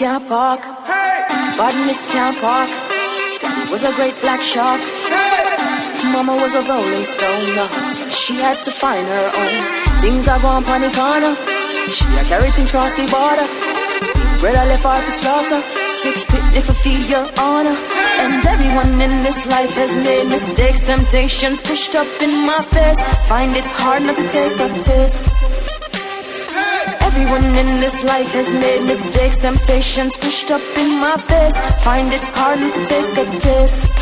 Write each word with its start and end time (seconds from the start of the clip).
Can't 0.00 0.26
park. 0.28 0.62
Badness 1.60 2.06
can't 2.06 2.34
park. 2.38 2.70
Daddy 3.38 3.70
was 3.70 3.84
a 3.84 3.92
great 3.96 4.18
black 4.22 4.40
shark. 4.40 4.80
Mama 6.10 6.36
was 6.40 6.54
a 6.54 6.62
rolling 6.62 7.04
stone. 7.04 7.68
She 8.08 8.36
had 8.36 8.56
to 8.64 8.70
find 8.70 9.06
her 9.06 9.28
own. 9.36 10.00
Things 10.00 10.26
are 10.26 10.40
going 10.40 10.64
on 10.64 10.80
the 10.80 10.90
corner. 10.96 11.36
She 11.92 12.08
a 12.16 12.24
carry 12.32 12.48
things 12.52 12.70
across 12.70 12.92
the 12.96 13.04
border. 13.12 13.44
Bread 14.40 14.56
I 14.56 14.68
left 14.72 14.84
her 14.84 15.02
for 15.02 15.10
slaughter. 15.10 15.60
Six 15.84 16.24
pitney 16.24 16.62
for 16.62 16.72
feed 16.72 17.06
your 17.06 17.26
honor. 17.38 17.76
And 18.24 18.40
everyone 18.46 19.02
in 19.02 19.22
this 19.22 19.46
life 19.48 19.74
has 19.74 19.94
made 19.98 20.30
mistakes. 20.30 20.86
Temptations 20.86 21.60
pushed 21.60 21.94
up 21.94 22.08
in 22.22 22.46
my 22.46 22.62
face. 22.72 23.04
Find 23.28 23.54
it 23.54 23.68
hard 23.76 24.04
not 24.04 24.16
to 24.16 24.26
take 24.30 24.58
a 24.60 24.68
taste. 24.80 25.39
Everyone 27.20 27.54
in 27.54 27.80
this 27.80 28.02
life 28.02 28.32
has 28.32 28.54
made 28.54 28.86
mistakes, 28.86 29.36
temptations 29.36 30.16
pushed 30.16 30.50
up 30.50 30.62
in 30.78 31.00
my 31.00 31.18
face. 31.18 31.58
Find 31.84 32.10
it 32.14 32.22
hard 32.32 32.60
to 32.60 32.84
take 32.86 33.18
a 33.18 33.38
taste. 33.38 33.99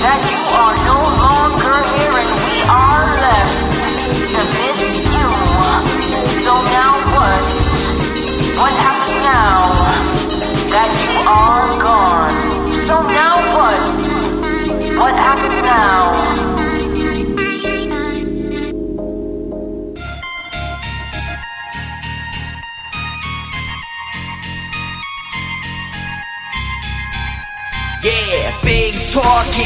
That 0.00 0.20
you 0.32 0.40
are 0.56 0.76
no 0.88 0.98
longer 1.20 1.76
here 1.92 2.16
and 2.24 2.32
we 2.48 2.56
are 2.64 3.04
left 3.20 3.56
to 4.32 4.40
miss 4.56 4.80
you? 5.12 5.28
So 6.40 6.52
now 6.72 6.92
what? 7.12 7.44
What 8.60 8.74
happens 8.80 9.16
now 9.28 9.60
that 10.72 10.88
you 11.04 11.14
are 11.28 11.68
gone? 11.84 12.32
So 12.88 12.96
now 13.12 13.34
what? 13.56 13.80
What 14.96 15.14
happens 15.20 15.62
now? 15.62 16.20
Yeah, 28.02 28.58
big 28.62 28.94
talking. 29.12 29.59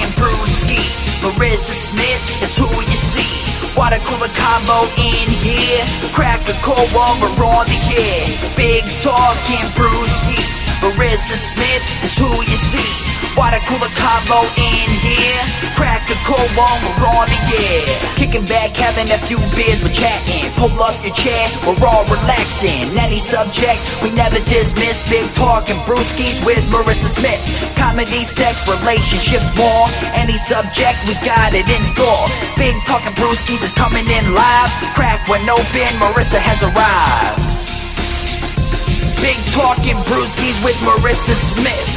Marissa 1.25 1.73
Smith 1.73 2.43
is 2.43 2.57
who 2.57 2.69
you 2.69 2.99
see. 3.01 3.25
Water 3.77 3.97
cooler 4.05 4.29
combo 4.37 4.85
in 5.01 5.27
here. 5.41 5.85
Crack 6.12 6.47
a 6.49 6.53
cold 6.61 6.89
while 6.93 7.17
we're 7.19 7.45
on 7.45 7.65
the 7.65 7.81
air. 7.97 8.29
Big 8.57 8.85
talking 9.01 9.65
brewskis. 9.73 10.63
Marissa 10.84 11.41
Smith 11.41 11.81
is 12.05 12.12
who 12.21 12.28
you 12.28 12.61
see. 12.61 12.84
Water 13.41 13.56
cooler 13.65 13.89
combo 13.97 14.45
in 14.61 14.84
here. 15.00 15.41
Crack 15.81 16.05
a 16.12 16.17
cold 16.28 16.45
while 16.53 16.77
we're 16.84 17.09
on 17.09 17.25
the 17.25 17.41
air. 17.56 17.89
Kicking 18.21 18.45
back, 18.45 18.77
having 18.77 19.09
a 19.09 19.17
few 19.25 19.41
beers, 19.56 19.81
we're 19.81 19.97
chatting. 19.97 20.53
Pull 20.61 20.77
up 20.84 20.93
your 21.00 21.17
chair, 21.17 21.49
we're 21.65 21.89
all 21.89 22.05
relaxing. 22.12 22.93
Any 23.00 23.17
subject, 23.17 23.81
we 24.05 24.12
never 24.12 24.37
dismiss. 24.44 25.00
Big 25.08 25.25
talking 25.32 25.81
brewskis 25.88 26.44
with 26.44 26.61
Marissa 26.69 27.08
Smith. 27.08 27.41
Comedy, 27.81 28.20
sex, 28.20 28.69
relationships, 28.69 29.49
more. 29.56 29.88
Any 30.12 30.37
subject, 30.37 31.00
we 31.08 31.17
got 31.25 31.56
it 31.56 31.64
in 31.64 31.81
store. 31.81 32.29
Big 32.61 32.76
talking 32.85 33.17
brewskis 33.17 33.64
is 33.64 33.73
coming 33.73 34.05
in 34.05 34.35
live. 34.37 34.69
Crack 34.93 35.26
when 35.32 35.49
open, 35.49 35.88
Marissa 35.97 36.37
has 36.37 36.61
arrived. 36.61 37.54
Big 39.25 39.38
talking 39.47 39.97
brewskis 40.05 40.62
with 40.62 40.75
Marissa 40.85 41.35
Smith. 41.35 41.88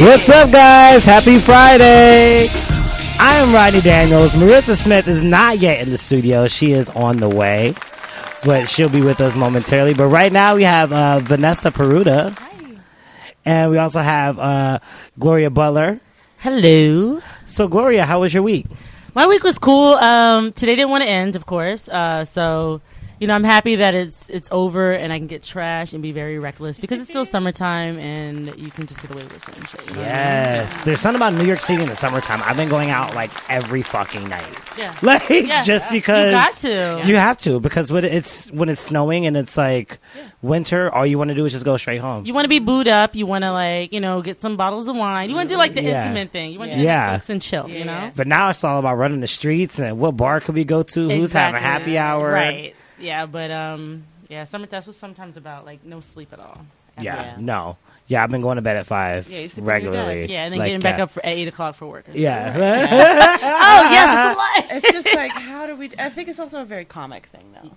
What's 0.00 0.26
up, 0.30 0.50
guys? 0.50 1.04
Happy 1.04 1.36
Friday. 1.36 2.48
I 3.20 3.36
am 3.36 3.52
Rodney 3.52 3.82
Daniels. 3.82 4.32
Marissa 4.32 4.74
Smith 4.74 5.06
is 5.06 5.22
not 5.22 5.58
yet 5.58 5.82
in 5.82 5.90
the 5.90 5.98
studio. 5.98 6.48
She 6.48 6.72
is 6.72 6.88
on 6.88 7.18
the 7.18 7.28
way, 7.28 7.74
but 8.42 8.70
she'll 8.70 8.88
be 8.88 9.02
with 9.02 9.20
us 9.20 9.36
momentarily. 9.36 9.92
But 9.92 10.06
right 10.06 10.32
now, 10.32 10.56
we 10.56 10.62
have 10.62 10.90
uh, 10.94 11.18
Vanessa 11.18 11.70
Peruta. 11.70 12.34
And 13.44 13.70
we 13.70 13.76
also 13.76 14.00
have 14.00 14.38
uh, 14.38 14.78
Gloria 15.18 15.50
Butler. 15.50 16.00
Hello. 16.38 17.20
So, 17.44 17.68
Gloria, 17.68 18.06
how 18.06 18.22
was 18.22 18.32
your 18.32 18.42
week? 18.42 18.64
My 19.14 19.26
week 19.26 19.42
was 19.42 19.58
cool. 19.58 19.92
Um, 19.92 20.52
today 20.52 20.74
didn't 20.74 20.88
want 20.88 21.04
to 21.04 21.10
end, 21.10 21.36
of 21.36 21.44
course. 21.44 21.86
Uh, 21.86 22.24
so, 22.24 22.80
you 23.18 23.26
know, 23.26 23.34
I'm 23.34 23.44
happy 23.44 23.76
that 23.76 23.94
it's 23.94 24.28
it's 24.28 24.48
over 24.52 24.92
and 24.92 25.12
I 25.12 25.18
can 25.18 25.26
get 25.26 25.42
trash 25.42 25.92
and 25.92 26.02
be 26.02 26.12
very 26.12 26.38
reckless 26.38 26.78
because 26.78 27.00
it's 27.00 27.08
still 27.08 27.24
summertime 27.24 27.98
and 27.98 28.46
you 28.58 28.70
can 28.70 28.86
just 28.86 29.00
get 29.02 29.10
away 29.10 29.22
with 29.24 29.42
certain 29.44 29.64
shit. 29.66 29.80
you 29.88 29.94
know 29.94 30.00
what 30.00 30.08
I 30.08 30.12
mean? 30.12 30.18
Yes. 30.18 30.84
There's 30.84 31.00
something 31.00 31.16
about 31.20 31.32
New 31.34 31.44
York 31.46 31.60
City 31.60 31.82
in 31.82 31.88
the 31.88 31.96
summertime. 31.96 32.40
I've 32.44 32.56
been 32.56 32.68
going 32.68 32.90
out 32.90 33.14
like 33.14 33.30
every 33.50 33.82
fucking 33.82 34.28
night. 34.28 34.46
Yeah. 34.76 34.94
Like 35.02 35.28
Yeah. 35.30 35.62
just 35.62 35.90
because 35.90 36.26
You 36.26 36.30
got 36.32 36.54
to. 37.02 37.08
You 37.08 37.16
have 37.16 37.38
to 37.38 37.60
because 37.60 37.90
when 37.90 38.04
it's 38.04 38.50
when 38.52 38.68
it's 38.68 38.82
snowing 38.82 39.26
and 39.26 39.36
it's 39.36 39.56
like 39.56 39.98
winter, 40.42 40.92
all 40.94 41.06
you 41.06 41.16
want 41.18 41.28
to 41.28 41.34
do 41.34 41.44
is 41.46 41.52
just 41.52 41.64
go 41.64 41.76
straight 41.76 42.00
home. 42.00 42.26
You 42.26 42.34
want 42.34 42.44
to 42.44 42.48
be 42.50 42.58
booed 42.58 42.88
up. 42.88 43.14
You 43.14 43.24
want 43.26 43.44
to 43.44 43.52
like, 43.52 43.92
you 43.92 44.00
know, 44.00 44.20
get 44.22 44.40
some 44.40 44.56
bottles 44.56 44.88
of 44.88 44.96
wine. 44.96 45.30
You 45.30 45.36
want 45.36 45.48
to 45.48 45.54
do 45.54 45.58
like 45.58 45.74
the 45.74 45.82
Yeah. 45.82 46.02
intimate 46.02 46.30
thing. 46.32 46.52
You 46.52 46.58
want 46.58 46.72
to 46.72 46.78
Yeah. 46.78 47.20
And 47.28 47.40
chill. 47.42 47.68
You 47.68 47.84
know, 47.84 48.10
But 48.14 48.26
now 48.26 48.50
it's 48.50 48.62
all 48.64 48.78
about 48.78 48.96
running 48.96 49.20
the 49.20 49.26
streets 49.26 49.78
and 49.78 49.98
what 49.98 50.16
bar 50.16 50.40
could 50.40 50.54
we 50.54 50.64
go 50.64 50.82
to? 50.82 51.08
Who's 51.10 51.32
having 51.32 51.56
Exactly. 51.56 51.60
happy 51.94 51.98
hour? 51.98 52.30
Right. 52.30 52.74
Yeah, 52.98 53.26
but 53.26 53.50
um, 53.50 54.04
yeah, 54.28 54.44
summer. 54.44 54.66
That's 54.66 54.86
was 54.86 54.96
sometimes 54.96 55.36
about 55.36 55.64
like 55.64 55.84
no 55.84 56.00
sleep 56.00 56.32
at 56.32 56.40
all. 56.40 56.66
Yeah, 57.00 57.36
no. 57.38 57.76
Yeah, 58.08 58.22
I've 58.22 58.30
been 58.30 58.40
going 58.40 58.56
to 58.56 58.62
bed 58.62 58.76
at 58.76 58.86
five 58.86 59.28
Yeah, 59.28 59.40
you 59.40 59.48
sleep 59.48 59.66
when 59.66 59.82
you're 59.82 59.92
done. 59.92 60.06
regularly. 60.06 60.32
Yeah, 60.32 60.44
and 60.44 60.52
then 60.52 60.58
like 60.60 60.68
getting 60.68 60.80
back 60.80 60.94
cat. 60.94 61.02
up 61.02 61.10
for, 61.10 61.26
at 61.26 61.32
eight 61.36 61.48
o'clock 61.48 61.74
for 61.74 61.86
work. 61.86 62.06
Yeah. 62.12 62.52
oh 62.56 63.90
yes, 63.90 64.28
it's 64.28 64.36
a 64.36 64.38
lie. 64.38 64.76
it's 64.76 64.92
just 64.92 65.14
like 65.16 65.32
how 65.32 65.66
do 65.66 65.76
we? 65.76 65.90
I 65.98 66.08
think 66.08 66.28
it's 66.28 66.38
also 66.38 66.60
a 66.62 66.64
very 66.64 66.84
comic 66.84 67.26
thing, 67.26 67.52
though. 67.54 67.70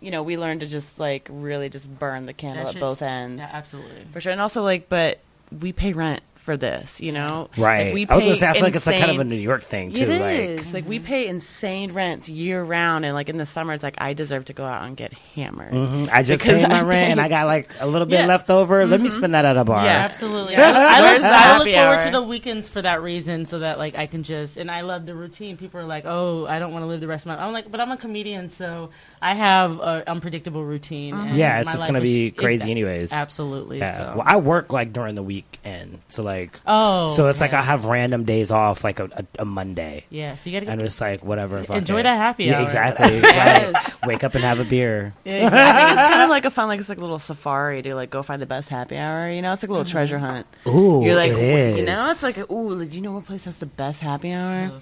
You 0.00 0.10
know, 0.10 0.22
we 0.22 0.36
learn 0.36 0.58
to 0.60 0.66
just 0.66 0.98
like 0.98 1.28
really 1.30 1.68
just 1.68 1.88
burn 1.98 2.26
the 2.26 2.32
candle 2.32 2.64
That 2.64 2.68
at 2.70 2.74
shit's- 2.74 2.80
both 2.80 3.02
ends. 3.02 3.38
yeah, 3.38 3.50
absolutely. 3.52 4.04
for 4.12 4.20
sure. 4.20 4.32
And 4.32 4.40
also 4.40 4.62
like, 4.62 4.88
but 4.88 5.20
we 5.60 5.72
pay 5.72 5.92
rent 5.92 6.22
for 6.46 6.56
this, 6.56 7.00
you 7.02 7.12
know? 7.12 7.50
Right. 7.58 7.86
Like, 7.86 7.94
we 7.94 8.06
I 8.08 8.14
was 8.14 8.22
gonna 8.24 8.34
pay 8.34 8.38
say 8.40 8.46
I 8.48 8.52
feel 8.54 8.62
like 8.62 8.74
it's 8.76 8.86
like 8.86 8.98
kind 9.00 9.10
of 9.10 9.18
a 9.18 9.24
New 9.24 9.36
York 9.36 9.64
thing 9.64 9.92
too. 9.92 10.02
It 10.04 10.20
like 10.20 10.38
is. 10.60 10.72
Like, 10.72 10.88
we 10.88 10.98
pay 11.00 11.26
insane 11.26 11.92
rents 11.92 12.28
year 12.30 12.62
round, 12.62 13.04
and 13.04 13.14
like 13.14 13.28
in 13.28 13.36
the 13.36 13.44
summer, 13.44 13.74
it's 13.74 13.82
like 13.82 13.96
I 13.98 14.14
deserve 14.14 14.46
to 14.46 14.52
go 14.54 14.64
out 14.64 14.86
and 14.86 14.96
get 14.96 15.12
hammered. 15.34 15.72
mhm, 15.72 16.08
I 16.10 16.22
just 16.22 16.40
Because 16.40 16.62
paid 16.62 16.70
my 16.70 16.78
I 16.78 16.82
rent 16.82 17.10
and 17.10 17.20
I 17.20 17.28
got 17.28 17.46
like 17.46 17.74
a 17.80 17.86
little 17.86 18.06
bit 18.06 18.20
Yeah. 18.20 18.26
left 18.26 18.48
over. 18.48 18.86
Let 18.86 19.00
me 19.00 19.08
spend 19.10 19.34
that 19.34 19.44
at 19.44 19.56
a 19.56 19.64
bar. 19.64 19.84
Yeah. 19.84 19.98
Absolutely. 19.98 20.52
Yeah. 20.54 20.72
I, 20.72 20.98
I 21.10 21.12
look, 21.14 21.22
I 21.24 21.58
look 21.58 21.68
forward 21.68 21.98
hour? 21.98 22.00
to 22.06 22.10
the 22.10 22.22
weekends 22.22 22.68
for 22.68 22.80
that 22.80 23.02
reason, 23.02 23.44
so 23.44 23.58
that 23.58 23.78
like 23.78 23.98
I 23.98 24.06
can 24.06 24.22
just 24.22 24.56
and 24.56 24.70
I 24.70 24.80
love 24.82 25.04
the 25.04 25.14
routine. 25.14 25.56
People 25.56 25.80
are 25.80 25.84
like, 25.84 26.04
"Oh, 26.06 26.46
I 26.46 26.58
don't 26.60 26.72
want 26.72 26.84
to 26.84 26.86
live 26.86 27.00
the 27.00 27.08
rest 27.08 27.26
of 27.26 27.36
my." 27.36 27.44
I'm 27.44 27.52
like, 27.52 27.70
but 27.70 27.80
I'm 27.80 27.90
a 27.90 27.96
comedian, 27.96 28.48
so 28.50 28.90
I 29.20 29.34
have 29.34 29.80
an 29.80 30.02
unpredictable 30.06 30.64
routine. 30.64 31.14
Uh-huh. 31.14 31.28
and 31.28 31.36
Yeah, 31.36 31.58
it's 31.58 31.66
my 31.66 31.72
just 31.72 31.86
gonna 31.86 32.00
be 32.00 32.30
crazy 32.30 32.54
Exact- 32.54 32.70
anyways. 32.70 33.12
Absolutely. 33.12 33.78
Yeah. 33.78 33.96
So. 33.96 34.16
Well, 34.18 34.24
I 34.26 34.36
work 34.36 34.72
like 34.72 34.92
during 34.92 35.14
the 35.14 35.22
weekend, 35.22 36.00
so 36.08 36.22
like, 36.22 36.58
oh, 36.66 37.14
so 37.14 37.28
it's 37.28 37.40
like. 37.40 37.52
I 37.52 37.62
have 37.62 37.86
random 37.86 38.24
days 38.24 38.50
off, 38.50 38.84
like 38.84 39.00
a, 39.00 39.04
a, 39.04 39.42
a 39.42 39.44
Monday, 39.44 40.04
yeah. 40.10 40.34
So 40.34 40.50
you 40.50 40.60
gotta 40.60 40.70
and 40.70 40.82
it's 40.82 41.00
like 41.00 41.24
whatever. 41.24 41.62
fuck 41.64 41.76
Enjoy 41.76 42.00
it. 42.00 42.02
that 42.04 42.16
happy 42.16 42.44
Yeah, 42.44 42.58
hour. 42.58 42.64
exactly. 42.64 43.16
Yes. 43.26 44.00
Wake 44.06 44.24
up 44.24 44.34
and 44.34 44.44
have 44.44 44.60
a 44.60 44.64
beer. 44.64 45.14
Yeah, 45.24 45.46
exactly. 45.46 45.60
I 45.60 45.72
think 45.86 45.92
it's 45.92 46.02
kind 46.02 46.22
of 46.22 46.30
like 46.30 46.44
a 46.44 46.50
fun, 46.50 46.68
like 46.68 46.80
it's 46.80 46.88
like 46.88 46.98
a 46.98 47.00
little 47.00 47.18
safari 47.18 47.82
to 47.82 47.94
like 47.94 48.10
go 48.10 48.22
find 48.22 48.40
the 48.42 48.46
best 48.46 48.68
happy 48.68 48.96
hour. 48.96 49.30
You 49.30 49.42
know, 49.42 49.52
it's 49.52 49.62
like 49.62 49.70
a 49.70 49.72
little 49.72 49.84
mm-hmm. 49.84 49.92
treasure 49.92 50.18
hunt. 50.18 50.46
Ooh, 50.66 51.02
You're 51.04 51.14
like, 51.14 51.32
it 51.32 51.74
"Ooh," 51.74 51.78
you 51.78 51.84
know, 51.84 52.10
it's 52.10 52.22
like, 52.22 52.38
ooh, 52.50 52.84
do 52.84 52.96
you 52.96 53.02
know 53.02 53.12
what 53.12 53.24
place 53.24 53.44
has 53.44 53.58
the 53.58 53.66
best 53.66 54.00
happy 54.00 54.32
hour? 54.32 54.72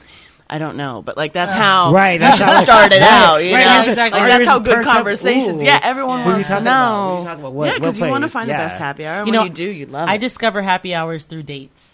I 0.55 0.59
don't 0.59 0.77
know, 0.77 1.03
but 1.05 1.17
like 1.17 1.33
that's 1.33 1.51
oh. 1.51 1.55
how 1.57 1.93
Right, 1.93 2.21
that's 2.21 2.39
how- 2.39 2.63
started 2.63 3.01
right, 3.01 3.03
out. 3.03 3.37
You 3.39 3.55
right, 3.55 3.65
know, 3.65 3.73
here's 3.73 3.85
the- 3.87 3.91
exactly. 3.93 4.21
like 4.21 4.31
that's 4.31 4.47
how 4.47 4.59
good 4.61 4.85
conversations. 4.85 5.61
ooh. 5.61 5.65
Yeah, 5.65 5.81
everyone 5.83 6.21
Yeah. 6.21 6.25
What 6.27 6.29
are 6.29 6.31
you 6.31 6.35
wants 6.37 6.47
to 6.49 6.53
talking 6.55 6.67
about? 6.69 6.93
What 6.95 6.95
are 6.95 7.19
you 7.19 7.25
know. 7.25 7.33
about? 7.41 7.53
What- 7.55 7.67
yeah, 7.67 7.75
because 7.75 7.99
you 7.99 8.09
want 8.09 8.23
to 8.23 8.29
find 8.29 8.49
Yeah. 8.49 8.57
the 8.59 8.69
best 8.69 8.79
happy 8.79 9.05
hour. 9.07 9.19
You 9.19 9.25
when 9.25 9.33
know, 9.33 9.45
you 9.45 9.51
do, 9.51 9.65
you 9.65 9.87
love 9.87 10.09
I 10.09 10.15
it. 10.15 10.19
discover 10.21 10.63
happy 10.63 10.95
hours 10.95 11.25
through 11.25 11.43
dates. 11.43 11.91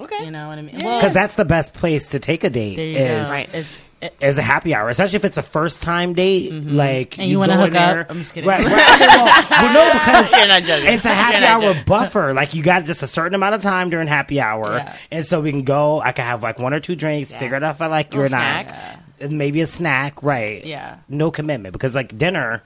okay. 0.00 0.24
You 0.24 0.30
know 0.30 0.46
what 0.46 0.58
I 0.58 0.62
mean? 0.62 0.78
Yeah. 0.78 0.84
Well, 0.86 1.00
Because 1.00 1.14
that's 1.14 1.34
the 1.34 1.44
best 1.44 1.74
place 1.74 2.10
to 2.10 2.20
take 2.20 2.44
a 2.44 2.50
date. 2.50 2.76
there 2.76 2.86
you 2.86 2.96
is, 2.98 3.26
go. 3.26 3.32
Right. 3.32 3.52
Is- 3.52 3.68
Is 4.20 4.38
a 4.38 4.42
happy 4.42 4.74
hour, 4.74 4.88
especially 4.88 5.16
if 5.16 5.24
it's 5.24 5.38
a 5.38 5.42
first 5.42 5.80
time 5.82 6.12
date. 6.14 6.52
Mm-hmm. 6.52 6.76
Like, 6.76 7.18
And 7.18 7.28
you 7.28 7.38
wanna 7.38 7.56
hook 7.56 7.72
there- 7.72 8.00
up? 8.00 8.10
I'm 8.10 8.18
just 8.18 8.34
kidding. 8.34 8.48
Right, 8.48 8.62
right. 8.64 9.00
well, 9.00 9.44
well, 9.50 9.72
no, 9.72 9.92
because 9.92 10.30
You're 10.32 10.48
not 10.48 10.62
joking. 10.62 10.92
it's 10.92 11.04
a 11.04 11.14
happy 11.14 11.44
hour 11.44 11.82
buffer. 11.86 12.34
Like 12.34 12.54
you 12.54 12.62
got 12.62 12.84
just 12.84 13.02
a 13.02 13.06
certain 13.06 13.34
amount 13.34 13.54
of 13.54 13.62
time 13.62 13.90
during 13.90 14.06
happy 14.08 14.40
hour, 14.40 14.76
Yeah. 14.78 14.96
and 15.10 15.26
so 15.26 15.40
we 15.40 15.50
can 15.50 15.62
go. 15.64 16.00
I 16.00 16.12
can 16.12 16.24
have 16.24 16.42
like 16.42 16.58
one 16.58 16.74
or 16.74 16.80
two 16.80 16.96
drinks, 16.96 17.32
figure 17.32 17.56
it 17.56 17.62
out 17.62 17.76
if 17.76 17.82
I 17.82 17.86
like 17.86 18.12
you 18.14 18.20
or 18.20 18.24
Little 18.24 18.38
not, 18.38 18.66
snack. 18.68 19.30
maybe 19.30 19.60
a 19.60 19.66
snack. 19.66 20.22
Right? 20.22 20.64
Yeah. 20.64 20.96
No 21.08 21.30
commitment 21.30 21.72
because 21.72 21.94
like 21.94 22.16
dinner. 22.18 22.62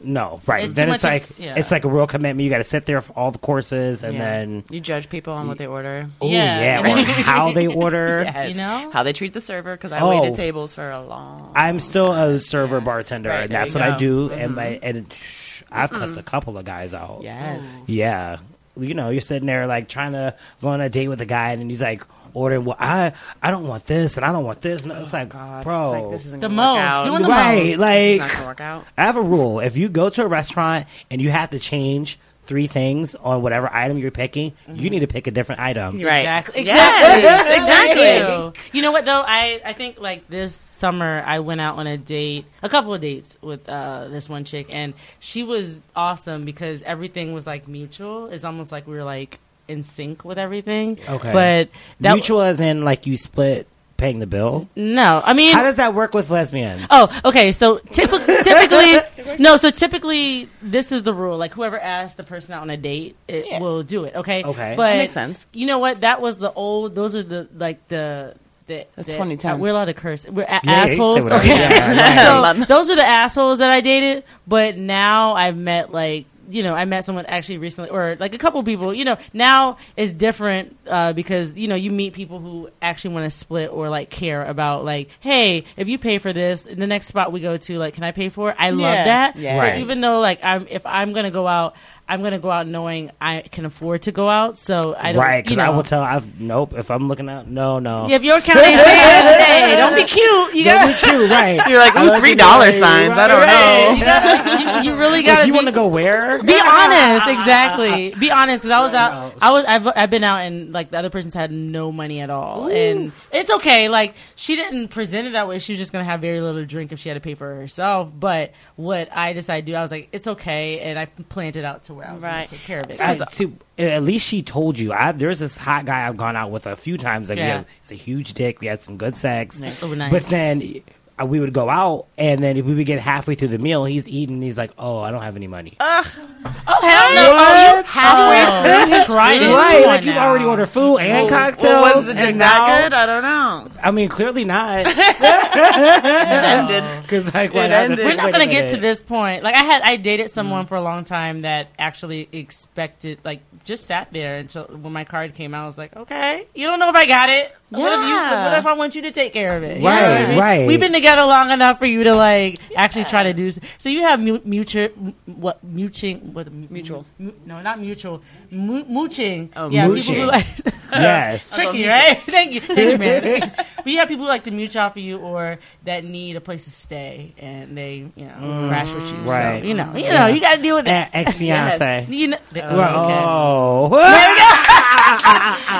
No, 0.00 0.40
right. 0.46 0.62
It's 0.62 0.70
too 0.72 0.74
then 0.74 0.88
it's 0.90 1.02
much 1.04 1.10
like 1.10 1.30
of- 1.30 1.38
yeah. 1.38 1.54
it's 1.56 1.70
like 1.70 1.84
a 1.84 1.88
real 1.88 2.06
commitment. 2.06 2.44
You 2.44 2.50
got 2.50 2.58
to 2.58 2.64
sit 2.64 2.86
there 2.86 3.00
for 3.00 3.12
all 3.14 3.30
the 3.30 3.38
courses, 3.38 4.02
and 4.02 4.14
Yeah. 4.14 4.18
then 4.20 4.64
you 4.70 4.80
judge 4.80 5.08
people 5.08 5.32
on 5.32 5.48
what 5.48 5.58
they 5.58 5.66
order. 5.66 6.06
oh 6.20 6.28
Yeah. 6.28 6.80
yeah, 6.82 7.00
or 7.00 7.04
how 7.04 7.52
they 7.52 7.66
order. 7.84 8.22
Yes. 8.24 8.50
You 8.54 8.60
know? 8.60 8.90
how 8.90 9.02
they 9.02 9.12
treat 9.12 9.32
the 9.32 9.40
server 9.40 9.74
because 9.74 9.92
I 9.92 10.00
Oh. 10.00 10.10
waited 10.20 10.34
tables 10.34 10.74
for 10.74 10.90
a 10.90 11.00
long. 11.02 11.52
I'm 11.54 11.80
still 11.80 12.12
a 12.12 12.40
server 12.40 12.80
bartender, 12.80 13.30
Right, 13.30 13.42
and 13.44 13.52
there 13.52 13.62
that's 13.64 13.74
you 13.74 13.80
what 13.80 13.88
I 13.88 13.92
go. 13.92 13.98
do. 13.98 14.28
Mm-hmm. 14.28 14.40
And 14.40 14.54
my 14.54 14.66
and 14.82 15.12
shh, 15.12 15.62
I've 15.70 15.90
mm-hmm. 15.90 15.98
cussed 16.00 16.16
a 16.16 16.22
couple 16.22 16.58
of 16.58 16.64
guys 16.64 16.94
out. 16.94 17.20
yes. 17.22 17.82
Yeah. 17.86 18.38
You 18.76 18.94
know, 18.94 19.10
you're 19.10 19.20
sitting 19.20 19.46
there 19.46 19.66
like 19.68 19.88
trying 19.88 20.12
to 20.12 20.34
go 20.60 20.68
on 20.68 20.80
a 20.80 20.88
date 20.88 21.06
with 21.08 21.20
a 21.20 21.26
guy, 21.26 21.52
and 21.52 21.70
he's 21.70 21.80
like 21.80 22.02
ordering. 22.34 22.64
Well, 22.66 22.76
I 22.78 23.12
I 23.42 23.50
don't 23.50 23.66
want 23.66 23.86
this, 23.86 24.16
and 24.18 24.26
I 24.26 24.32
don't 24.32 24.44
want 24.44 24.60
this, 24.60 24.82
and 24.82 24.92
it's 24.92 25.12
like, 25.12 25.30
God, 25.30 25.64
bro. 25.64 25.94
it's 25.94 26.02
like, 26.02 26.12
this 26.12 26.26
isn't 26.26 26.40
The 26.40 26.48
gonna 26.48 26.60
work 26.60 26.76
most. 26.76 26.80
out. 26.80 27.04
Doing 27.04 27.22
the 27.22 27.28
right, 27.28 27.66
most. 27.68 27.78
like 27.78 28.18
not 28.20 28.30
gonna 28.32 28.46
work 28.46 28.60
out. 28.60 28.84
I 28.98 29.02
have 29.04 29.16
a 29.16 29.22
rule: 29.22 29.60
if 29.60 29.76
you 29.76 29.88
go 29.88 30.10
to 30.10 30.24
a 30.24 30.28
restaurant 30.28 30.86
and 31.10 31.22
you 31.22 31.30
have 31.30 31.50
to 31.50 31.58
change 31.58 32.18
three 32.46 32.66
things 32.66 33.14
on 33.14 33.40
whatever 33.40 33.72
item 33.72 33.96
you're 33.96 34.10
picking, 34.10 34.52
you 34.68 34.90
need 34.90 35.00
to 35.00 35.06
pick 35.06 35.26
a 35.26 35.30
different 35.30 35.62
item. 35.62 35.98
Right. 35.98 36.18
Exactly. 36.18 36.62
Yes, 36.64 37.46
Exactly. 37.58 38.02
exactly. 38.02 38.60
You 38.72 38.82
know 38.82 38.92
what 38.92 39.06
though? 39.06 39.22
I, 39.26 39.62
I 39.64 39.72
think 39.72 39.98
like 39.98 40.28
this 40.28 40.54
summer 40.54 41.22
I 41.26 41.38
went 41.38 41.62
out 41.62 41.78
on 41.78 41.86
a 41.86 41.96
date, 41.96 42.44
a 42.62 42.68
couple 42.68 42.92
of 42.92 43.00
dates 43.00 43.38
with 43.40 43.66
uh, 43.66 44.08
this 44.08 44.28
one 44.28 44.44
chick, 44.44 44.66
and 44.68 44.92
she 45.20 45.42
was 45.42 45.80
awesome 45.96 46.44
because 46.44 46.82
everything 46.82 47.32
was 47.32 47.46
like 47.46 47.66
mutual. 47.66 48.26
It's 48.26 48.44
almost 48.44 48.70
like 48.70 48.86
we 48.86 48.92
were 48.94 49.04
like 49.04 49.38
in 49.68 49.84
sync 49.84 50.24
with 50.24 50.38
everything. 50.38 50.98
Okay. 51.08 51.32
but 51.32 51.68
that, 52.00 52.14
Mutual, 52.14 52.42
as 52.42 52.60
in 52.60 52.84
like 52.84 53.06
you 53.06 53.16
split 53.16 53.66
paying 53.96 54.18
the 54.18 54.26
bill. 54.26 54.68
No, 54.74 55.22
I 55.24 55.34
mean 55.34 55.54
How 55.54 55.62
does 55.62 55.76
that 55.76 55.94
work 55.94 56.14
with 56.14 56.28
lesbians? 56.28 56.84
Oh, 56.90 57.08
okay. 57.24 57.52
So 57.52 57.78
typ- 57.78 58.42
typically, 58.44 59.36
no. 59.38 59.56
So 59.56 59.70
typically, 59.70 60.48
this 60.60 60.90
is 60.92 61.04
the 61.04 61.14
rule. 61.14 61.38
Like 61.38 61.52
whoever 61.54 61.78
asks 61.78 62.16
the 62.16 62.24
person 62.24 62.54
out 62.54 62.62
on 62.62 62.70
a 62.70 62.76
date, 62.76 63.16
it 63.28 63.46
Yeah. 63.46 63.60
will 63.60 63.82
do 63.84 64.04
it. 64.04 64.16
Okay. 64.16 64.42
Okay. 64.42 64.74
But 64.76 64.90
That 64.90 64.98
makes 64.98 65.12
sense. 65.12 65.46
You 65.52 65.66
know 65.66 65.78
what? 65.78 66.00
That 66.00 66.20
was 66.20 66.36
the 66.38 66.52
old. 66.52 66.94
Those 66.94 67.14
are 67.16 67.22
the 67.22 67.48
like 67.56 67.86
the. 67.88 68.34
The, 68.66 68.86
That's 68.96 69.08
the- 69.08 69.12
2010. 69.12 69.50
uh, 69.52 69.56
we're 69.58 69.68
allowed 69.72 69.84
to 69.86 69.92
curse. 69.94 70.24
We're 70.26 70.44
a- 70.44 70.48
Yeah, 70.48 70.60
yeah, 70.64 70.70
you 70.70 70.76
can 70.78 70.88
say 70.88 70.94
assholes. 70.94 71.30
Okay. 71.30 71.48
Yeah, 71.58 72.54
so 72.54 72.64
those 72.64 72.88
are 72.88 72.96
the 72.96 73.04
assholes 73.04 73.58
that 73.58 73.70
I 73.70 73.82
dated. 73.82 74.24
But 74.46 74.78
now 74.78 75.34
I've 75.34 75.56
met 75.56 75.92
like 75.92 76.24
you 76.48 76.62
know 76.62 76.74
I 76.74 76.84
met 76.84 77.04
someone 77.04 77.26
actually 77.26 77.58
recently, 77.58 77.90
or 77.90 78.16
like 78.20 78.34
a 78.34 78.38
couple 78.38 78.62
people. 78.62 78.92
You 78.94 79.04
know 79.04 79.16
now 79.32 79.76
it's 79.96 80.12
different 80.12 80.76
uh, 80.88 81.12
because 81.12 81.56
you 81.56 81.68
know 81.68 81.74
you 81.74 81.90
meet 81.90 82.12
people 82.12 82.38
who 82.38 82.68
actually 82.82 83.14
want 83.14 83.30
to 83.30 83.36
split 83.36 83.70
or 83.72 83.88
like 83.88 84.10
care 84.10 84.44
about 84.44 84.84
like 84.84 85.08
hey 85.20 85.64
if 85.76 85.88
you 85.88 85.98
pay 85.98 86.18
for 86.18 86.32
this 86.32 86.64
the 86.64 86.86
next 86.86 87.06
spot 87.08 87.32
we 87.32 87.40
go 87.40 87.56
to 87.56 87.78
like 87.78 87.94
can 87.94 88.04
I 88.04 88.12
pay 88.12 88.28
for 88.28 88.50
it? 88.50 88.56
I 88.58 88.70
love 88.70 88.94
that. 88.94 89.36
Yeah. 89.36 89.56
But 89.56 89.68
Right. 89.68 89.78
even 89.80 90.00
though 90.00 90.20
like 90.20 90.42
I'm 90.44 90.66
if 90.68 90.84
I'm 90.86 91.12
gonna 91.12 91.30
go 91.30 91.46
out. 91.46 91.74
I'm 92.06 92.22
gonna 92.22 92.38
go 92.38 92.50
out 92.50 92.66
knowing 92.66 93.10
I 93.18 93.40
can 93.40 93.64
afford 93.64 94.02
to 94.02 94.12
go 94.12 94.28
out, 94.28 94.58
so 94.58 94.94
I 94.98 95.12
don't. 95.12 95.22
right, 95.22 95.48
you 95.48 95.56
know. 95.56 95.62
I 95.64 95.70
will 95.70 95.82
tell. 95.82 96.02
I've 96.02 96.38
nope. 96.38 96.74
If 96.74 96.90
I'm 96.90 97.08
looking 97.08 97.30
out, 97.30 97.48
no, 97.48 97.78
no. 97.78 98.10
If 98.10 98.22
your 98.22 98.38
account 98.38 98.58
ain't 98.58 98.78
saying, 98.78 99.38
hey, 99.40 99.76
don't 99.76 99.94
be 99.94 100.04
cute. 100.04 100.54
You 100.54 100.64
Don't 100.64 100.74
got 100.74 101.00
be 101.00 101.08
cute, 101.08 101.30
right? 101.30 101.66
You're 101.68 101.78
like, 101.78 101.96
ooh, 101.96 102.20
three 102.20 102.34
dollar 102.34 102.34
be 102.34 102.34
dollar 102.34 102.66
like, 102.66 102.74
signs. 102.74 103.16
I 103.16 103.26
don't 103.26 103.40
right. 103.40 103.88
know. 103.88 103.94
you, 103.96 104.04
gotta, 104.04 104.82
you, 104.84 104.90
you 104.90 104.98
really 104.98 105.22
got 105.22 105.38
If 105.38 105.40
to 105.44 105.46
you 105.48 105.54
want 105.54 105.66
to 105.66 105.72
go 105.72 105.86
where? 105.86 106.42
be 106.42 106.52
honest. 106.62 107.26
Exactly. 107.26 108.14
Be 108.14 108.30
honest 108.30 108.62
because 108.62 108.70
I 108.70 108.80
was 108.80 108.92
out. 108.92 109.12
out. 109.12 109.34
I 109.40 109.50
was. 109.52 109.64
I've, 109.64 109.86
I've 109.96 110.10
been 110.10 110.24
out 110.24 110.42
and 110.42 110.72
like 110.74 110.90
the 110.90 110.98
other 110.98 111.10
person's 111.10 111.32
had 111.32 111.52
no 111.52 111.90
money 111.90 112.20
at 112.20 112.28
all, 112.28 112.68
and 112.68 113.12
it's 113.32 113.50
okay. 113.50 113.88
Like 113.88 114.14
she 114.36 114.56
didn't 114.56 114.88
present 114.88 115.26
it 115.28 115.32
that 115.32 115.48
way. 115.48 115.58
She 115.58 115.72
was 115.72 115.78
just 115.78 115.92
gonna 115.92 116.04
have 116.04 116.20
very 116.20 116.42
little 116.42 116.60
to 116.60 116.66
drink 116.66 116.92
if 116.92 116.98
she 116.98 117.08
had 117.08 117.14
to 117.14 117.20
pay 117.20 117.34
for 117.34 117.54
herself. 117.54 118.12
But 118.14 118.52
what 118.76 119.08
I 119.16 119.32
decided 119.32 119.64
to 119.64 119.72
do, 119.72 119.76
I 119.76 119.80
was 119.80 119.90
like, 119.90 120.10
it's 120.12 120.26
okay, 120.26 120.80
and 120.80 120.98
I 120.98 121.06
planned 121.06 121.56
it 121.56 121.64
out 121.64 121.84
to 121.84 121.93
where 121.94 122.08
I 122.08 122.14
was 122.14 122.22
Right. 122.22 122.32
gonna 122.32 122.46
take 122.48 122.60
care 122.60 122.80
of 122.80 122.90
it. 122.90 123.00
I, 123.00 123.14
see, 123.30 123.52
at 123.78 124.02
least 124.02 124.26
she 124.26 124.42
told 124.42 124.78
you. 124.78 124.92
I, 124.92 125.12
there's 125.12 125.38
this 125.38 125.56
hot 125.56 125.84
guy 125.86 126.06
I've 126.06 126.16
gone 126.16 126.36
out 126.36 126.50
with 126.50 126.66
a 126.66 126.76
few 126.76 126.96
times. 126.98 127.28
Like, 127.28 127.38
Yeah. 127.38 127.46
yeah. 127.46 127.64
he's 127.80 127.92
a 127.92 127.94
huge 127.94 128.34
dick. 128.34 128.60
We 128.60 128.66
had 128.66 128.82
some 128.82 128.96
good 128.96 129.16
sex. 129.16 129.60
Oh, 129.82 129.94
nice. 129.94 130.10
But 130.10 130.24
then 130.24 130.82
Uh, 131.20 131.26
we 131.26 131.38
would 131.38 131.52
go 131.52 131.70
out, 131.70 132.06
and 132.18 132.42
then 132.42 132.56
if 132.56 132.64
we 132.64 132.74
would 132.74 132.86
get 132.86 132.98
halfway 132.98 133.36
through 133.36 133.48
the 133.48 133.58
meal, 133.58 133.84
he's 133.84 134.08
eating. 134.08 134.42
He's 134.42 134.58
like, 134.58 134.72
"Oh, 134.76 134.98
I 134.98 135.12
don't 135.12 135.22
have 135.22 135.36
any 135.36 135.46
money." 135.46 135.76
oh 135.80 136.02
hell 136.02 137.14
no! 137.14 137.30
Oh, 137.30 137.76
you 137.76 137.80
oh. 137.80 137.82
halfway 137.86 138.86
through, 138.86 138.96
you 138.96 139.04
tried 139.04 139.42
it. 139.42 139.46
right? 139.46 139.86
Like 139.86 140.00
on 140.00 140.06
you 140.06 140.14
now. 140.14 140.28
already 140.28 140.44
ordered 140.44 140.66
food 140.66 140.96
and 140.98 141.28
cocktails. 141.28 141.82
Well, 141.82 141.96
was 141.96 142.06
the 142.06 142.12
and 142.12 142.20
drink 142.20 142.38
now- 142.38 142.66
that 142.66 142.82
good? 142.82 142.92
I 142.94 143.06
don't 143.06 143.22
know. 143.22 143.70
I 143.80 143.90
mean, 143.92 144.08
clearly 144.08 144.44
not. 144.44 144.86
Ended. 145.54 146.84
Because 147.04 147.32
like, 147.34 147.52
what 147.52 147.66
It 147.66 147.72
ended. 147.72 147.98
We're 147.98 148.16
not 148.16 148.32
gonna 148.32 148.46
get 148.46 148.70
to 148.70 148.78
this 148.78 149.02
point. 149.02 149.44
Like 149.44 149.54
I 149.54 149.62
had, 149.62 149.82
I 149.82 149.96
dated 149.96 150.30
someone 150.30 150.64
mm. 150.64 150.68
for 150.68 150.76
a 150.76 150.82
long 150.82 151.04
time 151.04 151.42
that 151.42 151.68
actually 151.78 152.28
expected, 152.32 153.18
like, 153.24 153.42
just 153.64 153.86
sat 153.86 154.12
there 154.12 154.36
until 154.36 154.64
when 154.64 154.92
my 154.92 155.04
card 155.04 155.34
came 155.34 155.54
out. 155.54 155.64
I 155.64 155.66
was 155.66 155.78
like, 155.78 155.94
okay, 155.94 156.46
you 156.54 156.66
don't 156.66 156.78
know 156.78 156.88
if 156.88 156.96
I 156.96 157.06
got 157.06 157.28
it. 157.28 157.54
What 157.70 157.92
if 157.92 158.00
you? 158.00 158.14
Yeah. 158.14 158.44
What 158.50 158.58
if 158.58 158.66
I 158.66 158.74
want 158.74 158.94
you 158.94 159.02
to 159.02 159.10
take 159.10 159.32
care 159.32 159.56
of 159.56 159.62
it? 159.64 159.78
You 159.80 159.86
Right, 159.86 160.00
know 160.02 160.24
I 160.24 160.28
mean? 160.28 160.38
right. 160.38 160.66
We've 160.66 160.78
been 160.78 160.92
together 160.92 161.22
long 161.24 161.50
enough 161.50 161.78
for 161.78 161.86
you 161.86 162.04
to 162.04 162.14
like 162.14 162.60
actually 162.76 163.04
try 163.06 163.24
to 163.24 163.32
do. 163.32 163.50
So 163.78 163.88
you 163.88 164.02
have 164.02 164.20
mu- 164.20 164.40
mutual, 164.44 164.88
what 165.26 165.62
mutual, 165.64 166.14
what 166.18 166.52
Mutual. 166.52 167.04
mu- 167.18 167.32
no, 167.46 167.60
not 167.62 167.80
mutual, 167.80 168.22
mu- 168.50 168.84
mooching. 168.84 169.50
Oh, 169.56 169.70
yeah, 169.70 169.82
people 169.88 169.94
mooching. 169.96 170.14
who 170.20 170.26
like. 170.26 170.46
Yes. 171.04 171.50
tricky, 171.54 171.86
right? 171.86 172.20
Thank 172.26 172.52
you, 172.54 172.60
thank 172.60 172.78
you, 172.92 172.98
man. 172.98 173.52
but 173.76 173.86
you 173.86 173.98
have 173.98 174.08
people 174.08 174.24
who 174.24 174.28
like 174.28 174.44
to 174.44 174.50
mooch 174.50 174.76
off 174.76 174.92
of 174.96 175.02
you, 175.02 175.18
or 175.18 175.58
that 175.84 176.04
need 176.04 176.36
a 176.36 176.40
place 176.40 176.64
to 176.64 176.70
stay, 176.70 177.34
and 177.38 177.76
they, 177.76 178.06
you 178.16 178.24
know, 178.26 178.68
crash 178.68 178.90
with 178.92 179.10
you. 179.10 179.16
right. 179.18 179.60
So, 179.62 179.66
you 179.68 179.74
know, 179.74 179.94
you 179.96 180.08
know, 180.10 180.26
you 180.26 180.40
got 180.40 180.56
to 180.56 180.62
deal 180.62 180.76
with 180.76 180.84
that. 180.86 181.10
Ex 181.12 181.36
fiance. 181.36 182.06
You 182.08 182.28
know, 182.28 182.38
Oh. 182.56 183.90
oh, 183.92 183.98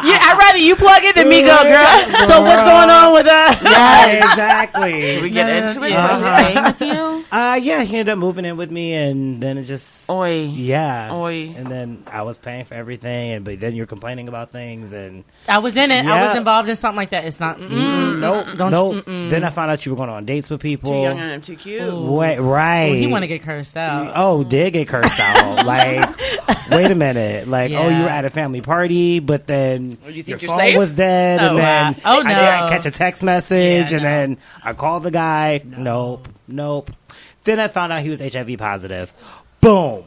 yeah, 0.05 0.19
I'd 0.21 0.37
rather 0.39 0.59
you 0.59 0.77
plug 0.77 1.03
it 1.03 1.15
than 1.15 1.29
me 1.29 1.43
go, 1.43 1.63
girl. 1.63 2.27
So 2.29 2.43
what's 2.43 2.63
going 2.63 2.91
on 2.91 3.13
with 3.15 3.27
us? 3.27 3.63
yeah, 3.63 4.07
exactly. 4.31 5.23
we 5.23 5.31
get 5.31 5.47
No, 5.47 5.61
no, 5.61 5.67
into 5.69 5.81
no, 5.81 5.87
it? 5.87 5.91
yeah. 5.91 6.19
So 6.19 6.19
he's 6.19 6.53
staying 6.53 6.65
with 6.65 6.81
you? 6.99 7.25
Uh, 7.33 7.59
yeah, 7.63 7.83
he 7.83 7.99
ended 7.99 8.13
up 8.13 8.19
moving 8.19 8.45
in 8.45 8.57
with 8.57 8.71
me, 8.71 8.93
and 8.95 9.43
then 9.43 9.59
it 9.59 9.65
just. 9.65 10.11
Oi. 10.11 10.45
Yeah. 10.45 11.15
Oi. 11.17 11.55
And 11.57 11.67
then 11.69 12.05
I 12.07 12.23
was 12.23 12.39
paying 12.39 12.65
for 12.65 12.75
everything, 12.75 13.31
and 13.33 13.45
but 13.45 13.61
then 13.61 13.75
you're 13.75 13.87
complaining 13.87 14.29
about 14.29 14.51
things, 14.53 14.93
and 14.93 15.04
I 15.49 15.59
was 15.59 15.77
in 15.77 15.91
it. 15.91 16.07
I 16.07 16.27
was 16.29 16.37
involved 16.37 16.69
in 16.69 16.77
something 16.77 16.97
like 16.97 17.11
that. 17.11 17.25
It's 17.25 17.41
not. 17.41 17.59
Mm-mm. 17.59 18.19
nope, 18.19 18.47
Don't- 18.57 18.71
nope. 18.71 19.05
mm-mm. 19.05 19.29
Then 19.31 19.45
I 19.45 19.51
found 19.51 19.71
out 19.71 19.85
you 19.85 19.93
were 19.93 19.97
going 19.97 20.09
on 20.11 20.25
dates 20.25 20.49
with 20.51 20.61
people. 20.61 20.91
Too 20.91 20.97
young 20.99 21.19
and 21.21 21.33
I'm 21.33 21.41
too 21.41 21.57
cute. 21.57 21.93
Wait, 21.95 22.39
right? 22.39 22.87
Well, 22.91 22.95
he 22.95 23.07
want 23.07 23.23
to 23.23 23.27
get 23.29 23.43
cursed 23.43 23.77
out. 23.77 24.07
Mm-hmm. 24.07 24.13
Oh, 24.17 24.45
did 24.45 24.73
get 24.73 24.89
cursed 24.89 25.21
out? 25.21 25.67
like, 25.67 26.71
wait 26.71 26.91
a 26.91 26.95
minute, 26.95 27.47
like 27.49 27.73
oh, 27.73 27.89
you 27.89 28.03
were 28.03 28.09
at 28.09 28.25
a 28.25 28.31
family 28.31 28.61
party, 28.63 29.19
but 29.21 29.47
then 29.47 29.99
Oh, 30.05 30.09
you 30.09 30.23
think 30.23 30.41
your 30.43 30.51
you're 30.51 30.51
phone 30.51 30.59
safe? 30.67 30.77
was 30.79 30.95
dead, 30.95 31.41
Oh, 31.41 31.49
and 31.51 31.59
then 31.59 31.95
wow. 31.95 32.01
Oh, 32.05 32.21
I, 32.21 32.29
did- 32.29 32.37
I 32.39 32.69
catch 32.69 32.87
a 32.87 32.91
text 32.91 33.23
message, 33.23 33.91
Yeah, 33.91 33.97
and 33.99 34.03
no. 34.05 34.11
then 34.11 34.39
I 34.63 34.73
called 34.73 35.03
the 35.03 35.11
guy. 35.11 35.61
Nope, 35.65 36.29
nope. 36.49 36.91
Then 37.45 37.61
I 37.61 37.69
found 37.69 37.93
out 37.93 38.01
he 38.01 38.09
was 38.11 38.21
HIV 38.21 38.57
positive. 38.59 39.13
Boom. 39.61 40.05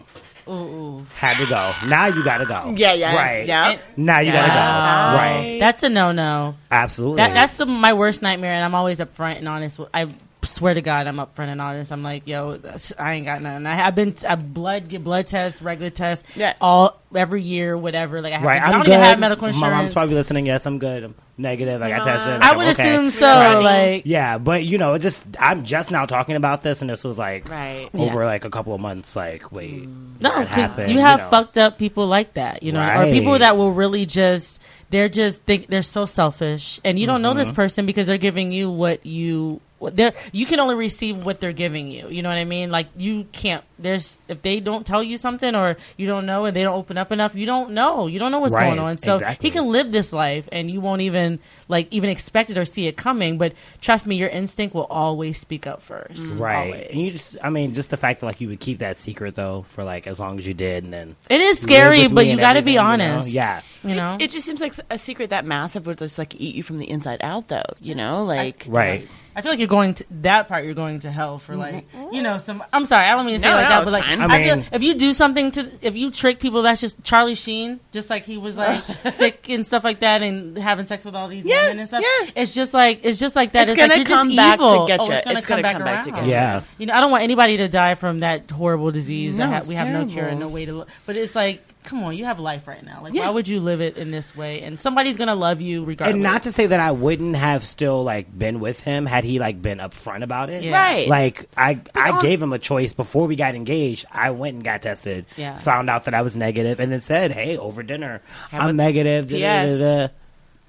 Had 1.16 1.38
to 1.38 1.46
go. 1.46 1.74
Now 1.88 2.08
you 2.08 2.24
gotta 2.24 2.46
go. 2.46 2.74
Yeah, 2.76 2.94
yeah, 2.94 3.16
Right. 3.16 3.46
yeah. 3.46 3.78
Now 3.98 4.20
you 4.20 4.32
gotta 4.32 4.48
Yeah. 4.48 5.12
go. 5.12 5.18
Right. 5.18 5.58
That's 5.60 5.84
a 5.84 5.90
no 5.90 6.12
no. 6.12 6.56
Absolutely. 6.72 7.18
That, 7.18 7.34
that's 7.34 7.58
the, 7.58 7.66
my 7.66 7.94
worst 7.94 8.22
nightmare, 8.22 8.54
and 8.54 8.64
I'm 8.64 8.76
always 8.76 9.00
upfront 9.00 9.38
and 9.40 9.48
honest. 9.48 9.80
with- 9.80 9.90
I 9.94 10.08
swear 10.48 10.74
to 10.74 10.82
God, 10.82 11.08
I'm 11.08 11.18
upfront 11.18 11.48
and 11.50 11.62
honest. 11.62 11.92
I'm 11.92 12.04
like, 12.04 12.28
yo, 12.28 12.60
I 12.98 13.14
ain't 13.16 13.26
got 13.26 13.42
nothing. 13.42 13.66
I 13.66 13.76
have 13.76 13.96
been 13.96 14.16
I 14.28 14.36
blood 14.36 14.90
get 14.90 15.04
blood 15.04 15.28
tests, 15.28 15.62
regular 15.62 15.90
tests, 15.92 16.28
Yeah. 16.36 16.54
all 16.62 17.00
every 17.16 17.42
year, 17.44 17.78
whatever. 17.78 18.22
Like 18.22 18.34
I 18.34 18.38
have, 18.38 18.46
right. 18.46 18.62
I 18.62 18.66
I'm 18.66 18.72
don't 18.74 18.82
good. 18.86 18.94
even 18.94 19.04
have 19.04 19.20
medical 19.20 19.52
My 19.54 19.70
mom's 19.70 19.94
probably 19.94 20.16
listening. 20.16 20.46
Yes, 20.46 20.66
I'm 20.66 20.80
good. 20.80 21.04
I'm 21.04 21.16
negative. 21.38 21.82
I 21.82 21.90
got 21.90 21.98
Mom. 22.00 22.06
tested. 22.08 22.42
I 22.42 22.50
I'm 22.50 22.58
would 22.58 22.68
okay. 22.70 22.90
assume 22.96 23.12
so. 23.12 23.28
Right. 23.28 23.60
Like, 23.94 24.02
Yeah, 24.06 24.38
but 24.40 24.64
you 24.66 24.78
know, 24.78 24.96
it 24.96 25.00
just 25.00 25.24
I'm 25.40 25.64
just 25.64 25.92
now 25.92 26.06
talking 26.06 26.36
about 26.36 26.64
this, 26.64 26.82
and 26.82 26.90
this 26.90 27.04
was 27.04 27.18
like 27.18 27.48
Right. 27.50 27.90
over 27.94 28.26
like 28.26 28.44
a 28.46 28.50
couple 28.50 28.74
of 28.74 28.82
months. 28.82 29.16
Like, 29.16 29.52
wait, 29.52 29.88
No, 30.20 30.40
because 30.40 30.90
you 30.90 31.00
have 31.00 31.20
know. 31.20 31.30
fucked 31.30 31.58
up 31.58 31.78
people 31.78 32.08
like 32.08 32.34
that, 32.34 32.64
you 32.64 32.72
know, 32.72 32.82
or 32.82 33.06
people 33.12 33.38
that 33.40 33.56
will 33.58 33.72
really 33.72 34.06
just 34.06 34.62
they're 34.90 35.10
just 35.10 35.44
think 35.44 35.68
they're 35.68 35.82
so 35.82 36.06
selfish, 36.06 36.80
and 36.86 36.98
you 36.98 37.06
don't 37.08 37.22
know 37.22 37.32
Mm-hmm. 37.32 37.40
this 37.40 37.52
person 37.52 37.86
because 37.86 38.08
they're 38.08 38.18
giving 38.18 38.52
you 38.54 38.70
what 38.72 39.06
you 39.06 39.60
what 39.60 39.62
they're 39.80 40.14
you 40.32 40.46
can 40.46 40.60
only 40.60 40.76
receive 40.76 41.24
what 41.26 41.40
they're 41.40 41.54
giving 41.54 41.90
you. 41.92 42.10
You 42.10 42.22
know 42.22 42.30
what 42.30 42.38
I 42.38 42.46
mean? 42.46 42.72
Like 42.72 42.88
you 42.98 43.26
can't. 43.32 43.64
There's 43.80 44.18
if 44.28 44.42
they 44.42 44.60
don't 44.60 44.86
tell 44.88 45.04
you 45.04 45.18
something 45.18 45.54
or 45.54 45.78
you 45.98 46.08
don't 46.08 46.26
know 46.26 46.46
and 46.46 46.56
they 46.56 46.64
don't 46.64 46.74
open 46.76 46.98
up 46.98 47.12
enough, 47.12 47.36
you 47.36 47.46
don't 47.46 47.72
know. 47.72 48.08
You 48.08 48.18
don't 48.18 48.32
know 48.32 48.40
what's 48.40 48.56
Right, 48.56 48.68
going 48.68 48.80
on. 48.80 48.98
So 48.98 49.16
exactly. 49.16 49.48
he 49.48 49.52
can 49.52 49.68
live 49.68 49.92
this 49.92 50.12
life, 50.12 50.50
and 50.52 50.72
you 50.72 50.82
won't 50.82 51.02
even 51.02 51.40
like 51.68 51.88
even 51.92 52.10
expect 52.10 52.50
it 52.50 52.58
or 52.58 52.66
see 52.66 52.88
it 52.88 52.98
coming. 52.98 53.38
But 53.38 53.54
trust 53.82 54.08
me, 54.08 54.16
your 54.16 54.30
instinct 54.30 54.74
will 54.74 54.86
always 54.90 55.40
speak 55.40 55.68
up 55.68 55.82
first. 55.84 56.24
Mm. 56.34 56.40
Right. 56.40 56.66
Always. 56.66 56.88
And 56.90 57.00
you 57.00 57.12
just, 57.12 57.38
I 57.44 57.50
mean, 57.52 57.76
just 57.76 57.92
the 57.92 57.98
fact 57.98 58.22
that 58.22 58.26
like 58.26 58.42
you 58.42 58.48
would 58.50 58.60
keep 58.60 58.80
that 58.80 59.00
secret 59.00 59.36
though 59.36 59.66
for 59.70 59.84
like 59.84 60.08
as 60.08 60.20
long 60.20 60.40
as 60.40 60.48
you 60.48 60.56
did, 60.56 60.84
and 60.84 60.92
then 60.92 61.16
it 61.30 61.40
is 61.40 61.60
scary, 61.60 62.08
but 62.08 62.26
you 62.26 62.38
got 62.38 62.54
to 62.54 62.62
be 62.64 62.78
everything, 62.78 63.00
you 63.02 63.08
know? 63.08 63.14
honest. 63.14 63.30
Yeah. 63.30 63.62
You 63.84 63.96
know, 63.96 64.18
It 64.20 64.32
just 64.32 64.46
seems 64.46 64.60
like 64.60 64.74
a 64.90 64.98
secret 64.98 65.30
that 65.30 65.46
massive 65.46 65.86
would 65.86 66.00
just 66.00 66.18
like 66.18 66.34
eat 66.36 66.56
you 66.56 66.64
from 66.64 66.80
the 66.80 66.90
inside 66.90 67.20
out, 67.22 67.48
though. 67.48 67.64
You 67.80 67.94
know, 67.96 68.24
like 68.26 68.66
Right. 68.68 69.08
I 69.38 69.42
feel 69.42 69.52
like 69.52 69.60
you're 69.60 69.68
going 69.68 69.94
to 69.94 70.06
that 70.22 70.48
part. 70.48 70.66
You're 70.66 70.74
going 70.74 71.02
to 71.02 71.12
hell 71.12 71.38
for 71.38 71.56
like 71.56 71.90
mm-hmm. 71.92 72.12
you 72.14 72.24
know 72.24 72.40
some. 72.40 72.64
I'm 72.74 72.88
sorry, 72.88 73.06
I 73.06 73.12
don't 73.12 73.26
mean 73.28 73.36
to 73.36 73.40
say 73.42 73.48
No, 73.48 73.54
it 73.54 73.62
like 73.62 73.70
no, 73.70 73.76
that, 73.76 73.80
but 73.86 73.88
it's 73.88 73.94
like 73.94 74.04
fine. 74.06 74.22
I, 74.32 74.36
I 74.36 74.44
feel 74.62 74.66
if 74.74 74.82
you 74.84 74.96
do 74.96 75.14
something 75.14 75.52
to 75.52 75.70
if 75.84 75.96
you 75.96 76.10
trick 76.10 76.40
people, 76.40 76.64
that's 76.64 76.82
just 76.82 77.04
Charlie 77.04 77.36
Sheen, 77.36 77.80
just 77.92 78.10
like 78.10 78.26
he 78.26 78.38
was 78.38 78.58
like 78.58 78.84
sick 79.12 79.48
and 79.50 79.66
stuff 79.66 79.84
like 79.84 80.00
that, 80.00 80.24
and 80.24 80.58
having 80.58 80.88
sex 80.88 81.06
with 81.06 81.16
all 81.16 81.28
these 81.28 81.46
Yeah, 81.46 81.66
women 81.66 81.80
and 81.80 81.88
stuff. 81.88 82.04
yeah. 82.04 82.32
It's 82.36 82.54
just 82.54 82.74
like 82.74 83.02
it's 83.04 83.20
just 83.20 83.36
like 83.36 83.52
that. 83.52 83.70
It's 83.70 83.78
like 83.80 83.90
gonna 83.90 84.00
you're 84.00 84.06
just 84.06 84.16
come 84.20 84.36
back 84.36 84.58
to 84.58 84.66
evil. 84.66 84.88
get 84.88 85.00
Oh, 85.02 85.04
you. 85.08 85.14
It's 85.14 85.24
gonna 85.26 85.38
It's 85.38 85.46
come 85.46 85.54
gonna 85.56 85.62
back 85.62 85.74
come 85.76 85.84
back 85.86 86.04
to 86.06 86.10
around. 86.10 86.20
get 86.22 86.26
you. 86.26 86.32
Yeah. 86.32 86.62
You 86.80 86.86
know, 86.88 86.94
I 86.96 87.00
don't 87.00 87.12
want 87.12 87.24
anybody 87.24 87.58
to 87.58 87.68
die 87.70 87.94
from 87.94 88.20
that 88.20 88.50
horrible 88.50 88.90
disease 88.92 89.36
No, 89.36 89.46
that 89.46 89.52
ha- 89.54 89.58
it's 89.60 89.68
we 89.68 89.76
have 89.76 89.88
no 89.90 90.06
cure 90.08 90.26
and 90.26 90.40
terrible. 90.40 90.40
no 90.40 90.48
way 90.50 90.66
to. 90.66 90.74
Lo- 90.74 90.86
but 91.06 91.16
it's 91.16 91.36
like, 91.36 91.64
come 91.88 92.04
on, 92.04 92.16
you 92.18 92.26
have 92.26 92.40
life 92.40 92.68
right 92.68 92.84
now. 92.86 93.00
Like, 93.02 93.14
Yeah. 93.14 93.24
why 93.26 93.30
would 93.32 93.48
you 93.48 93.60
live 93.60 93.82
it 93.82 93.98
in 93.98 94.12
this 94.12 94.36
way? 94.36 94.62
And 94.62 94.80
somebody's 94.80 95.18
gonna 95.18 95.34
love 95.36 95.62
you 95.62 95.84
regardless. 95.84 96.14
And 96.14 96.22
not 96.22 96.44
to 96.44 96.52
say 96.52 96.66
that 96.68 96.80
I 96.80 96.92
wouldn't 96.92 97.36
have 97.38 97.66
still 97.66 98.04
like 98.04 98.28
been 98.38 98.60
with 98.60 98.82
him 98.82 99.06
had 99.06 99.24
he 99.24 99.40
like 99.40 99.62
been 99.62 99.80
upfront 99.80 100.24
about 100.24 100.50
it. 100.50 100.64
Yeah. 100.64 100.72
Right. 100.74 101.08
Like 101.08 101.46
I, 101.58 101.80
I 101.96 102.12
on- 102.12 102.22
gave 102.22 102.42
him 102.42 102.54
a 102.54 102.60
choice 102.60 102.94
before 102.94 103.26
we 103.26 103.36
got 103.36 103.56
engaged. 103.56 104.06
I 104.12 104.32
went 104.32 104.56
and 104.56 104.64
got 104.64 104.82
tested. 104.82 105.26
Yeah. 105.38 105.58
Found 105.60 105.90
out 105.90 106.04
that 106.04 106.14
I 106.14 106.22
was 106.22 106.36
negative, 106.36 106.80
and 106.80 106.92
then 106.92 107.02
said, 107.02 107.32
"Hey, 107.32 107.58
over 107.58 107.82
dinner, 107.84 108.22
Have 108.52 108.62
I'm 108.62 108.70
a 108.70 108.74
negative." 108.74 109.30
da, 109.30 109.40
da, 109.40 109.68
da, 109.68 109.78
da. 110.08 110.14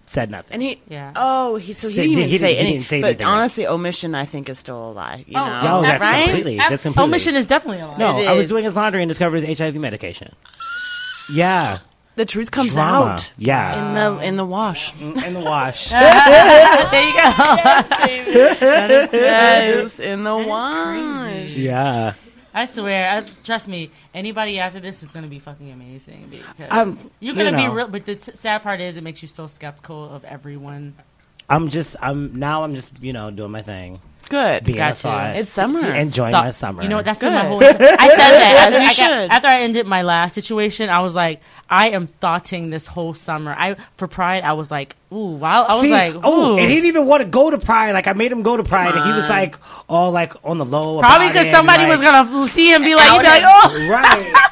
Said 0.06 0.30
nothing. 0.30 0.54
And 0.54 0.62
he, 0.62 0.80
Yeah. 0.88 1.12
oh, 1.16 1.56
he 1.56 1.75
so 1.75 1.87
he 1.87 1.94
Say- 1.94 2.00
didn't 2.06 2.12
even 2.12 2.25
he 2.25 2.30
didn't- 2.38 2.40
say 2.40 2.54
he 2.54 2.60
any. 2.60 2.72
didn't 2.72 2.87
say 2.87 3.00
but 3.02 3.06
anything. 3.08 3.26
honestly, 3.26 3.66
omission 3.66 4.14
I 4.14 4.25
think 4.25 4.48
is 4.48 4.58
still 4.58 4.90
a 4.90 4.92
lie. 4.92 5.25
You 5.28 5.37
oh, 5.38 5.44
know, 5.44 5.78
Oh, 5.78 5.82
that's 5.82 6.00
right? 6.00 6.25
completely- 6.25 6.58
Abs- 6.58 6.70
that's 6.70 6.82
completely- 6.84 7.10
Omission 7.10 7.37
is 7.37 7.46
definitely 7.46 7.82
a 7.82 7.88
lie. 7.88 7.96
no, 7.98 8.18
It 8.18 8.26
I 8.26 8.32
was 8.32 8.48
doing 8.48 8.64
his 8.64 8.75
laundry 8.75 9.02
and 9.02 9.08
discovered 9.10 9.42
his 9.42 9.58
HIV 9.58 9.76
medication. 9.76 10.34
Yeah, 11.30 11.78
the 12.16 12.25
truth 12.25 12.50
comes 12.50 12.73
Drama. 12.73 13.12
out. 13.12 13.32
Yeah. 13.37 13.78
in 13.88 13.94
the 13.94 14.25
in 14.26 14.37
the 14.37 14.44
wash. 14.44 14.94
in 15.00 15.35
the 15.35 15.40
wash. 15.40 15.90
there 15.90 17.04
you 17.04 17.12
go. 17.14 17.32
yes, 19.12 19.99
in 20.00 20.25
the 20.25 20.37
wash. 20.37 21.56
yeah. 21.56 22.14
I 22.54 22.64
swear, 22.64 23.08
I, 23.08 23.20
trust 23.44 23.68
me. 23.68 23.90
Anybody 24.14 24.58
after 24.58 24.80
this 24.80 25.02
is 25.02 25.11
going 25.12 25.23
to 25.23 25.28
be 25.28 25.38
fucking 25.38 25.70
amazing 25.70 26.28
because 26.30 26.66
Um, 26.70 26.99
you're 27.20 27.35
going 27.35 27.52
to 27.52 27.52
know. 27.52 27.68
be 27.70 27.76
real. 27.76 27.88
But 27.88 28.04
the 28.06 28.12
s- 28.12 28.30
sad 28.35 28.62
part 28.62 28.80
is, 28.80 28.97
it 28.97 29.04
makes 29.04 29.23
you 29.23 29.28
so 29.28 29.47
skeptical 29.47 30.08
of 30.12 30.25
everyone. 30.25 30.94
I'm 31.49 31.68
just. 31.68 31.94
I'm 32.00 32.38
now. 32.38 32.64
I'm 32.64 32.75
just. 32.75 32.99
You 33.00 33.12
know, 33.12 33.30
doing 33.30 33.52
my 33.52 33.62
thing. 33.62 34.00
Good. 34.28 34.64
Being 34.64 34.78
Got 34.78 34.92
a 34.92 34.94
thought. 34.94 35.37
It's 35.37 35.52
summer. 35.52 35.78
Enjoying 35.94 36.32
Thought- 36.32 36.44
my 36.44 36.50
summer. 36.50 36.82
You 36.82 36.88
know 36.88 36.97
what? 36.97 37.04
That's 37.04 37.18
been 37.20 37.32
my 37.32 37.42
Good. 37.42 37.49
whole. 37.49 37.64
I 37.64 37.68
said 37.70 37.78
that 37.78 38.54
As 38.68 38.75
after, 38.75 38.78
you 38.78 38.85
I 38.85 38.87
got- 38.87 38.94
should. 38.94 39.30
after 39.30 39.49
I 39.49 39.61
ended 39.62 39.87
my 39.87 40.02
last 40.02 40.35
situation. 40.35 40.90
I 40.90 41.00
was 41.00 41.14
like, 41.14 41.40
I 41.70 41.90
am 41.90 42.06
thoughting 42.06 42.70
this 42.70 42.87
whole 42.87 43.14
summer. 43.14 43.54
I 43.58 43.76
for 43.97 44.06
Pride, 44.08 44.42
I 44.44 44.52
was 44.54 44.70
like, 44.70 44.97
ooh, 45.12 45.32
wow. 45.37 45.64
I 45.64 45.75
was 45.75 45.82
See, 45.82 45.90
like, 45.90 46.14
oh, 46.25 46.54
ooh. 46.54 46.58
and 46.58 46.68
he 46.68 46.75
didn't 46.76 46.87
even 46.88 47.06
want 47.06 47.23
to 47.23 47.28
go 47.28 47.50
to 47.50 47.58
Pride. 47.58 47.92
Like 47.92 48.06
I 48.06 48.12
made 48.12 48.30
him 48.32 48.42
go 48.42 48.56
to 48.56 48.62
Pride, 48.62 48.94
and 48.94 49.04
he 49.04 49.12
was 49.12 49.28
like 49.28 49.56
all 49.88 50.11
like 50.11 50.32
on 50.44 50.58
the 50.58 50.64
low. 50.64 51.00
Probably 51.00 51.28
because 51.28 51.50
somebody 51.50 51.85
like- 51.85 51.92
was 51.92 52.00
gonna 52.00 52.49
see 52.49 52.73
him, 52.73 52.82
be 52.82 52.94
like, 52.94 53.08
he'd 53.11 53.18
be 53.18 53.25
like, 53.25 53.42
oh. 53.44 53.88
right. 53.90 54.50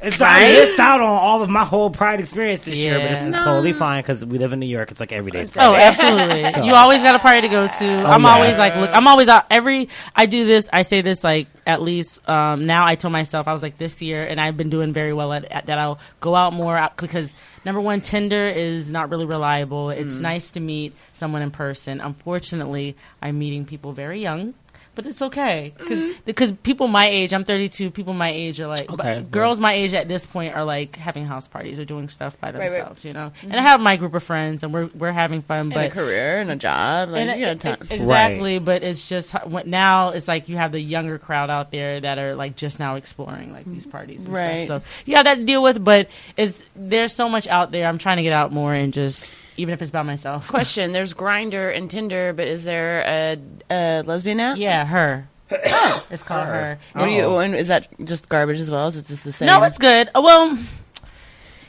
And 0.00 0.12
so 0.14 0.24
I 0.24 0.48
missed 0.52 0.78
out 0.78 1.00
on 1.00 1.08
all 1.08 1.42
of 1.42 1.48
my 1.48 1.64
whole 1.64 1.90
Pride 1.90 2.20
experience 2.20 2.64
this 2.64 2.74
year, 2.74 2.98
but 2.98 3.12
it's 3.12 3.26
Yeah. 3.26 3.42
totally 3.44 3.72
fine 3.72 4.02
because 4.02 4.24
we 4.24 4.38
live 4.38 4.52
in 4.52 4.60
New 4.60 4.66
York. 4.66 4.90
It's 4.90 5.00
like 5.00 5.12
every 5.12 5.30
day's 5.32 5.50
Oh, 5.56 5.74
absolutely. 5.74 6.50
So- 6.52 6.62
You 6.64 6.74
always 6.74 7.02
got 7.02 7.14
a 7.14 7.18
party 7.18 7.40
to 7.42 7.48
go 7.48 7.66
to. 7.66 7.84
I'm 7.86 8.22
yeah. 8.22 8.28
always 8.28 8.58
like, 8.58 8.76
look, 8.76 8.90
I'm 8.92 9.08
always 9.08 9.28
out. 9.28 9.46
Every 9.50 9.88
I 10.14 10.26
do 10.26 10.44
this, 10.44 10.68
I 10.72 10.82
say 10.82 11.00
this 11.00 11.24
like 11.24 11.48
at 11.66 11.80
least 11.82 12.26
um, 12.28 12.66
now. 12.66 12.86
I 12.86 12.94
told 12.94 13.12
myself 13.12 13.48
I 13.48 13.52
was 13.52 13.62
like 13.62 13.78
this 13.78 14.00
year, 14.02 14.22
and 14.24 14.40
I've 14.40 14.56
been 14.56 14.70
doing 14.70 14.92
very 14.92 15.12
well 15.12 15.32
at, 15.32 15.44
at 15.46 15.66
that. 15.66 15.78
I'll 15.78 15.98
go 16.20 16.34
out 16.34 16.52
more 16.52 16.76
out 16.76 16.96
because 16.96 17.34
number 17.64 17.80
one, 17.80 18.00
Tinder 18.00 18.48
is 18.48 18.90
not 18.90 19.10
really 19.10 19.24
reliable. 19.26 19.90
It's 19.90 20.16
nice 20.16 20.50
to 20.52 20.60
meet 20.60 20.94
someone 21.14 21.42
in 21.42 21.50
person. 21.50 22.00
Unfortunately, 22.00 22.96
I'm 23.22 23.38
meeting 23.38 23.64
people 23.64 23.92
very 23.92 24.20
young. 24.20 24.54
But 24.96 25.06
it's 25.06 25.20
okay 25.22 25.72
because 25.78 26.14
because 26.24 26.52
people 26.52 26.88
my 26.88 27.06
age, 27.06 27.32
I'm 27.32 27.44
32. 27.44 27.90
People 27.92 28.14
my 28.14 28.30
age 28.30 28.58
are 28.60 28.66
like, 28.66 28.90
Okay. 28.90 29.18
but 29.20 29.30
girls 29.30 29.60
my 29.60 29.74
age 29.74 29.92
at 29.94 30.08
this 30.08 30.24
point 30.26 30.56
are 30.56 30.64
like 30.64 30.96
having 30.96 31.26
house 31.26 31.46
parties 31.46 31.78
or 31.78 31.84
doing 31.84 32.08
stuff 32.08 32.40
by 32.40 32.48
right. 32.48 32.54
Mm-hmm. 32.54 32.74
themselves, 32.74 33.04
you 33.04 33.12
know. 33.12 33.30
And 33.42 33.54
I 33.54 33.60
have 33.60 33.78
my 33.80 33.96
group 33.96 34.14
of 34.14 34.22
friends, 34.24 34.62
and 34.64 34.72
we're 34.72 34.86
we're 34.94 35.12
having 35.12 35.42
fun. 35.42 35.58
and 35.58 35.74
but 35.74 35.84
a 35.86 35.90
career 35.90 36.40
and 36.40 36.50
a 36.50 36.56
job. 36.56 37.10
Like, 37.10 37.28
and 37.28 37.38
you 37.38 37.46
it- 37.46 37.62
got 37.62 37.78
time. 37.78 37.86
it- 37.90 37.94
exactly, 37.94 38.58
but 38.58 38.82
it's 38.82 39.06
just 39.06 39.32
what- 39.46 39.66
now 39.66 40.08
it's 40.08 40.26
like 40.26 40.48
you 40.48 40.56
have 40.56 40.72
the 40.72 40.80
younger 40.80 41.18
crowd 41.18 41.50
out 41.50 41.70
there 41.70 42.00
that 42.00 42.18
are 42.18 42.34
like 42.34 42.56
just 42.56 42.78
now 42.80 42.94
exploring 42.96 43.52
like 43.52 43.66
these 43.66 43.86
parties 43.86 44.24
and 44.24 44.32
Right. 44.32 44.64
stuff. 44.64 44.82
So 44.82 45.02
you 45.04 45.16
have 45.16 45.24
that 45.26 45.34
to 45.34 45.44
deal 45.44 45.62
with, 45.62 45.84
but 45.84 46.08
it's 46.38 46.64
there's 46.74 47.12
so 47.12 47.28
much 47.28 47.46
out 47.48 47.70
there. 47.70 47.86
I'm 47.86 47.98
trying 47.98 48.16
to 48.16 48.22
get 48.22 48.32
out 48.32 48.50
more 48.50 48.72
and 48.72 48.94
just 48.94 49.30
even 49.56 49.72
if 49.72 49.82
it's 49.82 49.90
by 49.90 50.02
myself. 50.02 50.48
Question: 50.56 50.92
There's 50.92 51.14
Grindr 51.14 51.74
and 51.76 51.90
Tinder, 51.90 52.32
but 52.32 52.46
is 52.48 52.64
there 52.64 53.02
a, 53.06 53.38
a 53.70 54.02
lesbian 54.02 54.40
app? 54.40 54.56
Yeah, 54.58 54.84
her. 54.84 55.28
it's 55.50 56.22
called 56.24 56.46
her. 56.46 56.78
What 56.94 57.04
do 57.06 57.10
you, 57.12 57.36
and 57.36 57.54
is 57.54 57.68
that 57.68 57.88
just 58.04 58.28
garbage 58.28 58.58
as 58.58 58.70
well? 58.70 58.88
Is 58.88 58.96
it 58.96 59.06
just 59.06 59.24
the 59.24 59.32
same? 59.32 59.46
No, 59.46 59.62
it's 59.62 59.78
good. 59.78 60.08
Uh, 60.14 60.20
Well, 60.22 60.58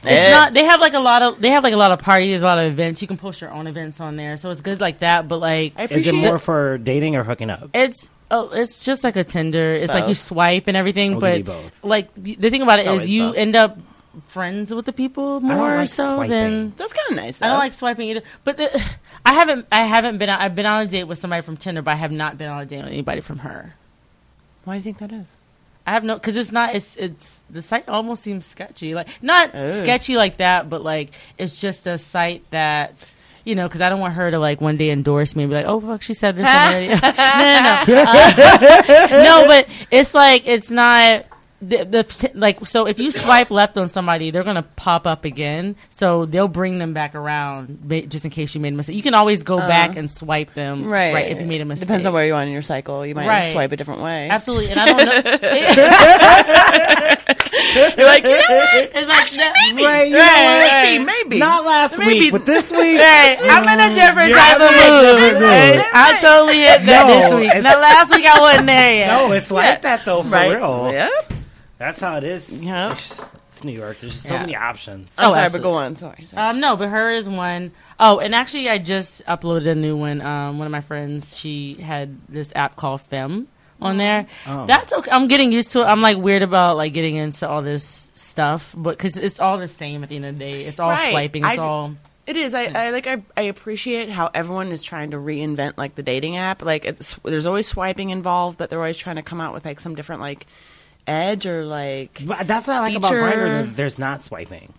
it's 0.03 0.27
Eh. 0.27 0.31
not. 0.31 0.53
They 0.53 0.63
have 0.63 0.79
like 0.79 0.93
a 0.93 0.99
lot 0.99 1.21
of. 1.21 1.41
They 1.41 1.49
have 1.49 1.63
like 1.63 1.73
a 1.73 1.77
lot 1.77 1.91
of 1.91 1.99
parties, 1.99 2.41
a 2.41 2.45
lot 2.45 2.57
of 2.59 2.65
events. 2.71 3.01
You 3.01 3.07
can 3.07 3.17
post 3.17 3.41
your 3.41 3.51
own 3.51 3.67
events 3.67 3.99
on 3.99 4.15
there, 4.15 4.37
so 4.37 4.49
it's 4.51 4.61
good 4.61 4.79
like 4.81 4.99
that. 4.99 5.27
But 5.27 5.37
like, 5.37 5.73
I 5.77 5.83
Is 5.83 5.91
it 5.91 5.93
appreciate 5.93 6.21
more 6.21 6.39
for 6.39 6.77
dating 6.77 7.15
or 7.15 7.23
hooking 7.23 7.49
up? 7.49 7.69
It's 7.73 8.09
oh, 8.31 8.49
it's 8.53 8.83
just 8.85 9.03
like 9.03 9.15
a 9.15 9.23
Tinder. 9.23 9.73
It's 9.73 9.93
like 9.93 10.03
you 10.03 10.09
Both. 10.09 10.17
swipe 10.17 10.67
and 10.67 10.77
everything, 10.77 11.15
I'll 11.15 11.19
but 11.19 11.37
give 11.37 11.47
you 11.47 11.53
both. 11.53 11.83
like 11.83 12.13
the 12.15 12.49
thing 12.49 12.61
about 12.61 12.79
it 12.79 12.83
It's 12.83 12.87
is 12.87 12.91
always 12.93 13.09
you 13.11 13.27
both. 13.27 13.37
end 13.37 13.55
up 13.55 13.77
friends 14.27 14.73
with 14.73 14.85
the 14.85 14.93
people 14.93 15.39
more 15.39 15.77
like 15.77 15.89
so 15.89 16.15
swiping. 16.15 16.29
than. 16.31 16.73
That's 16.77 16.93
kind 16.93 17.11
of 17.11 17.15
nice. 17.17 17.41
I 17.41 17.47
don't 17.47 17.59
like 17.59 17.73
swiping 17.73 18.09
either, 18.09 18.21
but 18.43 18.57
the, 18.57 18.83
I 19.25 19.33
haven't. 19.33 19.67
I 19.71 19.83
haven't 19.83 20.17
been. 20.17 20.29
I've 20.29 20.55
been 20.55 20.65
on 20.65 20.83
a 20.83 20.87
date 20.87 21.05
with 21.05 21.19
somebody 21.19 21.41
from 21.41 21.57
Tinder, 21.57 21.81
but 21.81 21.91
I 21.91 21.95
have 21.95 22.11
not 22.11 22.37
been 22.37 22.49
on 22.49 22.61
a 22.61 22.65
date 22.65 22.83
with 22.83 22.91
anybody 22.93 23.21
from 23.21 23.39
her. 23.39 23.75
Why 24.63 24.73
do 24.73 24.77
you 24.77 24.83
think 24.83 24.97
that 24.99 25.11
is? 25.11 25.37
I 25.85 25.91
have 25.91 26.03
no 26.03 26.15
because 26.15 26.35
it's 26.35 26.51
not. 26.51 26.75
It's 26.75 26.95
it's 26.97 27.43
the 27.49 27.61
site 27.61 27.87
almost 27.87 28.21
seems 28.23 28.45
sketchy. 28.45 28.93
Like 28.93 29.07
not 29.21 29.55
Ugh. 29.55 29.71
sketchy 29.73 30.17
like 30.17 30.37
that, 30.37 30.69
but 30.69 30.83
like 30.83 31.11
it's 31.37 31.55
just 31.59 31.87
a 31.87 31.97
site 31.97 32.49
that. 32.51 33.13
You 33.45 33.55
know, 33.55 33.65
because 33.65 33.79
I 33.79 33.87
don't 33.87 34.01
want 34.01 34.15
her 34.15 34.29
to 34.29 34.39
like 34.39 34.59
one 34.59 34.75
day 34.75 34.89
endorse 34.89 35.33
me 35.33 35.43
and 35.43 35.49
be 35.49 35.55
like, 35.55 35.65
"Oh 35.67 35.79
fuck, 35.79 36.01
she 36.01 36.13
said 36.13 36.35
this." 36.35 36.45
on 36.45 36.69
the 36.69 36.77
radio." 36.79 36.95
no, 36.97 37.07
no, 37.07 37.61
no. 37.61 37.83
Uh, 39.17 39.23
no, 39.23 39.47
but 39.47 39.69
it's 39.89 40.13
like 40.13 40.43
it's 40.45 40.69
not 40.69 41.23
the, 41.61 41.83
the 41.85 42.31
like. 42.35 42.65
So 42.67 42.87
if 42.87 42.99
you 42.99 43.11
swipe 43.11 43.49
left 43.51 43.77
on 43.77 43.89
somebody, 43.89 44.31
they're 44.31 44.43
gonna 44.43 44.63
pop 44.63 45.07
up 45.07 45.25
again. 45.25 45.75
So 45.89 46.25
they'll 46.25 46.47
bring 46.47 46.77
them 46.77 46.93
back 46.93 47.15
around 47.15 47.89
just 48.09 48.25
in 48.25 48.31
case 48.31 48.53
you 48.55 48.61
made 48.61 48.73
a 48.73 48.75
mistake. 48.75 48.95
You 48.95 49.03
can 49.03 49.13
always 49.13 49.43
go 49.43 49.57
uh-huh. 49.57 49.67
back 49.67 49.95
and 49.95 50.09
swipe 50.09 50.53
them 50.53 50.85
Right. 50.85 51.13
right 51.13 51.27
if 51.31 51.39
you 51.39 51.45
made 51.45 51.61
a 51.61 51.65
mistake. 51.65 51.87
Depends 51.87 52.05
on 52.05 52.13
where 52.13 52.25
you 52.27 52.35
are 52.35 52.43
in 52.43 52.51
your 52.51 52.61
cycle. 52.61 53.05
You 53.05 53.15
might 53.15 53.27
Right. 53.27 53.51
swipe 53.51 53.71
a 53.71 53.77
different 53.77 54.01
way. 54.01 54.29
Absolutely, 54.29 54.69
and 54.71 54.79
I 54.79 54.85
don't 54.85 54.97
know. 54.97 55.13
You're 57.97 58.05
like, 58.05 58.23
you 58.23 58.29
know 58.29 59.07
Actually, 59.09 59.45
maybe. 59.73 59.83
Right, 59.85 60.09
you 60.09 60.17
Right, 60.17 60.43
know 60.43 60.57
what? 60.57 60.71
right. 60.71 60.97
Maybe. 61.23 61.39
Not 61.39 61.65
last 61.65 61.97
Maybe. 61.97 62.19
week, 62.19 62.31
but 62.31 62.45
this 62.45 62.71
week. 62.71 62.99
Hey, 62.99 63.35
I'm 63.41 63.63
in 63.67 63.91
a 63.91 63.95
different 63.95 64.29
You're 64.29 64.37
type 64.37 64.61
of 64.61 64.71
mood. 64.71 65.17
different 65.17 65.39
mood. 65.39 65.49
Hey, 65.49 65.81
I 65.93 66.17
totally 66.21 66.59
hit 66.59 66.83
that 66.85 67.07
No, 67.07 67.37
this 67.39 67.53
week. 67.53 67.63
Now, 67.63 67.79
last 67.81 68.15
week 68.15 68.25
I 68.25 68.39
wasn't 68.39 68.67
there 68.67 68.93
yet. 68.93 69.07
No, 69.07 69.31
it's 69.33 69.51
like 69.51 69.81
that 69.81 70.05
though, 70.05 70.23
for 70.23 70.29
Right. 70.29 70.55
real. 70.55 70.91
Yep. 70.91 71.33
That's 71.77 72.01
how 72.01 72.17
it 72.17 72.23
is. 72.23 72.63
Yep. 72.63 72.91
It's, 72.93 73.21
it's 73.49 73.63
New 73.63 73.71
York. 73.73 73.99
There's 73.99 74.13
just 74.13 74.25
so 74.25 74.33
Yeah. 74.33 74.39
many 74.41 74.55
options. 74.55 75.13
I'm 75.17 75.27
Oh, 75.27 75.33
sorry, 75.33 75.45
absolutely. 75.45 75.63
but 75.69 75.69
go 75.71 75.77
on. 75.77 75.95
Sorry. 75.95 76.25
sorry. 76.25 76.49
Um, 76.49 76.59
no, 76.59 76.75
but 76.75 76.89
her 76.89 77.11
is 77.11 77.29
one 77.29 77.71
oh 77.99 78.19
and 78.19 78.33
actually, 78.33 78.69
I 78.69 78.77
just 78.79 79.25
uploaded 79.25 79.67
a 79.67 79.75
new 79.75 79.95
one. 79.95 80.21
Um, 80.21 80.57
one 80.57 80.65
of 80.65 80.71
my 80.71 80.81
friends, 80.81 81.37
she 81.37 81.75
had 81.75 82.17
this 82.29 82.51
app 82.55 82.75
called 82.75 83.01
Fem 83.01 83.47
on 83.79 83.97
there. 83.97 84.25
Oh. 84.47 84.65
That's 84.65 84.91
okay. 84.91 85.11
I'm 85.11 85.27
getting 85.27 85.51
used 85.51 85.71
to 85.73 85.81
it. 85.81 85.85
I'm 85.85 86.01
like 86.01 86.17
weird 86.17 86.41
about 86.41 86.77
like 86.77 86.93
getting 86.93 87.15
into 87.15 87.47
all 87.47 87.61
this 87.61 88.09
stuff, 88.15 88.73
but 88.75 88.97
because 88.97 89.15
it's 89.17 89.39
all 89.39 89.59
the 89.59 89.67
same 89.67 90.01
at 90.01 90.09
the 90.09 90.15
end 90.15 90.25
of 90.25 90.39
the 90.39 90.39
day. 90.45 90.63
It's 90.65 90.79
all 90.79 90.89
Right. 90.89 91.11
swiping. 91.11 91.45
I 91.45 91.49
It's 91.49 91.57
d- 91.57 91.61
all. 91.63 91.93
It 92.25 92.35
is. 92.37 92.53
I, 92.55 92.63
I 92.65 92.89
like. 92.89 93.07
I, 93.07 93.21
I 93.37 93.41
appreciate 93.43 94.09
how 94.09 94.29
everyone 94.33 94.71
is 94.73 94.83
trying 94.83 95.11
to 95.11 95.17
reinvent 95.17 95.73
like 95.77 95.95
the 95.95 96.03
dating 96.03 96.35
app. 96.35 96.61
Like, 96.61 96.83
it's, 96.85 97.13
there's 97.23 97.45
always 97.45 97.67
swiping 97.67 98.09
involved, 98.09 98.57
but 98.57 98.69
they're 98.69 98.79
always 98.79 98.97
trying 98.97 99.15
to 99.15 99.21
come 99.21 99.39
out 99.39 99.53
with 99.53 99.63
like 99.63 99.79
some 99.79 99.95
different 99.95 100.19
like 100.21 100.45
edge 101.07 101.45
or 101.47 101.65
like. 101.65 102.21
But 102.25 102.47
that's 102.47 102.67
what 102.67 102.75
I 102.77 102.79
like 102.81 102.93
Feature- 103.01 103.19
about 103.27 103.35
Grindr. 103.35 103.75
There's 103.75 103.97
not 103.97 104.23
swiping. 104.23 104.73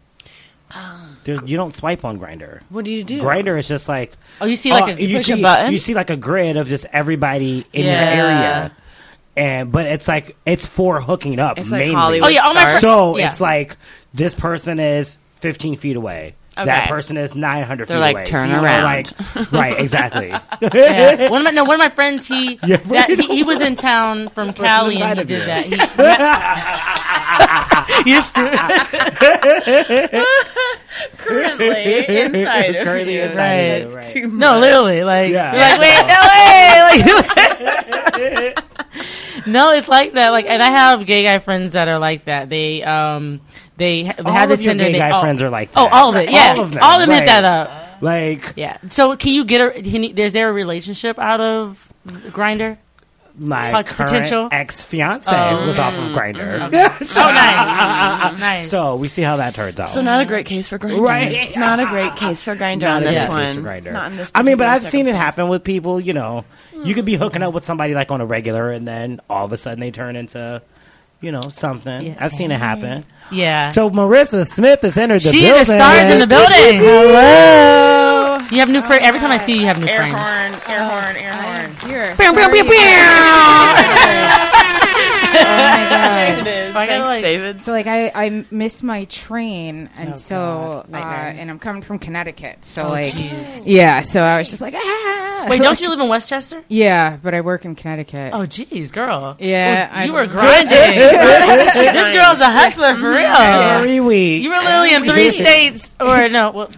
There's, 1.25 1.41
you 1.47 1.57
don't 1.57 1.75
swipe 1.75 2.05
on 2.05 2.19
Grindr. 2.19 2.61
What 2.69 2.85
do 2.85 2.91
you 2.91 3.03
do? 3.03 3.21
Grindr 3.23 3.59
is 3.59 3.67
just 3.69 3.89
like 3.89 4.13
Oh, 4.41 4.45
you 4.47 4.57
see 4.57 4.71
like 4.71 4.85
oh, 4.85 4.99
a 4.99 5.01
you 5.01 5.17
push 5.17 5.29
a 5.31 5.37
see 5.37 5.43
button? 5.43 5.73
you 5.73 5.79
see 5.79 5.95
like 5.95 6.11
a 6.11 6.17
grid 6.17 6.57
of 6.59 6.69
just 6.69 6.85
everybody 6.93 7.65
in 7.73 7.87
Yeah. 7.87 8.15
your 8.17 8.27
area, 8.27 8.73
and 9.37 9.73
but 9.73 9.87
it's 9.87 10.07
like 10.07 10.37
it's 10.45 10.67
for 10.67 11.01
hooking 11.01 11.39
up. 11.39 11.59
It's 11.59 11.71
like 11.71 11.79
mainly. 11.81 11.95
Hollywood 11.95 12.27
Oh, 12.27 12.31
yeah, 12.31 12.41
all 12.45 12.55
my 12.55 12.61
stars. 12.61 12.71
friends- 12.71 12.81
So 12.83 13.17
Yeah. 13.17 13.29
it's 13.29 13.41
like 13.41 13.77
this 14.13 14.35
person 14.35 14.79
is 14.79 15.17
15 15.37 15.77
feet 15.77 15.97
away. 15.97 16.35
That 16.67 16.89
person 16.89 17.17
is 17.17 17.35
900 17.35 17.87
They're 17.89 17.97
feet 17.97 18.01
like, 18.01 18.15
away. 18.17 18.25
"Turn 18.25 18.51
you 18.51 18.57
know, 18.57 18.63
around." 18.65 18.83
like- 19.35 19.53
right, 19.53 19.79
exactly. 19.79 20.29
Yeah. 20.75 21.29
One 21.31 21.41
of 21.41 21.45
my 21.45 21.51
no, 21.53 21.65
one 21.65 21.75
of 21.75 21.79
my 21.81 21.89
friends, 21.91 22.27
he 22.27 22.59
Yeah, 22.67 22.77
that, 22.79 23.11
he, 23.11 23.27
he 23.37 23.43
was 23.43 23.61
in 23.61 23.77
town 23.77 24.29
from 24.31 24.53
Cali 24.53 24.97
and 25.01 25.19
he 25.19 25.21
inside 25.21 25.27
did 25.27 25.41
you. 25.41 25.47
that. 25.47 25.65
He, 28.05 28.11
You're 28.11 28.21
stupid. 28.23 28.59
currently 31.17 32.07
inside 32.19 32.75
of 32.77 32.85
Currently 32.85 33.15
you. 33.15 33.21
inside 33.23 33.53
of 33.53 33.89
you, 33.89 33.95
That's 33.95 34.07
right. 34.07 34.15
too 34.15 34.27
No, 34.29 34.53
much. 34.53 34.61
literally, 34.61 35.05
like, 35.05 35.31
Yeah. 35.33 35.53
you're 35.53 35.79
like 35.79 35.81
wait, 35.81 36.07
no 36.09 36.21
way. 38.19 38.55
Like, 38.55 38.65
no, 39.47 39.71
it's 39.73 39.89
like 39.89 40.13
that. 40.15 40.31
Like, 40.31 40.47
and 40.47 40.63
I 40.63 40.71
have 40.71 41.07
gay 41.07 41.23
guy 41.25 41.39
friends 41.39 41.73
that 41.73 41.89
are 41.89 41.99
like 41.99 42.25
that. 42.27 42.49
They, 42.49 42.83
um, 42.83 43.41
they 43.79 44.05
ha- 44.05 44.15
All 44.25 44.33
have 44.33 44.49
the 44.51 44.55
of 44.55 44.61
your 44.61 44.73
Tinder. 44.73 44.85
gay 44.85 44.93
they, 44.93 44.99
guy 44.99 45.17
oh, 45.17 45.21
friends 45.21 45.41
are 45.41 45.49
like 45.51 45.71
oh, 45.75 45.85
that. 45.85 45.93
Oh, 45.93 45.97
all 45.97 46.09
of 46.11 46.17
it. 46.17 46.31
Yeah, 46.31 46.53
All 46.57 46.61
of 46.61 46.71
them. 46.71 46.79
All 46.83 47.01
of 47.01 47.07
them 47.09 47.17
hit 47.17 47.27
that 47.27 47.45
up. 47.45 48.03
Like 48.03 48.53
Yeah. 48.57 48.77
So, 48.91 49.17
can 49.17 49.33
you 49.33 49.45
get 49.45 49.61
a? 49.61 49.83
Can 49.83 50.03
you, 50.05 50.13
is 50.17 50.33
there 50.35 50.51
a 50.51 50.53
relationship 50.53 51.19
out 51.19 51.41
of 51.41 51.91
Grindr? 52.07 52.77
my 53.41 53.71
Pot- 53.71 53.87
current 53.87 54.11
potential? 54.11 54.49
ex 54.51 54.81
fiance 54.83 55.31
Oh. 55.33 55.65
was 55.67 55.79
off 55.79 55.95
of 55.95 56.05
Grindr. 56.13 56.71
Mm-hmm. 56.71 57.05
Oh, 57.21 57.33
nice, 57.33 58.41
nice. 58.41 58.71
So 58.71 58.97
we 58.97 59.07
see 59.09 59.23
how 59.23 59.37
that 59.37 59.55
turns 59.55 59.79
out. 59.79 59.89
So 59.89 60.03
not 60.03 60.21
a 60.21 60.25
great 60.27 60.47
case 60.47 60.69
for 60.69 60.79
Grindr. 60.79 61.01
Right. 61.01 61.57
Not 61.57 61.79
a 61.81 61.87
great 61.87 62.17
case 62.17 62.45
for 62.45 62.57
Grindr 62.57 62.81
Not 62.83 62.97
on 62.99 63.03
this 63.05 63.25
good 63.25 63.29
one. 63.29 63.57
Grindr. 63.59 63.93
Not 63.93 64.11
in 64.11 64.17
this. 64.17 64.33
I 64.35 64.43
mean, 64.43 64.57
but 64.57 64.65
particular 64.67 64.75
I've 64.75 64.83
seen 64.83 65.01
it 65.03 65.11
circumstance. 65.11 65.19
happen 65.19 65.49
with 65.49 65.63
people. 65.65 66.01
You 66.01 66.13
know, 66.15 66.45
you 66.85 66.95
could 66.95 67.05
be 67.05 67.15
hooking 67.15 67.43
up 67.45 67.55
with 67.55 67.65
somebody 67.65 67.95
like 67.95 68.11
on 68.11 68.21
a 68.21 68.27
regular, 68.27 68.73
and 68.73 68.87
then 68.89 69.21
all 69.31 69.45
of 69.45 69.53
a 69.53 69.57
sudden 69.57 69.79
they 69.81 69.91
turn 69.93 70.17
into, 70.17 70.61
you 71.21 71.33
know, 71.33 71.43
something. 71.51 72.07
Yeah. 72.07 72.17
I've 72.19 72.33
seen 72.33 72.51
it 72.51 72.59
happen. 72.59 73.05
yeah. 73.31 73.71
So 73.71 73.91
Marissa 73.91 74.47
Smith 74.47 74.81
has 74.83 74.97
entered 74.97 75.21
the 75.23 75.31
she 75.31 75.41
building. 75.43 75.59
the 75.61 75.65
stars 75.65 76.11
in 76.11 76.19
the 76.21 76.27
building. 76.27 76.79
Hello. 76.81 78.39
You 78.51 78.59
have 78.61 78.71
new 78.71 78.81
friends 78.83 79.05
every 79.05 79.21
time 79.21 79.31
I 79.33 79.37
see 79.37 79.55
you. 79.55 79.61
You 79.61 79.67
have 79.67 79.79
new 79.81 79.87
Air 79.89 79.97
friends. 79.97 80.15
horn, 80.17 80.53
air 80.75 80.81
uh, 80.83 80.89
horn, 80.89 81.17
air 81.17 81.35
horn. 81.35 81.59
Oh 85.59 85.63
my 85.63 85.89
god. 86.39 86.39
It 86.39 86.47
is. 86.47 86.77
I 86.77 86.87
gotta, 86.87 86.89
Thanks, 86.89 87.07
like- 87.07 87.23
David. 87.23 87.61
So 87.61 87.73
like 87.73 87.87
I 87.87 88.13
I 88.15 88.47
missed 88.51 88.83
my 88.85 89.05
train 89.05 89.91
and 89.97 90.11
Oh, 90.11 90.15
so 90.15 90.37
God. 90.37 90.87
uh, 90.87 90.91
Nightmare. 90.91 91.35
and 91.41 91.51
I'm 91.51 91.59
coming 91.59 91.83
from 91.83 91.99
Connecticut. 91.99 92.65
So 92.65 92.85
Oh, 92.87 92.91
like 92.91 93.13
jeez. 93.13 93.63
yeah, 93.67 94.03
so 94.03 94.23
I 94.23 94.39
was 94.39 94.51
just 94.51 94.63
like 94.63 94.75
ah. 94.77 95.47
Wait, 95.49 95.63
don't 95.63 95.81
you 95.81 95.89
live 95.89 96.01
in 96.01 96.09
Westchester? 96.09 96.63
Yeah, 96.69 97.17
but 97.23 97.33
I 97.35 97.41
work 97.41 97.65
in 97.65 97.75
Connecticut. 97.75 98.33
Oh, 98.35 98.41
jeez, 98.41 98.93
girl. 98.93 99.37
Yeah, 99.39 99.91
Oh, 99.95 100.03
you 100.05 100.13
I- 100.17 100.21
were 100.21 100.27
grinding. 100.27 100.69
this 100.77 102.11
girl's 102.13 102.41
a 102.41 102.51
hustler 102.51 102.95
for 102.97 103.11
real. 103.11 103.27
Every 103.27 104.01
week. 104.01 104.43
You 104.43 104.51
were 104.51 104.57
literally 104.57 104.95
in 104.95 105.05
three 105.05 105.31
states, 105.31 105.97
or 106.01 106.29
no? 106.29 106.51
Well, 106.51 106.71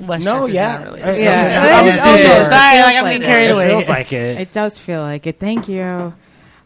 Westchester's 0.00 0.24
no, 0.24 0.46
yeah. 0.46 0.78
not 0.78 0.84
really. 0.84 1.00
Yeah. 1.22 1.78
I'm 1.80 1.86
It 1.86 1.90
just- 1.92 2.02
feels- 2.04 2.14
I'm 2.14 2.20
it 2.20 2.46
Sorry, 2.46 2.78
like 2.82 2.96
I'm 2.96 3.04
like 3.04 3.12
getting 3.12 3.22
it. 3.22 3.24
carried 3.26 3.44
It 3.46 3.50
away. 3.52 3.68
feels 3.68 3.88
like 3.88 4.12
it. 4.12 4.40
It 4.40 4.52
does 4.52 4.78
feel 4.78 5.00
like 5.00 5.26
it. 5.26 5.38
Thank 5.38 5.68
you. 5.68 6.12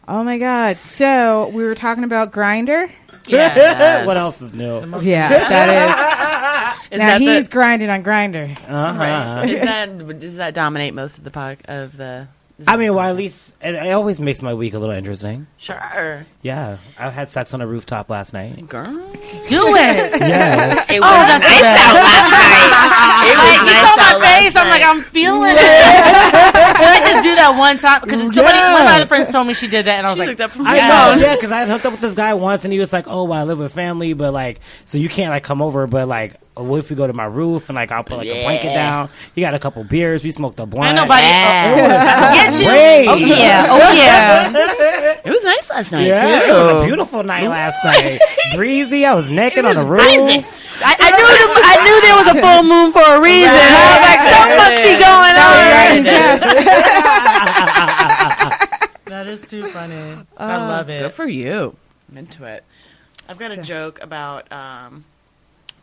Oh 0.07 0.23
my 0.23 0.37
god. 0.37 0.77
So 0.77 1.49
we 1.49 1.63
were 1.63 1.75
talking 1.75 2.03
about 2.03 2.31
Grindr. 2.31 2.91
Yeah. 3.27 4.05
what 4.05 4.17
else 4.17 4.41
is 4.41 4.53
new? 4.53 4.79
Yeah, 5.01 5.29
that 5.29 5.69
is. 5.69 6.83
Is 6.93 6.99
now 6.99 7.07
that 7.07 7.19
the- 7.19 7.25
he's 7.25 7.47
grinding 7.47 7.89
on 7.89 8.03
Grindr. 8.03 8.51
Uh-huh. 8.69 9.43
Is 9.47 9.61
that 9.61 10.19
does 10.19 10.35
that 10.35 10.53
dominate 10.53 10.93
most 10.93 11.17
of 11.17 11.23
the 11.23 11.31
pod, 11.31 11.57
of 11.65 11.97
the? 11.97 12.27
I 12.67 12.77
mean, 12.77 12.93
well, 12.93 13.09
at 13.09 13.15
least 13.15 13.51
it, 13.61 13.73
it 13.75 13.91
always 13.91 14.19
makes 14.19 14.41
my 14.41 14.53
week 14.53 14.73
a 14.75 14.79
little 14.79 14.93
interesting. 14.95 15.47
Sure, 15.57 16.25
Yeah, 16.43 16.77
I 16.99 17.09
had 17.09 17.31
sex 17.31 17.53
on 17.53 17.61
a 17.61 17.67
rooftop 17.67 18.09
last 18.11 18.31
night. 18.31 18.67
girl. 18.69 18.85
Do 18.85 19.75
it. 19.75 20.11
Yes. 20.21 20.89
It 20.89 20.99
Oh, 21.03 21.25
that's 21.27 21.43
the 21.43 21.49
best. 21.49 21.83
It 23.25 23.37
Like, 23.37 23.57
you 23.59 23.65
nice 23.65 23.81
saw 23.81 23.91
out 23.91 23.97
my 23.97 24.19
last 24.19 24.41
face. 24.43 24.55
I'm 24.55 24.69
like. 24.69 24.83
I'm 24.83 25.01
feeling 25.03 25.51
it. 25.51 25.57
and 25.57 26.85
I 26.85 26.99
just 27.11 27.23
do 27.23 27.35
that 27.35 27.55
one 27.57 27.77
time 27.77 28.01
because 28.03 28.19
somebody, 28.35 28.57
one 28.57 28.81
of 28.81 28.85
my 28.85 28.95
other 28.97 29.05
friends 29.07 29.31
told 29.31 29.47
me 29.47 29.53
she 29.53 29.67
did 29.67 29.85
that, 29.85 29.97
and 29.97 30.07
I 30.07 30.11
was 30.11 30.19
She 30.19 30.27
like, 30.27 30.39
up 30.39 30.51
from 30.51 30.67
I 30.67 30.77
her 30.79 31.15
know, 31.15 31.21
yeah, 31.21 31.35
because 31.35 31.51
I 31.51 31.59
had 31.59 31.69
hooked 31.69 31.85
up 31.85 31.93
with 31.93 32.01
this 32.01 32.13
guy 32.13 32.33
once, 32.35 32.63
and 32.65 32.73
he 32.73 32.79
was 32.79 32.91
like, 32.93 33.07
"Oh, 33.07 33.23
well, 33.23 33.39
I 33.39 33.43
live 33.43 33.59
with 33.59 33.73
family, 33.73 34.13
but 34.13 34.31
like, 34.33 34.59
so 34.85 34.97
you 34.97 35.09
can't 35.09 35.31
like 35.31 35.43
come 35.43 35.61
over, 35.61 35.87
but 35.87 36.07
like, 36.07 36.35
what 36.55 36.77
if 36.79 36.89
we 36.89 36.95
go 36.95 37.07
to 37.07 37.13
my 37.13 37.25
roof 37.25 37.69
and 37.69 37.75
like 37.75 37.91
I'll 37.91 38.03
put 38.03 38.17
like 38.17 38.27
a 38.27 38.43
blanket 38.43 38.73
down? 38.73 39.09
You 39.35 39.41
got 39.43 39.53
a 39.55 39.59
couple 39.59 39.83
beers, 39.83 40.23
we 40.23 40.31
smoked 40.31 40.59
a 40.59 40.65
blunt. 40.65 40.87
ain't 40.87 40.95
nobody. 40.97 41.25
Yeah. 41.25 42.29
Oh, 42.29 42.33
get 42.33 42.59
you. 42.59 42.65
Great. 42.67 43.07
Oh 43.07 43.15
yeah. 43.15 43.67
Oh 43.69 43.93
yeah. 43.93 45.19
It 45.25 45.29
was 45.31 45.43
nice 45.43 45.69
last 45.69 45.91
night 45.93 46.07
Yeah, 46.07 46.21
too. 46.21 46.45
it 46.45 46.53
was 46.53 46.83
a 46.83 46.85
beautiful 46.85 47.23
night 47.23 47.47
last 47.47 47.81
night. 47.83 48.19
Breezy, 48.55 49.05
I 49.05 49.13
was 49.15 49.29
naked 49.29 49.63
on 49.65 49.75
the 49.75 49.85
roof. 49.87 50.01
breezy. 50.01 50.45
I, 50.83 50.95
I 50.99 51.11
knew 51.11 51.27
the, 51.39 51.47
I 51.63 51.75
knew 51.85 52.01
there 52.01 52.15
was 52.17 52.27
a 52.27 52.41
full 52.41 52.63
moon 52.63 52.91
for 52.91 52.99
a 52.99 53.21
reason. 53.21 53.49
I 53.49 53.87
was 53.93 54.01
like, 54.03 54.21
something 54.33 54.57
must 54.59 54.83
be 54.83 54.95
going 54.99 55.35
on. 55.39 56.83
That 59.05 59.27
is 59.27 59.41
too 59.45 59.67
funny. 59.71 60.25
I 60.37 60.57
love 60.57 60.89
it. 60.89 61.03
Good 61.03 61.11
for 61.11 61.27
you. 61.27 61.75
I'm 62.09 62.17
into 62.17 62.45
it. 62.45 62.63
I've 63.29 63.37
got 63.37 63.51
a 63.51 63.57
joke 63.57 63.99
about 64.01 64.51
um, 64.51 65.05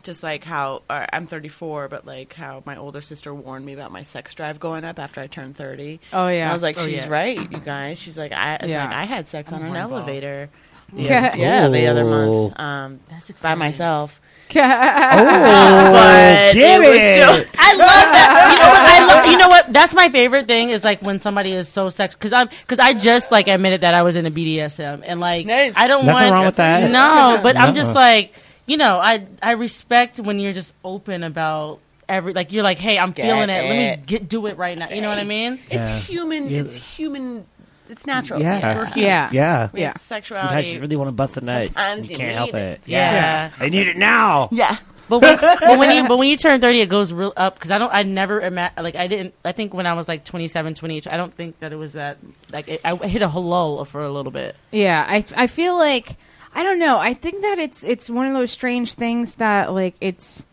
just 0.03 0.23
like 0.23 0.43
how 0.43 0.83
uh, 0.89 1.05
I'm 1.13 1.27
34, 1.27 1.87
but 1.87 2.05
like 2.05 2.33
how 2.33 2.63
my 2.65 2.75
older 2.77 3.01
sister 3.01 3.33
warned 3.33 3.65
me 3.65 3.73
about 3.73 3.91
my 3.91 4.03
sex 4.03 4.33
drive 4.33 4.59
going 4.59 4.83
up 4.85 4.99
after 4.99 5.21
I 5.21 5.27
turned 5.27 5.55
30. 5.55 5.99
Oh 6.13 6.27
And 6.27 6.37
yeah. 6.37 6.49
I 6.49 6.53
was 6.53 6.61
like, 6.61 6.77
Oh, 6.79 6.85
she's 6.85 6.97
yeah. 7.05 7.09
right, 7.09 7.37
you 7.51 7.59
guys. 7.59 7.99
She's 7.99 8.17
like, 8.17 8.31
I, 8.31 8.55
it's 8.55 8.69
Yeah. 8.69 8.85
like 8.85 8.93
I 8.95 9.03
had 9.05 9.27
sex 9.29 9.51
on 9.51 9.61
an 9.63 9.71
hornball. 9.73 9.77
elevator. 9.91 10.49
Yeah. 10.93 11.35
Yeah, 11.37 11.69
the 11.69 11.87
other 11.87 12.03
month 12.03 12.59
um, 12.59 12.99
That's 13.09 13.31
by 13.41 13.55
myself. 13.55 14.19
Oh, 14.53 14.59
But 14.59 16.53
get 16.53 16.81
it 16.81 17.01
still- 17.01 17.45
I 17.57 17.71
love 17.75 17.87
that. 17.87 18.49
You 18.51 18.59
know 18.59 18.69
what? 18.69 18.81
I 18.81 19.05
love. 19.21 19.29
You 19.31 19.37
know 19.37 19.47
what? 19.47 19.71
That's 19.73 19.93
my 19.93 20.09
favorite 20.09 20.47
thing 20.47 20.69
is 20.69 20.83
like 20.83 21.01
when 21.01 21.21
somebody 21.21 21.53
is 21.53 21.69
so 21.69 21.89
sex 21.89 22.15
because 22.15 22.33
I'm 22.33 22.47
because 22.47 22.79
I 22.79 22.93
just 22.93 23.31
like 23.31 23.47
admitted 23.47 23.81
that 23.81 23.93
I 23.93 24.03
was 24.03 24.15
in 24.17 24.25
a 24.25 24.31
BDSM 24.31 25.03
and 25.05 25.19
like 25.21 25.45
Nice. 25.45 25.73
I 25.77 25.87
don't 25.87 26.05
Nothing 26.05 26.13
want 26.23 26.31
wrong 26.33 26.45
with 26.47 26.55
that. 26.57 26.91
No, 26.91 27.39
but 27.41 27.55
I'm 27.55 27.73
just 27.73 27.95
like 27.95 28.33
you 28.71 28.77
know 28.77 28.99
I 28.99 29.27
I 29.43 29.51
respect 29.51 30.17
when 30.19 30.39
you're 30.39 30.53
just 30.53 30.73
open 30.83 31.23
about 31.23 31.79
every 32.07 32.31
like 32.33 32.53
you're 32.53 32.63
like 32.63 32.77
hey 32.77 32.97
I'm 32.97 33.11
Get 33.11 33.25
feeling 33.25 33.49
it. 33.49 33.69
Let 33.69 33.97
me 33.99 34.03
get 34.05 34.29
do 34.29 34.45
it 34.47 34.57
right 34.57 34.77
now. 34.77 34.89
You 34.89 35.01
know 35.01 35.09
what 35.09 35.17
I 35.17 35.25
mean? 35.25 35.59
It's 35.69 36.07
human. 36.07 36.49
Yeah. 36.49 36.61
It's 36.61 36.75
human. 36.75 37.45
It's 37.89 38.07
natural. 38.07 38.39
Yeah. 38.39 38.87
Yeah. 38.95 39.29
Yeah. 39.33 39.69
Yeah. 39.73 39.93
sexuality. 39.93 40.47
Sometimes 40.47 40.73
you 40.73 40.79
really 40.79 40.95
want 40.95 41.09
to 41.09 41.11
bust 41.11 41.35
a 41.35 41.41
nut. 41.41 41.67
Sometimes 41.67 42.09
you 42.09 42.13
you 42.13 42.17
can't 42.17 42.29
need 42.29 42.35
help 42.35 42.53
it. 42.53 42.79
it. 42.79 42.81
Yeah. 42.85 43.51
I 43.59 43.67
need 43.67 43.87
it 43.89 43.97
now. 43.97 44.47
yeah. 44.53 44.77
But 45.09 45.21
when, 45.21 45.37
but 45.41 45.77
when 45.77 45.91
you 45.91 46.07
but 46.07 46.17
when 46.17 46.29
you 46.29 46.37
turn 46.37 46.61
30 46.61 46.79
it 46.79 46.89
goes 46.89 47.11
real 47.11 47.33
up 47.35 47.55
because 47.55 47.71
I 47.71 47.77
don't 47.77 47.93
I 47.93 48.03
never 48.03 48.39
ima- 48.39 48.71
like 48.77 48.95
I 48.95 49.07
didn't 49.07 49.33
I 49.43 49.51
think 49.51 49.73
when 49.73 49.85
I 49.85 49.91
was 49.91 50.07
like 50.07 50.23
27 50.23 50.75
28 50.75 51.07
I 51.07 51.17
don't 51.17 51.35
think 51.35 51.59
that 51.59 51.73
it 51.73 51.75
was 51.75 51.93
that 51.93 52.19
like 52.53 52.69
it, 52.69 52.81
I 52.85 52.95
hit 52.95 53.21
a 53.21 53.27
lull 53.27 53.83
for 53.83 53.99
a 53.99 54.09
little 54.09 54.31
bit. 54.31 54.55
Yeah, 54.71 55.05
I 55.05 55.25
I 55.35 55.47
feel 55.47 55.75
like 55.75 56.15
I 56.53 56.63
don't 56.63 56.79
know. 56.79 56.97
I 56.97 57.13
think 57.13 57.41
that 57.41 57.59
it's 57.59 57.83
it's 57.83 58.09
one 58.09 58.27
of 58.27 58.33
those 58.33 58.51
strange 58.51 58.93
things 58.93 59.35
that 59.35 59.71
like 59.71 59.95
it's 60.01 60.45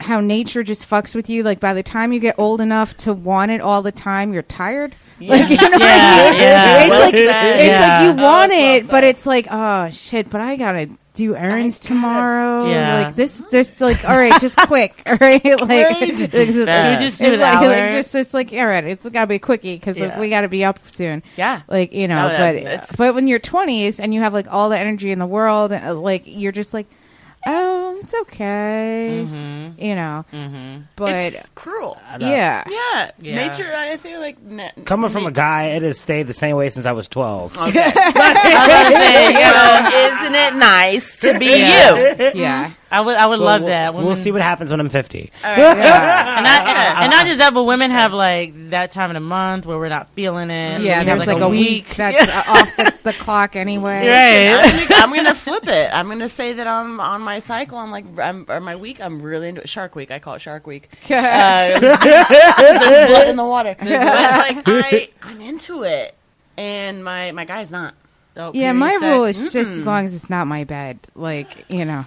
how 0.00 0.20
nature 0.20 0.62
just 0.62 0.88
fucks 0.88 1.14
with 1.14 1.28
you. 1.28 1.42
Like 1.42 1.60
by 1.60 1.74
the 1.74 1.82
time 1.82 2.12
you 2.12 2.20
get 2.20 2.38
old 2.38 2.60
enough 2.60 2.96
to 2.98 3.12
want 3.12 3.50
it 3.50 3.60
all 3.60 3.82
the 3.82 3.92
time, 3.92 4.32
you're 4.32 4.42
tired. 4.42 4.94
Like 5.20 5.50
you 5.50 5.56
know 5.56 5.70
what 5.70 5.80
Yeah, 5.80 6.24
I 6.26 6.30
mean? 6.30 6.40
yeah. 6.40 6.80
It's 6.82 6.90
Well 6.90 7.00
like 7.00 7.14
it's 7.14 7.64
Yeah. 7.64 7.80
like 7.80 8.02
you 8.16 8.22
Oh, 8.22 8.24
want 8.24 8.50
that's 8.50 8.60
well 8.60 8.76
it, 8.76 8.90
but 8.90 9.04
it's 9.04 9.26
like 9.26 9.46
oh 9.50 9.90
shit, 9.90 10.30
but 10.30 10.40
I 10.40 10.56
gotta 10.56 10.88
do 11.14 11.34
errands 11.34 11.80
tomorrow. 11.80 12.64
Yeah. 12.64 13.06
Like 13.06 13.16
this, 13.16 13.44
just 13.50 13.80
like 13.80 14.08
all 14.08 14.16
right, 14.16 14.40
just 14.40 14.56
quick, 14.56 15.02
all 15.10 15.16
right. 15.20 15.44
Like, 15.44 16.02
it's, 16.02 16.32
it's 16.34 16.56
that. 16.66 16.92
You 17.00 17.06
just 17.06 17.18
do 17.18 17.36
that. 17.38 17.60
like, 17.60 17.68
like, 17.68 17.90
just 17.90 18.14
it's 18.14 18.32
like 18.32 18.52
all 18.52 18.66
right, 18.66 18.84
it's 18.84 19.08
gotta 19.08 19.26
be 19.26 19.38
quickie 19.40 19.74
because 19.74 19.98
Yeah. 19.98 20.18
we 20.20 20.30
gotta 20.30 20.48
be 20.48 20.64
up 20.64 20.78
soon. 20.88 21.24
Yeah. 21.36 21.62
Like 21.68 21.92
you 21.92 22.06
know, 22.06 22.26
Oh, 22.26 22.38
but 22.38 22.54
it's- 22.54 22.94
but 22.96 23.14
when 23.16 23.26
you're 23.26 23.40
20s 23.40 23.98
and 23.98 24.14
you 24.14 24.20
have 24.20 24.32
like 24.32 24.46
all 24.52 24.68
the 24.68 24.78
energy 24.78 25.10
in 25.10 25.18
the 25.18 25.26
world, 25.26 25.72
uh, 25.72 25.94
like 25.94 26.22
you're 26.26 26.52
just 26.52 26.72
like, 26.72 26.86
oh, 27.46 27.98
it's 28.02 28.14
okay, 28.22 29.24
Mm-hmm. 29.26 29.82
you 29.82 29.94
know. 29.94 30.24
Mm-hmm. 30.32 30.82
But 30.96 31.12
it's 31.14 31.48
cruel. 31.54 31.96
yeah, 32.20 32.64
Yeah. 32.68 33.10
Yeah. 33.20 33.34
Nature, 33.34 33.72
I 33.74 33.96
feel 33.96 34.20
like. 34.20 34.40
Na- 34.42 34.70
Coming 34.84 35.10
from 35.10 35.26
a 35.26 35.30
guy, 35.30 35.66
it 35.66 35.82
has 35.82 35.98
stayed 36.00 36.26
the 36.26 36.34
same 36.34 36.56
way 36.56 36.70
since 36.70 36.86
I 36.86 36.92
was 36.92 37.08
12. 37.08 37.56
Okay. 37.58 37.80
I 37.84 37.86
was 37.86 38.68
gonna 38.68 38.96
say, 38.96 39.32
you 39.32 39.40
know, 39.40 40.22
isn't 40.22 40.34
it 40.34 40.54
nice 40.58 41.18
to 41.20 41.38
be 41.38 41.46
you? 41.46 42.40
yeah, 42.40 42.70
I 42.90 43.00
would 43.00 43.16
I 43.16 43.26
would 43.26 43.38
Well, 43.38 43.46
love 43.46 43.60
we'll, 43.62 43.68
that. 43.68 43.94
We'll 43.94 44.16
see 44.16 44.32
what 44.32 44.40
happens 44.42 44.70
when 44.70 44.80
I'm 44.80 44.88
50. 44.88 45.30
yeah. 45.42 46.36
and 46.36 46.44
not, 46.44 47.02
and 47.02 47.10
not 47.10 47.26
just 47.26 47.38
that, 47.38 47.52
but 47.52 47.64
women 47.64 47.90
have 47.90 48.12
like 48.12 48.70
that 48.70 48.90
time 48.92 49.10
of 49.10 49.14
the 49.14 49.20
month 49.20 49.66
where 49.66 49.78
we're 49.78 49.88
not 49.88 50.10
feeling 50.10 50.50
it. 50.50 50.78
so 50.78 50.84
yeah. 50.84 51.00
we 51.00 51.04
There's 51.04 51.24
have 51.24 51.34
like, 51.34 51.42
a 51.42 51.48
week, 51.48 51.88
that's 51.96 52.32
uh, 52.32 52.52
off 52.52 52.76
the, 52.76 53.00
the 53.04 53.12
clock 53.12 53.56
anyway. 53.56 54.08
right. 54.08 54.64
I'm 54.64 54.88
gonna, 54.88 55.02
I'm 55.02 55.14
gonna 55.14 55.34
flip 55.34 55.66
it. 55.68 55.90
I'm 55.92 56.08
gonna 56.08 56.28
say 56.28 56.54
that 56.54 56.66
I'm 56.66 56.98
on 57.00 57.20
my 57.22 57.38
cycle, 57.40 57.78
I'm 57.78 57.90
like, 57.90 58.06
I'm, 58.18 58.46
or 58.48 58.60
my 58.60 58.76
week, 58.76 59.00
I'm 59.00 59.20
really 59.20 59.48
into 59.48 59.60
it. 59.62 59.68
Shark 59.68 59.94
Week. 59.94 60.10
I 60.10 60.18
call 60.18 60.34
it 60.34 60.40
Shark 60.40 60.66
Week. 60.66 60.88
Uh, 61.10 61.78
there's 61.80 63.10
blood 63.10 63.28
in 63.28 63.36
the 63.36 63.44
water. 63.44 63.74
But 63.78 63.88
like, 63.88 64.62
I, 64.66 65.08
I'm 65.22 65.40
into 65.40 65.82
it, 65.82 66.14
and 66.56 67.04
my 67.04 67.32
my 67.32 67.44
guy's 67.44 67.70
not. 67.70 67.94
Oh, 68.38 68.52
Yeah, 68.54 68.72
my 68.72 68.90
sex. 68.92 69.02
rule 69.02 69.24
is 69.24 69.40
just 69.52 69.56
as 69.56 69.84
long 69.84 70.06
as 70.06 70.14
it's 70.14 70.30
not 70.30 70.46
my 70.46 70.64
bed. 70.64 70.98
Like 71.14 71.48
you 71.70 71.84
know, 71.84 72.06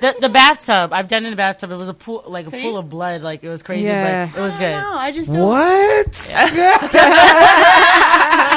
the 0.00 0.14
the 0.20 0.28
bathtub. 0.28 0.92
I've 0.92 1.06
done 1.08 1.24
it 1.24 1.28
in 1.28 1.32
the 1.32 1.36
bathtub. 1.36 1.70
It 1.70 1.78
was 1.78 1.88
a 1.88 1.94
pool, 1.94 2.24
like 2.26 2.46
a 2.46 2.50
See? 2.50 2.62
pool 2.62 2.76
of 2.78 2.90
blood. 2.90 3.22
Like 3.22 3.44
it 3.44 3.48
was 3.48 3.62
crazy, 3.62 3.86
Yeah. 3.86 4.26
but 4.32 4.38
it 4.38 4.42
was 4.42 4.52
I 4.54 4.58
good. 4.58 4.70
don't 4.70 4.82
know. 4.82 4.98
I 4.98 5.12
just 5.12 5.32
don't. 5.32 5.48
What? 5.48 6.34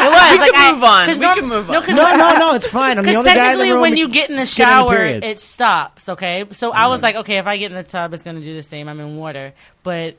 It 0.01 0.09
was. 0.09 0.31
We 0.31 0.37
like, 0.39 0.51
can 0.51 0.55
I- 0.55 0.73
move 0.73 0.83
on. 0.83 1.05
'cause 1.05 1.17
We 1.19 1.25
norm- 1.25 1.39
can 1.39 1.47
move 1.47 1.67
No, 1.69 1.75
on. 1.75 1.81
because 1.81 1.95
No, 1.95 2.15
no, 2.15 2.35
no, 2.37 2.53
it's 2.55 2.67
fine. 2.67 2.97
I'm 2.97 3.03
the 3.03 3.11
Because 3.11 3.27
only 3.27 3.29
guy 3.29 3.33
in 3.33 3.37
the 3.37 3.43
technically, 3.49 3.71
room 3.71 3.81
when 3.81 3.97
you 3.97 4.07
get 4.09 4.29
in 4.31 4.35
the 4.35 4.45
shower, 4.47 5.03
it 5.05 5.37
stops. 5.39 6.09
Okay, 6.09 6.45
so 6.51 6.71
I 6.71 6.87
was 6.87 7.03
like, 7.03 7.15
okay, 7.17 7.37
if 7.37 7.45
I 7.45 7.57
get 7.57 7.71
in 7.71 7.77
the 7.77 7.83
tub, 7.83 8.13
it's 8.13 8.23
going 8.23 8.35
to 8.37 8.41
do 8.41 8.55
the 8.55 8.63
same. 8.63 8.87
I'm 8.89 8.99
in 8.99 9.17
water, 9.17 9.53
but 9.83 10.15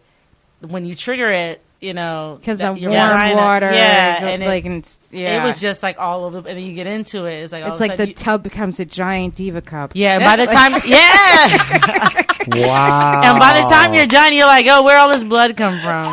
when 0.61 0.85
you 0.85 0.95
trigger 0.95 1.31
it, 1.33 1.61
you 1.83 1.93
know, 1.95 2.37
because 2.41 2.59
that 2.59 2.73
of 2.73 2.81
warm 2.81 2.93
vagina- 2.93 3.35
water, 3.37 3.73
yeah, 3.73 4.19
like, 4.23 4.33
and 4.35 4.43
it, 4.43 4.47
like 4.47 4.65
and 4.65 4.75
it's- 4.79 5.09
yeah, 5.13 5.43
it 5.43 5.45
was 5.47 5.61
just 5.61 5.83
like 5.83 5.99
all 5.99 6.25
over, 6.25 6.39
and 6.39 6.47
then 6.47 6.61
you 6.61 6.73
get 6.75 6.87
into 6.87 7.27
it. 7.27 7.35
It's 7.43 7.53
like 7.53 7.65
all 7.65 7.73
it's 7.73 7.81
of 7.81 7.89
like 7.89 7.97
the 7.99 8.09
you- 8.09 8.15
tub 8.15 8.43
becomes 8.43 8.79
a 8.81 8.85
giant 8.85 9.35
diva 9.35 9.61
cup. 9.61 9.93
yeah. 9.95 10.19
By 10.25 10.37
the 10.37 10.47
time, 10.47 10.73
yeah, 10.87 12.23
Wow. 12.57 13.23
and 13.25 13.39
by 13.39 13.61
the 13.61 13.67
time 13.69 13.95
you're 13.95 14.07
done, 14.07 14.33
you're 14.33 14.47
like, 14.47 14.67
oh, 14.69 14.83
where 14.83 14.99
all 14.99 15.09
this 15.11 15.23
blood 15.25 15.57
come 15.57 15.79
from? 15.81 16.13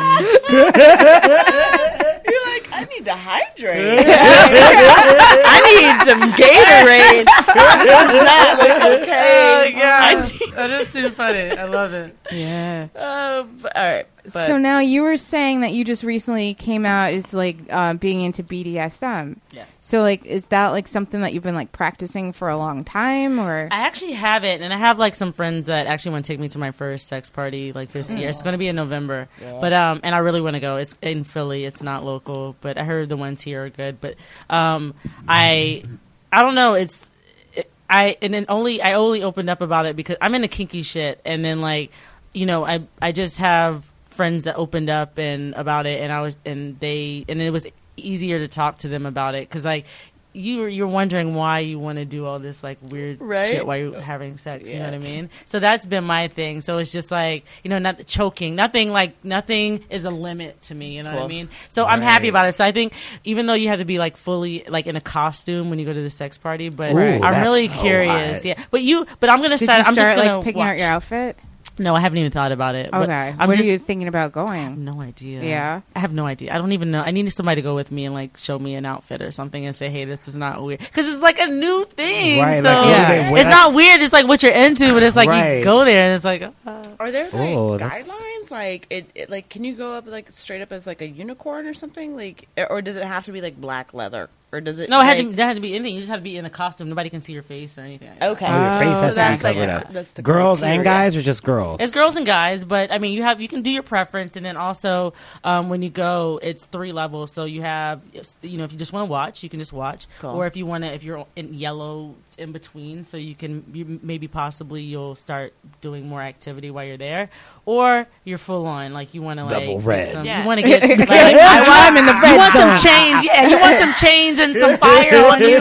You're 0.50 2.46
like, 2.52 2.68
I 2.72 2.86
need 2.94 3.04
to 3.06 3.14
hydrate. 3.16 4.06
I 4.06 5.58
need 5.66 5.96
some 6.08 6.20
Gatorade. 6.32 7.26
this 7.26 7.86
does 7.90 8.12
not 8.24 8.58
look 8.58 9.02
okay. 9.02 9.74
I 9.82 10.50
that 10.54 10.70
is 10.82 10.92
too 10.92 11.10
funny. 11.10 11.50
I 11.50 11.64
love 11.64 11.92
it. 11.94 12.16
yeah. 12.30 12.88
Uh, 12.94 13.42
but- 13.60 13.76
all 13.76 13.82
right, 13.84 14.06
but 14.24 14.46
so 14.46 14.58
now 14.58 14.78
you 14.78 15.02
were 15.02 15.16
saying 15.16 15.60
that 15.60 15.72
you 15.72 15.84
just 15.84 16.02
recently 16.04 16.54
came 16.54 16.84
out 16.84 17.12
as 17.12 17.32
like 17.32 17.58
uh, 17.70 17.94
being 17.94 18.20
into 18.20 18.42
BDSM. 18.42 19.36
Yeah. 19.52 19.64
So 19.80 20.02
like, 20.02 20.24
is 20.26 20.46
that 20.46 20.68
like 20.68 20.86
something 20.88 21.22
that 21.22 21.32
you've 21.32 21.42
been 21.42 21.54
like 21.54 21.72
practicing 21.72 22.32
for 22.32 22.48
a 22.48 22.56
long 22.56 22.84
time, 22.84 23.38
or 23.38 23.68
I 23.70 23.86
actually 23.86 24.12
have 24.12 24.44
it, 24.44 24.60
and 24.60 24.72
I 24.72 24.76
have 24.76 24.98
like 24.98 25.14
some 25.14 25.32
friends 25.32 25.66
that 25.66 25.86
actually 25.86 26.12
want 26.12 26.24
to 26.24 26.32
take 26.32 26.40
me 26.40 26.48
to 26.48 26.58
my 26.58 26.70
first 26.70 27.08
sex 27.08 27.30
party 27.30 27.72
like 27.72 27.92
this 27.92 28.14
year. 28.14 28.28
It's 28.28 28.42
going 28.42 28.52
to 28.52 28.58
be 28.58 28.68
in 28.68 28.76
November, 28.76 29.28
but 29.40 29.72
um, 29.72 30.00
and 30.02 30.14
I 30.14 30.18
really 30.18 30.40
want 30.40 30.54
to 30.54 30.60
go. 30.60 30.76
It's 30.76 30.96
in 31.02 31.24
Philly. 31.24 31.64
It's 31.64 31.82
not 31.82 32.04
local, 32.04 32.56
but 32.60 32.78
I 32.78 32.84
heard 32.84 33.08
the 33.08 33.16
ones 33.16 33.42
here 33.42 33.64
are 33.64 33.70
good. 33.70 34.00
But 34.00 34.16
um, 34.48 34.94
I, 35.28 35.84
I 36.32 36.42
don't 36.42 36.54
know. 36.54 36.74
It's 36.74 37.10
it, 37.54 37.70
I 37.88 38.16
and 38.22 38.34
then 38.34 38.46
only 38.48 38.82
I 38.82 38.94
only 38.94 39.22
opened 39.22 39.50
up 39.50 39.60
about 39.60 39.86
it 39.86 39.96
because 39.96 40.16
I'm 40.20 40.34
into 40.34 40.48
kinky 40.48 40.82
shit, 40.82 41.20
and 41.24 41.44
then 41.44 41.60
like 41.60 41.90
you 42.32 42.46
know 42.46 42.64
I 42.64 42.82
I 43.00 43.12
just 43.12 43.38
have 43.38 43.89
friends 44.20 44.44
that 44.44 44.56
opened 44.56 44.90
up 44.90 45.16
and 45.18 45.54
about 45.54 45.86
it, 45.86 46.02
and 46.02 46.12
I 46.12 46.20
was 46.20 46.36
and 46.44 46.78
they 46.78 47.24
and 47.28 47.40
it 47.40 47.50
was 47.50 47.66
easier 47.96 48.38
to 48.38 48.48
talk 48.48 48.78
to 48.78 48.88
them 48.88 49.06
about 49.06 49.34
it 49.34 49.48
because 49.48 49.64
like 49.64 49.86
you 50.32 50.66
you're 50.66 50.86
wondering 50.86 51.34
why 51.34 51.58
you 51.58 51.76
want 51.76 51.98
to 51.98 52.04
do 52.04 52.24
all 52.24 52.38
this 52.38 52.62
like 52.62 52.78
weird 52.82 53.20
Right. 53.20 53.44
shit 53.44 53.66
while 53.66 53.76
you're 53.78 54.00
having 54.00 54.38
sex. 54.38 54.68
You 54.70 54.78
know 54.78 54.84
what 54.84 54.94
I 54.94 54.98
mean? 54.98 55.28
So 55.44 55.58
that's 55.58 55.86
been 55.86 56.04
my 56.04 56.28
thing. 56.28 56.60
So 56.60 56.78
it's 56.78 56.92
just 56.92 57.10
like 57.10 57.44
you 57.64 57.70
know, 57.70 57.78
not 57.80 58.06
choking. 58.06 58.54
Nothing 58.54 58.90
like 58.92 59.24
nothing 59.24 59.84
is 59.90 60.04
a 60.04 60.10
limit 60.10 60.60
to 60.68 60.74
me. 60.74 60.96
You 60.96 61.02
know 61.02 61.14
what 61.14 61.24
I 61.24 61.26
mean? 61.26 61.48
So 61.68 61.84
I'm 61.84 62.00
happy 62.00 62.28
about 62.28 62.46
it. 62.46 62.54
So 62.54 62.64
I 62.64 62.70
think 62.72 62.92
even 63.24 63.46
though 63.46 63.54
you 63.54 63.68
have 63.68 63.80
to 63.80 63.84
be 63.84 63.98
like 63.98 64.16
fully 64.16 64.62
like 64.68 64.86
in 64.86 64.94
a 64.96 65.00
costume 65.00 65.68
when 65.70 65.78
you 65.80 65.84
go 65.86 65.92
to 65.94 66.02
the 66.02 66.10
sex 66.10 66.38
party, 66.38 66.68
but 66.68 66.92
Ooh, 66.92 66.98
I'm 67.24 67.42
really 67.42 67.66
so 67.68 67.80
curious. 67.80 68.38
hot. 68.38 68.44
Yeah, 68.44 68.64
but 68.70 68.82
you, 68.82 69.06
but 69.18 69.30
I'm 69.30 69.42
gonna 69.42 69.58
did 69.58 69.64
start. 69.64 69.86
I'm 69.88 69.94
just 69.96 70.14
gonna 70.14 70.36
like 70.36 70.44
picking 70.44 70.60
watch. 70.60 70.68
out 70.74 70.78
your 70.78 70.88
outfit? 70.90 71.36
No, 71.78 71.94
I 71.94 72.00
haven't 72.00 72.18
even 72.18 72.30
thought 72.30 72.52
about 72.52 72.74
it. 72.74 72.90
Okay, 72.92 73.34
I'm 73.38 73.48
where 73.48 73.54
just, 73.56 73.66
are 73.66 73.70
you 73.70 73.78
thinking 73.78 74.08
about 74.08 74.32
going? 74.32 74.84
no 74.84 75.00
idea. 75.00 75.42
Yeah. 75.42 75.80
I 75.94 75.98
have 76.00 76.12
no 76.12 76.26
idea. 76.26 76.54
I 76.54 76.58
don't 76.58 76.72
even 76.72 76.90
know. 76.90 77.02
I 77.02 77.10
need 77.10 77.30
somebody 77.32 77.62
to 77.62 77.62
go 77.62 77.74
with 77.74 77.90
me 77.90 78.04
and 78.04 78.14
like 78.14 78.36
show 78.36 78.58
me 78.58 78.74
an 78.74 78.84
outfit 78.86 79.22
or 79.22 79.30
something 79.30 79.64
and 79.64 79.74
say, 79.74 79.88
"Hey, 79.88 80.04
this 80.04 80.28
is 80.28 80.36
not 80.36 80.62
weird," 80.62 80.80
because 80.80 81.08
it's 81.08 81.22
like 81.22 81.38
a 81.40 81.46
new 81.46 81.84
thing. 81.86 82.40
Right, 82.40 82.62
so 82.62 82.68
like, 82.68 82.76
what 82.84 82.84
do 82.84 83.06
they 83.14 83.24
it's 83.24 83.32
wear? 83.32 83.50
not 83.50 83.74
weird. 83.74 84.00
It's 84.02 84.12
like 84.12 84.26
what 84.28 84.42
you're 84.42 84.52
into, 84.52 84.92
but 84.92 85.02
it's 85.02 85.16
like 85.16 85.28
Right. 85.28 85.58
you 85.58 85.64
go 85.64 85.84
there 85.84 86.02
and 86.06 86.14
it's 86.14 86.24
like, 86.24 86.42
uh, 86.42 86.84
are 86.98 87.10
there 87.10 87.24
like 87.24 87.34
Oh, 87.34 87.78
guidelines? 87.78 88.50
Like 88.50 88.86
it, 88.90 89.08
it, 89.14 89.30
like 89.30 89.48
can 89.48 89.64
you 89.64 89.74
go 89.74 89.92
up 89.92 90.06
like 90.06 90.30
straight 90.32 90.60
up 90.60 90.72
as 90.72 90.86
like 90.86 91.00
a 91.02 91.06
unicorn 91.06 91.66
or 91.66 91.74
something? 91.74 92.16
Like, 92.16 92.48
or 92.68 92.82
does 92.82 92.96
it 92.96 93.04
have 93.04 93.24
to 93.26 93.32
be 93.32 93.40
like 93.40 93.60
black 93.60 93.94
leather, 93.94 94.28
or 94.52 94.60
does 94.60 94.78
it? 94.80 94.90
no, 94.90 95.00
it 95.00 95.04
has 95.04 95.18
like, 95.18 95.28
to, 95.30 95.36
that 95.36 95.44
has 95.46 95.54
to 95.56 95.60
be 95.60 95.74
anything. 95.74 95.94
You 95.94 96.00
just 96.00 96.10
have 96.10 96.20
to 96.20 96.24
be 96.24 96.36
in 96.36 96.44
a 96.44 96.50
costume. 96.50 96.88
Nobody 96.88 97.08
can 97.10 97.20
see 97.20 97.32
your 97.32 97.42
face 97.42 97.76
or 97.78 97.82
anything. 97.82 98.08
like. 98.10 98.22
Okay, 98.22 98.46
Oh, 98.46 98.62
your 98.70 98.78
face 98.78 98.96
Oh, 98.96 99.00
has 99.00 99.00
so 99.02 99.08
to 99.08 99.14
that's 99.14 99.38
be 99.38 99.42
covered 99.42 99.68
a- 99.68 99.72
up. 99.86 99.92
that's 99.92 100.12
the 100.12 100.22
Girls 100.22 100.62
and 100.62 100.84
guys, 100.84 101.16
or 101.16 101.22
just 101.22 101.42
girls? 101.42 101.78
It's 101.80 101.92
girls 101.92 102.16
and 102.16 102.26
guys, 102.26 102.64
but 102.64 102.90
I 102.92 102.98
mean, 102.98 103.12
you 103.12 103.22
have 103.22 103.40
you 103.40 103.48
can 103.48 103.62
do 103.62 103.70
your 103.70 103.82
preference, 103.82 104.36
and 104.36 104.44
then 104.44 104.56
also 104.56 105.12
um, 105.44 105.68
when 105.68 105.82
you 105.82 105.90
go, 105.90 106.40
it's 106.42 106.66
three 106.66 106.92
levels. 106.92 107.32
So 107.32 107.44
you 107.44 107.62
have, 107.62 108.00
you 108.42 108.58
know, 108.58 108.64
if 108.64 108.72
you 108.72 108.78
just 108.78 108.92
want 108.92 109.06
to 109.06 109.10
watch, 109.10 109.42
you 109.42 109.48
can 109.48 109.58
just 109.58 109.72
watch, 109.72 110.06
Cool. 110.20 110.30
or 110.30 110.46
if 110.46 110.56
you 110.56 110.66
want 110.66 110.84
to, 110.84 110.92
if 110.92 111.02
you're 111.02 111.26
in 111.36 111.54
yellow 111.54 112.14
in 112.40 112.52
between, 112.52 113.04
so 113.04 113.16
you 113.16 113.34
can 113.34 113.64
you, 113.72 114.00
maybe 114.02 114.26
possibly 114.28 114.82
you'll 114.82 115.14
start 115.14 115.52
doing 115.80 116.08
more 116.08 116.20
activity 116.22 116.70
while 116.70 116.84
you're 116.84 116.96
there, 116.96 117.28
or 117.66 118.06
you're 118.24 118.38
full 118.38 118.66
on, 118.66 118.92
like 118.92 119.14
you 119.14 119.22
want 119.22 119.38
to 119.38 119.44
like 119.44 119.52
Double 119.52 119.76
get 119.78 119.86
red. 119.86 120.12
some- 120.12 120.24
Yeah. 120.24 120.40
you 120.42 120.46
want 120.48 120.60
to 120.60 120.66
get 120.66 120.82
like, 120.98 121.10
I 121.10 121.60
want 121.68 121.80
I'm 121.80 121.96
in 121.96 122.06
the 122.06 122.12
you 122.28 122.36
want 122.38 122.52
zone. 122.54 122.62
some 122.62 122.78
chains, 122.92 123.24
yeah, 123.24 123.46
you 123.48 123.58
want 123.60 123.78
some 123.78 123.92
chains 123.94 124.38
and 124.40 124.56
some 124.56 124.76
fire 124.78 125.26
on 125.26 125.40
you. 125.40 125.56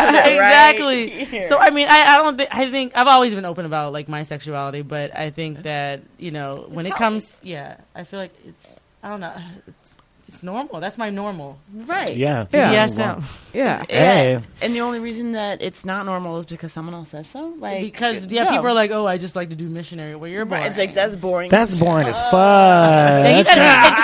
exactly. 0.00 1.10
here. 1.24 1.44
So 1.44 1.58
I 1.58 1.70
mean, 1.70 1.88
I, 1.88 2.14
I 2.14 2.16
don't 2.22 2.36
think 2.36 2.48
I 2.54 2.70
think 2.70 2.96
I've 2.96 3.06
always 3.06 3.34
been 3.34 3.44
open 3.44 3.66
about 3.66 3.92
like 3.92 4.08
my 4.08 4.22
sexuality, 4.22 4.82
but 4.82 5.16
I 5.16 5.30
think 5.30 5.62
that 5.62 6.02
you 6.18 6.30
know 6.30 6.66
when 6.68 6.86
it 6.86 6.94
comes, 6.94 7.40
yeah, 7.42 7.76
I 7.94 8.04
feel 8.04 8.18
like 8.20 8.32
it's 8.46 8.76
I 9.02 9.08
don't 9.08 9.20
know, 9.20 9.32
it's 9.66 9.79
it's 10.40 10.44
normal. 10.44 10.80
That's 10.80 10.96
my 10.96 11.10
normal. 11.10 11.58
right? 11.70 12.16
yeah. 12.16 12.46
Yeah. 12.50 12.72
Yes, 12.72 12.96
no. 12.96 13.20
Yeah. 13.52 13.84
Hey. 13.90 14.40
And 14.62 14.74
the 14.74 14.80
only 14.80 14.98
reason 14.98 15.32
that 15.32 15.60
it's 15.60 15.84
not 15.84 16.06
normal 16.06 16.38
is 16.38 16.46
because 16.46 16.72
someone 16.72 16.94
else 16.94 17.10
says 17.10 17.28
so. 17.28 17.54
Like 17.58 17.82
because 17.82 18.26
yeah, 18.28 18.44
no. 18.44 18.50
people 18.50 18.66
are 18.68 18.72
like, 18.72 18.90
oh, 18.90 19.06
I 19.06 19.18
just 19.18 19.36
like 19.36 19.50
to 19.50 19.54
do 19.54 19.68
missionary. 19.68 20.16
Well, 20.16 20.30
you're 20.30 20.44
Right, 20.44 20.60
boring. 20.60 20.66
It's 20.66 20.78
like 20.78 20.94
that's 20.94 21.14
boring. 21.14 21.50
That's 21.50 21.78
boring 21.78 22.06
as 22.08 22.18
fuck. 22.18 22.32
And, 22.32 23.46
you 23.46 23.52
and- 23.52 23.60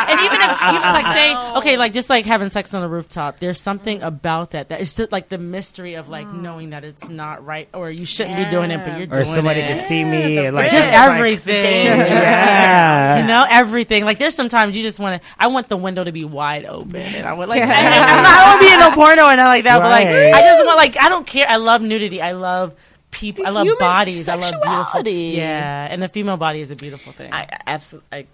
and 0.06 0.20
even 0.20 0.40
if 0.40 0.62
even 0.62 0.80
like 0.82 1.06
saying 1.14 1.36
okay, 1.56 1.76
like 1.78 1.92
just 1.94 2.10
like 2.10 2.26
having 2.26 2.50
sex 2.50 2.74
on 2.74 2.82
the 2.82 2.88
rooftop, 2.88 3.38
there's 3.38 3.60
something 3.60 4.02
about 4.02 4.50
that 4.50 4.68
that 4.68 4.80
is 4.80 4.94
just 4.94 5.12
like 5.12 5.30
the 5.30 5.38
mystery 5.38 5.94
of 5.94 6.10
like 6.10 6.26
mm. 6.26 6.42
knowing 6.42 6.70
that 6.70 6.84
it's 6.84 7.08
not 7.08 7.46
right 7.46 7.68
or 7.72 7.90
you 7.90 8.04
shouldn't 8.04 8.36
be 8.36 8.44
doing 8.50 8.70
it, 8.70 8.84
but 8.84 8.98
you're 8.98 9.04
or 9.04 9.06
doing 9.06 9.20
it. 9.20 9.30
Or 9.30 9.34
somebody 9.34 9.60
can 9.62 9.84
see 9.84 10.04
me. 10.04 10.38
and, 10.38 10.54
like, 10.54 10.70
just 10.70 10.88
it's 10.88 10.96
like- 10.96 11.16
everything. 11.16 11.86
Yeah. 11.86 13.20
You 13.20 13.26
know, 13.26 13.46
everything. 13.48 14.04
Like, 14.04 14.18
there's 14.18 14.34
sometimes 14.34 14.76
you 14.76 14.82
just 14.82 14.98
want 14.98 15.22
to. 15.22 15.28
I 15.38 15.46
want 15.46 15.68
the 15.68 15.76
window 15.76 16.04
to 16.04 16.12
be 16.12 16.25
wide 16.26 16.64
open, 16.66 16.96
and 16.96 17.26
I 17.26 17.32
would 17.32 17.48
like. 17.48 17.62
I, 17.62 17.64
I'm 17.66 18.22
not, 18.22 18.36
I 18.36 18.50
don't 18.50 18.60
be 18.60 18.72
in 18.72 18.80
no 18.80 18.90
porno 18.94 19.28
and 19.28 19.36
nothing 19.38 19.48
like 19.48 19.64
that, 19.64 19.78
but 19.78 19.90
like, 19.90 20.06
I 20.06 20.40
just 20.42 20.64
want 20.64 20.76
like, 20.78 20.96
I 20.98 21.08
don't 21.08 21.26
care. 21.26 21.46
I 21.48 21.56
love 21.56 21.82
nudity. 21.82 22.20
I 22.20 22.32
love 22.32 22.74
people. 23.10 23.44
The 23.44 23.50
I 23.50 23.52
love 23.52 23.66
human 23.66 23.78
bodies. 23.78 24.28
I 24.28 24.34
love 24.34 24.42
beautiful. 24.50 24.84
sexuality. 24.84 25.34
Yeah, 25.36 25.88
and 25.90 26.02
the 26.02 26.08
female 26.08 26.36
body 26.36 26.60
is 26.60 26.70
a 26.70 26.76
beautiful 26.76 27.12
thing. 27.12 27.32
I 27.32 27.48
absolutely, 27.66 28.08
I 28.12 28.26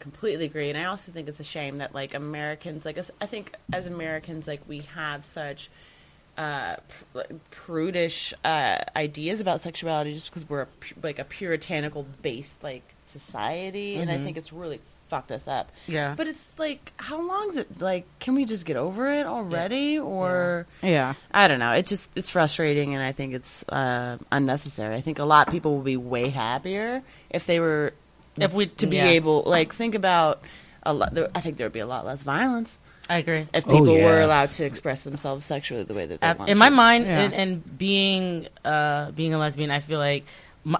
completely 0.00 0.44
agree, 0.44 0.68
and 0.70 0.78
I 0.78 0.84
also 0.84 1.12
think 1.12 1.28
it's 1.28 1.40
a 1.40 1.44
shame 1.44 1.78
that 1.78 1.94
like 1.94 2.14
Americans, 2.14 2.84
like 2.84 2.98
us- 2.98 3.10
I 3.20 3.26
think 3.26 3.54
as 3.72 3.86
Americans, 3.86 4.46
like 4.46 4.60
we 4.68 4.80
have 4.94 5.24
such 5.24 5.70
uh, 6.38 6.76
pr- 7.12 7.34
prudish 7.50 8.34
uh, 8.44 8.78
ideas 8.94 9.40
about 9.40 9.60
sexuality 9.60 10.12
just 10.12 10.28
because 10.30 10.48
we're 10.48 10.62
a, 10.62 10.66
pu- 10.66 10.94
like 11.02 11.18
a 11.18 11.24
puritanical 11.24 12.06
based 12.22 12.62
like 12.62 12.82
society, 13.06 13.96
and 13.96 14.10
I 14.10 14.18
think 14.18 14.36
it's 14.36 14.52
really 14.52 14.80
fucked 15.08 15.30
us 15.32 15.46
up. 15.48 15.70
Yeah. 15.86 16.14
But 16.16 16.28
it's 16.28 16.46
like, 16.58 16.92
how 16.96 17.20
long 17.20 17.48
is 17.48 17.56
it? 17.56 17.80
Like, 17.80 18.04
can 18.18 18.34
we 18.34 18.44
just 18.44 18.64
get 18.66 18.76
over 18.76 19.08
it 19.08 19.26
already? 19.26 19.98
Or 19.98 20.66
Yeah. 20.82 21.14
I 21.32 21.48
don't 21.48 21.58
know. 21.58 21.72
It's 21.72 21.88
just 21.88 22.10
it's 22.16 22.30
frustrating, 22.30 22.94
and 22.94 23.02
I 23.02 23.12
think 23.12 23.34
it's 23.34 23.62
uh, 23.68 24.18
unnecessary. 24.32 24.94
I 24.96 25.00
think 25.00 25.18
a 25.18 25.24
lot 25.24 25.46
of 25.48 25.52
people 25.52 25.74
will 25.76 25.82
be 25.84 25.96
way 25.96 26.28
happier 26.30 27.02
if 27.30 27.46
they 27.46 27.60
were 27.60 27.92
If 28.38 28.52
we 28.54 28.66
to 28.66 28.86
be 28.86 28.96
yeah. 28.96 29.06
able 29.18 29.42
like 29.46 29.72
think 29.72 29.94
about 29.94 30.40
a 30.82 30.92
lot. 30.92 31.14
There, 31.14 31.28
I 31.34 31.40
think 31.40 31.56
there 31.56 31.66
would 31.66 31.72
be 31.72 31.80
a 31.80 31.86
lot 31.86 32.04
less 32.06 32.22
violence 32.22 32.78
I 33.08 33.18
agree. 33.18 33.46
if 33.54 33.64
Oh, 33.66 33.70
people 33.70 34.02
were 34.02 34.20
allowed 34.20 34.50
to 34.52 34.64
express 34.64 35.04
themselves 35.04 35.44
sexually 35.44 35.84
the 35.84 35.94
way 35.94 36.06
that 36.06 36.20
they 36.20 36.26
Uh, 36.26 36.34
want. 36.34 36.50
in 36.50 36.58
my 36.58 36.70
mind 36.70 37.06
Yeah. 37.06 37.20
and, 37.22 37.34
and 37.34 37.78
being 37.78 38.48
uh, 38.64 39.10
being 39.12 39.32
a 39.32 39.38
lesbian 39.38 39.70
i 39.70 39.78
feel 39.80 39.98
like 40.00 40.24
m- 40.26 40.28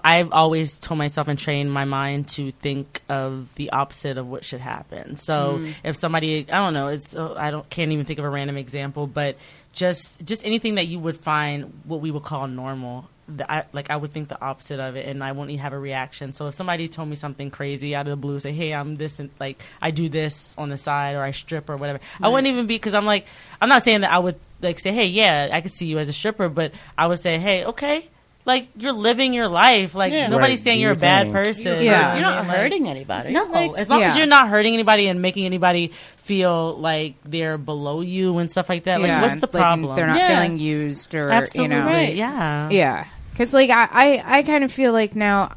i've 0.03 0.33
always 0.33 0.79
told 0.79 0.99
myself 0.99 1.29
and 1.29 1.39
trained 1.39 1.73
my 1.73 1.85
mind 1.85 2.27
to 2.29 2.51
think 2.53 3.03
of 3.09 3.55
the 3.55 3.71
opposite 3.71 4.19
of 4.19 4.27
what 4.29 4.45
should 4.45 4.61
happen 4.61 5.17
so 5.17 5.59
Mm. 5.61 5.75
if 5.85 5.97
somebody 5.97 6.41
i 6.51 6.59
don't 6.59 6.75
know 6.75 6.89
it's 6.89 7.15
uh, 7.15 7.35
i 7.35 7.51
don't 7.51 7.69
can't 7.71 7.93
even 7.93 8.05
think 8.05 8.19
of 8.19 8.25
a 8.25 8.29
random 8.31 8.57
example 8.57 9.07
but 9.07 9.37
just 9.73 10.25
just 10.25 10.45
anything 10.45 10.75
that 10.77 10.87
you 10.87 10.99
would 10.99 11.17
find 11.17 11.73
what 11.85 12.01
we 12.01 12.11
would 12.11 12.23
call 12.25 12.47
normal 12.49 13.09
the, 13.29 13.51
I, 13.53 13.65
like 13.73 13.91
I 13.91 13.97
would 13.97 14.13
think 14.13 14.29
the 14.29 14.41
opposite 14.41 14.79
of 14.79 14.95
it, 14.95 15.05
and 15.09 15.23
I 15.25 15.33
wouldn't 15.33 15.51
even 15.51 15.61
have 15.63 15.73
a 15.73 15.79
reaction. 15.81 16.33
So 16.33 16.47
if 16.47 16.55
somebody 16.55 16.87
told 16.87 17.09
me 17.09 17.17
something 17.17 17.51
crazy 17.51 17.93
out 17.93 18.07
of 18.07 18.11
the 18.11 18.17
blue, 18.17 18.39
say, 18.39 18.53
"Hey, 18.53 18.73
I'm 18.73 18.95
this," 18.95 19.19
and 19.19 19.31
like 19.41 19.61
I 19.83 19.91
do 19.91 20.09
this 20.09 20.55
on 20.57 20.69
the 20.69 20.77
side, 20.79 21.17
or 21.17 21.25
I 21.25 21.33
strip, 21.33 21.69
or 21.69 21.77
whatever, 21.77 21.99
I 22.23 22.29
wouldn't 22.29 22.47
even 22.47 22.69
be 22.69 22.77
because 22.77 22.95
I'm 22.95 23.05
like, 23.05 23.27
I'm 23.61 23.69
not 23.69 23.83
saying 23.83 24.03
that 24.03 24.13
I 24.13 24.19
would 24.21 24.37
like 24.63 24.79
say, 24.79 24.93
"Hey, 24.93 25.07
yeah, 25.07 25.49
I 25.53 25.61
could 25.61 25.73
see 25.73 25.87
you 25.87 25.99
as 25.99 26.09
a 26.09 26.13
stripper," 26.13 26.49
but 26.49 26.71
I 26.97 27.09
would 27.09 27.19
say, 27.19 27.37
"Hey, 27.39 27.65
okay." 27.65 28.07
Like 28.47 28.69
you're 28.79 28.93
living 28.93 29.35
your 29.35 29.49
life. 29.49 29.95
Like 29.95 30.13
Yeah. 30.13 30.29
nobody's 30.29 30.61
Right, 30.61 30.65
saying 30.65 30.77
do 30.79 30.83
you're 30.83 30.93
a 30.93 30.97
bad 30.97 31.25
thing. 31.27 31.33
person. 31.33 31.83
Yeah. 31.83 32.09
You're 32.11 32.17
You 32.17 32.23
know 32.23 32.29
not 32.31 32.39
I 32.39 32.41
mean? 32.43 32.49
Like- 32.49 32.57
hurting 32.59 32.89
anybody. 32.89 33.33
no, 33.33 33.45
Like, 33.45 33.73
as 33.77 33.91
long 33.91 34.03
as 34.03 34.17
you're 34.17 34.27
not 34.27 34.49
hurting 34.49 34.73
anybody 34.73 35.09
and 35.09 35.21
making 35.21 35.45
anybody 35.47 35.93
feel 36.17 36.77
like 36.79 37.15
they're 37.25 37.59
below 37.59 38.01
you 38.03 38.39
and 38.39 38.51
stuff 38.51 38.69
like 38.69 38.85
that. 38.85 39.01
Like, 39.01 39.09
yeah. 39.09 39.21
what's 39.23 39.35
the 39.39 39.41
like, 39.47 39.51
problem? 39.51 39.97
they're 39.97 40.07
not 40.07 40.19
Yeah. 40.19 40.29
feeling 40.43 40.59
used 40.59 41.15
or 41.15 41.29
Absolutely, 41.31 41.77
you 41.77 41.83
know. 41.83 41.87
Right. 41.89 42.15
yeah, 42.15 42.71
Yeah, 42.71 43.05
because 43.33 43.53
like 43.53 43.71
I, 43.71 43.89
I, 43.91 44.23
I 44.39 44.43
kind 44.45 44.63
of 44.65 44.73
feel 44.73 44.93
like 44.93 45.17
now 45.17 45.51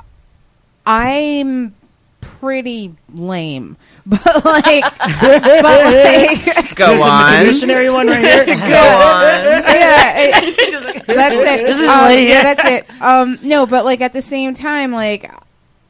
I'm 0.85 1.75
pretty 2.21 2.95
lame, 3.13 3.77
but 4.23 4.45
like, 4.45 4.83
but 4.97 5.43
like, 5.43 6.75
go 6.75 6.87
There's 6.87 7.01
a 7.01 7.03
on. 7.03 7.43
missionary 7.45 7.89
one 7.89 8.07
right 8.07 8.23
here. 8.25 8.45
Go 8.45 8.53
on. 8.53 8.57
yeah, 8.63 10.13
it- 10.17 11.05
that's 11.07 11.35
it. 11.35 11.65
This 11.65 11.79
is 11.79 11.87
Um, 11.87 12.05
late. 12.05 12.27
yeah, 12.27 12.41
that's 12.53 12.65
it. 12.65 13.01
Um, 13.01 13.39
no, 13.41 13.65
but 13.65 13.85
like 13.85 14.01
at 14.01 14.13
the 14.13 14.21
same 14.21 14.53
time, 14.53 14.91
like 14.91 15.31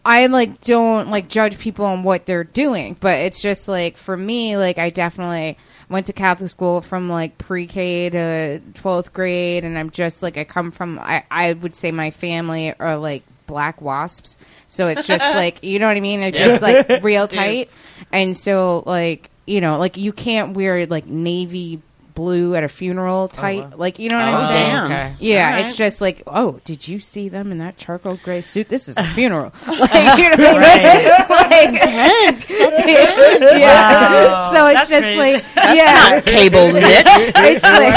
I 0.06 0.28
like 0.28 0.62
don't 0.62 1.10
like 1.10 1.28
judge 1.30 1.60
people 1.60 1.86
on 1.86 2.04
what 2.04 2.26
they're 2.26 2.44
doing, 2.44 2.96
but 3.00 3.20
it's 3.20 3.42
just 3.42 3.68
like 3.68 3.96
for 3.98 4.16
me, 4.18 4.58
like 4.58 4.78
I 4.78 4.90
definitely 4.90 5.58
went 5.90 6.06
to 6.08 6.14
Catholic 6.14 6.50
school 6.50 6.82
from 6.82 7.10
like 7.10 7.38
pre-K 7.38 8.10
to 8.12 8.60
twelfth 8.76 9.14
grade, 9.14 9.64
and 9.66 9.78
I'm 9.78 9.90
just 9.92 10.22
like 10.24 10.38
I 10.38 10.44
come 10.44 10.72
from 10.72 11.00
I 11.00 11.24
I 11.32 11.54
would 11.54 11.76
say 11.76 11.92
my 11.92 12.12
family 12.12 12.74
are 12.80 12.98
like 12.98 13.24
black 13.50 13.82
wasps, 13.82 14.38
so 14.70 14.88
it's 14.88 15.08
just 15.08 15.36
like 15.36 15.64
you 15.64 15.80
know 15.80 15.88
what 15.88 15.98
I 15.98 16.00
mean. 16.00 16.22
They're 16.22 16.32
just 16.32 16.62
like 16.62 16.88
real 17.04 17.28
tight, 17.28 17.70
and 18.14 18.38
so 18.38 18.84
like 18.86 19.30
you 19.46 19.60
know 19.60 19.78
like 19.80 19.98
you 19.98 20.14
can't 20.14 20.54
wear 20.56 20.86
like 20.86 21.08
navy 21.08 21.82
blue 22.20 22.54
at 22.56 22.64
a 22.66 22.68
funeral 22.68 23.24
oh, 23.24 23.28
tight 23.28 23.78
like 23.80 23.98
you 23.98 24.10
know 24.10 24.18
what 24.18 24.28
Oh, 24.28 24.38
I'm 24.38 24.52
saying. 24.52 24.76
Okay. 24.86 25.16
Yeah, 25.22 25.54
right. 25.54 25.62
it's 25.66 25.78
just 25.78 26.02
like, 26.02 26.22
oh, 26.28 26.60
did 26.66 26.86
you 26.88 27.00
see 27.00 27.30
them 27.30 27.52
in 27.54 27.60
that 27.60 27.78
charcoal 27.78 28.18
gray 28.22 28.42
suit? 28.42 28.68
This 28.68 28.88
is 28.90 28.98
a 28.98 29.04
funeral. 29.16 29.54
like, 29.68 30.18
you 30.20 30.30
know, 30.36 30.58
Right. 30.58 31.30
like, 31.30 31.70
intense. 31.70 32.50
yeah. 32.52 34.28
Wow. 34.28 34.52
So 34.52 34.68
it's 34.68 34.80
That's 34.80 34.90
just 34.90 35.02
crazy. 35.02 35.18
like, 35.18 35.54
That's 35.56 35.78
yeah, 35.78 36.10
not 36.16 36.26
cable 36.26 36.72
knit, 36.74 37.06
it's 37.08 37.64
like, 37.64 37.96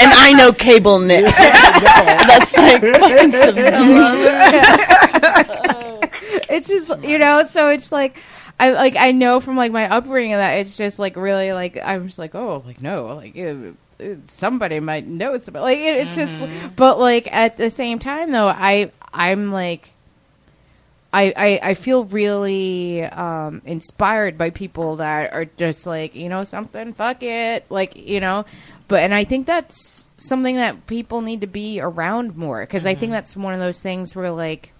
and 0.00 0.10
I 0.18 0.32
know 0.36 0.52
cable 0.52 0.98
knit. 0.98 1.24
That's 1.26 2.56
like 2.58 2.82
it's 6.50 6.68
just 6.68 7.02
you 7.04 7.18
know. 7.18 7.44
So 7.46 7.68
it's 7.70 7.92
like. 7.92 8.16
I 8.62 8.70
like 8.72 8.96
I 8.96 9.12
know 9.12 9.40
from 9.40 9.56
like 9.56 9.72
my 9.72 9.88
upbringing 9.90 10.36
that 10.36 10.52
it's 10.58 10.76
just 10.76 10.98
like 10.98 11.16
really 11.16 11.52
like 11.52 11.78
I'm 11.82 12.06
just 12.06 12.18
like 12.18 12.34
oh 12.34 12.62
like 12.66 12.80
no 12.80 13.06
like 13.16 13.34
it, 13.36 13.74
it- 13.98 14.30
somebody 14.30 14.78
might 14.80 15.06
know 15.06 15.36
somebody 15.38 15.62
like 15.62 15.78
it, 15.78 16.06
it's 16.06 16.16
just 16.16 16.42
but 16.76 16.98
like 16.98 17.32
at 17.32 17.56
the 17.56 17.70
same 17.70 17.98
time 17.98 18.30
though 18.30 18.48
I 18.48 18.90
I'm 19.12 19.50
like 19.52 19.92
I, 21.14 21.32
I, 21.36 21.60
I 21.70 21.74
feel 21.74 22.04
really 22.04 23.02
um, 23.04 23.60
inspired 23.66 24.38
by 24.38 24.48
people 24.50 24.96
that 24.96 25.34
are 25.34 25.44
just 25.44 25.86
like 25.86 26.14
you 26.14 26.28
know 26.30 26.42
something? 26.44 26.94
Fuck 26.94 27.22
it 27.22 27.66
like 27.70 27.96
you 27.96 28.18
know? 28.20 28.46
But 28.88 29.00
and 29.02 29.12
I 29.14 29.24
think 29.24 29.46
that's 29.46 30.06
something 30.16 30.56
that 30.56 30.86
people 30.86 31.20
need 31.20 31.40
to 31.42 31.46
be 31.46 31.80
around 31.80 32.36
more 32.36 32.62
because 32.62 32.86
I 32.86 32.94
think 32.94 33.12
that's 33.12 33.36
one 33.36 33.52
of 33.54 33.60
those 33.60 33.80
things 33.80 34.14
where 34.16 34.30
like 34.30 34.72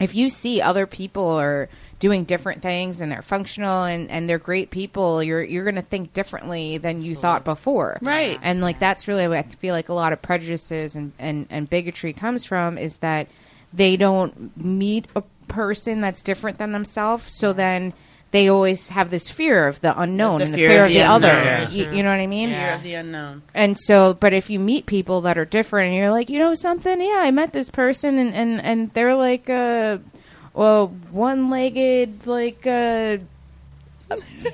if 0.00 0.14
you 0.14 0.28
see 0.28 0.60
other 0.60 0.86
people 0.86 1.26
are 1.26 1.68
doing 1.98 2.24
different 2.24 2.60
things 2.62 3.00
and 3.00 3.10
they're 3.10 3.22
functional 3.22 3.84
and, 3.84 4.10
and 4.10 4.28
they're 4.28 4.38
great 4.38 4.70
people 4.70 5.22
you're 5.22 5.42
you're 5.42 5.64
going 5.64 5.76
to 5.76 5.82
think 5.82 6.12
differently 6.12 6.76
than 6.78 7.02
you 7.02 7.14
thought 7.14 7.42
before 7.44 7.98
Right. 8.02 8.38
and 8.42 8.60
like 8.60 8.78
that's 8.78 9.08
really 9.08 9.26
what 9.28 9.38
I 9.38 9.42
feel 9.42 9.74
like 9.74 9.88
a 9.88 9.94
lot 9.94 10.12
of 10.12 10.20
prejudices 10.20 10.94
and, 10.96 11.12
and, 11.18 11.46
and 11.48 11.70
bigotry 11.70 12.12
comes 12.12 12.44
from 12.44 12.76
is 12.76 12.98
that 12.98 13.28
they 13.72 13.96
don't 13.96 14.56
meet 14.56 15.06
a 15.16 15.22
person 15.48 16.00
that's 16.00 16.22
different 16.22 16.58
than 16.58 16.72
themselves. 16.72 17.32
So 17.38 17.52
then 17.52 17.92
they 18.30 18.48
always 18.48 18.88
have 18.90 19.10
this 19.10 19.30
fear 19.30 19.66
of 19.68 19.80
the 19.80 19.98
unknown 19.98 20.38
The 20.38 20.44
and 20.46 20.54
the 20.54 20.58
fear 20.58 20.68
fear 20.70 20.80
of 20.80 20.86
of 20.86 20.92
the 20.92 20.98
the, 20.98 21.04
other. 21.06 21.30
unknown. 21.30 21.74
You, 21.74 21.92
you 21.92 22.02
know 22.02 22.10
what 22.10 22.20
I 22.20 22.26
mean? 22.26 22.48
Fear 22.50 22.72
of 22.74 22.82
the 22.82 22.94
unknown. 22.94 23.42
And 23.54 23.78
so, 23.78 24.14
but 24.14 24.32
if 24.32 24.50
you 24.50 24.58
meet 24.58 24.86
people 24.86 25.20
that 25.22 25.38
are 25.38 25.44
different, 25.44 25.88
and 25.88 25.96
you're 25.96 26.10
like, 26.10 26.28
you 26.30 26.38
know 26.38 26.54
something? 26.54 27.00
Yeah, 27.00 27.18
I 27.20 27.30
met 27.30 27.52
this 27.52 27.70
person, 27.70 28.18
and 28.18 28.34
and 28.34 28.60
and 28.62 28.92
they're 28.94 29.14
like, 29.14 29.48
uh, 29.48 29.98
well, 30.56 30.88
one-legged, 31.12 32.26
like, 32.26 32.66
uh, 32.66 33.18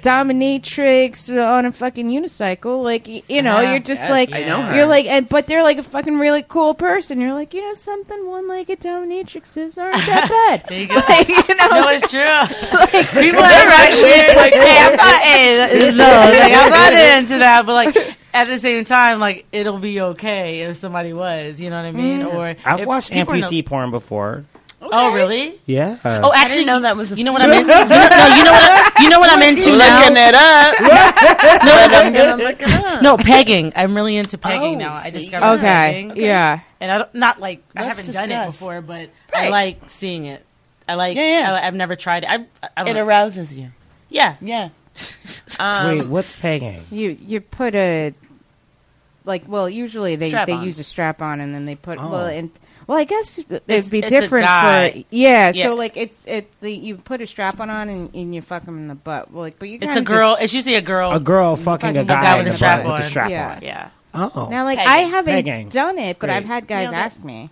dominatrix 0.03 1.29
on 1.31 1.67
a 1.67 1.73
fucking 1.73 2.09
unicycle. 2.09 2.83
Like, 2.83 3.07
y- 3.07 3.23
you 3.29 3.43
know, 3.43 3.61
Yeah. 3.61 3.71
you're 3.73 3.81
just 3.81 4.01
Yes, 4.01 4.11
like, 4.11 4.33
I 4.33 4.45
know 4.45 4.63
her. 4.63 4.75
you're 4.77 4.87
like, 4.87 5.07
and 5.07 5.29
but 5.29 5.47
they're 5.47 5.63
like 5.63 5.79
a 5.79 5.83
fucking 5.83 6.19
really 6.19 6.43
cool 6.43 6.73
person. 6.75 7.21
You're 7.21 7.35
like, 7.35 7.53
you 7.55 7.61
know 7.61 7.75
something? 7.75 8.27
One-legged 8.27 8.81
dominatrixes 8.81 9.77
aren't 9.79 9.97
that 10.07 10.29
bad. 10.61 10.65
There 10.69 10.81
you 10.81 10.87
go. 10.89 10.95
like, 11.09 11.29
you 11.29 11.35
know, 11.55 11.67
No, 11.69 11.89
it's 11.91 12.11
true. 12.11 12.21
like, 12.79 13.11
People 13.11 13.41
are 13.41 13.69
actually 13.69 14.35
like, 14.37 14.55
hey, 14.55 14.79
I'm 14.87 14.97
not, 14.97 15.21
hey, 15.21 15.91
no, 15.95 16.05
like, 16.05 16.53
I'm 16.55 16.71
not 16.71 16.93
into 17.19 17.39
that, 17.39 17.67
but 17.67 17.75
like 17.75 18.17
at 18.35 18.47
the 18.49 18.59
same 18.59 18.85
time, 18.87 19.19
like 19.21 19.45
it'll 19.53 19.79
be 19.79 20.01
okay 20.01 20.63
if 20.63 20.77
somebody 20.79 21.13
was, 21.13 21.61
you 21.61 21.69
know 21.71 21.77
what 21.77 21.89
I 21.89 21.93
mean? 21.93 22.23
Or 22.23 22.55
I've 22.65 22.81
if 22.81 22.87
watched 22.87 23.11
people 23.13 23.35
are 23.35 23.39
no- 23.39 23.49
amputee 23.49 23.65
porn 23.67 23.91
before. 23.91 24.45
Oh, 24.91 25.15
really? 25.15 25.55
Yeah. 25.67 25.97
Oh, 26.05 26.33
actually, 26.35 26.65
know 26.65 26.81
that 26.81 26.97
was 26.97 27.13
a 27.13 27.17
You 27.17 27.25
know 27.25 27.33
what 27.33 27.43
I'm 27.43 27.51
into? 27.51 27.73
You 27.73 27.79
know, 27.79 27.85
no, 27.85 28.27
you 28.37 28.45
know 28.45 28.53
what? 28.53 28.71
I, 28.71 29.03
you 29.03 29.09
know 29.11 29.21
what 29.21 29.31
I'm 29.31 29.43
into 29.43 29.77
now? 29.77 30.01
Looking 30.01 30.17
it 30.17 30.35
up. 30.35 30.75
but 31.63 31.95
I'm 31.95 32.13
gonna 32.13 32.43
look 32.43 32.63
it 32.63 32.69
up. 32.85 33.03
No, 33.03 33.17
pegging. 33.17 33.73
I'm 33.77 33.95
really 33.95 34.17
into 34.17 34.39
pegging 34.39 34.75
Oh, 34.77 34.79
now. 34.79 34.95
I 34.95 35.11
see, 35.11 35.19
discovered 35.21 35.47
okay, 35.59 36.09
pegging. 36.09 36.17
yeah. 36.25 36.61
and 36.81 36.91
I 36.91 36.99
don't, 36.99 37.15
not 37.15 37.41
like 37.41 37.63
I 37.77 37.83
Let's 37.87 37.99
haven't 37.99 38.13
done 38.15 38.25
it 38.25 38.29
discuss. 38.37 38.47
before, 38.57 38.81
but 38.83 39.11
I 39.35 39.43
Right. 39.43 39.51
like 39.51 39.91
seeing 39.91 40.25
it. 40.27 40.45
I 40.89 40.95
like. 40.95 41.17
Yeah, 41.17 41.41
yeah. 41.41 41.53
I, 41.55 41.67
I've 41.67 41.75
never 41.75 41.95
tried 41.97 42.25
it. 42.25 42.29
I, 42.31 42.45
I 42.77 42.85
don't 42.85 42.89
It 42.97 42.99
know. 43.01 43.07
arouses 43.07 43.57
you. 43.57 43.71
yeah. 44.11 44.37
Yeah. 44.41 44.71
Um, 45.61 45.99
Wait, 45.99 46.07
what's 46.09 46.33
pegging? 46.41 46.83
You 46.91 47.11
you 47.11 47.41
put 47.41 47.75
a 47.75 48.15
like 49.25 49.45
well 49.47 49.69
usually 49.69 50.17
they 50.17 50.27
they 50.27 50.31
Strap-ons. 50.31 50.65
use 50.67 50.79
a 50.79 50.85
strap 50.85 51.21
on 51.23 51.41
and 51.41 51.55
then 51.55 51.67
they 51.67 51.77
put 51.77 51.99
Oh. 51.99 52.09
well 52.09 52.27
and 52.27 52.51
well 52.87 52.99
I 52.99 53.05
guess 53.05 53.39
it'd 53.39 53.53
It's- 53.69 53.91
be 53.91 53.99
it's 54.01 54.09
a 54.09 54.21
different 54.21 54.47
guy. 54.47 54.91
for 54.93 54.99
yeah, 55.11 55.53
Yeah. 55.55 55.65
so 55.65 55.75
like 55.75 55.97
it's 55.97 56.25
it's 56.27 56.57
the 56.59 56.71
you 56.73 56.97
put 56.97 57.21
a 57.21 57.27
strap 57.27 57.61
on 57.61 57.71
on 57.71 57.89
and, 57.89 58.15
and 58.15 58.35
you 58.35 58.43
fuck 58.43 58.65
them 58.65 58.77
in 58.79 58.89
the 58.89 58.95
butt 58.95 59.31
well, 59.31 59.43
like 59.43 59.59
but 59.59 59.69
you 59.69 59.79
It's 59.81 59.97
a 59.97 60.03
girl. 60.03 60.33
just- 60.33 60.43
it's 60.45 60.55
usually 60.55 60.75
a 60.77 60.81
girl. 60.83 61.13
A 61.13 61.21
girl 61.21 61.57
fucking 61.57 61.91
a 61.91 61.93
Fucking 62.05 62.07
guy, 62.07 62.23
guy 62.23 62.33
in 62.33 62.39
with 62.39 62.47
the 62.47 62.51
a 62.51 62.55
strap 62.55 62.83
butt 62.83 62.93
with 62.93 63.01
on. 63.01 63.07
a 63.07 63.11
strap 63.11 63.31
Yeah. 63.31 63.55
on. 63.57 63.63
yeah. 63.63 63.89
Oh. 64.15 64.49
now 64.51 64.65
like 64.65 64.79
Pegging. 64.79 64.93
I 64.93 64.99
haven't 65.09 65.33
Pegging. 65.35 65.69
done 65.71 65.99
it 65.99 66.19
but 66.19 66.27
Great. 66.27 66.37
I've 66.37 66.45
had 66.45 66.67
guys 66.67 66.85
Yeah, 66.85 66.91
that- 66.91 67.07
ask 67.13 67.25
me 67.25 67.51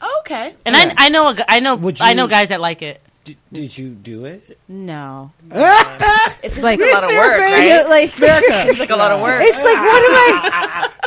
oh, 0.00 0.16
okay. 0.20 0.54
And 0.66 0.76
I, 0.76 0.92
I 0.96 1.08
know, 1.08 1.28
a, 1.28 1.36
I 1.48 1.60
know, 1.60 1.76
Would 1.76 2.00
I 2.00 2.12
know 2.14 2.26
guys 2.26 2.48
that 2.48 2.60
like 2.60 2.82
it. 2.82 3.00
D- 3.24 3.36
did 3.52 3.78
you 3.78 3.88
do 3.90 4.26
it? 4.26 4.58
no 4.68 5.30
It's 6.42 6.58
like 6.60 6.78
a 6.80 6.84
lot 6.84 7.04
of 7.04 7.10
work, 7.10 7.40
right? 7.40 7.86
like 7.88 8.12
It's 8.18 8.78
like 8.80 8.90
a 8.90 8.96
lot 8.96 9.12
of 9.12 9.20
work. 9.22 9.40
It's 9.42 9.56
like, 9.56 9.76
what 9.76 10.10
am 10.10 10.14
I? 10.14 10.90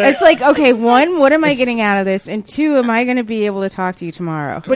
it's 0.00 0.20
like, 0.20 0.40
okay, 0.40 0.72
one, 0.72 1.18
what 1.18 1.32
am 1.32 1.44
I 1.44 1.54
getting 1.54 1.80
out 1.80 1.98
of 1.98 2.04
this? 2.04 2.28
And 2.28 2.44
two, 2.44 2.76
am 2.76 2.90
I 2.90 3.04
going 3.04 3.16
to 3.16 3.24
be 3.24 3.46
able 3.46 3.62
to 3.62 3.70
talk 3.70 3.96
to 3.96 4.06
you 4.06 4.12
tomorrow? 4.12 4.62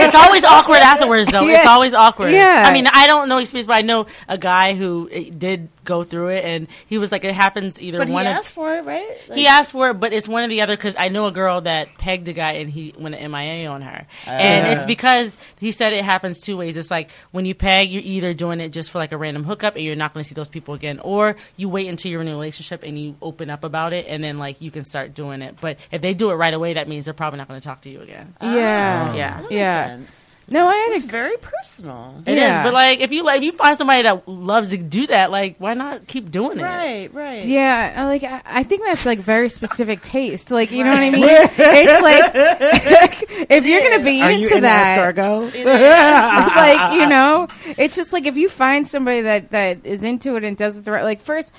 It's 0.00 0.14
always 0.14 0.44
awkward 0.44 0.78
afterwards, 0.78 1.30
though. 1.30 1.46
It's 1.46 1.66
always 1.66 1.94
awkward. 1.94 2.32
Yeah. 2.32 2.64
I 2.66 2.72
mean, 2.72 2.86
I 2.86 3.06
don't 3.06 3.28
know 3.28 3.38
experience, 3.38 3.66
but 3.66 3.74
I 3.74 3.82
know 3.82 4.06
a 4.28 4.38
guy 4.38 4.74
who 4.74 5.10
uh, 5.14 5.30
did 5.36 5.68
go 5.88 6.04
through 6.04 6.28
it. 6.28 6.44
And 6.44 6.68
he 6.86 6.98
was 6.98 7.10
like, 7.10 7.24
it 7.24 7.34
happens 7.34 7.80
either 7.82 7.98
But 7.98 8.08
he 8.08 8.14
one. 8.14 8.26
of- 8.26 8.36
asked 8.36 8.52
for 8.52 8.72
it, 8.76 8.84
right? 8.84 9.08
Like- 9.28 9.38
he 9.38 9.46
asked 9.48 9.72
for 9.72 9.90
it, 9.90 9.94
but 9.94 10.12
it's 10.12 10.28
one 10.28 10.44
or 10.44 10.48
the 10.48 10.60
other 10.60 10.76
because 10.76 10.94
I 10.96 11.08
know 11.08 11.26
a 11.26 11.32
girl 11.32 11.62
that 11.62 11.88
pegged 11.98 12.28
a 12.28 12.32
guy 12.32 12.52
and 12.52 12.70
he 12.70 12.94
went 12.96 13.16
to 13.16 13.20
MIA 13.28 13.66
on 13.68 13.82
her. 13.82 14.06
and 14.26 14.66
Uh. 14.66 14.70
it's 14.70 14.84
because 14.84 15.36
he 15.58 15.72
said 15.72 15.92
it 15.94 16.04
happens 16.04 16.40
two 16.40 16.56
ways. 16.56 16.76
It's 16.76 16.90
like 16.90 17.10
when 17.32 17.46
you 17.46 17.54
peg, 17.54 17.90
you're 17.90 18.02
either 18.04 18.34
doing 18.34 18.60
it 18.60 18.68
just 18.68 18.90
for 18.92 18.98
like 18.98 19.12
a 19.12 19.16
random 19.16 19.42
hookup 19.44 19.74
and 19.76 19.84
you're 19.84 19.96
not 19.96 20.12
going 20.14 20.22
to 20.22 20.28
see 20.28 20.34
those 20.34 20.50
people 20.50 20.74
again, 20.74 21.00
or 21.02 21.34
you 21.56 21.68
wait 21.68 21.88
until 21.88 22.12
you're 22.12 22.20
in 22.22 22.28
a 22.28 22.32
relationship 22.32 22.82
and 22.84 22.98
you 22.98 23.16
open 23.22 23.50
up 23.50 23.64
about 23.64 23.92
it 23.92 24.06
and 24.08 24.22
then 24.22 24.38
like 24.38 24.60
you 24.60 24.70
can 24.70 24.84
start 24.84 25.14
doing 25.14 25.42
it. 25.42 25.56
But 25.60 25.78
if 25.90 26.02
they 26.02 26.12
do 26.14 26.30
it 26.30 26.34
right 26.34 26.54
away, 26.54 26.74
that 26.74 26.86
means 26.88 27.06
they're 27.06 27.14
probably 27.14 27.38
not 27.38 27.48
going 27.48 27.60
to 27.60 27.66
talk 27.66 27.80
to 27.82 27.88
you 27.90 28.00
again. 28.02 28.34
yeah, 28.42 29.14
Yeah. 29.14 29.36
Makes 29.40 29.52
yeah. 29.52 29.98
Sense. 30.48 30.52
No, 30.52 30.66
I 30.68 30.74
had 30.74 30.92
It's 30.96 31.04
a 31.04 31.08
very 31.08 31.36
personal. 31.38 32.22
It 32.26 32.32
is, 32.32 32.36
Yeah. 32.38 32.62
but 32.62 32.72
like 32.72 33.00
if 33.00 33.12
you 33.12 33.22
like 33.24 33.38
if 33.38 33.44
you 33.44 33.52
find 33.52 33.76
somebody 33.78 34.02
that 34.02 34.26
loves 34.28 34.70
to 34.70 34.78
do 34.78 35.06
that, 35.08 35.30
like 35.30 35.56
why 35.58 35.74
not 35.74 36.06
keep 36.06 36.30
doing 36.30 36.58
it? 36.58 36.62
Right, 36.62 37.12
right. 37.12 37.44
Yeah, 37.44 37.94
I 37.96 38.04
like 38.04 38.22
I, 38.24 38.40
I 38.44 38.62
think 38.62 38.82
that's 38.84 39.04
like 39.06 39.18
very 39.18 39.48
specific 39.48 40.00
taste. 40.02 40.50
Like 40.50 40.70
you 40.70 40.84
know 40.84 40.90
what 40.92 41.02
I 41.02 41.10
mean? 41.10 41.24
it's 41.26 42.02
like 42.02 43.24
if 43.50 43.64
you're 43.66 43.82
gonna 43.82 44.04
be 44.04 44.22
Are 44.22 44.30
into 44.30 44.48
you 44.48 44.56
in 44.56 44.62
that, 44.62 45.14
escargot? 45.14 45.64
like 46.56 46.92
you 47.00 47.06
know, 47.06 47.48
it's 47.76 47.96
just 47.96 48.12
like 48.12 48.26
if 48.26 48.36
you 48.36 48.48
find 48.48 48.86
somebody 48.86 49.22
that 49.22 49.50
that 49.50 49.84
is 49.84 50.02
into 50.02 50.36
it 50.36 50.44
and 50.44 50.56
does 50.56 50.78
it 50.78 50.84
the 50.84 50.92
right. 50.92 51.04
Like 51.04 51.20
first, 51.20 51.52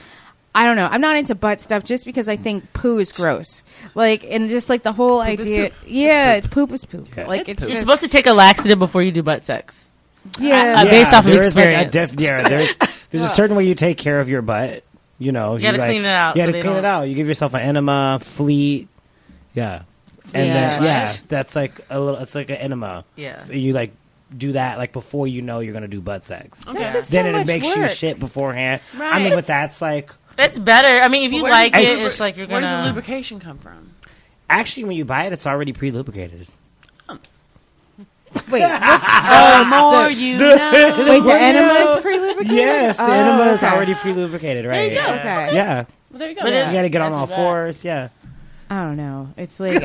I 0.60 0.64
don't 0.66 0.76
know. 0.76 0.88
I'm 0.92 1.02
not 1.02 1.16
into 1.16 1.36
butt 1.36 1.62
stuff 1.62 1.84
just 1.86 2.06
because 2.06 2.28
I 2.28 2.36
think 2.36 2.74
poo 2.74 2.98
is 3.00 3.12
gross. 3.12 3.64
Like 3.96 4.26
and 4.30 4.50
just 4.50 4.68
like 4.70 4.84
the 4.84 4.92
whole 4.92 5.22
is 5.22 5.40
idea. 5.40 5.70
poop. 5.70 5.74
Yeah, 5.88 6.42
poop 6.42 6.72
is 6.72 6.84
poop. 6.86 7.08
Yeah. 7.16 7.28
Like 7.28 7.48
it's, 7.48 7.62
You're 7.64 7.70
just 7.72 7.82
supposed 7.82 8.02
to 8.02 8.08
take 8.10 8.28
a 8.28 8.34
laxative 8.34 8.78
before 8.80 9.02
you 9.02 9.12
do 9.12 9.24
butt 9.24 9.46
sex. 9.46 9.88
yeah. 10.38 10.82
Uh, 10.82 10.86
based 10.86 11.14
off 11.14 11.26
of 11.26 11.32
there 11.32 11.42
is, 11.44 11.56
like, 11.56 11.66
a 11.70 11.82
experience. 11.84 12.12
diff- 12.12 12.20
yeah, 12.22 12.48
there's 12.50 12.78
there's 13.12 13.24
a 13.24 13.30
certain 13.30 13.56
way 13.56 13.66
you 13.66 13.76
take 13.76 13.98
care 13.98 14.20
of 14.20 14.28
your 14.30 14.42
butt. 14.42 14.84
You 15.18 15.32
know, 15.32 15.54
You 15.56 15.62
gotta 15.62 15.78
like- 15.78 15.90
clean 15.90 16.06
it 16.06 16.08
out 16.08 16.36
You 16.36 16.42
gotta 16.44 16.52
they 16.54 16.62
clean 16.62 16.74
it 16.74 16.82
don't- 16.82 16.86
out. 16.86 17.04
You 17.10 17.16
give 17.16 17.28
yourself 17.28 17.54
an 17.54 17.62
enema, 17.62 18.20
fleet. 18.22 18.88
Yeah, 19.54 19.84
and 20.34 20.48
Yeah. 20.48 20.64
then 20.80 20.84
yeah, 20.84 21.14
that's 21.28 21.56
like 21.56 21.72
a 21.90 22.00
little. 22.00 22.20
It's 22.20 22.36
like 22.36 22.50
an 22.50 22.58
enema. 22.58 23.06
Yeah. 23.16 23.46
you 23.48 23.74
like 23.74 23.92
do 24.38 24.52
that 24.52 24.78
like 24.78 24.94
before 24.94 25.26
you 25.28 25.42
know 25.42 25.60
you're 25.60 25.74
gonna 25.74 25.88
do 25.88 26.02
butt 26.02 26.26
sex. 26.26 26.68
Okay. 26.68 26.78
That's 26.78 26.94
just 26.94 27.12
Then 27.12 27.26
so 27.26 27.30
it 27.30 27.34
much 27.34 27.48
makes 27.48 27.68
you 27.76 27.88
shit 27.88 28.20
beforehand. 28.20 28.82
I 28.96 29.00
Right. 29.00 29.22
mean, 29.24 29.34
but 29.34 29.48
that's 29.48 29.82
like 29.82 30.12
That's 30.40 30.58
better. 30.60 30.88
I 31.04 31.08
mean, 31.08 31.24
if 31.24 31.34
you 31.34 31.44
Where 31.44 31.52
like 31.52 31.74
does 31.74 31.82
it, 31.84 32.06
it's 32.06 32.20
like 32.20 32.38
you're 32.38 32.48
Where 32.48 32.62
gonna. 32.62 32.74
does 32.74 32.84
the 32.86 32.88
lubrication 32.90 33.40
come 33.40 33.58
from? 33.58 33.92
actually 34.50 34.86
when 34.86 34.96
you 34.96 35.06
buy 35.06 35.26
it, 35.26 35.34
it's 35.34 35.46
already 35.46 35.74
pre 35.74 35.92
lubricated. 35.92 36.48
Wait, 37.10 38.62
what's, 38.62 39.06
Oh, 39.10 39.66
more 39.66 40.10
you 40.12 40.38
know. 40.38 41.06
wait, 41.10 41.24
the 41.24 41.34
enema 41.34 41.74
is 41.96 42.02
pre-lubricated. 42.02 42.56
Yes, 42.58 42.98
the 42.98 43.04
Oh, 43.04 43.12
enema 43.12 43.44
is 43.52 43.64
okay. 43.64 43.74
already 43.76 43.96
pre 43.96 44.14
lubricated, 44.14 44.66
right? 44.66 44.92
you 44.92 44.98
go. 45.00 45.04
Okay. 45.06 45.56
Yeah, 45.56 45.86
Well, 46.12 46.20
there 46.20 46.30
you 46.30 46.36
go. 46.36 46.42
But 46.44 46.52
Yeah. 46.54 46.58
it's- 46.60 46.72
you 46.74 46.78
gotta 46.78 46.90
get 46.90 47.02
on 47.02 47.14
all 47.14 47.22
Answers 47.22 47.36
that. 47.36 47.44
fours. 47.44 47.86
Yeah. 47.86 48.10
I 48.70 48.84
don't 48.84 48.98
know. 48.98 49.30
It's 49.36 49.60
like 49.60 49.82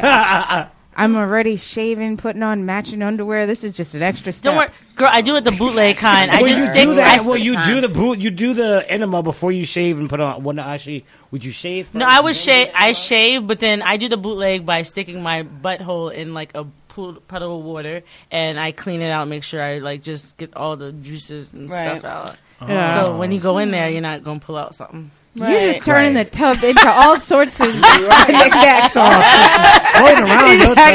I, 0.97 1.05
am 1.05 1.17
already 1.17 1.57
shaving, 1.57 2.17
putting 2.17 2.43
on 2.43 2.67
matching 2.67 3.03
underwear. 3.03 3.47
This 3.47 3.65
is 3.65 3.73
just 3.73 3.95
an 3.95 4.03
extra 4.03 4.33
step. 4.33 4.53
Don't 4.53 4.59
worry, 4.59 4.69
girl. 4.97 5.09
I 5.11 5.21
do 5.21 5.37
it 5.37 5.45
the 5.45 5.53
bootleg 5.53 5.97
kind. 5.99 6.31
I 6.31 6.43
just 6.43 6.69
stick. 6.69 6.85
do 6.89 6.95
that. 6.97 7.25
Well, 7.27 7.37
you 7.37 7.57
do 7.65 7.81
the 7.81 7.89
boot. 7.89 8.19
You 8.19 8.31
do 8.31 8.55
the 8.55 8.85
enema 8.89 9.23
before 9.23 9.53
you 9.53 9.65
shave 9.65 9.99
and 9.99 10.09
put 10.09 10.21
on. 10.21 10.43
Well, 10.43 10.55
no, 10.55 10.63
actually, 10.63 11.05
would 11.31 11.45
you 11.45 11.53
shave? 11.53 11.95
No, 11.95 12.07
I 12.09 12.21
would 12.21 12.37
shave. 12.37 12.71
I 12.75 12.93
shave, 12.93 13.47
but 13.47 13.61
then 13.61 13.83
I 13.83 13.97
do 13.97 14.09
the 14.09 14.17
bootleg 14.17 14.65
by 14.65 14.83
sticking 14.83 15.23
my 15.23 15.43
butthole 15.43 16.13
in 16.13 16.35
like 16.35 16.55
a 16.55 16.67
pool 16.89 17.15
puddle 17.27 17.59
of 17.59 17.65
water, 17.65 18.03
and 18.31 18.59
I 18.59 18.73
clean 18.73 19.03
it 19.03 19.11
out. 19.11 19.27
Make 19.29 19.43
sure 19.43 19.63
I 19.63 19.79
like 19.79 20.03
just 20.03 20.37
get 20.37 20.55
all 20.57 20.77
the 20.77 20.93
juices 20.93 21.53
and 21.53 21.69
Right. 21.69 22.01
stuff 22.01 22.05
out. 22.05 22.37
Yeah. 22.67 23.03
So 23.03 23.17
when 23.17 23.33
you 23.33 23.41
go 23.41 23.59
in 23.59 23.71
there, 23.73 23.89
you're 23.91 24.01
not 24.01 24.23
gonna 24.23 24.41
pull 24.41 24.57
out 24.57 24.75
something. 24.75 25.11
You're 25.37 25.51
just 25.73 25.85
turning 25.85 26.15
Right. 26.15 26.25
the 26.31 26.31
tub 26.31 26.63
into 26.63 26.89
all 26.89 27.19
sorts 27.19 27.59
of 27.61 27.67
knickknacks. 27.75 28.93
Floating 28.93 30.25
around. 30.25 30.59
your 30.59 30.75
tub. 30.75 30.87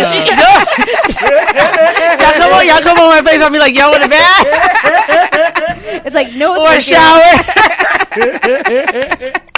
y'all 2.19 2.33
come 2.33 2.53
on, 2.53 2.65
y'all 2.65 2.79
come 2.81 2.97
on 2.99 3.09
my 3.09 3.21
face. 3.29 3.41
I'll 3.41 3.51
be 3.51 3.59
like, 3.59 3.75
y'all 3.75 3.91
want 3.91 4.03
a 4.03 4.07
bath 4.07 4.45
It's 6.05 6.15
like 6.15 6.33
no 6.35 6.55
or 6.61 6.71
a 6.71 6.81
shower? 6.81 7.21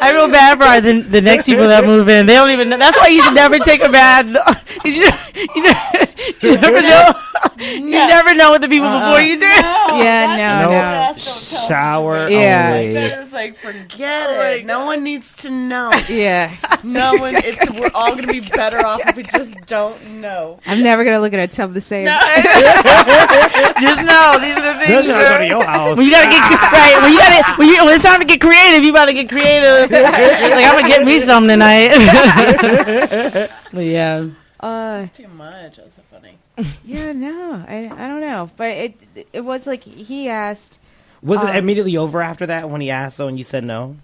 I 0.00 0.12
feel 0.12 0.28
bad 0.28 0.58
for 0.58 0.80
the, 0.80 1.00
the 1.00 1.20
next 1.20 1.46
people 1.46 1.66
that 1.68 1.84
move 1.84 2.08
in. 2.08 2.26
They 2.26 2.34
don't 2.34 2.50
even 2.50 2.68
know. 2.68 2.78
That's 2.78 2.96
why 2.96 3.08
you 3.08 3.20
should 3.22 3.34
never 3.34 3.58
take 3.58 3.82
a 3.82 3.88
bath. 3.90 4.26
You, 4.84 4.92
you, 4.92 5.00
know, 5.00 5.10
you 6.42 6.56
never 6.56 6.80
know. 6.80 7.12
You 7.58 7.90
never 7.90 8.34
know 8.34 8.52
with 8.52 8.62
the 8.62 8.68
people 8.68 8.86
uh-uh. 8.86 9.10
before 9.10 9.20
you 9.20 9.38
do. 9.40 9.46
Yeah, 9.98 10.36
no, 10.36 10.70
No 10.70 11.12
no. 11.12 11.18
shower. 11.18 12.28
Yeah. 12.28 12.74
only. 12.74 12.94
It's 12.96 13.32
like 13.32 13.56
forget 13.56 14.26
oh 14.28 14.42
it. 14.42 14.66
No 14.66 14.86
one 14.86 15.02
needs 15.02 15.32
to 15.38 15.50
know. 15.50 15.90
Yeah, 16.08 16.54
No 16.84 17.14
one. 17.16 17.34
It's, 17.36 17.58
we're 17.72 17.90
all 17.94 18.14
gonna 18.14 18.32
be 18.32 18.40
better 18.40 18.84
off 18.84 19.00
if 19.06 19.16
we 19.16 19.24
just 19.24 19.54
don't 19.66 20.20
know. 20.20 20.60
I'm 20.66 20.82
never 20.82 21.04
gonna 21.04 21.20
look 21.20 21.32
at 21.32 21.40
a 21.40 21.48
tub 21.48 21.72
the 21.72 21.80
same. 21.80 22.06
Just 22.06 24.02
know 24.04 24.38
these 24.40 24.56
are 24.56 24.72
the 24.72 24.78
things. 24.78 25.08
Especially 25.08 25.14
when 25.14 25.24
I 25.24 25.28
go 25.30 25.38
to 25.38 25.46
your 25.46 25.64
house. 25.64 25.96
When 25.96 26.06
you 26.06 26.12
gotta 26.12 26.28
get 26.28 26.40
right, 26.42 26.98
when 27.02 27.12
you 27.12 27.18
gotta, 27.18 27.56
when, 27.58 27.68
you, 27.68 27.84
when 27.84 27.94
it's 27.94 28.04
time 28.04 28.20
to 28.20 28.26
get 28.26 28.40
creative, 28.40 28.84
you 28.84 28.92
gotta 28.92 29.12
get 29.12 29.28
creative. 29.28 29.87
Like 29.90 30.64
I'm 30.64 30.76
gonna 30.76 30.88
get 30.88 31.04
me 31.04 31.18
some 31.20 31.46
tonight. 31.46 31.88
but 33.72 33.80
yeah, 33.80 34.26
Uh, 34.60 35.06
Too 35.16 35.28
much. 35.28 35.76
That's 35.76 35.94
so 35.94 36.02
funny. 36.10 36.38
yeah, 36.84 37.12
no, 37.12 37.64
I, 37.68 37.84
I 37.92 38.08
don't 38.08 38.20
know, 38.20 38.50
but 38.56 38.70
it 38.70 38.94
it 39.32 39.40
was 39.44 39.66
like 39.66 39.82
he 39.82 40.28
asked. 40.28 40.78
Was 41.22 41.42
it 41.42 41.50
Um, 41.50 41.56
immediately 41.56 41.96
over 41.96 42.20
after 42.22 42.46
that 42.46 42.70
when 42.70 42.80
he 42.80 42.90
asked 42.90 43.18
though 43.18 43.28
and 43.28 43.36
you 43.38 43.44
said 43.44 43.64
no? 43.64 43.96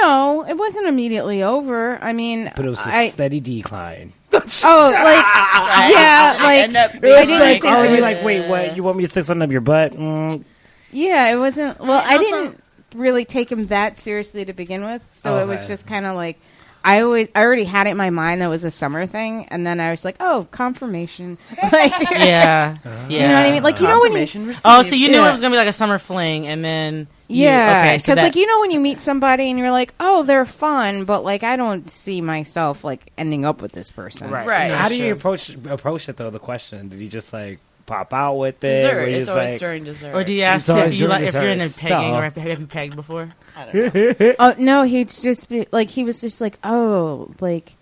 No, 0.00 0.44
it 0.48 0.56
wasn't 0.56 0.86
immediately 0.86 1.42
over. 1.42 1.98
I 2.02 2.12
mean, 2.12 2.52
But 2.54 2.66
it 2.66 2.70
was 2.70 2.78
a 2.80 2.86
I, 2.88 3.08
steady 3.08 3.40
decline. 3.40 4.12
oh, 4.32 4.90
like 4.92 5.24
yeah, 5.92 6.38
like 6.40 6.62
End 6.64 6.76
up 6.76 6.90
I 6.94 6.98
didn't 7.00 7.40
like, 7.40 7.62
think 7.62 7.64
oh, 7.64 7.82
you're 7.82 7.92
was- 7.92 8.00
like, 8.00 8.22
wait, 8.24 8.48
what? 8.48 8.76
You 8.76 8.82
want 8.82 8.96
me 8.96 9.04
to 9.04 9.08
stick 9.10 9.24
something 9.24 9.42
up 9.42 9.50
your 9.50 9.60
butt? 9.62 9.92
Mm. 9.94 10.44
Yeah, 10.92 11.32
it 11.32 11.36
wasn't. 11.36 11.78
Well, 11.80 12.02
I 12.04 12.16
also- 12.16 12.22
didn't 12.22 12.62
really 12.94 13.24
take 13.24 13.50
him 13.50 13.68
that 13.68 13.98
seriously 13.98 14.44
to 14.44 14.52
begin 14.52 14.84
with, 14.84 15.02
so 15.12 15.38
it 15.38 15.46
was 15.46 15.60
okay. 15.60 15.68
just 15.68 15.86
kind 15.86 16.06
of 16.06 16.16
like 16.16 16.38
I 16.84 17.02
always 17.02 17.28
I 17.34 17.42
already 17.42 17.64
had 17.64 17.86
it 17.86 17.90
in 17.90 17.96
my 17.96 18.10
mind 18.10 18.40
that 18.40 18.46
it 18.46 18.48
was 18.48 18.64
a 18.64 18.70
summer 18.70 19.06
thing, 19.06 19.46
and 19.46 19.66
then 19.66 19.80
I 19.80 19.90
was 19.90 20.04
like, 20.04 20.16
oh, 20.20 20.46
confirmation. 20.50 21.36
like, 21.62 21.92
yeah, 22.10 22.78
yeah. 22.84 23.08
you 23.08 23.18
know 23.18 23.34
what 23.34 23.44
I 23.44 23.48
ah. 23.48 23.52
mean? 23.52 23.62
Like 23.62 23.80
you 23.80 23.88
know 23.88 24.00
when 24.00 24.12
you 24.12 24.18
Confirmation 24.18 24.46
received. 24.46 24.62
Oh, 24.64 24.82
so 24.82 24.94
you 24.94 25.08
knew 25.08 25.20
Yeah. 25.20 25.28
it 25.28 25.32
was 25.32 25.40
gonna 25.40 25.52
be 25.52 25.58
like 25.58 25.68
a 25.68 25.72
summer 25.72 25.98
fling, 25.98 26.46
and 26.46 26.64
then 26.64 27.08
you- 27.26 27.44
yeah, 27.44 27.80
okay, 27.80 27.94
because 27.96 28.04
so 28.04 28.14
that, 28.14 28.22
like 28.22 28.36
you 28.36 28.46
know 28.46 28.60
when 28.60 28.70
you 28.70 28.80
meet 28.80 29.02
somebody 29.02 29.50
and 29.50 29.58
you're 29.58 29.72
like, 29.72 29.92
oh, 29.98 30.22
they're 30.22 30.44
fun, 30.44 31.04
but 31.04 31.24
like 31.24 31.42
I 31.42 31.56
don't 31.56 31.90
see 31.90 32.20
myself 32.20 32.84
like 32.84 33.12
ending 33.18 33.44
up 33.44 33.60
with 33.60 33.72
this 33.72 33.90
person. 33.90 34.30
Right. 34.30 34.46
Right. 34.46 34.70
How 34.70 34.88
do 34.88 34.96
you 34.96 35.12
approach 35.12 35.50
approach 35.50 36.08
it 36.08 36.16
though? 36.16 36.30
The 36.30 36.38
question: 36.38 36.88
Did 36.88 37.00
he 37.00 37.08
just 37.08 37.32
like 37.32 37.58
pop 37.88 38.12
out 38.12 38.34
with 38.34 38.62
it? 38.62 38.82
dessert. 38.82 38.96
Or 38.96 39.06
It's 39.06 39.28
always 39.28 39.50
like, 39.50 39.60
during 39.60 39.84
dessert. 39.84 40.14
or 40.14 40.22
do 40.22 40.32
you 40.32 40.42
ask 40.42 40.68
if 40.68 40.94
you, 40.94 41.08
like, 41.08 41.24
if 41.24 41.34
you're 41.34 41.42
in 41.48 41.60
a 41.60 41.68
pegging 41.68 41.88
so- 41.88 42.14
or 42.14 42.26
if, 42.26 42.34
have 42.36 42.60
you 42.60 42.66
pegged 42.66 42.94
before? 42.94 43.32
I 43.56 43.64
don't 43.64 43.94
know. 43.94 44.34
Oh 44.38 44.54
no, 44.58 44.82
he'd 44.84 45.08
just 45.08 45.48
be 45.48 45.66
like 45.72 45.90
he 45.90 46.04
was 46.04 46.20
just 46.20 46.40
like, 46.40 46.58
oh, 46.62 47.34
like 47.40 47.74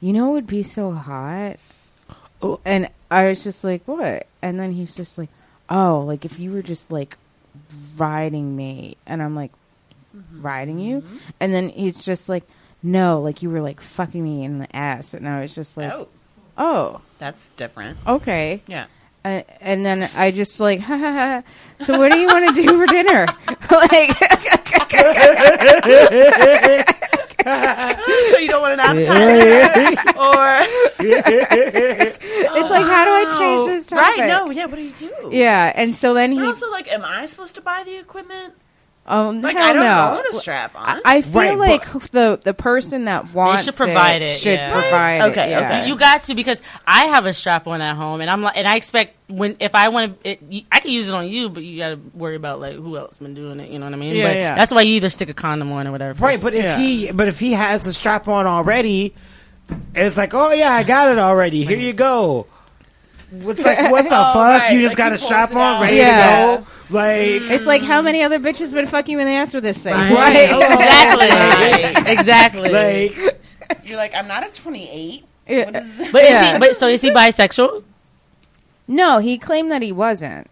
you 0.00 0.12
know, 0.12 0.30
it 0.30 0.32
would 0.32 0.46
be 0.46 0.62
so 0.62 0.92
hot. 0.92 1.56
Oh. 2.42 2.60
And 2.64 2.90
I 3.10 3.24
was 3.24 3.42
just 3.42 3.64
like, 3.64 3.82
what? 3.86 4.26
And 4.42 4.60
then 4.60 4.72
he's 4.72 4.94
just 4.94 5.16
like, 5.16 5.30
oh, 5.70 6.04
like 6.06 6.24
if 6.24 6.38
you 6.38 6.52
were 6.52 6.62
just 6.62 6.92
like 6.92 7.16
riding 7.96 8.54
me, 8.54 8.96
and 9.06 9.22
I'm 9.22 9.34
like, 9.34 9.52
mm-hmm. 10.14 10.42
riding 10.42 10.78
you, 10.78 11.00
mm-hmm. 11.00 11.16
and 11.40 11.54
then 11.54 11.70
he's 11.70 12.04
just 12.04 12.28
like, 12.28 12.44
no, 12.82 13.20
like 13.20 13.42
you 13.42 13.50
were 13.50 13.62
like 13.62 13.80
fucking 13.80 14.22
me 14.22 14.44
in 14.44 14.58
the 14.58 14.76
ass, 14.76 15.14
and 15.14 15.28
I 15.28 15.40
was 15.40 15.54
just 15.54 15.76
like, 15.76 15.92
Oh, 15.92 16.08
oh, 16.58 17.00
that's 17.18 17.48
different. 17.56 17.98
okay. 18.06 18.62
Yeah. 18.66 18.86
And, 19.26 19.44
and 19.60 19.84
then 19.84 20.08
I 20.14 20.30
just 20.30 20.60
like, 20.60 20.78
ha, 20.78 20.96
ha, 20.96 21.12
ha. 21.12 21.42
so 21.84 21.98
what 21.98 22.12
do 22.12 22.18
you 22.18 22.28
want 22.28 22.54
to 22.54 22.62
do 22.62 22.78
for 22.78 22.86
dinner? 22.86 23.26
like, 23.70 24.16
so 28.30 28.38
you 28.38 28.48
don't 28.48 28.62
want 28.62 28.74
an 28.74 28.80
appetizer, 28.80 30.00
or 30.16 30.60
it's 31.00 32.70
like, 32.70 32.86
how 32.86 33.04
do 33.04 33.10
I 33.10 33.24
change 33.36 33.66
this 33.66 33.92
oh, 33.92 33.96
topic? 33.96 34.18
right? 34.18 34.28
No, 34.28 34.50
yeah. 34.50 34.66
What 34.66 34.76
do 34.76 34.82
you 34.82 34.92
do? 34.92 35.12
Yeah, 35.32 35.72
and 35.74 35.96
so 35.96 36.14
then 36.14 36.30
he, 36.30 36.38
But 36.38 36.46
also, 36.46 36.70
like, 36.70 36.86
am 36.86 37.04
I 37.04 37.26
supposed 37.26 37.56
to 37.56 37.60
buy 37.60 37.82
the 37.84 37.98
equipment? 37.98 38.54
Um, 39.06 39.40
Like, 39.40 39.56
hell 39.56 39.70
I 39.70 39.72
don't 39.72 39.82
no. 39.82 40.18
own 40.18 40.36
a 40.36 40.38
strap 40.40 40.72
on. 40.74 41.00
I 41.04 41.22
feel 41.22 41.32
Right, 41.32 41.56
like 41.58 41.90
the 42.10 42.40
the 42.42 42.52
person 42.54 43.04
that 43.06 43.32
wants 43.32 43.64
should 43.64 43.76
provide 43.76 44.22
it, 44.22 44.30
should 44.30 44.54
yeah. 44.58 44.72
provide 44.72 45.20
Okay, 45.30 45.46
it. 45.46 45.50
yeah. 45.50 45.58
okay. 45.60 45.88
You 45.88 45.96
got 45.96 46.24
to 46.24 46.34
because 46.34 46.60
I 46.86 47.04
have 47.06 47.24
a 47.26 47.32
strap 47.32 47.66
on 47.66 47.80
at 47.80 47.96
home, 47.96 48.20
and 48.20 48.28
I'm 48.28 48.42
like, 48.42 48.56
and 48.56 48.66
I 48.66 48.76
expect 48.76 49.14
when 49.28 49.56
if 49.60 49.74
I 49.74 49.88
want 49.88 50.22
to, 50.24 50.36
I 50.72 50.80
can 50.80 50.90
use 50.90 51.08
it 51.08 51.14
on 51.14 51.28
you, 51.28 51.48
but 51.48 51.62
you 51.62 51.78
got 51.78 51.88
to 51.90 51.96
worry 52.14 52.36
about 52.36 52.60
like 52.60 52.74
who 52.74 52.96
else 52.96 53.16
been 53.18 53.34
doing 53.34 53.60
it. 53.60 53.70
You 53.70 53.78
know 53.78 53.86
what 53.86 53.94
I 53.94 53.96
mean? 53.98 54.14
Yeah, 54.16 54.28
but 54.28 54.36
yeah. 54.36 54.54
That's 54.54 54.72
why 54.72 54.82
you 54.82 54.94
either 54.94 55.10
stick 55.10 55.28
a 55.28 55.34
condom 55.34 55.70
on 55.72 55.86
or 55.86 55.92
whatever. 55.92 56.24
Right, 56.24 56.40
but 56.40 56.54
if 56.54 56.64
Yeah. 56.64 56.78
he 56.78 57.10
but 57.12 57.28
if 57.28 57.38
he 57.38 57.52
has 57.52 57.84
the 57.84 57.92
strap 57.92 58.28
on 58.28 58.46
already, 58.46 59.14
it's 59.94 60.16
like, 60.16 60.34
oh 60.34 60.50
yeah, 60.52 60.72
I 60.72 60.82
got 60.82 61.08
it 61.10 61.18
already. 61.18 61.64
Here 61.64 61.78
you 61.78 61.92
go. 61.92 62.46
It's 63.42 63.64
like 63.64 63.90
what 63.90 64.08
the 64.08 64.14
oh, 64.18 64.32
fuck? 64.32 64.34
right. 64.62 64.72
You 64.72 64.80
just 64.80 64.92
Like, 64.92 64.98
got 64.98 65.06
a 65.12 65.16
pulls 65.16 65.22
strap 65.24 65.50
on, 65.52 65.56
out. 65.58 65.82
ready 65.82 65.96
Yeah. 65.96 66.56
to 66.56 66.62
go. 66.62 66.66
Like 66.90 67.16
mm. 67.18 67.50
It's 67.50 67.66
like 67.66 67.82
how 67.82 68.00
many 68.02 68.22
other 68.22 68.38
bitches 68.38 68.72
been 68.72 68.86
fucking 68.86 69.12
you 69.12 69.18
in 69.18 69.26
the 69.26 69.32
ass 69.32 69.52
with 69.54 69.64
this 69.64 69.82
thing, 69.82 69.92
Right. 69.94 70.12
right? 70.12 70.50
Exactly. 72.10 72.12
exactly. 72.12 72.70
like 72.70 73.40
You're 73.84 73.96
like, 73.96 74.14
I'm 74.14 74.28
not 74.28 74.46
a 74.46 74.50
28. 74.52 75.24
Yeah. 75.48 75.70
but 75.70 75.84
is 76.24 76.30
Yeah. 76.30 76.52
he? 76.54 76.58
But 76.58 76.76
so 76.76 76.86
is 76.88 77.00
he 77.02 77.10
bisexual? 77.10 77.82
No, 78.88 79.18
he 79.18 79.36
claimed 79.38 79.70
that 79.72 79.82
he 79.82 79.90
wasn't. 79.92 80.48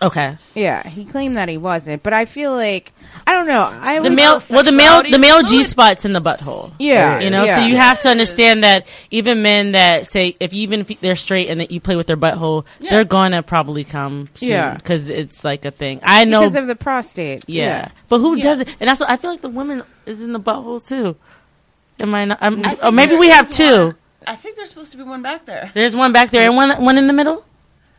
Okay. 0.00 0.36
Yeah, 0.54 0.86
he 0.88 1.04
claimed 1.04 1.36
that 1.36 1.48
he 1.48 1.56
wasn't. 1.56 2.04
But 2.04 2.12
I 2.12 2.24
feel 2.24 2.52
like 2.52 2.92
I 3.26 3.32
don't 3.32 3.48
know. 3.48 3.62
I 3.62 3.98
The 3.98 4.10
male, 4.10 4.40
well, 4.50 4.62
the 4.62 4.70
male, 4.70 5.02
the 5.02 5.18
male 5.18 5.42
G 5.42 5.64
spots 5.64 6.04
in 6.04 6.12
the 6.12 6.20
butthole. 6.20 6.72
Yeah, 6.78 7.18
You 7.18 7.30
know, 7.30 7.42
yeah. 7.44 7.56
so 7.56 7.66
you 7.66 7.76
have 7.76 8.00
to 8.02 8.08
understand 8.08 8.62
that 8.62 8.86
even 9.10 9.42
men 9.42 9.72
that 9.72 10.06
say 10.06 10.36
if 10.38 10.52
you, 10.52 10.62
even 10.62 10.80
if 10.80 11.00
they're 11.00 11.16
straight 11.16 11.48
and 11.48 11.60
that 11.60 11.72
you 11.72 11.80
play 11.80 11.96
with 11.96 12.06
their 12.06 12.16
butthole, 12.16 12.64
they're 12.78 13.04
gonna 13.04 13.42
probably 13.42 13.82
come 13.82 14.28
soon 14.36 14.50
Yeah. 14.50 14.74
because 14.74 15.10
it's 15.10 15.42
like 15.42 15.64
a 15.64 15.72
thing. 15.72 15.98
I 16.04 16.24
know, 16.26 16.40
because 16.42 16.54
of 16.54 16.68
the 16.68 16.76
prostate. 16.76 17.44
yeah. 17.48 17.88
but 18.08 18.20
who 18.20 18.40
does 18.40 18.60
it? 18.60 18.68
And 18.78 18.88
that's 18.88 19.00
what 19.00 19.10
I 19.10 19.16
feel 19.16 19.30
like 19.30 19.40
the 19.40 19.48
woman 19.48 19.82
is 20.06 20.22
in 20.22 20.32
the 20.32 20.40
butthole 20.40 20.86
too. 20.86 21.16
Am 22.00 22.14
I 22.14 22.24
not? 22.26 22.38
I'm, 22.40 22.64
I 22.64 22.76
or 22.84 22.92
maybe 22.92 23.16
we 23.16 23.30
have 23.30 23.50
two. 23.50 23.86
one- 23.86 23.94
I 24.28 24.36
think 24.36 24.54
there's 24.56 24.68
supposed 24.68 24.92
to 24.92 24.96
be 24.98 25.02
one 25.02 25.22
back 25.22 25.44
there. 25.46 25.72
There's 25.74 25.96
one 25.96 26.12
back 26.12 26.30
there 26.30 26.46
and 26.46 26.54
one 26.54 26.70
one 26.84 26.98
in 26.98 27.08
the 27.08 27.12
middle. 27.12 27.44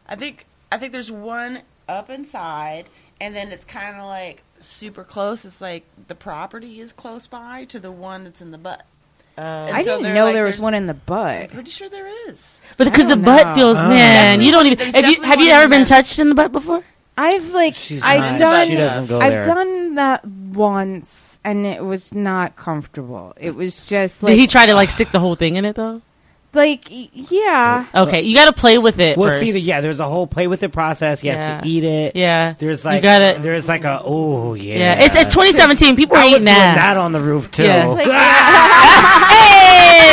I 0.08 0.16
think 0.16 0.46
I 0.72 0.78
think 0.78 0.94
there's 0.94 1.12
one 1.12 1.62
up 1.90 2.10
inside, 2.10 2.86
and 3.20 3.36
then 3.36 3.52
it's 3.52 3.66
kind 3.66 3.98
of 3.98 4.06
like 4.06 4.44
super 4.62 5.04
close. 5.04 5.44
It's 5.46 5.60
like 5.62 5.84
the 6.08 6.16
property 6.16 6.80
is 6.80 6.94
close 6.94 7.28
by 7.28 7.66
to 7.66 7.80
the 7.80 7.92
one 7.92 8.24
that's 8.24 8.42
in 8.42 8.52
the 8.52 8.58
butt. 8.58 8.86
Oh. 9.38 9.42
And 9.42 9.76
I 9.76 9.84
so 9.84 9.92
didn't 9.92 10.04
they're 10.04 10.14
know 10.16 10.26
like, 10.26 10.34
there 10.36 10.44
was 10.46 10.56
there's- 10.56 10.64
one 10.64 10.74
in 10.74 10.86
the 10.88 10.94
I'm 10.94 11.02
butt. 11.06 11.50
pretty 11.52 11.72
sure 11.72 11.90
there 11.90 12.08
is. 12.30 12.60
But 12.78 12.86
because 12.86 13.08
the 13.08 13.16
don't 13.16 13.26
butt 13.26 13.48
know. 13.48 13.56
feels, 13.56 13.78
oh. 13.78 13.88
man, 13.90 14.42
you 14.42 14.52
don't 14.52 14.66
even. 14.66 14.78
There's 14.78 14.94
Have 14.96 15.06
you 15.06 15.16
definitely 15.16 15.28
have 15.30 15.40
you 15.42 15.48
one 15.48 15.56
ever 15.56 15.64
in 15.66 15.70
been 15.72 15.80
the- 15.82 15.86
touched 15.90 16.20
in 16.20 16.30
the 16.30 16.36
butt 16.36 16.52
before? 16.52 16.84
I've 17.18 17.50
like 17.50 17.76
she's 17.76 18.02
I've 18.02 18.32
not- 18.32 18.40
done 18.40 18.68
She 18.70 18.76
doesn't 18.76 19.08
go 19.08 19.20
I've 19.20 19.32
there. 19.34 19.46
done 19.46 19.96
that 19.96 20.26
once 20.26 21.40
and 21.44 21.66
it 21.66 21.84
was 21.84 22.14
not 22.14 22.56
comfortable. 22.56 23.34
It 23.38 23.56
was 23.56 23.88
just 23.90 24.24
like 24.24 24.32
Did 24.32 24.40
he 24.40 24.48
try 24.48 24.66
to 24.66 24.74
like 24.74 24.90
stick 24.90 25.12
the 25.12 25.20
whole 25.20 25.36
thing 25.36 25.56
in 25.56 25.66
it 25.66 25.76
though? 25.76 26.02
Like 26.54 26.86
yeah. 26.90 27.86
Okay, 27.94 28.22
you 28.24 28.36
got 28.36 28.46
to 28.46 28.54
play 28.54 28.78
with 28.78 29.00
it 29.00 29.18
well, 29.18 29.30
first. 29.30 29.46
see, 29.46 29.52
the, 29.52 29.60
yeah. 29.60 29.82
There's 29.82 30.00
a 30.00 30.08
whole 30.08 30.26
play 30.28 30.48
with 30.48 30.64
it 30.64 30.70
process. 30.72 31.22
He 31.22 31.28
has 31.28 31.38
Yeah. 31.38 31.62
to 31.62 31.68
eat 31.68 31.84
it. 31.84 32.16
Yeah, 32.16 32.54
There's 32.58 32.84
You 32.84 32.90
like 32.90 33.04
gotta- 33.04 33.36
uh, 33.38 33.40
there's 33.40 33.68
like 33.68 33.84
a 33.84 34.02
oh 34.04 34.54
yeah. 34.56 34.78
Yeah, 34.78 35.04
it's, 35.06 35.16
it's 35.16 35.28
2017. 35.34 35.96
People 35.96 36.18
are 36.18 36.22
I 36.22 36.24
was 36.26 36.32
eating 36.34 36.46
doing 36.46 36.56
ass. 36.58 36.76
that 36.78 36.98
on 36.98 37.12
the 37.12 37.22
roof 37.22 37.52
too. 37.52 37.64
Yeah. 37.66 37.86
Like, 37.88 38.08
ah! 38.10 39.28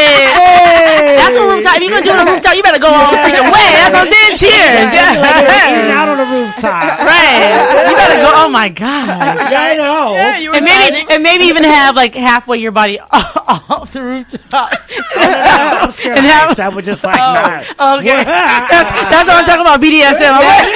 Hey! 0.06 1.16
That's 1.16 1.34
what 1.34 1.48
rooftop. 1.56 1.76
If 1.76 1.82
you're 1.82 1.90
gonna 1.90 2.04
do 2.04 2.10
it 2.10 2.18
on 2.18 2.26
the 2.26 2.32
rooftop, 2.32 2.54
you 2.54 2.62
better 2.62 2.78
go 2.78 2.88
all 2.88 3.10
the 3.12 3.18
freaking 3.18 3.48
way. 3.52 3.66
That's 3.72 3.92
what 3.94 4.06
I'm 4.06 4.12
saying. 4.12 4.36
Cheers. 4.36 4.88
Eating 4.92 5.88
Yeah. 5.88 5.96
out 5.98 6.08
on 6.08 6.18
the 6.18 6.24
rooftop. 6.24 6.98
right. 7.00 7.88
You 7.90 7.96
better 7.96 8.20
go. 8.20 8.30
Oh 8.34 8.48
my 8.48 8.68
gosh. 8.68 9.52
I 9.52 9.74
know. 9.76 10.12
Yeah, 10.14 10.38
you 10.38 10.50
were 10.50 10.56
And 10.56 10.64
maybe 10.64 10.94
hiding. 10.94 11.06
and 11.12 11.22
maybe 11.22 11.44
even 11.44 11.64
have 11.64 11.96
like 11.96 12.14
halfway 12.14 12.58
your 12.58 12.72
body 12.72 12.98
off 13.10 13.92
the 13.92 14.02
rooftop. 14.02 14.72
I'm 16.26 16.34
scared 16.34 16.42
And 16.42 16.50
of 16.50 16.56
have- 16.56 16.56
that 16.58 16.70
would 16.74 16.84
just 16.84 17.02
like 17.04 17.18
oh, 17.20 17.34
not. 17.34 17.62
Okay, 18.02 18.18
that's 18.26 18.90
that's 19.10 19.26
what 19.30 19.36
I'm 19.38 19.46
talking 19.46 19.62
about. 19.62 19.78
BDSM. 19.80 20.32
I'm 20.34 20.42
like, 20.42 20.66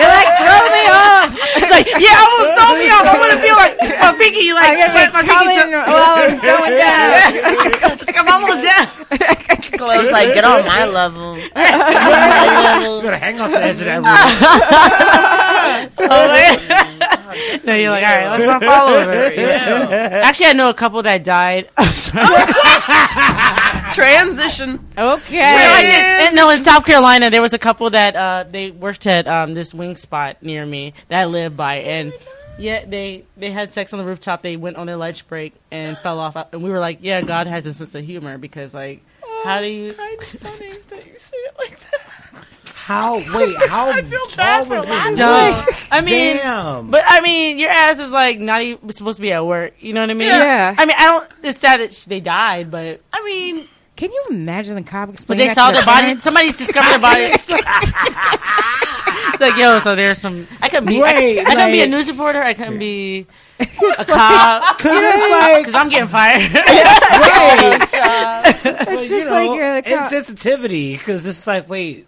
you're 0.00 0.14
like 0.14 0.30
throw 0.40 0.60
me 0.70 0.84
off. 0.92 1.28
It's 1.60 1.72
like 1.72 1.88
yeah, 1.96 2.20
almost 2.20 2.50
throw 2.56 2.70
me 2.76 2.86
off. 2.92 3.04
I 3.08 3.14
want 3.18 3.32
to 3.34 3.40
feel 3.40 3.56
like 3.56 3.74
my 3.80 4.12
pinky, 4.20 4.52
like 4.52 4.76
my, 4.92 5.08
my 5.10 5.22
pinky. 5.24 5.72
while 5.74 6.14
I'm 6.20 6.36
going 6.38 6.74
down. 6.84 7.10
like 7.96 8.16
I'm 8.18 8.28
almost 8.28 8.60
down. 8.62 8.86
Close, 9.80 10.12
like 10.12 10.34
get 10.34 10.44
on 10.44 10.66
my 10.66 10.84
level. 10.84 11.36
You 11.38 11.48
gotta 11.54 13.16
hang 13.18 13.40
off 13.40 13.50
the 13.50 13.62
edge 13.62 13.80
of 13.80 13.86
that 13.86 13.98
roof. 14.04 14.06
Oh, 16.10 17.60
no, 17.64 17.74
you're 17.74 17.90
like, 17.90 18.04
all 18.04 18.16
right, 18.16 18.30
let's 18.30 18.44
not 18.44 18.62
follow 18.62 19.00
her. 19.04 20.20
Actually, 20.22 20.46
I 20.46 20.52
know 20.52 20.68
a 20.68 20.74
couple 20.74 21.02
that 21.02 21.24
died. 21.24 21.68
I'm 21.76 21.92
sorry. 21.94 22.26
Transition. 23.92 24.86
Okay. 24.96 25.42
I 25.42 25.82
did. 25.82 26.26
And, 26.28 26.36
no, 26.36 26.50
in 26.50 26.62
South 26.62 26.84
Carolina, 26.84 27.30
there 27.30 27.42
was 27.42 27.52
a 27.52 27.58
couple 27.58 27.90
that 27.90 28.16
uh, 28.16 28.44
they 28.48 28.70
worked 28.70 29.06
at 29.06 29.26
um, 29.26 29.54
this 29.54 29.74
wing 29.74 29.96
spot 29.96 30.42
near 30.42 30.64
me 30.64 30.94
that 31.08 31.20
I 31.20 31.24
live 31.24 31.56
by, 31.56 31.76
and 31.76 32.12
yeah, 32.58 32.84
they 32.84 33.24
they 33.36 33.50
had 33.50 33.72
sex 33.74 33.92
on 33.92 33.98
the 33.98 34.04
rooftop. 34.04 34.42
They 34.42 34.56
went 34.56 34.76
on 34.76 34.86
their 34.86 34.96
lunch 34.96 35.26
break 35.28 35.54
and 35.70 35.96
fell 35.98 36.18
off, 36.18 36.36
and 36.52 36.62
we 36.62 36.70
were 36.70 36.80
like, 36.80 36.98
yeah, 37.00 37.22
God 37.22 37.46
has 37.46 37.66
a 37.66 37.74
sense 37.74 37.94
of 37.94 38.04
humor 38.04 38.38
because 38.38 38.74
like, 38.74 39.02
how 39.44 39.60
do 39.60 39.66
you? 39.66 39.94
Kind 39.94 40.20
of 40.20 40.28
funny 40.28 40.70
that 40.88 41.06
you 41.06 41.18
say 41.18 41.36
it 41.36 41.54
like 41.58 41.78
that. 41.80 42.10
How? 42.90 43.16
Wait. 43.16 43.56
How? 43.68 43.90
I 43.90 44.02
feel 44.02 44.26
bad 44.36 44.66
for 44.66 44.80
was 44.80 44.88
his 44.88 45.18
laughing. 45.20 45.74
I 45.92 46.00
mean, 46.00 46.38
Damn. 46.38 46.90
but 46.90 47.04
I 47.06 47.20
mean, 47.20 47.58
your 47.58 47.70
ass 47.70 48.00
is 48.00 48.10
like 48.10 48.40
not 48.40 48.62
even 48.62 48.90
supposed 48.90 49.16
to 49.16 49.22
be 49.22 49.32
at 49.32 49.46
work. 49.46 49.74
You 49.78 49.92
know 49.92 50.00
what 50.00 50.10
I 50.10 50.14
mean? 50.14 50.28
Yeah. 50.28 50.74
I 50.76 50.86
mean, 50.86 50.96
I 50.98 51.04
don't. 51.04 51.30
It's 51.44 51.58
sad 51.60 51.80
that 51.80 51.92
they 52.08 52.20
died, 52.20 52.70
but 52.70 53.00
I 53.12 53.24
mean, 53.24 53.68
Can 54.00 54.10
you 54.10 54.24
imagine 54.30 54.76
the 54.76 54.82
cop 54.82 55.10
explaining? 55.10 55.26
but 55.28 55.42
they 55.42 55.48
that 55.48 55.54
saw 55.54 55.66
to 55.66 55.72
their 55.74 55.82
their 55.82 55.86
body. 55.94 56.00
parents? 56.04 56.24
Somebody's 56.24 56.56
discovered 56.56 56.88
their 56.88 56.98
body. 57.00 57.20
it's 59.24 59.40
like, 59.40 59.56
yo, 59.58 59.78
so 59.80 59.94
there's 59.94 60.16
some. 60.16 60.48
I 60.62 60.70
could 60.70 60.86
be. 60.86 61.02
I, 61.02 61.12
Wait, 61.12 61.38
I 61.40 61.44
couldn't 61.44 61.70
be 61.70 61.80
a 61.80 61.82
like- 61.82 61.90
news 61.90 62.08
reporter. 62.10 62.42
I 62.42 62.54
couldn't 62.54 62.78
be 62.78 63.26
a 63.58 63.66
cop 63.66 64.78
Cause 64.78 64.92
it's 64.94 65.30
like 65.30 65.58
because 65.58 65.74
I'm 65.74 65.90
getting 65.90 66.08
fired. 66.08 66.50
Right. 68.00 68.88
It's 68.88 69.08
just 69.08 69.28
like 69.28 69.50
you're 69.54 69.74
the 69.74 69.82
cop. 69.82 70.10
insensitivity. 70.10 70.92
Because 70.98 71.26
it's 71.26 71.46
like, 71.46 71.68
wait, 71.68 72.06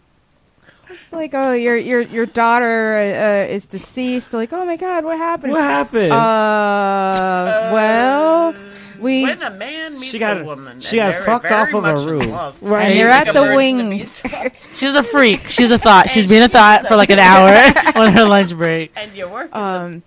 It's 0.88 1.12
like, 1.12 1.34
oh, 1.34 1.52
your 1.52 1.76
your 1.76 2.00
your 2.00 2.24
daughter 2.24 2.96
uh, 2.96 3.52
is 3.52 3.66
deceased. 3.66 4.32
Like, 4.32 4.50
oh 4.54 4.64
my 4.64 4.76
god, 4.76 5.04
what 5.04 5.18
happened? 5.18 5.52
what 5.52 5.62
happened? 5.62 6.12
Uh, 6.12 7.70
well, 7.74 8.54
we 8.98 9.22
when 9.24 9.42
a 9.42 9.50
man 9.50 9.94
meets 9.98 10.12
she 10.12 10.18
got 10.18 10.40
a 10.40 10.44
woman, 10.44 10.80
she 10.80 10.96
got 10.96 11.14
fucked 11.24 11.50
off 11.50 11.72
of 11.74 11.84
a 11.84 11.96
roof. 12.10 12.26
love, 12.26 12.58
Right. 12.62 12.84
and 12.84 12.92
He's 12.94 13.00
you're 13.00 13.10
at 13.10 13.32
the 13.32 13.54
wings. 13.56 14.22
me. 14.24 14.48
She's 14.74 14.94
a 14.94 15.02
freak. 15.02 15.46
She's 15.46 15.70
a 15.70 15.78
thought. 15.78 16.10
She's 16.10 16.26
been 16.26 16.42
a 16.42 16.48
thought 16.48 16.86
for 16.86 16.96
like 16.96 17.10
an 17.10 17.18
hour 17.18 17.50
on 17.94 18.12
her 18.12 18.24
lunch 18.24 18.54
break. 18.56 18.92
and 18.96 19.12
you 19.14 19.28
work. 19.28 19.54
Um, 19.54 20.02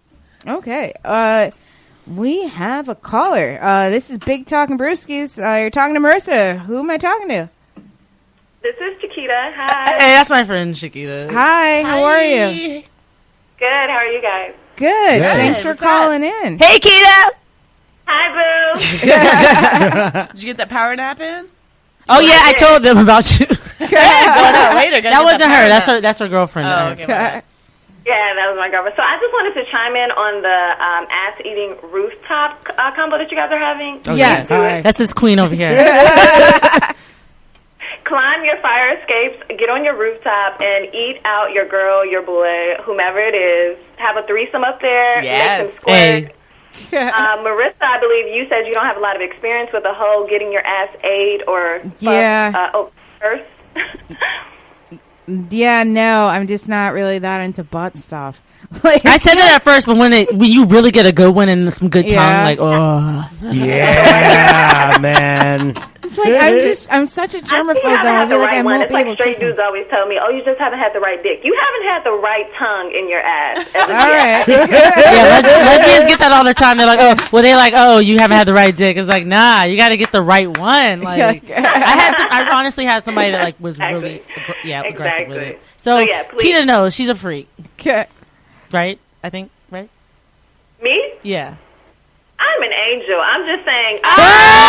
okay. 0.47 0.93
Uh, 1.03 1.51
we 2.07 2.47
have 2.47 2.87
a 2.89 2.95
caller. 2.95 3.57
Uh, 3.61 3.89
this 3.89 4.09
is 4.09 4.17
Big 4.19 4.45
Talking 4.45 4.77
Brewskis. 4.77 5.39
Uh, 5.43 5.59
you're 5.61 5.69
talking 5.71 5.95
to 5.95 5.99
Marissa. 5.99 6.59
Who 6.59 6.79
am 6.79 6.89
I 6.91 6.97
talking 6.97 7.29
to? 7.29 7.49
This 8.61 8.75
is 8.77 8.99
Chiquita. 9.01 9.51
Hi. 9.55 9.85
Hey, 9.91 9.97
that's 10.15 10.29
my 10.29 10.43
friend 10.43 10.75
Chiquita. 10.75 11.29
Hi. 11.31 11.83
How 11.83 12.03
are 12.03 12.21
you? 12.23 12.83
Good. 13.57 13.67
How 13.89 13.97
are 13.97 14.07
you 14.11 14.21
guys? 14.21 14.53
Good. 14.75 15.21
Thanks 15.21 15.61
for 15.61 15.69
What's 15.69 15.81
up? 15.83 15.87
calling 15.87 16.23
in. 16.23 16.57
Hey, 16.59 16.79
Kita. 16.79 17.29
Hi, 18.07 18.73
Boo. 18.73 18.79
Did 20.33 20.43
you 20.43 20.49
get 20.49 20.57
that 20.57 20.69
power 20.69 20.95
nap 20.95 21.19
in? 21.19 21.47
Oh 22.07 22.19
yeah, 22.19 22.41
I 22.43 22.53
told 22.53 22.83
them 22.83 22.97
about 22.99 23.39
you. 23.39 23.47
Going 23.47 23.91
out 23.91 24.75
later. 24.75 25.01
that 25.01 25.23
wasn't 25.23 25.51
her. 25.51 25.67
That's 25.67 25.87
her. 25.87 26.01
That's 26.01 26.19
her 26.19 26.27
girlfriend. 26.27 26.67
Oh, 26.67 26.89
okay. 26.89 27.03
Okay. 27.03 27.41
yeah, 28.05 28.33
that 28.35 28.45
was 28.47 28.57
my 28.57 28.69
girlfriend. 28.69 28.95
So 28.95 29.01
I 29.01 29.17
just 29.19 29.33
wanted 29.33 29.53
to 29.55 29.65
chime 29.71 29.95
in 29.95 30.11
on 30.11 30.41
the 30.43 30.59
um, 30.85 31.07
ass-eating 31.09 31.77
rooftop 31.91 32.67
uh, 32.77 32.91
combo 32.95 33.17
that 33.17 33.31
you 33.31 33.37
guys 33.37 33.49
are 33.51 33.57
having. 33.57 34.01
Yes. 34.17 34.49
Hi. 34.49 34.81
That's 34.81 34.99
his 34.99 35.13
queen 35.13 35.39
over 35.39 35.55
here. 35.55 35.71
Climb 38.03 38.45
your 38.45 38.57
fire 38.61 38.99
escapes, 38.99 39.41
get 39.57 39.67
on 39.67 39.83
your 39.83 39.97
rooftop, 39.97 40.61
and 40.61 40.93
eat 40.93 41.21
out 41.25 41.53
your 41.53 41.67
girl, 41.67 42.05
your 42.05 42.21
boy, 42.21 42.75
whomever 42.83 43.17
it 43.19 43.33
is. 43.33 43.79
Have 43.97 44.15
a 44.15 44.21
threesome 44.27 44.63
up 44.63 44.79
there. 44.79 45.23
Yes. 45.23 45.61
Make 45.61 45.71
some 45.71 45.75
squirt. 45.81 45.95
Hey. 45.97 46.34
Uh, 46.93 47.37
Marissa, 47.43 47.81
I 47.81 47.99
believe 47.99 48.33
you 48.33 48.45
said 48.49 48.67
you 48.67 48.73
don't 48.73 48.85
have 48.85 48.97
a 48.97 49.01
lot 49.01 49.15
of 49.15 49.21
experience 49.21 49.69
with 49.73 49.83
the 49.83 49.93
whole 49.93 50.27
getting 50.27 50.51
your 50.51 50.61
ass 50.65 50.89
ate 51.03 51.41
or 51.47 51.81
Yeah. 51.99 52.51
uh, 52.55 52.69
oh, 52.77 52.91
first. 53.19 53.43
Yeah, 55.49 55.81
no, 55.83 56.27
I'm 56.27 56.45
just 56.45 56.69
not 56.69 56.93
really 56.93 57.17
that 57.17 57.41
into 57.41 57.63
butt 57.63 57.97
stuff. 57.97 58.39
Like, 58.83 59.05
I 59.05 59.17
said 59.17 59.35
that 59.35 59.55
at 59.55 59.63
first, 59.63 59.87
but 59.87 59.97
when 59.97 60.13
it 60.13 60.31
when 60.33 60.51
you 60.51 60.65
really 60.65 60.91
get 60.91 61.05
a 61.07 61.11
good 61.11 61.33
one 61.33 61.49
and 61.49 61.73
some 61.73 61.89
good 61.89 62.05
Yeah. 62.11 62.21
tongue, 62.23 62.43
like 62.45 62.59
oh, 62.61 63.29
Yeah, 63.51 64.97
man. 65.01 65.73
it's 66.03 66.17
like 66.17 66.33
I'm 66.35 66.59
just 66.61 66.91
I'm 66.93 67.07
such 67.07 67.33
a 67.33 67.37
I 67.37 67.41
think 67.41 67.51
germaphobe 67.51 67.83
you 67.83 67.89
haven't 67.89 68.05
I 68.07 68.19
had 68.19 68.25
the 68.29 68.29
feel 68.35 68.39
like 68.39 68.49
right 68.49 68.59
I 68.59 68.61
one. 68.61 68.65
won't 68.65 68.83
It's 68.83 68.89
be 68.89 68.93
like 68.93 69.05
able 69.05 69.15
straight 69.15 69.33
kiss 69.33 69.41
him. 69.41 69.47
dudes 69.49 69.59
always 69.59 69.87
tell 69.89 70.05
me, 70.07 70.19
"Oh, 70.21 70.29
you 70.29 70.43
just 70.45 70.59
haven't 70.59 70.79
had 70.79 70.93
the 70.93 70.99
right 70.99 71.21
dick. 71.23 71.41
You 71.43 71.57
haven't 71.57 71.87
had 71.89 72.03
the 72.03 72.11
right 72.13 72.47
tongue 72.57 72.91
in 72.93 73.09
your 73.09 73.21
ass." 73.21 73.57
As 73.75 73.81
All 73.81 73.87
right. 73.89 74.47
yeah. 74.47 75.39
Les- 75.39 75.43
lesbians 75.43 76.07
get 76.07 76.19
that 76.19 76.31
all 76.31 76.43
the 76.43 76.53
time. 76.53 76.77
They're 76.77 76.85
like, 76.85 76.99
oh, 77.01 77.29
well, 77.31 77.41
they're 77.43 77.55
like, 77.57 77.73
oh, 77.75 77.99
you 77.99 78.17
haven't 78.19 78.37
had 78.37 78.47
the 78.47 78.53
right 78.53 78.75
dick. 78.75 78.97
It's 78.97 79.07
like, 79.07 79.25
nah, 79.25 79.63
you 79.63 79.77
got 79.77 79.89
to 79.89 79.97
get 79.97 80.11
the 80.11 80.21
right 80.21 80.55
one. 80.57 81.01
Like, 81.01 81.49
I 81.49 81.59
had, 81.59 82.17
some, 82.17 82.27
I 82.31 82.49
honestly 82.53 82.85
had 82.85 83.03
somebody 83.05 83.31
that 83.31 83.43
like 83.43 83.59
was 83.59 83.79
really, 83.79 84.19
aggr- 84.35 84.55
yeah, 84.63 84.83
aggressive 84.83 85.27
with 85.27 85.37
it. 85.37 85.61
So, 85.77 85.97
So, 85.97 85.99
yeah, 85.99 86.23
please. 86.23 86.53
Kita 86.53 86.65
knows 86.65 86.93
she's 86.93 87.09
a 87.09 87.15
freak, 87.15 87.47
Okay. 87.79 88.05
Right? 88.75 88.99
I 89.23 89.29
think, 89.29 89.49
right? 89.71 89.89
Me? 90.83 91.13
Yeah. 91.23 91.55
I'm 92.37 92.61
an 92.63 92.71
angel. 92.91 93.19
I'm 93.19 93.45
just 93.47 93.65
saying. 93.65 93.99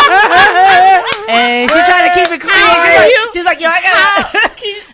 Oh! 0.09 1.25
And 1.29 1.69
she's 1.69 1.85
trying 1.85 2.09
to 2.09 2.15
keep 2.15 2.31
it 2.31 2.39
clean. 2.41 2.53
She's 2.53 2.95
like, 2.95 3.33
she's 3.33 3.45
like, 3.45 3.59
yo, 3.59 3.67
I 3.69 3.81
got. 3.81 4.35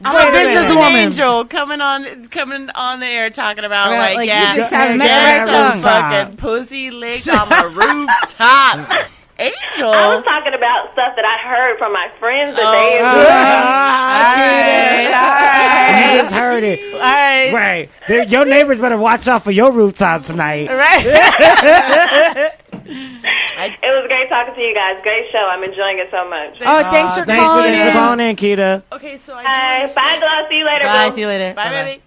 I'm 0.06 0.16
a 0.16 0.30
a 0.30 0.32
business 0.32 0.70
minute. 0.74 0.98
angel 0.98 1.46
coming 1.46 1.80
on 1.82 2.26
coming 2.26 2.70
on 2.72 3.00
the 3.00 3.06
air 3.06 3.30
talking 3.30 3.64
about 3.64 3.92
Right, 3.92 4.16
like, 4.16 4.16
like, 4.16 4.26
you 4.28 4.34
yeah, 4.34 4.56
just 4.56 4.72
met 4.72 4.98
the 4.98 4.98
get 4.98 5.52
right 5.52 5.74
song. 5.74 5.82
fucking 5.82 6.38
pussy 6.38 6.90
licked 6.92 7.28
on 7.30 7.48
the 7.48 8.08
rooftop. 8.26 9.08
Angel. 9.40 9.90
I 9.92 10.16
was 10.16 10.24
talking 10.24 10.54
about 10.54 10.94
stuff 10.94 11.16
that 11.16 11.26
I 11.26 11.38
heard 11.48 11.78
from 11.80 11.92
my 11.92 12.08
friends 12.20 12.56
that 12.56 12.64
Oh. 12.64 12.72
they 16.06 16.14
You 16.18 16.20
just 16.22 16.34
heard 16.34 16.64
it. 16.64 16.80
All 16.94 17.00
right. 17.00 17.52
Right. 17.54 17.90
There- 18.08 18.24
Your 18.26 18.46
neighbors 18.46 18.80
better 18.80 18.98
watch 18.98 19.28
out 19.28 19.44
for 19.44 19.52
your 19.52 19.72
rooftop 19.72 20.26
tonight. 20.26 20.70
Right. 20.70 22.52
It 22.86 23.80
was 23.82 24.08
great 24.08 24.28
talking 24.30 24.54
to 24.56 24.62
you 24.62 24.74
guys. 24.76 25.00
Great 25.04 25.32
show. 25.32 25.48
I'm 25.50 25.64
enjoying 25.64 25.98
it 26.00 26.10
so 26.12 26.28
much. 26.30 26.58
Oh, 26.62 26.92
thanks 26.92 27.16
for 27.16 27.24
Thanks 27.24 27.44
calling 27.46 27.72
thanks 27.72 27.84
for 27.84 27.88
in. 27.90 27.94
calling 27.94 28.20
in, 28.20 28.36
Kita. 28.36 28.82
Okay, 28.92 29.16
so 29.18 29.36
I 29.36 29.42
do 29.42 29.48
Bye. 29.48 29.54
Bye, 29.54 29.76
understand. 29.80 30.20
Glow. 30.20 30.50
See 30.50 30.58
you 30.58 30.66
later, 30.66 30.84
Bye. 30.86 31.08
boo. 31.10 31.16
See 31.16 31.22
you 31.22 31.28
later. 31.28 31.54
Bye, 31.54 31.64
Bye-bye. 31.64 31.84
baby. 31.86 32.02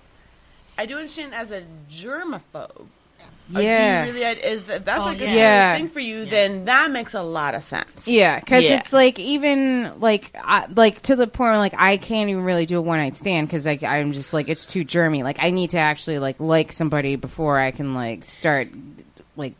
I 0.76 0.84
do 0.86 0.96
understand 0.96 1.32
as 1.34 1.50
a 1.52 1.62
germaphobe. 1.90 2.86
Yeah. 3.48 4.04
Do 4.06 4.10
you 4.12 4.14
really, 4.18 4.40
if 4.40 4.66
that's 4.66 4.88
Oh, 5.02 5.06
like 5.06 5.18
a 5.20 5.24
yeah. 5.24 5.26
serious 5.26 5.36
Yeah. 5.38 5.76
thing 5.76 5.88
for 5.88 6.00
you, 6.00 6.24
then 6.24 6.64
that 6.64 6.90
makes 6.90 7.14
a 7.14 7.22
lot 7.22 7.54
of 7.54 7.62
sense. 7.62 8.08
Yeah, 8.08 8.40
because 8.40 8.64
Yeah. 8.64 8.78
it's 8.78 8.92
like 8.92 9.18
even 9.20 10.00
like 10.00 10.32
I, 10.42 10.66
like 10.74 11.02
to 11.02 11.14
the 11.16 11.26
point 11.26 11.50
where 11.50 11.58
like 11.58 11.74
I 11.78 11.96
can't 11.96 12.28
even 12.28 12.42
really 12.44 12.66
do 12.66 12.78
a 12.78 12.82
one 12.82 12.98
night 12.98 13.14
stand 13.14 13.46
because 13.46 13.64
like 13.64 13.82
I'm 13.84 14.12
just 14.12 14.32
like 14.32 14.48
it's 14.48 14.66
too 14.66 14.84
germy. 14.84 15.22
Like 15.22 15.36
I 15.40 15.50
need 15.50 15.70
to 15.70 15.78
actually 15.78 16.18
like 16.18 16.36
like 16.40 16.72
somebody 16.72 17.16
before 17.16 17.58
I 17.58 17.70
can 17.70 17.94
like 17.94 18.24
start 18.24 18.68
like 19.36 19.54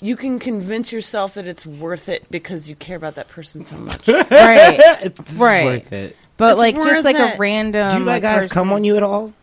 You 0.00 0.16
can 0.16 0.38
convince 0.38 0.92
yourself 0.92 1.34
that 1.34 1.46
it's 1.46 1.66
worth 1.66 2.08
it 2.08 2.30
because 2.30 2.68
you 2.70 2.76
care 2.76 2.96
about 2.96 3.16
that 3.16 3.28
person 3.28 3.62
so 3.62 3.76
much. 3.76 4.06
right, 4.08 4.24
It's 5.02 5.32
Right. 5.34 5.64
worth 5.64 5.92
it. 5.92 6.16
but 6.38 6.52
It's 6.52 6.58
like 6.60 6.74
just 6.76 7.04
like 7.04 7.16
it. 7.16 7.34
a 7.34 7.36
random. 7.36 7.90
Do 7.92 7.98
you 7.98 8.04
let 8.04 8.12
like, 8.14 8.22
guys 8.22 8.36
person- 8.44 8.48
come 8.50 8.72
on 8.72 8.84
you 8.84 8.96
at 8.96 9.02
all? 9.02 9.34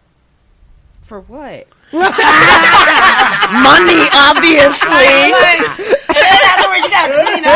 for 1.03 1.19
what? 1.19 1.67
Money, 3.63 4.03
obviously. 4.13 5.31
afterwards, 6.15 6.83
you 6.83 6.89
gotta 6.91 7.13
clean 7.23 7.45
up. 7.45 7.55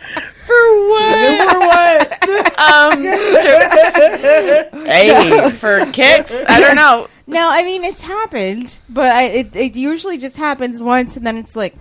for 0.46 0.64
what? 0.88 1.50
For 1.50 1.58
what? 1.60 2.16
Um, 2.60 3.02
to- 3.02 4.68
hey, 4.86 5.50
for 5.52 5.86
kicks? 5.92 6.32
I 6.46 6.60
don't 6.60 6.76
know. 6.76 7.08
No, 7.26 7.48
I 7.50 7.62
mean 7.62 7.84
it's 7.84 8.02
happened, 8.02 8.78
but 8.88 9.10
I, 9.10 9.22
it 9.24 9.56
it 9.56 9.76
usually 9.76 10.18
just 10.18 10.36
happens 10.36 10.80
once, 10.82 11.16
and 11.16 11.26
then 11.26 11.38
it's 11.38 11.56
like 11.56 11.74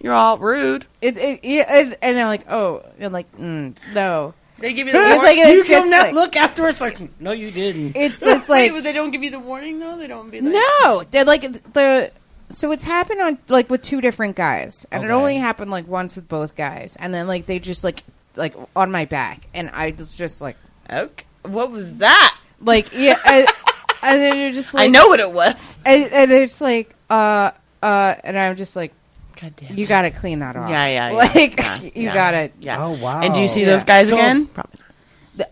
You're 0.00 0.14
all 0.14 0.38
rude. 0.38 0.86
it, 1.02 1.18
it, 1.18 1.40
it 1.42 1.98
and 2.00 2.16
they're 2.16 2.26
like, 2.26 2.50
oh, 2.50 2.82
and 2.98 3.12
like 3.12 3.30
mm, 3.36 3.74
no, 3.94 4.32
They 4.60 4.72
give 4.72 4.86
you 4.86 4.92
the 4.94 4.98
it's 5.00 5.08
warning. 5.16 5.24
like 5.24 5.36
you 5.38 5.44
it's 5.58 5.68
give 5.68 5.78
just 5.78 5.82
them 5.84 5.90
that 5.90 6.02
like, 6.06 6.14
look 6.14 6.36
afterwards 6.36 6.80
like, 6.80 7.20
no, 7.20 7.32
you 7.32 7.50
didn't. 7.50 7.96
it's 7.96 8.20
just 8.30 8.48
Wait, 8.48 8.72
like 8.72 8.82
they 8.82 8.92
don't 8.92 9.10
give 9.10 9.22
you 9.24 9.30
the 9.30 9.38
warning 9.40 9.78
though. 9.80 9.96
They 9.96 10.06
don't 10.06 10.30
be 10.30 10.40
like, 10.40 10.54
No, 10.54 11.02
they're 11.10 11.24
like 11.24 11.42
the. 11.72 12.12
So 12.50 12.72
it's 12.72 12.84
happened 12.84 13.20
on 13.20 13.38
like 13.48 13.70
with 13.70 13.82
two 13.82 14.00
different 14.00 14.34
guys, 14.36 14.84
and 14.90 15.02
it 15.04 15.06
Okay. 15.06 15.14
only 15.14 15.36
happened 15.36 15.70
like 15.70 15.86
once 15.86 16.16
with 16.16 16.28
both 16.28 16.56
guys, 16.56 16.96
and 16.98 17.14
then 17.14 17.26
like 17.26 17.46
they 17.46 17.58
just 17.60 17.84
like 17.84 18.02
like 18.36 18.54
on 18.74 18.90
my 18.90 19.04
back, 19.04 19.46
and 19.54 19.70
I 19.72 19.94
was 19.96 20.16
just 20.16 20.40
like 20.40 20.56
Okay, 20.90 21.24
what 21.44 21.70
was 21.70 21.98
that? 21.98 22.36
like 22.60 22.92
yeah, 22.92 23.16
and, 23.26 23.46
and 24.02 24.20
then 24.20 24.38
you're 24.38 24.50
just 24.52 24.74
like 24.74 24.84
I 24.84 24.86
know 24.88 25.06
what 25.08 25.20
it 25.20 25.32
was. 25.32 25.78
and, 25.86 26.04
and 26.12 26.32
it's 26.32 26.60
like 26.60 26.94
uh 27.08 27.52
uh, 27.82 28.14
and 28.24 28.36
I'm 28.38 28.56
just 28.56 28.74
like 28.76 28.92
God 29.40 29.54
damn. 29.56 29.76
you 29.78 29.86
got 29.86 30.02
to 30.02 30.10
clean 30.10 30.40
that 30.40 30.56
off, 30.56 30.68
Yeah, 30.68 30.86
yeah, 30.86 31.10
yeah. 31.10 31.16
like 31.34 31.56
Yeah, 31.58 31.80
you 31.82 31.90
yeah. 31.94 32.14
gotta 32.14 32.50
Yeah. 32.60 32.84
Oh 32.84 32.92
wow! 32.92 33.20
And 33.22 33.32
do 33.34 33.40
you 33.40 33.48
see 33.48 33.60
Yeah. 33.60 33.66
those 33.68 33.84
guys 33.84 34.08
So- 34.08 34.14
again? 34.16 34.46
Probably. 34.46 34.78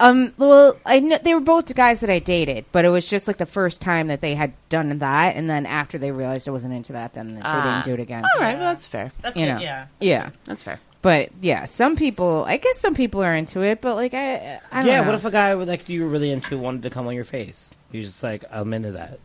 Um. 0.01 0.35
Well, 0.37 0.77
I 0.85 1.01
kn- 1.01 1.21
they 1.23 1.33
were 1.35 1.41
both 1.41 1.75
guys 1.75 2.01
that 2.01 2.11
I 2.11 2.19
dated, 2.19 2.67
but 2.73 2.85
it 2.85 2.91
was 2.91 3.09
just 3.09 3.27
like 3.27 3.39
the 3.39 3.47
first 3.47 3.81
time 3.81 4.09
that 4.09 4.21
they 4.21 4.35
had 4.35 4.53
done 4.69 4.99
that, 4.99 5.35
and 5.37 5.49
then 5.49 5.65
after 5.65 5.97
they 5.97 6.11
realized 6.11 6.47
I 6.47 6.51
wasn't 6.53 6.75
into 6.75 6.93
that, 6.93 7.15
then 7.15 7.37
they 7.37 7.41
Ah. 7.43 7.81
didn't 7.83 7.85
do 7.97 7.99
it 7.99 8.03
again. 8.03 8.23
All 8.25 8.43
right, 8.43 8.59
well, 8.59 8.69
that's 8.75 8.87
fair. 8.87 9.13
That's 9.23 9.37
You 9.37 9.47
good, 9.47 9.53
know. 9.55 9.61
Yeah. 9.61 9.87
Yeah, 10.01 10.31
That's 10.45 10.63
fair. 10.63 10.79
but 11.01 11.31
yeah, 11.41 11.65
some 11.65 11.97
people. 11.97 12.45
I 12.47 12.59
guess 12.59 12.79
some 12.79 12.95
people 12.95 13.23
are 13.23 13.33
into 13.35 13.63
it, 13.63 13.81
but 13.81 13.95
like 13.95 14.13
I, 14.13 14.59
I 14.71 14.79
don't 14.81 14.87
Yeah. 14.87 15.01
know. 15.01 15.07
What 15.07 15.15
if 15.15 15.25
a 15.25 15.31
guy 15.31 15.55
with 15.55 15.69
like 15.71 15.89
you 15.89 16.03
were 16.03 16.09
really 16.11 16.33
into 16.33 16.59
wanted 16.59 16.83
to 16.83 16.91
come 16.91 17.07
on 17.07 17.15
your 17.15 17.25
face? 17.25 17.75
You're 17.91 18.03
just 18.03 18.23
like, 18.23 18.45
I'm 18.51 18.75
into 18.75 18.93
that. 18.93 19.21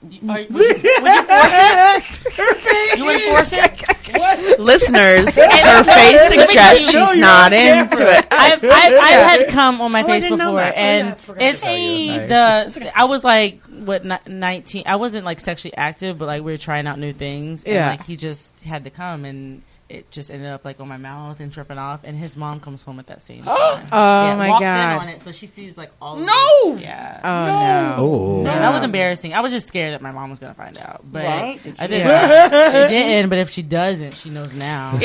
Are, 0.00 0.08
would, 0.10 0.22
you, 0.22 0.52
would 0.52 0.52
you 0.52 1.22
force 1.24 1.52
it? 1.52 2.98
You 2.98 3.04
would 3.04 3.20
force 3.22 3.52
it? 3.52 4.58
Listeners, 4.60 5.34
her 5.36 5.84
face 5.84 6.28
suggests 6.28 6.94
No, 6.94 7.04
she's 7.04 7.16
you're 7.16 7.16
not 7.16 7.52
into 7.52 8.08
it. 8.08 8.26
I've, 8.30 8.62
I've, 8.62 8.70
I've 8.92 9.00
had 9.40 9.48
cum 9.48 9.80
on 9.80 9.90
my 9.90 10.04
Oh, 10.04 10.06
face 10.06 10.22
before, 10.28 10.36
that. 10.36 10.74
Oh, 10.74 10.78
and 10.78 11.08
yeah, 11.08 11.34
I 11.36 11.44
it's 11.48 11.60
to 11.62 11.66
tell 12.28 12.80
the. 12.80 12.98
I 12.98 13.04
was 13.04 13.24
like 13.24 13.60
what 13.64 14.04
nineteen. 14.28 14.84
I 14.86 14.96
wasn't 14.96 15.24
like 15.24 15.40
sexually 15.40 15.76
active, 15.76 16.16
but 16.16 16.26
like 16.26 16.42
we 16.44 16.52
were 16.52 16.58
trying 16.58 16.86
out 16.86 17.00
new 17.00 17.12
things. 17.12 17.64
And, 17.64 17.74
Yeah. 17.74 17.90
like 17.90 18.04
he 18.04 18.16
just 18.16 18.62
had 18.62 18.84
to 18.84 18.90
come, 18.90 19.24
and 19.24 19.62
it 19.88 20.10
just 20.10 20.30
ended 20.30 20.48
up 20.50 20.64
like 20.64 20.80
on 20.80 20.88
my 20.88 20.96
mouth 20.98 21.40
and 21.40 21.50
tripping 21.52 21.78
off. 21.78 22.00
And 22.04 22.16
his 22.16 22.36
mom 22.36 22.60
comes 22.60 22.82
home 22.82 22.98
at 22.98 23.06
that 23.06 23.22
same 23.22 23.44
oh 23.46 23.74
time. 23.76 23.88
Oh 23.90 24.24
yeah, 24.26 24.36
my 24.36 24.48
walks 24.50 24.62
god! 24.62 24.92
in 24.94 24.98
on 25.00 25.08
it, 25.08 25.22
so 25.22 25.32
she 25.32 25.46
sees 25.46 25.78
like 25.78 25.90
all. 26.00 26.16
of 26.18 26.26
No! 26.26 26.74
this. 26.74 26.82
Yeah. 26.84 27.20
Oh 27.24 27.46
no! 27.46 27.96
Oh. 27.98 28.44
Yeah, 28.44 28.58
that 28.58 28.72
was 28.72 28.82
embarrassing. 28.82 29.32
I 29.34 29.40
was 29.40 29.50
just 29.52 29.66
scared 29.68 29.94
that 29.94 30.02
my 30.02 30.10
mom 30.10 30.30
was 30.30 30.38
gonna 30.38 30.54
find 30.54 30.76
out, 30.78 31.00
but 31.10 31.24
Right. 31.24 31.54
I 31.78 31.86
think 31.86 31.90
Yeah. 32.04 32.86
she 32.86 32.94
didn't. 32.94 33.30
But 33.30 33.38
if 33.38 33.50
she 33.50 33.62
doesn't, 33.62 34.14
she 34.16 34.30
knows 34.30 34.52
now. 34.54 34.96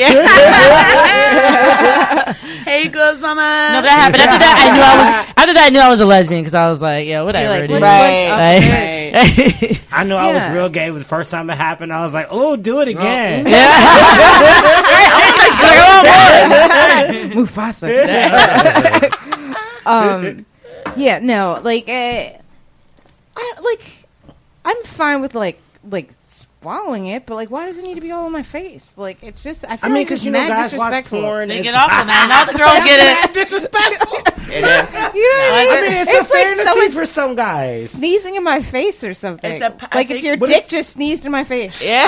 hey, 2.64 2.88
Glows 2.88 3.20
Mama. 3.20 3.40
No, 3.72 3.78
but 3.78 3.88
that 3.88 3.98
happened. 3.98 4.22
After 4.22 4.38
that, 4.38 4.56
I 4.58 4.72
knew 4.74 4.82
I 4.82 4.96
was. 4.96 5.08
After 5.36 5.54
that, 5.54 5.66
I 5.66 5.70
knew 5.70 5.80
I 5.80 5.88
was 5.88 6.00
a 6.00 6.06
lesbian 6.06 6.42
because 6.42 6.54
I 6.54 6.68
was 6.68 6.80
like, 6.82 7.06
yeah, 7.06 7.22
whatever. 7.22 7.64
You're 7.66 7.68
like, 7.68 7.70
it 7.70 7.80
what- 7.80 8.62
is. 8.62 8.70
Right. 9.12 9.12
what's 9.14 9.62
up 9.62 9.70
with 9.70 9.83
this? 9.94 9.94
Right. 9.94 10.00
I 10.00 10.04
know 10.04 10.16
I 10.16 10.32
was 10.32 10.54
real 10.54 10.68
gay 10.68 10.90
the 10.90 11.04
first 11.04 11.30
time 11.30 11.50
it 11.50 11.56
happened. 11.56 11.92
I 11.92 12.04
was 12.04 12.14
like, 12.14 12.28
oh, 12.30 12.56
do 12.56 12.80
it 12.80 12.88
again. 12.88 13.44
Mufasa. 17.34 17.90
um, 19.86 20.46
yeah, 20.96 21.18
no, 21.20 21.60
like, 21.62 21.88
uh, 21.88 22.30
I 23.36 23.52
like, 23.62 23.82
I'm 24.64 24.82
fine 24.84 25.20
with 25.20 25.34
like, 25.34 25.60
like 25.90 26.12
swallowing 26.64 27.06
it, 27.08 27.26
but 27.26 27.34
like, 27.34 27.50
why 27.50 27.66
does 27.66 27.76
it 27.78 27.84
need 27.84 27.94
to 27.96 28.00
be 28.00 28.10
all 28.10 28.24
on 28.24 28.32
my 28.32 28.42
face? 28.42 28.94
Like, 28.96 29.22
it's 29.22 29.42
just, 29.42 29.64
I 29.64 29.76
feel 29.76 29.78
I 29.82 29.88
mean, 29.88 29.96
like 29.98 30.06
because 30.06 30.18
it's 30.20 30.24
you 30.24 30.30
know, 30.32 30.38
mad 30.38 30.48
guys 30.48 30.72
watch 30.72 30.90
disrespectful. 30.92 31.20
porn. 31.20 31.48
They 31.48 31.62
get 31.62 31.74
off 31.74 31.92
on 31.92 32.06
that. 32.06 32.26
Now 32.28 32.44
the 32.50 32.58
girls 32.58 32.84
get 32.84 33.28
it. 33.28 33.34
disrespectful. 33.34 34.18
It 34.46 34.62
is. 34.62 34.64
You 35.14 35.22
know 35.32 35.50
what 35.50 35.54
I 35.54 35.66
I 35.78 35.80
mean? 35.80 35.90
mean, 35.90 36.02
it's, 36.02 36.10
It's 36.12 36.30
a 36.30 36.32
like 36.34 36.42
fantasy 36.44 36.64
someone 36.68 36.90
for 36.92 37.06
some 37.06 37.34
guys. 37.34 37.90
Sneezing 37.92 38.36
in 38.36 38.44
my 38.44 38.60
face 38.62 39.02
or 39.02 39.14
something. 39.14 39.50
It's 39.52 39.62
a 39.62 39.70
p- 39.70 39.86
I 39.90 39.96
like 39.96 40.10
it's 40.10 40.22
your 40.22 40.36
But 40.36 40.48
dick 40.48 40.68
just 40.68 40.90
sneezed 40.92 41.24
in 41.26 41.32
my 41.32 41.44
face. 41.44 41.82
Yeah. 41.82 42.06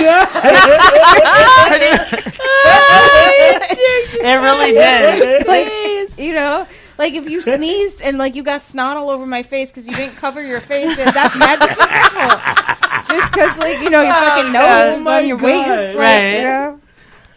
It 4.19 4.23
really 4.43 4.73
did. 4.73 5.47
Like, 5.47 6.19
you 6.19 6.33
know, 6.35 6.67
like 6.99 7.15
if 7.15 7.29
you 7.29 7.41
sneezed 7.43 8.01
and 8.03 8.19
like 8.19 8.35
you 8.35 8.43
got 8.43 8.65
snot 8.65 8.97
all 8.97 9.11
over 9.11 9.27
my 9.27 9.43
face 9.43 9.71
because 9.71 9.87
you 9.87 9.95
didn't 9.95 10.17
cover 10.17 10.43
your 10.43 10.61
face, 10.61 10.97
that's 10.97 11.37
mad 11.37 11.59
disrespectful. 11.61 12.76
Just 13.09 13.33
because, 13.33 13.59
like 13.59 13.81
you 13.81 13.91
know, 13.91 14.01
oh, 14.01 14.03
oh 14.03 14.05
your 14.05 14.15
fucking 14.15 14.53
nose 14.53 14.63
Oh 14.67 14.97
is 14.99 15.05
my 15.05 15.19
on 15.19 15.27
your 15.27 15.37
waist, 15.39 15.67
God. 15.67 15.79
like, 15.89 15.97
Right. 15.97 16.33
You 16.39 16.45
know? 16.45 16.81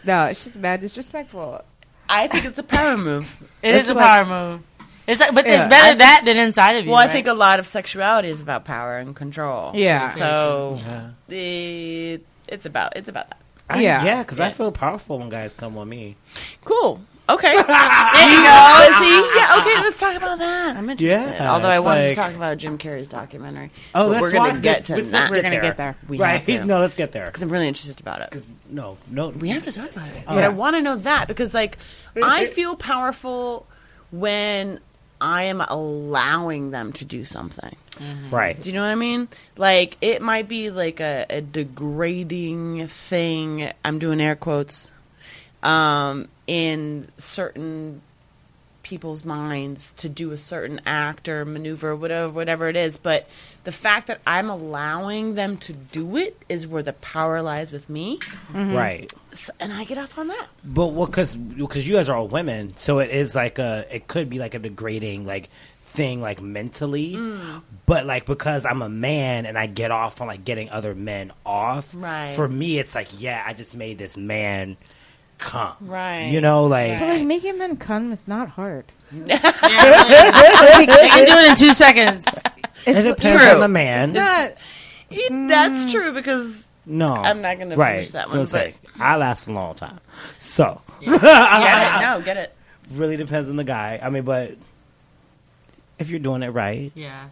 No, 0.04 0.24
it's 0.26 0.44
just 0.44 0.56
mad 0.56 0.80
disrespectful. 0.80 1.62
I 2.08 2.26
think 2.28 2.44
it's 2.44 2.58
a 2.58 2.62
power 2.62 2.96
move. 2.96 3.42
It 3.62 3.74
is 3.74 3.88
a 3.88 3.94
like- 3.94 4.04
power 4.04 4.24
move. 4.24 4.62
It's 5.06 5.18
like, 5.18 5.34
but 5.34 5.44
Yeah. 5.46 5.54
it's 5.56 5.66
better 5.68 5.88
I 5.92 5.94
that 5.94 6.22
than 6.24 6.36
inside 6.36 6.76
of 6.76 6.84
you. 6.84 6.90
Well, 6.92 7.00
I 7.00 7.08
think 7.08 7.26
a 7.26 7.34
lot 7.34 7.58
of 7.58 7.66
sexuality 7.66 8.28
is 8.28 8.40
about 8.40 8.64
power 8.64 8.96
and 8.98 9.14
control. 9.16 9.72
Yeah. 9.74 10.08
So 10.10 10.80
the 11.28 12.20
it's 12.48 12.66
about 12.66 12.96
it's 12.96 13.08
about 13.08 13.28
that. 13.28 13.38
I- 13.68 13.80
Yeah. 13.82 14.04
yeah, 14.04 14.22
because 14.22 14.40
I 14.40 14.50
feel 14.50 14.70
powerful 14.72 15.18
when 15.18 15.28
guys 15.28 15.52
come 15.52 15.76
on 15.78 15.88
me. 15.88 16.16
Cool. 16.64 17.00
Okay. 17.34 17.52
there 17.52 18.30
you 18.30 18.42
go. 18.42 18.98
See? 18.98 19.30
Yeah. 19.36 19.58
Okay. 19.60 19.76
Let's 19.82 19.98
talk 20.00 20.14
about 20.16 20.38
that. 20.38 20.76
I'm 20.76 20.88
interested. 20.90 21.30
Yeah, 21.34 21.52
Although 21.52 21.68
I 21.68 21.76
it's 21.76 21.84
wanted 21.84 22.00
like- 22.02 22.10
to 22.10 22.14
talk 22.16 22.34
about 22.34 22.58
Jim 22.58 22.78
Carrey's 22.78 23.08
documentary. 23.08 23.70
Oh, 23.94 24.08
But 24.08 24.12
that's 24.12 24.22
we're 24.22 24.32
gonna 24.32 24.60
get 24.60 24.84
to 24.86 24.96
let's- 24.96 25.10
that. 25.10 25.20
let's 25.20 25.30
We're 25.32 25.42
gonna 25.42 25.60
get 25.60 25.76
there. 25.76 25.96
We 26.08 26.18
right? 26.18 26.32
have 26.36 26.44
to. 26.46 26.64
No, 26.64 26.80
let's 26.80 26.94
get 26.94 27.12
there. 27.12 27.26
Because 27.26 27.42
I'm 27.42 27.50
really 27.50 27.68
interested 27.68 28.00
about 28.00 28.20
it. 28.22 28.30
Because 28.30 28.46
no, 28.68 28.96
no, 29.08 29.28
We 29.30 29.48
have 29.50 29.64
to 29.64 29.72
talk 29.72 29.90
about 29.92 30.08
it. 30.08 30.22
Oh. 30.28 30.34
But 30.34 30.44
I 30.44 30.48
want 30.48 30.76
to 30.76 30.82
know 30.82 30.96
that 30.96 31.28
because, 31.28 31.54
like, 31.54 31.78
I 32.22 32.46
feel 32.56 32.76
powerful 32.76 33.66
when 34.12 34.80
I 35.20 35.44
am 35.44 35.60
allowing 35.60 36.70
them 36.70 36.92
to 36.94 37.04
do 37.04 37.24
something. 37.24 37.76
Right. 38.30 38.58
Do 38.60 38.70
you 38.70 38.74
know 38.74 38.80
what 38.82 38.90
I 38.90 38.94
mean? 38.94 39.28
Like, 39.58 39.98
it 40.00 40.22
might 40.22 40.48
be 40.48 40.70
like 40.70 41.00
a, 41.00 41.26
a 41.28 41.42
degrading 41.42 42.88
thing. 42.88 43.70
I'm 43.84 43.98
doing 43.98 44.20
air 44.22 44.36
quotes. 44.36 44.90
Um, 45.62 46.28
in 46.50 47.06
certain 47.16 48.02
people's 48.82 49.24
minds 49.24 49.92
to 49.92 50.08
do 50.08 50.32
a 50.32 50.38
certain 50.38 50.80
act 50.84 51.28
or 51.28 51.44
maneuver, 51.44 51.94
whatever, 51.94 52.28
whatever 52.32 52.68
it 52.68 52.74
is. 52.76 52.96
But 52.96 53.28
the 53.62 53.70
fact 53.70 54.08
that 54.08 54.20
I'm 54.26 54.50
allowing 54.50 55.34
them 55.36 55.58
to 55.58 55.72
do 55.72 56.16
it 56.16 56.36
is 56.48 56.66
where 56.66 56.82
the 56.82 56.94
power 56.94 57.40
lies 57.40 57.70
with 57.70 57.88
me, 57.88 58.18
Right. 58.52 59.12
S- 59.32 59.50
and 59.60 59.72
I 59.72 59.84
get 59.84 59.96
off 59.98 60.18
on 60.18 60.26
that. 60.28 60.48
But 60.64 60.88
well, 60.88 61.06
because 61.06 61.36
because 61.36 61.86
you 61.86 61.94
guys 61.94 62.08
are 62.08 62.16
all 62.16 62.26
women, 62.26 62.74
so 62.78 62.98
it 62.98 63.10
is 63.10 63.36
like 63.36 63.58
a 63.60 63.86
it 63.94 64.08
could 64.08 64.28
be 64.28 64.38
like 64.40 64.54
a 64.54 64.58
degrading 64.58 65.24
like 65.24 65.50
thing 65.82 66.20
like 66.20 66.40
mentally. 66.42 67.12
Mm. 67.12 67.62
But 67.86 68.06
like 68.06 68.26
because 68.26 68.64
I'm 68.64 68.82
a 68.82 68.88
man 68.88 69.46
and 69.46 69.56
I 69.58 69.66
get 69.66 69.92
off 69.92 70.20
on 70.20 70.26
like 70.26 70.44
getting 70.44 70.68
other 70.70 70.94
men 70.96 71.32
off. 71.46 71.94
Right. 71.94 72.34
For 72.34 72.48
me, 72.48 72.78
it's 72.80 72.96
like 72.96 73.20
yeah, 73.20 73.44
I 73.46 73.52
just 73.52 73.74
made 73.76 73.98
this 73.98 74.16
man 74.16 74.78
come. 75.40 75.74
Right. 75.80 76.26
You 76.26 76.40
know, 76.40 76.64
like 76.66 76.98
But 76.98 77.08
like 77.08 77.26
making 77.26 77.58
men 77.58 77.76
come 77.76 78.12
is 78.12 78.28
not 78.28 78.48
hard. 78.50 78.84
They 79.12 79.36
can 79.36 81.24
do 81.26 81.32
it 81.32 81.50
in 81.50 81.56
two 81.56 81.72
seconds. 81.72 82.26
it 82.86 83.02
depends 83.02 83.20
true. 83.42 83.50
on 83.54 83.60
the 83.60 83.68
man. 83.68 84.12
That, 84.12 84.56
it, 85.10 85.48
that's 85.48 85.86
mm. 85.86 85.90
true 85.90 86.12
because 86.12 86.68
no, 86.86 87.12
I'm 87.14 87.42
not 87.42 87.58
gonna 87.58 87.76
right. 87.76 87.94
finish 87.96 88.10
that 88.12 88.28
So 88.28 88.34
one, 88.34 88.42
it's 88.42 88.52
but- 88.52 88.66
like, 88.66 88.76
I 88.98 89.16
last 89.16 89.48
a 89.48 89.52
long 89.52 89.74
time. 89.74 89.98
So 90.38 90.80
get 91.00 91.14
it. 91.14 92.00
No, 92.02 92.22
get 92.24 92.36
it. 92.36 92.54
really 92.92 93.16
depends 93.16 93.48
on 93.50 93.56
the 93.56 93.64
guy. 93.64 93.98
I 94.02 94.10
mean, 94.10 94.22
but 94.24 94.56
if 95.98 96.10
you're 96.10 96.20
doing 96.20 96.42
it 96.42 96.50
right, 96.50 96.92
Yeah. 96.94 97.28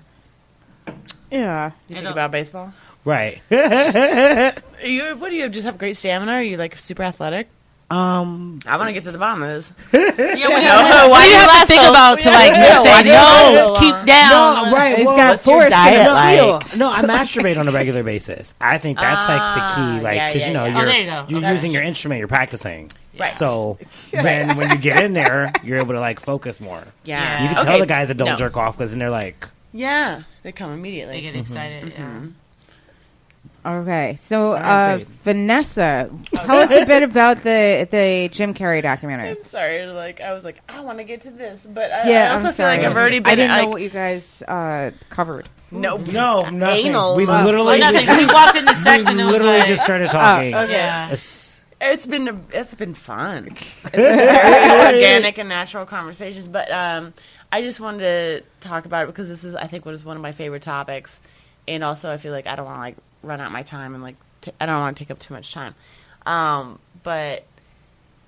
Yeah. 1.30 1.72
You 1.88 1.96
And, 1.96 2.04
think 2.04 2.12
about 2.12 2.30
baseball? 2.30 2.72
right. 3.04 3.40
Are 3.52 4.52
you, 4.84 5.16
what 5.16 5.28
do 5.30 5.36
you 5.36 5.48
just 5.48 5.66
have 5.66 5.78
great 5.78 5.96
stamina? 5.96 6.32
Are 6.32 6.42
you 6.42 6.56
like 6.56 6.76
super 6.78 7.02
athletic? 7.02 7.48
Um, 7.90 8.58
I 8.66 8.76
want 8.76 8.88
to 8.88 8.92
get 8.92 9.02
to 9.04 9.12
the 9.12 9.18
bottom 9.18 9.42
of 9.42 9.48
this. 9.48 9.72
Yeah, 9.92 10.00
what 10.10 10.14
do 10.18 10.44
you, 10.44 10.48
why 10.48 11.08
what 11.08 11.20
do 11.20 11.24
do 11.24 11.30
you 11.30 11.36
you 11.36 11.48
have 11.48 11.60
to 11.62 11.66
think 11.66 11.82
so- 11.82 11.90
about 11.90 12.20
to 12.20 12.30
like 12.30 12.52
Yeah, 12.52 12.82
say 12.82 13.02
do 13.02 13.08
you 13.08 13.14
last 13.14 13.54
no, 13.54 13.74
so 13.74 13.80
keep 13.80 13.94
long? 13.94 14.04
down? 14.04 14.72
right. 14.74 14.96
He's 14.98 15.06
well, 15.06 15.16
got 15.16 15.30
what's 15.30 15.46
your 15.46 15.56
foreskin 15.60 15.78
diet 15.78 16.06
of 16.06 16.62
like? 16.62 16.76
No, 16.76 16.88
I 16.90 17.00
masturbate 17.02 17.58
on 17.58 17.66
a 17.68 17.72
regular 17.72 18.02
basis. 18.02 18.54
I 18.60 18.78
think 18.78 18.98
that's 18.98 19.26
like 19.28 19.38
the 19.54 19.60
key, 19.74 19.98
ah, 19.98 20.00
like 20.02 20.32
because 20.34 20.42
yeah, 20.42 20.48
you 20.48 20.52
know 20.54 20.64
yeah. 20.66 20.74
Oh, 20.74 20.76
you're 20.78 20.86
there 20.86 21.00
you 21.00 21.06
go. 21.06 21.24
you're 21.28 21.38
Okay. 21.40 21.52
using 21.54 21.72
your 21.72 21.82
instrument, 21.82 22.18
you're 22.18 22.28
practicing. 22.28 22.90
Right. 23.18 23.34
So 23.34 23.78
then 24.12 24.56
when 24.56 24.70
you 24.70 24.76
get 24.78 25.02
in 25.02 25.12
there, 25.14 25.50
you're 25.64 25.78
able 25.78 25.94
to 25.94 26.00
like 26.00 26.20
focus 26.20 26.60
more. 26.60 26.84
Yeah. 27.04 27.42
You 27.42 27.48
can 27.48 27.58
Okay, 27.58 27.66
tell 27.70 27.78
the 27.80 27.86
guys 27.86 28.08
that 28.08 28.16
don't 28.18 28.28
no. 28.28 28.36
jerk 28.36 28.56
off 28.56 28.76
because 28.76 28.90
then 28.90 28.98
they're 29.00 29.10
like, 29.10 29.48
Yeah, 29.72 30.22
they 30.42 30.52
come 30.52 30.72
immediately. 30.72 31.20
They 31.20 31.26
immediately. 31.26 31.54
get 31.54 31.54
mm-hmm. 31.56 31.84
excited. 31.86 31.92
Yeah. 31.98 32.16
Okay, 32.16 32.32
so 34.16 34.52
uh. 34.54 35.00
Vanessa, 35.24 36.10
tell 36.34 36.56
us 36.58 36.70
a 36.70 36.84
bit 36.86 37.02
about 37.02 37.38
the 37.38 37.86
the 37.90 38.28
Jim 38.32 38.54
Carrey 38.54 38.82
documentary. 38.82 39.30
I'm 39.30 39.40
sorry. 39.40 39.86
Like 39.86 40.20
I 40.20 40.32
was 40.32 40.44
like, 40.44 40.60
I 40.68 40.80
want 40.80 40.98
to 40.98 41.04
get 41.04 41.22
to 41.22 41.30
this, 41.30 41.66
but 41.68 41.90
I, 41.92 42.10
Yeah, 42.10 42.28
I 42.30 42.32
also 42.32 42.48
I'm 42.48 42.54
feel 42.54 42.66
like. 42.66 42.80
I've 42.80 42.96
already 42.96 43.18
been. 43.18 43.30
I 43.32 43.34
didn't 43.34 43.50
know 43.50 43.62
like, 43.64 43.68
what 43.68 43.82
you 43.82 43.90
guys 43.90 44.42
uh, 44.42 44.92
covered. 45.10 45.48
no, 45.70 45.96
no, 45.98 46.48
nothing. 46.48 46.86
Anal 46.86 47.14
we 47.16 47.26
literally, 47.26 47.78
Well, 47.80 47.92
we 47.92 48.02
nothing. 48.02 48.16
We 48.26 48.32
walked 48.32 48.56
into 48.56 48.74
sex 48.74 49.04
we 49.04 49.10
and 49.12 49.20
it 49.20 49.24
was 49.24 49.32
literally 49.32 49.58
like, 49.58 49.68
just 49.68 49.84
started 49.84 50.08
talking. 50.10 50.54
okay. 50.54 50.72
yeah. 50.72 51.06
It's- 51.06 51.44
It's 51.80 52.06
been 52.08 52.26
a, 52.26 52.40
it's 52.52 52.74
been 52.74 52.94
fun. 52.94 53.48
It's 53.84 53.90
been 53.92 54.18
very 54.18 54.96
organic 54.96 55.38
and 55.38 55.48
natural 55.48 55.86
conversations. 55.86 56.48
But 56.48 56.70
um, 56.72 57.12
I 57.52 57.62
just 57.62 57.78
wanted 57.80 58.00
to 58.00 58.44
talk 58.68 58.84
about 58.86 59.04
it 59.04 59.06
because 59.08 59.28
this 59.28 59.44
is, 59.44 59.54
I 59.54 59.66
think, 59.68 59.84
what 59.84 59.94
is 59.94 60.04
one 60.04 60.16
of 60.16 60.22
my 60.22 60.32
favorite 60.32 60.62
topics, 60.62 61.20
and 61.68 61.84
also 61.84 62.10
I 62.12 62.16
feel 62.16 62.32
like 62.32 62.46
I 62.48 62.56
don't 62.56 62.66
want 62.66 62.78
to 62.78 62.80
like 62.80 62.96
run 63.22 63.40
out 63.40 63.50
my 63.52 63.62
time 63.62 63.94
and 63.94 64.02
like 64.02 64.16
t- 64.40 64.52
I 64.60 64.66
don't 64.66 64.78
want 64.78 64.96
to 64.96 65.04
take 65.04 65.10
up 65.10 65.18
too 65.18 65.34
much 65.34 65.52
time. 65.52 65.74
Um, 66.26 66.78
but 67.02 67.44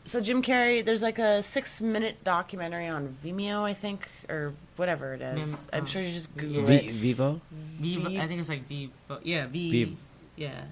so 0.04 0.20
Jim 0.20 0.42
Carrey, 0.42 0.84
there's 0.84 1.02
like 1.02 1.18
a 1.18 1.42
six 1.42 1.80
minute 1.80 2.22
documentary 2.24 2.88
on 2.88 3.16
Vimeo, 3.24 3.62
I 3.62 3.74
think, 3.74 4.08
or 4.28 4.54
whatever 4.76 5.14
it 5.14 5.22
is. 5.22 5.36
Vim- 5.36 5.58
I'm 5.72 5.82
oh. 5.82 5.86
sure 5.86 6.02
you 6.02 6.10
just 6.10 6.34
Google 6.36 6.62
V- 6.62 6.74
it, 6.74 6.94
Vivo. 6.94 7.40
Viva, 7.52 8.20
I 8.20 8.26
think 8.26 8.40
it's 8.40 8.48
like 8.48 8.66
V. 8.66 8.90
Yeah, 9.22 9.46
V. 9.46 9.84
V- 9.84 9.96
Yeah. 10.36 10.62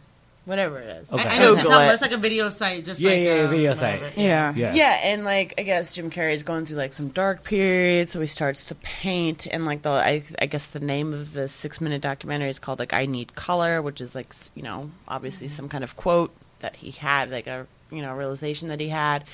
Whatever 0.48 0.78
it 0.80 0.88
is. 1.02 1.12
Okay. 1.12 1.22
I, 1.22 1.36
I 1.36 1.38
know 1.38 1.50
what 1.50 1.56
you're 1.56 1.56
Google 1.56 1.70
talking 1.72 1.88
it. 1.90 1.92
It's 1.92 2.02
like 2.02 2.12
a 2.12 2.16
video 2.16 2.48
site. 2.48 2.84
Just 2.84 3.00
Yeah, 3.00 3.10
like, 3.10 3.20
yeah, 3.20 3.34
yeah, 3.34 3.42
um, 3.42 3.50
video 3.50 3.74
whatever. 3.74 4.06
site. 4.08 4.18
Yeah. 4.18 4.52
Yeah. 4.56 4.74
Yeah, 4.74 5.00
and 5.04 5.24
like 5.24 5.54
I 5.58 5.62
guess 5.62 5.94
Jim 5.94 6.10
Carrey 6.10 6.32
is 6.32 6.42
going 6.42 6.64
through 6.64 6.78
like 6.78 6.92
some 6.92 7.08
dark 7.08 7.44
period, 7.44 8.08
so 8.10 8.20
he 8.20 8.26
starts 8.26 8.64
to 8.66 8.74
paint, 8.76 9.46
and 9.46 9.64
like 9.66 9.82
the 9.82 9.90
I, 9.90 10.22
I 10.40 10.46
guess 10.46 10.68
the 10.68 10.80
name 10.80 11.12
of 11.12 11.32
the 11.34 11.48
six 11.48 11.80
minute 11.80 12.00
documentary 12.02 12.48
is 12.50 12.58
called 12.58 12.78
like 12.78 12.92
I 12.94 13.06
Need 13.06 13.34
Color, 13.34 13.82
which 13.82 14.00
is 14.00 14.14
like 14.14 14.32
you 14.54 14.62
know 14.62 14.90
obviously 15.06 15.48
some 15.48 15.68
kind 15.68 15.84
of 15.84 15.96
quote 15.96 16.34
that 16.60 16.76
he 16.76 16.90
had, 16.90 17.30
like 17.30 17.46
a 17.46 17.66
you 17.90 18.02
know 18.02 18.14
realization 18.14 18.68
that 18.70 18.80
he 18.80 18.88
had, 18.88 19.24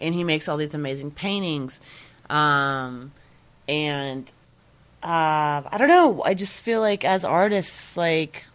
and 0.00 0.14
he 0.14 0.24
makes 0.24 0.48
all 0.48 0.56
these 0.56 0.74
amazing 0.74 1.12
paintings, 1.12 1.80
um, 2.28 3.12
and 3.68 4.30
uh, 5.02 5.62
I 5.66 5.76
don't 5.78 5.88
know, 5.88 6.22
I 6.24 6.34
just 6.34 6.62
feel 6.62 6.80
like 6.80 7.04
as 7.04 7.24
artists, 7.24 7.96
like 7.96 8.46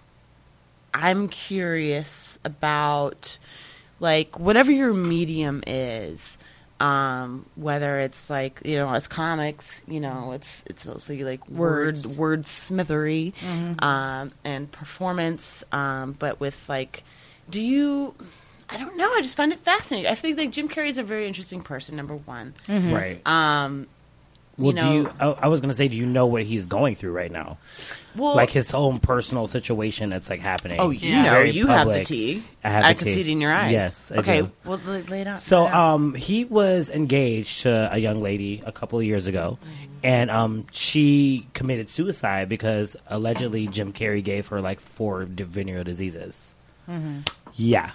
I'm 0.94 1.28
curious 1.30 2.40
about 2.46 3.38
like 4.00 4.40
whatever 4.40 4.72
your 4.72 4.94
medium 4.94 5.64
is 5.68 6.38
um 6.82 7.46
whether 7.56 8.00
it's 8.00 8.30
like 8.30 8.62
you 8.64 8.78
know 8.78 8.90
as 8.94 9.06
comics 9.10 9.82
you 9.86 10.00
know 10.00 10.32
it's 10.32 10.64
it's 10.68 10.86
mostly 10.86 11.22
like 11.26 11.46
word 11.50 11.88
Words. 11.98 12.18
word 12.18 12.48
smithery 12.48 13.34
um 13.80 14.32
and 14.46 14.72
performance 14.72 15.62
um 15.74 16.14
but 16.18 16.40
with 16.40 16.70
like 16.70 17.04
do 17.50 17.60
you 17.62 18.16
i 18.70 18.78
don't 18.78 18.96
know 18.96 19.12
i 19.18 19.20
just 19.22 19.36
find 19.36 19.52
it 19.52 19.60
fascinating 19.60 20.10
i 20.10 20.16
think 20.16 20.38
like 20.38 20.52
jim 20.52 20.70
carrey's 20.70 20.98
a 20.98 21.04
very 21.04 21.28
interesting 21.28 21.62
person 21.62 21.98
number 21.98 22.16
one 22.16 22.54
Right. 22.70 23.20
um 23.28 23.88
Well, 24.60 24.74
you 24.76 24.80
do 24.80 24.92
you? 24.94 25.14
I, 25.20 25.26
I 25.28 25.48
was 25.48 25.62
gonna 25.62 25.74
say, 25.74 25.88
do 25.88 25.96
you 25.96 26.06
know 26.06 26.26
what 26.28 26.44
he's 26.44 26.66
going 26.66 26.96
through 26.96 27.12
right 27.14 27.32
now? 27.32 27.58
well 28.16 28.36
like 28.36 28.50
his 28.50 28.74
own 28.74 29.00
personal 29.00 29.46
situation 29.46 30.10
that's 30.10 30.30
like 30.30 30.40
happening. 30.40 30.80
oh 30.80 30.90
you 30.90 31.10
Yeah. 31.10 31.22
know 31.22 31.30
Very 31.30 31.52
you 31.52 31.68
have 31.68 31.86
the 31.88 31.92
public. 31.94 32.08
tea 32.08 32.44
I 32.64 32.70
have 32.70 32.84
i 32.84 32.94
the 32.94 32.98
can 32.98 33.08
tea. 33.08 33.14
see 33.14 33.22
it 33.22 33.28
in 33.28 33.40
your 33.40 33.52
eyes 33.54 33.72
Yes, 33.72 34.12
I 34.12 34.16
okay 34.18 34.42
do. 34.42 34.52
well 34.66 34.82
lay, 34.86 35.02
lay 35.04 35.22
it 35.22 35.28
out 35.28 35.40
So, 35.40 35.66
lay 35.66 35.72
um, 35.72 36.16
he 36.16 36.44
was 36.44 36.90
engaged 36.90 37.62
to 37.62 37.90
a 37.94 37.98
young 38.00 38.22
lady 38.24 38.64
a 38.66 38.72
couple 38.72 38.98
of 39.00 39.06
years 39.06 39.28
ago, 39.28 39.60
and 40.04 40.32
um, 40.32 40.66
she 40.72 41.48
committed 41.54 41.92
suicide 41.92 42.50
because 42.50 42.96
allegedly 43.08 43.68
Jim 43.68 43.94
Carrey 43.94 44.24
gave 44.24 44.48
her 44.48 44.60
like 44.60 44.80
four 44.80 45.26
venereal 45.26 45.84
diseases. 45.84 46.54
Yeah. 47.54 47.92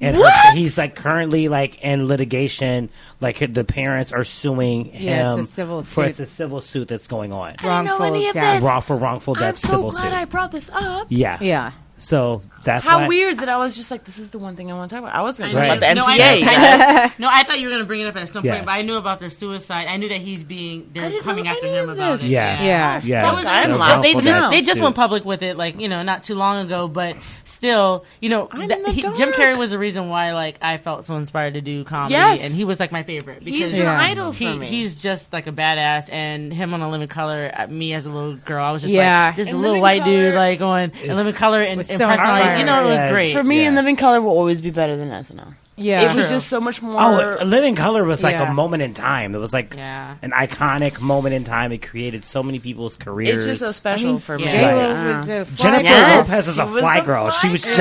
And 0.00 0.16
her, 0.16 0.52
he's 0.52 0.76
like 0.76 0.96
currently 0.96 1.48
like 1.48 1.80
in 1.80 2.06
litigation. 2.08 2.90
Like 3.20 3.38
the 3.54 3.64
parents 3.64 4.12
are 4.12 4.24
suing 4.24 4.90
Yeah, 4.94 5.30
it's 5.32 5.38
him 5.38 5.44
a 5.44 5.46
civil 5.46 5.82
for 5.82 6.02
suit. 6.02 6.10
it's 6.10 6.20
a 6.20 6.26
civil 6.26 6.60
suit 6.60 6.88
that's 6.88 7.06
going 7.06 7.32
on. 7.32 7.52
didn't 7.52 7.64
know 7.64 7.68
Wrongful 7.98 8.04
any 8.04 8.28
of 8.28 8.34
death. 8.34 8.56
this. 8.56 8.64
Wrong 8.64 8.80
for 8.82 8.96
wrongful 8.96 9.34
i'm 9.38 9.54
so 9.54 9.68
civil 9.68 9.90
glad 9.92 10.02
suit. 10.04 10.12
i 10.12 10.24
brought 10.24 10.52
this 10.52 10.68
up 10.72 11.06
yeah. 11.10 11.38
Yeah. 11.40 11.72
So 11.96 12.42
that's 12.64 12.84
How 12.86 13.00
why- 13.00 13.08
weird 13.08 13.38
that 13.38 13.48
I 13.48 13.56
was 13.58 13.76
just 13.76 13.90
like, 13.90 14.04
this 14.04 14.18
is 14.18 14.30
the 14.30 14.38
one 14.38 14.56
thing 14.56 14.70
I 14.70 14.74
want 14.74 14.90
to 14.90 14.96
talk 14.96 15.02
about. 15.04 15.14
I 15.14 15.22
was 15.22 15.38
going 15.38 15.52
to 15.52 15.56
talk 15.56 15.62
knew- 15.62 15.72
about 15.76 15.80
the 15.80 15.94
no, 15.94 16.04
MTA. 16.04 16.20
I, 16.20 16.34
you. 16.34 16.44
I, 16.46 17.14
no, 17.18 17.28
I 17.30 17.44
thought 17.44 17.58
you 17.60 17.68
were 17.68 17.74
gonna 17.74 17.84
bring 17.86 18.00
it 18.00 18.06
up 18.06 18.16
at 18.16 18.28
some 18.28 18.44
Yeah. 18.44 18.54
point, 18.54 18.66
but 18.66 18.72
I 18.72 18.82
knew 18.82 18.96
about 18.96 19.20
the 19.20 19.30
suicide. 19.30 19.86
I 19.86 19.96
knew 19.96 20.08
that 20.08 20.20
he's 20.20 20.42
being 20.44 20.90
I 20.96 21.00
they're 21.00 21.10
didn't 21.10 21.22
coming 21.24 21.44
know 21.44 21.50
after 21.52 21.66
any 21.66 21.76
him 21.76 21.88
of 21.90 21.96
about 21.96 22.18
this. 22.18 22.24
it. 22.28 22.32
Yeah. 22.32 22.62
Yeah. 22.62 23.00
Yeah. 23.04 23.30
It 23.30 23.34
was 23.34 23.44
I'm 23.46 23.70
they 23.70 23.76
lost 23.76 24.22
just 24.22 24.50
they 24.50 24.62
just 24.62 24.80
went 24.80 24.96
public 24.96 25.24
with 25.24 25.42
it 25.42 25.56
like 25.56 25.78
you 25.80 25.88
know 25.88 26.02
not 26.02 26.24
too 26.24 26.34
long 26.34 26.64
ago, 26.66 26.88
but 26.88 27.16
still 27.44 28.04
you 28.20 28.28
know 28.28 28.48
I'm 28.50 28.70
in 28.70 28.82
the 28.82 28.90
he- 28.90 29.02
Jim 29.02 29.14
dark. 29.16 29.34
Carrey 29.34 29.58
was 29.58 29.70
the 29.70 29.78
reason 29.78 30.08
why 30.08 30.32
like 30.32 30.58
I 30.62 30.76
felt 30.76 31.04
so 31.04 31.16
inspired 31.16 31.54
to 31.54 31.60
do 31.60 31.84
comedy, 31.84 32.14
Yes. 32.14 32.42
and 32.44 32.52
he 32.54 32.64
was 32.64 32.80
like 32.80 32.92
my 32.92 33.02
favorite 33.02 33.44
because 33.44 33.72
He's 33.72 33.78
Yeah. 33.78 33.92
an 33.94 34.00
idol 34.00 34.32
for 34.32 34.38
he, 34.38 34.58
me. 34.58 34.66
he's 34.66 35.00
just 35.00 35.32
like 35.32 35.46
a 35.46 35.52
badass, 35.52 36.10
and 36.12 36.52
him 36.52 36.74
on 36.74 36.80
a 36.80 36.90
living 36.90 37.08
color. 37.08 37.50
uh, 37.54 37.66
Me 37.66 37.92
as 37.92 38.06
a 38.06 38.10
little 38.10 38.34
girl, 38.36 38.64
I 38.64 38.70
was 38.72 38.82
just 38.82 38.94
Yeah. 38.94 39.26
like 39.28 39.36
this 39.36 39.50
In 39.50 39.56
little 39.56 39.72
Living 39.72 39.82
white 39.82 40.04
dude 40.04 40.32
Colour 40.32 40.44
like 40.44 40.58
going 40.58 40.92
in 41.02 41.16
living 41.16 41.32
color 41.34 41.62
and 41.62 41.78
was 41.78 41.88
so 41.88 41.94
impressing. 41.94 42.16
like, 42.24 42.34
inspiring. 42.34 42.53
You 42.58 42.64
know, 42.64 42.80
it 42.80 42.84
was 42.84 42.94
Yeah. 42.94 43.10
great. 43.10 43.32
For 43.34 43.42
me, 43.42 43.62
Yeah. 43.62 43.68
In 43.68 43.74
Living 43.74 43.96
Color 43.96 44.20
will 44.20 44.30
always 44.30 44.60
be 44.60 44.70
better 44.70 44.96
than 44.96 45.10
SNL. 45.10 45.54
Yeah. 45.76 46.02
it 46.02 46.14
was 46.14 46.26
True. 46.28 46.36
just 46.36 46.48
so 46.48 46.60
much 46.60 46.80
oh, 46.82 46.86
more. 46.86 47.00
Oh, 47.00 47.36
In 47.42 47.50
Living 47.50 47.74
Color 47.74 48.04
was 48.04 48.22
like 48.22 48.34
Yeah. 48.36 48.50
a 48.50 48.54
moment 48.54 48.82
in 48.84 48.94
time. 48.94 49.34
It 49.34 49.38
was 49.38 49.52
like 49.52 49.74
Yeah. 49.76 50.14
an 50.22 50.30
iconic 50.30 51.00
moment 51.00 51.34
in 51.34 51.42
time. 51.42 51.72
It 51.72 51.82
created 51.82 52.24
so 52.24 52.42
many 52.44 52.60
people's 52.60 52.96
careers. 52.96 53.44
it's 53.44 53.46
just 53.46 53.60
so 53.60 53.68
I 53.68 53.72
special 53.72 54.10
mean, 54.10 54.18
for 54.20 54.38
me. 54.38 54.44
J 54.44 54.74
Lo 54.74 54.78
Yeah. 54.78 55.18
was 55.18 55.28
a 55.28 55.32
uh-huh. 55.40 55.44
fly 55.46 55.56
Jennifer 55.56 55.82
girl. 55.82 55.90
Yes, 55.90 56.28
Lopez 56.28 56.48
is 56.48 56.58
a 56.58 56.66
fly 56.66 56.96
a 56.98 57.02
girl. 57.02 57.30
she 57.30 57.48
was 57.48 57.62
just 57.62 57.78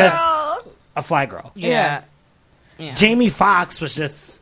a 0.96 1.02
fly 1.04 1.26
girl. 1.28 1.52
yeah. 1.56 2.02
Yeah. 2.80 2.96
Jamie 2.96 3.30
Foxx 3.30 3.80
was 3.80 3.94
just 3.94 4.40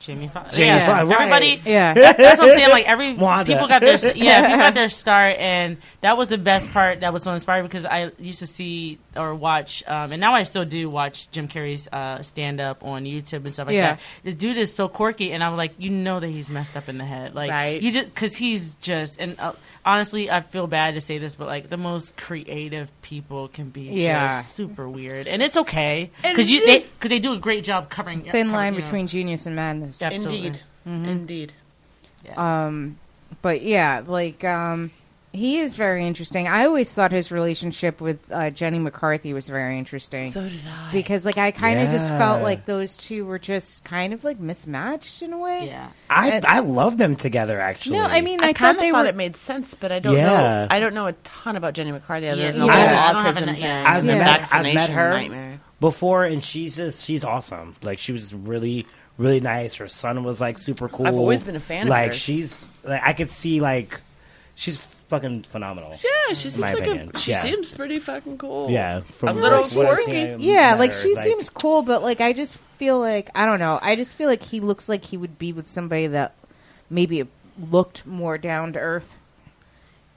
Jamie 0.00 0.28
Foxx. 0.28 0.56
Jamie 0.56 0.68
yeah. 0.68 0.78
Foxx, 0.80 1.04
right. 1.04 1.20
Everybody. 1.20 1.62
Yeah. 1.64 1.92
That's 1.94 2.40
what 2.40 2.50
I'm 2.50 2.56
saying. 2.56 2.70
Like 2.70 2.88
every 2.88 3.14
Wanda. 3.16 3.52
people 3.52 3.68
got 3.68 3.80
their 3.82 3.96
yeah, 4.16 4.46
people 4.46 4.58
got 4.58 4.74
their 4.80 4.88
start, 4.88 5.36
and 5.38 5.76
that 6.00 6.16
was 6.16 6.30
the 6.30 6.38
best 6.38 6.70
part. 6.70 7.00
That 7.00 7.12
was 7.12 7.22
so 7.22 7.32
inspiring 7.32 7.66
because 7.66 7.84
I 7.84 8.10
used 8.18 8.38
to 8.38 8.46
see 8.46 8.98
or 9.16 9.34
watch, 9.34 9.82
um, 9.88 10.12
and 10.12 10.20
now 10.20 10.34
I 10.34 10.44
still 10.44 10.64
do 10.64 10.88
watch 10.88 11.30
Jim 11.32 11.48
Carrey's 11.48 11.88
uh, 11.88 12.22
stand 12.22 12.60
up 12.60 12.84
on 12.84 13.04
YouTube 13.04 13.44
and 13.44 13.52
stuff 13.52 13.66
like 13.66 13.74
Yeah. 13.74 13.94
that. 13.94 14.00
This 14.22 14.34
dude 14.36 14.56
is 14.56 14.72
so 14.72 14.88
quirky, 14.88 15.32
and 15.32 15.42
I'm 15.42 15.56
like, 15.56 15.72
you 15.78 15.90
know 15.90 16.20
that 16.20 16.28
he's 16.28 16.48
messed 16.50 16.76
up 16.76 16.88
in 16.88 16.96
the 16.98 17.04
head, 17.04 17.34
like 17.34 17.50
Right. 17.50 17.82
you 17.82 17.90
just 17.92 18.06
because 18.14 18.36
he's 18.36 18.74
just 18.76 19.18
and 19.20 19.34
uh, 19.40 19.52
honestly, 19.84 20.30
I 20.30 20.40
feel 20.42 20.66
bad 20.68 20.94
to 20.94 21.00
say 21.00 21.18
this, 21.18 21.34
but 21.34 21.48
like 21.48 21.68
the 21.70 21.76
most 21.76 22.16
creative 22.16 22.88
people 23.02 23.48
can 23.48 23.70
be 23.70 23.82
Yeah. 23.82 24.28
just 24.28 24.54
super 24.54 24.88
weird, 24.88 25.26
and 25.26 25.42
it's 25.42 25.56
okay 25.56 26.10
because 26.22 26.50
you 26.50 26.64
they 26.64 26.78
because 26.78 27.10
they 27.10 27.18
do 27.18 27.32
a 27.32 27.38
great 27.38 27.64
job 27.64 27.90
covering 27.90 28.20
Thin 28.22 28.26
covering, 28.30 28.50
line 28.52 28.74
you 28.74 28.78
know. 28.78 28.84
between 28.84 29.06
genius 29.08 29.44
and 29.46 29.56
madness. 29.56 30.00
Absolutely. 30.02 30.46
Indeed, 30.86 31.08
indeed. 31.08 31.52
Um, 32.36 32.98
but 33.42 33.62
yeah, 33.62 34.02
like 34.06 34.44
um, 34.44 34.90
he 35.32 35.58
is 35.58 35.74
very 35.74 36.06
interesting. 36.06 36.48
I 36.48 36.64
always 36.66 36.92
thought 36.92 37.12
his 37.12 37.30
relationship 37.30 38.00
with 38.00 38.18
uh, 38.32 38.50
Jenny 38.50 38.78
McCarthy 38.80 39.32
was 39.32 39.48
very 39.48 39.78
interesting. 39.78 40.32
So 40.32 40.42
did 40.42 40.58
I. 40.68 40.90
because 40.92 41.24
like 41.24 41.38
I 41.38 41.52
kind 41.52 41.78
of 41.78 41.88
just 41.90 42.08
Yeah. 42.08 42.18
felt 42.18 42.42
like 42.42 42.66
those 42.66 42.96
two 42.96 43.24
were 43.24 43.38
just 43.38 43.84
kind 43.84 44.12
of 44.12 44.24
like 44.24 44.40
mismatched 44.40 45.22
in 45.22 45.32
a 45.32 45.38
way. 45.38 45.66
Yeah. 45.66 45.88
I 46.08 46.30
And- 46.30 46.46
I 46.46 46.58
love 46.58 46.98
them 46.98 47.14
together. 47.14 47.60
Actually, 47.60 47.98
No, 47.98 48.04
I 48.04 48.20
mean 48.22 48.40
I, 48.42 48.48
I, 48.48 48.52
kind 48.52 48.56
thought 48.56 48.74
of 48.76 48.80
they 48.80 48.90
thought 48.90 49.04
were. 49.04 49.10
it 49.10 49.16
made 49.16 49.36
sense, 49.36 49.74
but 49.74 49.92
I 49.92 50.00
don't 50.00 50.16
Yeah. 50.16 50.26
know. 50.26 50.66
I 50.70 50.80
don't 50.80 50.94
know 50.94 51.06
a 51.06 51.12
ton 51.12 51.54
about 51.56 51.74
Jenny 51.74 51.92
McCarthy 51.92 52.28
other 52.28 52.40
Yeah, 52.42 52.50
than 52.50 52.60
the 52.60 52.66
yeah. 52.66 52.72
whole 52.72 52.98
I 52.98 53.12
don't 53.12 53.22
have 53.22 53.36
autism 53.36 53.48
an- 53.48 53.54
thing. 53.54 53.64
yeah. 53.64 53.84
I've 53.86 54.04
Yeah. 54.04 54.18
met 54.18 54.28
I've 54.28 54.36
Vaccination 54.40 54.74
met 54.74 54.90
her 54.90 55.10
nightmare. 55.10 55.60
before, 55.78 56.24
and 56.24 56.42
she's 56.42 56.74
just 56.74 57.04
she's 57.04 57.22
awesome. 57.24 57.76
Like 57.82 57.98
she 58.00 58.10
was 58.12 58.34
really 58.34 58.84
really 59.16 59.40
nice. 59.40 59.76
Her 59.76 59.86
son 59.86 60.24
was 60.24 60.40
like 60.40 60.58
super 60.58 60.88
cool. 60.88 61.06
I've 61.06 61.14
always 61.14 61.42
been 61.44 61.54
a 61.54 61.60
fan 61.60 61.82
of 61.82 61.88
Like 61.90 62.08
hers. 62.08 62.16
she's 62.16 62.64
like 62.82 63.02
I 63.04 63.12
could 63.12 63.30
see 63.30 63.60
like 63.60 64.00
she's 64.56 64.84
fucking 65.10 65.42
phenomenal. 65.42 65.90
Yeah, 65.90 66.34
she 66.34 66.48
seems 66.50 66.58
my 66.58 66.72
like 66.72 66.82
opinion. 66.82 67.10
a. 67.14 67.18
She 67.18 67.32
Yeah. 67.32 67.40
seems 67.42 67.70
pretty 67.70 67.98
fucking 67.98 68.38
cool. 68.38 68.70
Yeah, 68.70 69.00
from 69.00 69.28
A 69.28 69.32
little 69.34 69.62
what 69.64 69.66
I've 69.86 69.94
quirky. 69.96 70.12
seen, 70.12 70.40
yeah, 70.40 70.70
met 70.70 70.78
like 70.78 70.92
her, 70.94 70.98
she 71.02 71.14
seems 71.16 71.50
cool, 71.50 71.82
but 71.82 72.02
like 72.02 72.20
I 72.22 72.32
just 72.32 72.56
feel 72.78 72.98
like 72.98 73.28
I 73.34 73.44
don't 73.44 73.58
know. 73.58 73.78
I 73.82 73.96
just 73.96 74.14
feel 74.14 74.28
like 74.28 74.42
he 74.42 74.60
looks 74.60 74.88
like 74.88 75.04
he 75.04 75.16
would 75.18 75.38
be 75.38 75.52
with 75.52 75.68
somebody 75.68 76.06
that 76.06 76.34
maybe 76.88 77.26
looked 77.70 78.06
more 78.06 78.38
down 78.38 78.72
to 78.72 78.78
earth. 78.78 79.18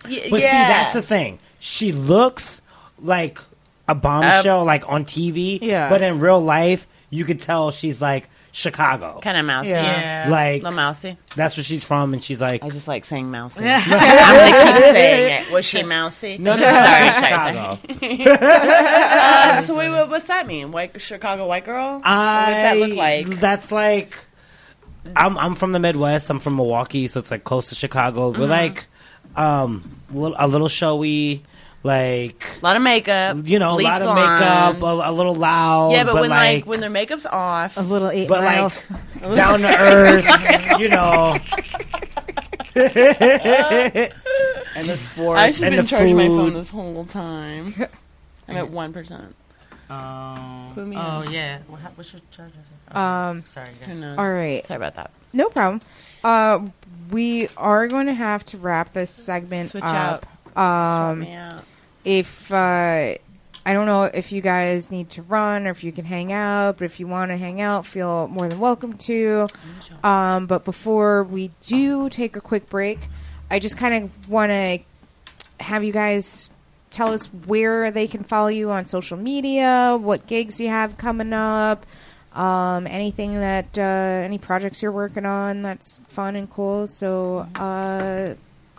Y- 0.05 0.27
But 0.29 0.41
yeah. 0.41 0.51
see, 0.51 0.67
that's 0.73 0.93
the 0.93 1.01
thing. 1.01 1.39
She 1.59 1.91
looks 1.91 2.61
like 2.99 3.39
a 3.87 3.95
bombshell, 3.95 4.63
like 4.63 4.87
on 4.87 5.05
TV. 5.05 5.59
Yeah. 5.61 5.89
But 5.89 6.01
in 6.01 6.19
real 6.19 6.39
life, 6.41 6.87
you 7.09 7.25
could 7.25 7.41
tell 7.41 7.71
she's 7.71 8.01
like 8.01 8.29
Chicago. 8.55 9.19
kind 9.19 9.35
of 9.35 9.45
mousy. 9.45 9.71
Yeah. 9.71 10.25
Yeah. 10.25 10.29
Like 10.29 10.61
little 10.61 10.75
mousy. 10.75 11.17
that's 11.35 11.57
where 11.57 11.63
she's 11.63 11.83
from, 11.83 12.13
and 12.13 12.23
she's 12.23 12.39
like, 12.39 12.63
I 12.63 12.69
just 12.69 12.87
like 12.87 13.03
saying 13.03 13.31
mousy. 13.31 13.63
I'm 13.67 13.89
gonna 13.89 14.73
keep 14.73 14.83
saying 14.91 15.41
it. 15.47 15.51
Was 15.51 15.65
she 15.65 15.81
mousy? 15.81 16.37
no, 16.37 16.55
no, 16.55 16.61
sorry, 16.61 17.05
she's 17.09 17.13
sorry, 17.15 17.51
Chicago. 17.51 17.79
sorry. 17.99 19.57
Uh, 19.57 19.61
so 19.61 19.75
wait, 19.75 19.89
what, 19.89 20.07
what's 20.07 20.27
that 20.27 20.45
mean? 20.45 20.71
White 20.71 21.01
Chicago 21.01 21.47
white 21.47 21.65
girl? 21.65 21.99
I, 22.03 22.51
What's 22.51 22.61
that 22.63 22.77
look 22.77 22.95
like? 22.95 23.27
That's 23.39 23.71
like, 23.71 24.23
I'm 25.15 25.35
I'm 25.39 25.55
from 25.55 25.71
the 25.71 25.79
Midwest. 25.79 26.29
I'm 26.29 26.39
from 26.39 26.55
Milwaukee, 26.55 27.07
so 27.07 27.19
it's 27.19 27.31
like 27.31 27.43
close 27.43 27.69
to 27.69 27.75
Chicago. 27.75 28.31
Mm-hmm. 28.31 28.39
We're 28.41 28.47
like, 28.47 28.85
um, 29.35 29.99
a 30.13 30.47
little 30.47 30.69
showy, 30.69 31.41
like 31.83 32.45
A 32.61 32.65
lot 32.65 32.75
of 32.77 32.81
makeup. 32.81 33.37
you 33.45 33.59
know, 33.59 33.71
a 33.71 33.75
bleach 33.75 33.85
lot 33.85 34.01
of 34.01 34.15
blonde. 34.15 34.39
makeup, 34.39 34.81
a, 34.81 35.09
a 35.09 35.11
little 35.11 35.35
loud. 35.35 35.91
Yeah, 35.91 36.05
but, 36.05 36.15
when 36.15 36.29
like, 36.29 36.55
like 36.59 36.65
when 36.65 36.79
their 36.79 36.89
makeup's 36.89 37.25
off, 37.25 37.75
A 37.77 37.81
little 37.81 38.09
eight 38.09 38.27
but 38.29 38.41
mile. 38.43 38.71
like 39.21 39.21
down 39.35 39.59
to 39.61 39.67
earth, 39.67 40.25
you 40.79 40.89
know. 40.89 41.37
and 42.75 44.11
the 44.89 44.97
sports 44.97 45.39
I 45.39 45.51
should 45.51 45.63
have 45.65 45.73
and 45.73 45.81
been 45.81 45.85
charging 45.85 46.17
my 46.17 46.27
phone 46.27 46.53
this 46.53 46.69
whole 46.71 47.05
time. 47.05 47.75
I'm 48.47 48.57
at 48.57 48.69
one 48.69 48.93
percent. 48.93 49.35
Um, 49.89 50.73
oh 50.95 51.23
yeah. 51.29 51.59
What, 51.67 51.81
what's 51.95 52.13
your 52.13 52.21
charge? 52.31 52.51
Oh, 52.95 52.99
Um, 52.99 53.43
sorry, 53.45 53.69
Who 53.81 53.85
guys. 53.87 53.97
knows? 53.97 54.17
All 54.17 54.33
right. 54.33 54.63
Sorry 54.63 54.77
about 54.77 54.95
that. 54.95 55.11
No 55.33 55.49
problem. 55.49 55.81
Uh, 56.23 56.67
we 57.11 57.47
are 57.57 57.87
going 57.87 58.07
to 58.07 58.13
have 58.13 58.45
to 58.47 58.57
wrap 58.57 58.93
this 58.93 59.11
segment 59.11 59.69
Switch 59.69 59.83
up. 59.83 60.25
Swap 60.53 60.57
Um, 60.57 61.19
me 61.19 61.33
out. 61.33 61.63
If 62.03 62.51
uh, 62.51 63.15
I 63.65 63.71
don't 63.73 63.85
know 63.85 64.03
if 64.03 64.31
you 64.31 64.41
guys 64.41 64.91
need 64.91 65.09
to 65.11 65.21
run 65.21 65.67
or 65.67 65.71
if 65.71 65.83
you 65.83 65.91
can 65.91 66.05
hang 66.05 66.33
out, 66.33 66.77
but 66.77 66.85
if 66.85 66.99
you 66.99 67.07
want 67.07 67.31
to 67.31 67.37
hang 67.37 67.61
out, 67.61 67.85
feel 67.85 68.27
more 68.27 68.49
than 68.49 68.59
welcome 68.59 68.93
to. 68.97 69.47
Um, 70.03 70.47
but 70.47 70.65
before 70.65 71.23
we 71.23 71.51
do 71.61 72.09
take 72.09 72.35
a 72.35 72.41
quick 72.41 72.69
break, 72.69 72.99
I 73.49 73.59
just 73.59 73.77
kind 73.77 74.03
of 74.03 74.29
want 74.29 74.51
to 74.51 74.79
have 75.61 75.83
you 75.83 75.93
guys 75.93 76.49
tell 76.91 77.11
us 77.11 77.25
where 77.25 77.89
they 77.89 78.07
can 78.07 78.23
follow 78.23 78.49
you 78.49 78.69
on 78.69 78.85
social 78.85 79.17
media, 79.17 79.97
what 79.99 80.27
gigs 80.27 80.59
you 80.59 80.67
have 80.67 80.97
coming 80.97 81.31
up, 81.31 81.85
um, 82.33 82.85
anything 82.87 83.39
that 83.39 83.77
uh, 83.77 83.81
any 83.81 84.37
projects 84.37 84.81
you're 84.81 84.91
working 84.91 85.25
on 85.25 85.61
that's 85.61 86.01
fun 86.09 86.35
and 86.35 86.49
cool. 86.49 86.85
So, 86.87 87.47
uh, 87.55 88.33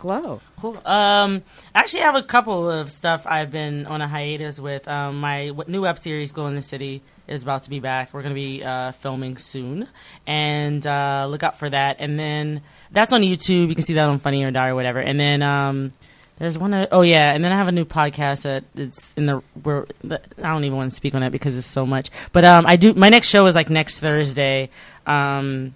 glow. 0.05 0.39
Cool. 0.59 0.79
Um, 0.85 1.41
actually, 1.73 2.01
I 2.01 2.05
have 2.05 2.15
a 2.15 2.21
couple 2.23 2.69
of 2.69 2.91
stuff 2.91 3.25
I've 3.25 3.49
been 3.51 3.87
on 3.87 4.01
a 4.01 4.07
hiatus 4.07 4.59
with. 4.59 4.87
Um, 4.87 5.19
my 5.19 5.51
new 5.67 5.81
web 5.81 5.97
series, 5.97 6.31
"Glow 6.31 6.45
in 6.47 6.55
the 6.55 6.61
City," 6.61 7.01
is 7.27 7.41
about 7.43 7.63
to 7.63 7.69
be 7.71 7.79
back. 7.79 8.13
We're 8.13 8.21
going 8.21 8.33
to 8.33 8.39
be 8.39 8.63
uh, 8.63 8.91
filming 8.91 9.37
soon, 9.37 9.87
and 10.27 10.85
uh, 10.85 11.25
look 11.29 11.41
out 11.43 11.57
for 11.57 11.69
that. 11.69 11.97
And 11.99 12.19
then 12.19 12.61
that's 12.91 13.11
on 13.13 13.21
YouTube. 13.21 13.69
You 13.69 13.75
can 13.75 13.83
see 13.83 13.95
that 13.95 14.07
on 14.07 14.19
Funny 14.19 14.43
or 14.43 14.51
Die 14.51 14.67
or 14.67 14.75
whatever. 14.75 14.99
And 14.99 15.19
then 15.19 15.41
um, 15.41 15.91
there's 16.37 16.57
one. 16.59 16.73
o- 16.75 16.87
Oh 16.91 17.01
yeah, 17.01 17.33
and 17.33 17.43
then 17.43 17.51
I 17.51 17.55
have 17.57 17.67
a 17.67 17.71
new 17.71 17.85
podcast 17.85 18.43
that 18.43 18.63
it's 18.75 19.11
in 19.17 19.25
the. 19.25 19.41
Where 19.63 19.87
I 20.11 20.19
don't 20.53 20.63
even 20.65 20.77
want 20.77 20.91
to 20.91 20.95
speak 20.95 21.15
on 21.15 21.23
it 21.23 21.31
because 21.31 21.57
it's 21.57 21.65
so 21.65 21.85
much. 21.85 22.09
But 22.31 22.45
um, 22.45 22.65
I 22.67 22.75
do. 22.75 22.93
My 22.93 23.09
next 23.09 23.29
show 23.29 23.47
is 23.47 23.55
like 23.55 23.69
next 23.71 23.99
Thursday. 23.99 24.69
Um, 25.07 25.73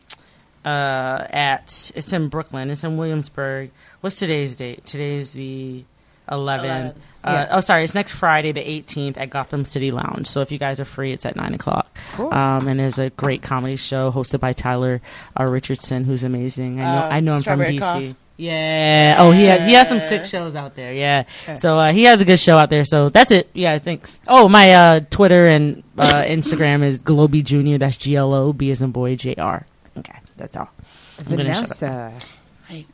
uh, 0.69 1.27
at 1.29 1.91
it's 1.95 2.13
in 2.13 2.27
Brooklyn. 2.29 2.69
It's 2.69 2.83
in 2.83 2.97
Williamsburg. 2.97 3.71
What's 4.01 4.19
today's 4.19 4.55
date? 4.55 4.85
Today's 4.85 5.31
the 5.31 5.83
11th. 6.29 6.91
Uh, 7.23 7.31
Yeah. 7.31 7.47
Oh, 7.51 7.59
sorry. 7.59 7.83
It's 7.83 7.95
next 7.95 8.11
Friday, 8.13 8.51
the 8.51 8.61
18th, 8.61 9.17
at 9.17 9.29
Gotham 9.29 9.65
City 9.65 9.91
Lounge. 9.91 10.27
So 10.27 10.41
if 10.41 10.51
you 10.51 10.59
guys 10.59 10.79
are 10.79 10.85
free, 10.85 11.11
it's 11.11 11.25
at 11.25 11.35
nine 11.35 11.53
o'clock. 11.53 11.97
Um, 12.17 12.67
and 12.67 12.79
there's 12.79 12.99
a 12.99 13.09
great 13.11 13.41
comedy 13.41 13.75
show 13.77 14.11
hosted 14.11 14.39
by 14.39 14.53
Tyler 14.53 15.01
uh, 15.39 15.43
Richardson, 15.45 16.03
who's 16.05 16.23
amazing. 16.23 16.79
I 16.79 16.83
know. 16.83 17.01
Uh, 17.01 17.09
I 17.09 17.19
know 17.19 17.33
him 17.33 17.41
from 17.43 17.59
DC. 17.61 17.79
Cough. 17.79 18.15
Yeah. 18.37 19.17
Oh, 19.19 19.31
he 19.31 19.43
has, 19.45 19.61
he 19.67 19.73
has 19.73 19.89
some 19.89 19.99
sick 19.99 20.23
shows 20.23 20.55
out 20.55 20.75
there. 20.75 20.93
Yeah. 20.93 21.25
So 21.55 21.77
uh, 21.77 21.91
he 21.91 22.03
has 22.03 22.21
a 22.21 22.25
good 22.25 22.39
show 22.39 22.57
out 22.57 22.69
there. 22.69 22.85
So 22.85 23.09
that's 23.09 23.31
it. 23.31 23.49
Yeah. 23.53 23.77
Thanks. 23.79 24.17
Oh, 24.29 24.47
my 24.47 24.73
uh, 24.73 24.99
Twitter 25.09 25.47
and 25.47 25.83
uh, 25.97 26.21
Instagram 26.23 26.83
is 26.83 27.03
Globy 27.03 27.43
Junior. 27.43 27.77
That's 27.79 27.97
G 27.97 28.15
L 28.15 28.33
O 28.33 28.53
B 28.53 28.71
as 28.71 28.81
in 28.81 28.91
boy 28.91 29.17
J 29.17 29.35
R. 29.35 29.65
Okay, 30.39 30.49
that's 30.51 30.55
all. 30.55 30.69
I'm 31.19 31.35
gonna 31.35 31.53
shut 31.53 31.83
up. 31.83 32.13
Vanessa. 32.69 32.85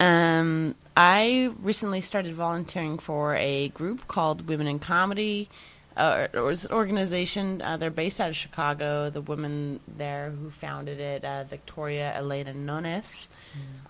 Um, 0.00 0.76
I 0.96 1.50
recently 1.60 2.00
started 2.00 2.34
volunteering 2.34 2.98
for 2.98 3.34
a 3.34 3.68
group 3.70 4.06
called 4.08 4.46
Women 4.48 4.66
in 4.66 4.78
Comedy. 4.78 5.48
Uh, 5.96 6.28
or 6.34 6.52
it's 6.52 6.64
an 6.64 6.70
organization. 6.70 7.60
Uh, 7.60 7.76
they're 7.76 7.90
based 7.90 8.20
out 8.20 8.30
of 8.30 8.36
Chicago. 8.36 9.10
The 9.10 9.20
woman 9.20 9.80
there 9.88 10.30
who 10.30 10.48
founded 10.50 11.00
it, 11.00 11.24
uh, 11.24 11.42
Victoria 11.44 12.14
Elena 12.14 12.54
Nunes. 12.54 13.28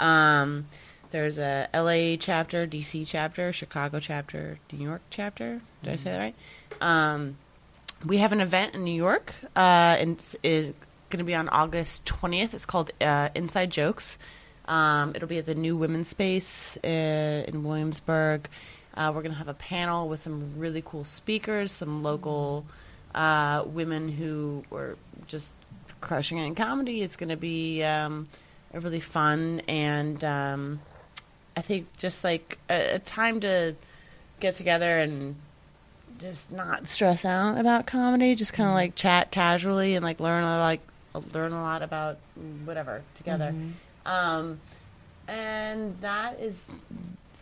Um, 0.01 0.67
there's 1.11 1.39
a 1.39 1.69
LA 1.75 2.17
chapter, 2.17 2.67
DC 2.67 3.07
chapter, 3.07 3.53
Chicago 3.53 4.01
chapter, 4.01 4.59
New 4.73 4.83
York 4.83 5.03
chapter. 5.11 5.61
Did 5.83 5.93
I 5.93 5.97
say 5.97 6.11
that 6.11 6.19
right? 6.19 6.35
Um, 6.81 7.37
we 8.07 8.19
have 8.19 8.33
an 8.33 8.41
event 8.41 8.75
in 8.75 8.85
New 8.85 8.95
York, 8.95 9.35
uh, 9.55 9.97
and 9.99 10.13
it's, 10.13 10.37
it's 10.43 10.73
going 11.09 11.19
to 11.19 11.25
be 11.25 11.35
on 11.35 11.49
August 11.49 12.05
20th. 12.05 12.55
It's 12.55 12.67
called 12.67 12.91
uh, 13.01 13.31
Inside 13.35 13.71
Jokes. 13.71 14.19
Um, 14.67 15.13
it'll 15.15 15.29
be 15.29 15.39
at 15.39 15.47
the 15.47 15.55
New 15.55 15.77
Women's 15.77 16.09
Space 16.09 16.77
uh, 16.85 17.45
in 17.49 17.65
Williamsburg. 17.65 18.49
Uh, 18.95 19.13
we're 19.15 19.23
going 19.23 19.33
to 19.33 19.39
have 19.39 19.49
a 19.49 19.55
panel 19.55 20.09
with 20.09 20.21
some 20.21 20.59
really 20.59 20.83
cool 20.85 21.05
speakers, 21.05 21.73
some 21.73 22.03
local 22.03 22.67
uh, 23.15 23.63
women 23.67 24.09
who 24.09 24.65
were 24.71 24.97
just 25.27 25.55
crushing 26.01 26.39
it 26.39 26.47
in 26.47 26.55
comedy. 26.55 27.03
It's 27.03 27.17
going 27.17 27.31
to 27.31 27.37
be 27.37 27.83
um, 27.83 28.29
a 28.75 28.81
really 28.81 29.01
fun 29.01 29.63
and 29.69 30.23
um, 30.25 30.81
I 31.57 31.63
think 31.63 31.97
just 31.97 32.23
like 32.25 32.59
a, 32.69 32.97
a 32.97 32.99
time 32.99 33.41
to 33.41 33.75
get 34.41 34.55
together 34.55 34.99
and 34.99 35.37
just 36.19 36.53
not 36.53 36.89
stress 36.89 37.25
out 37.25 37.59
about 37.59 37.87
comedy. 37.87 38.35
Just 38.35 38.53
kind 38.53 38.69
of 38.69 38.75
like 38.75 38.95
chat 38.95 39.31
casually 39.31 39.95
and 39.95 40.05
like 40.05 40.21
learn 40.21 40.45
a, 40.45 40.59
like 40.59 40.81
learn 41.33 41.53
a 41.53 41.61
lot 41.63 41.83
about 41.83 42.19
whatever 42.65 43.03
together. 43.15 43.55
Um, 44.07 44.61
and 45.27 45.99
that 46.01 46.41
is 46.41 46.65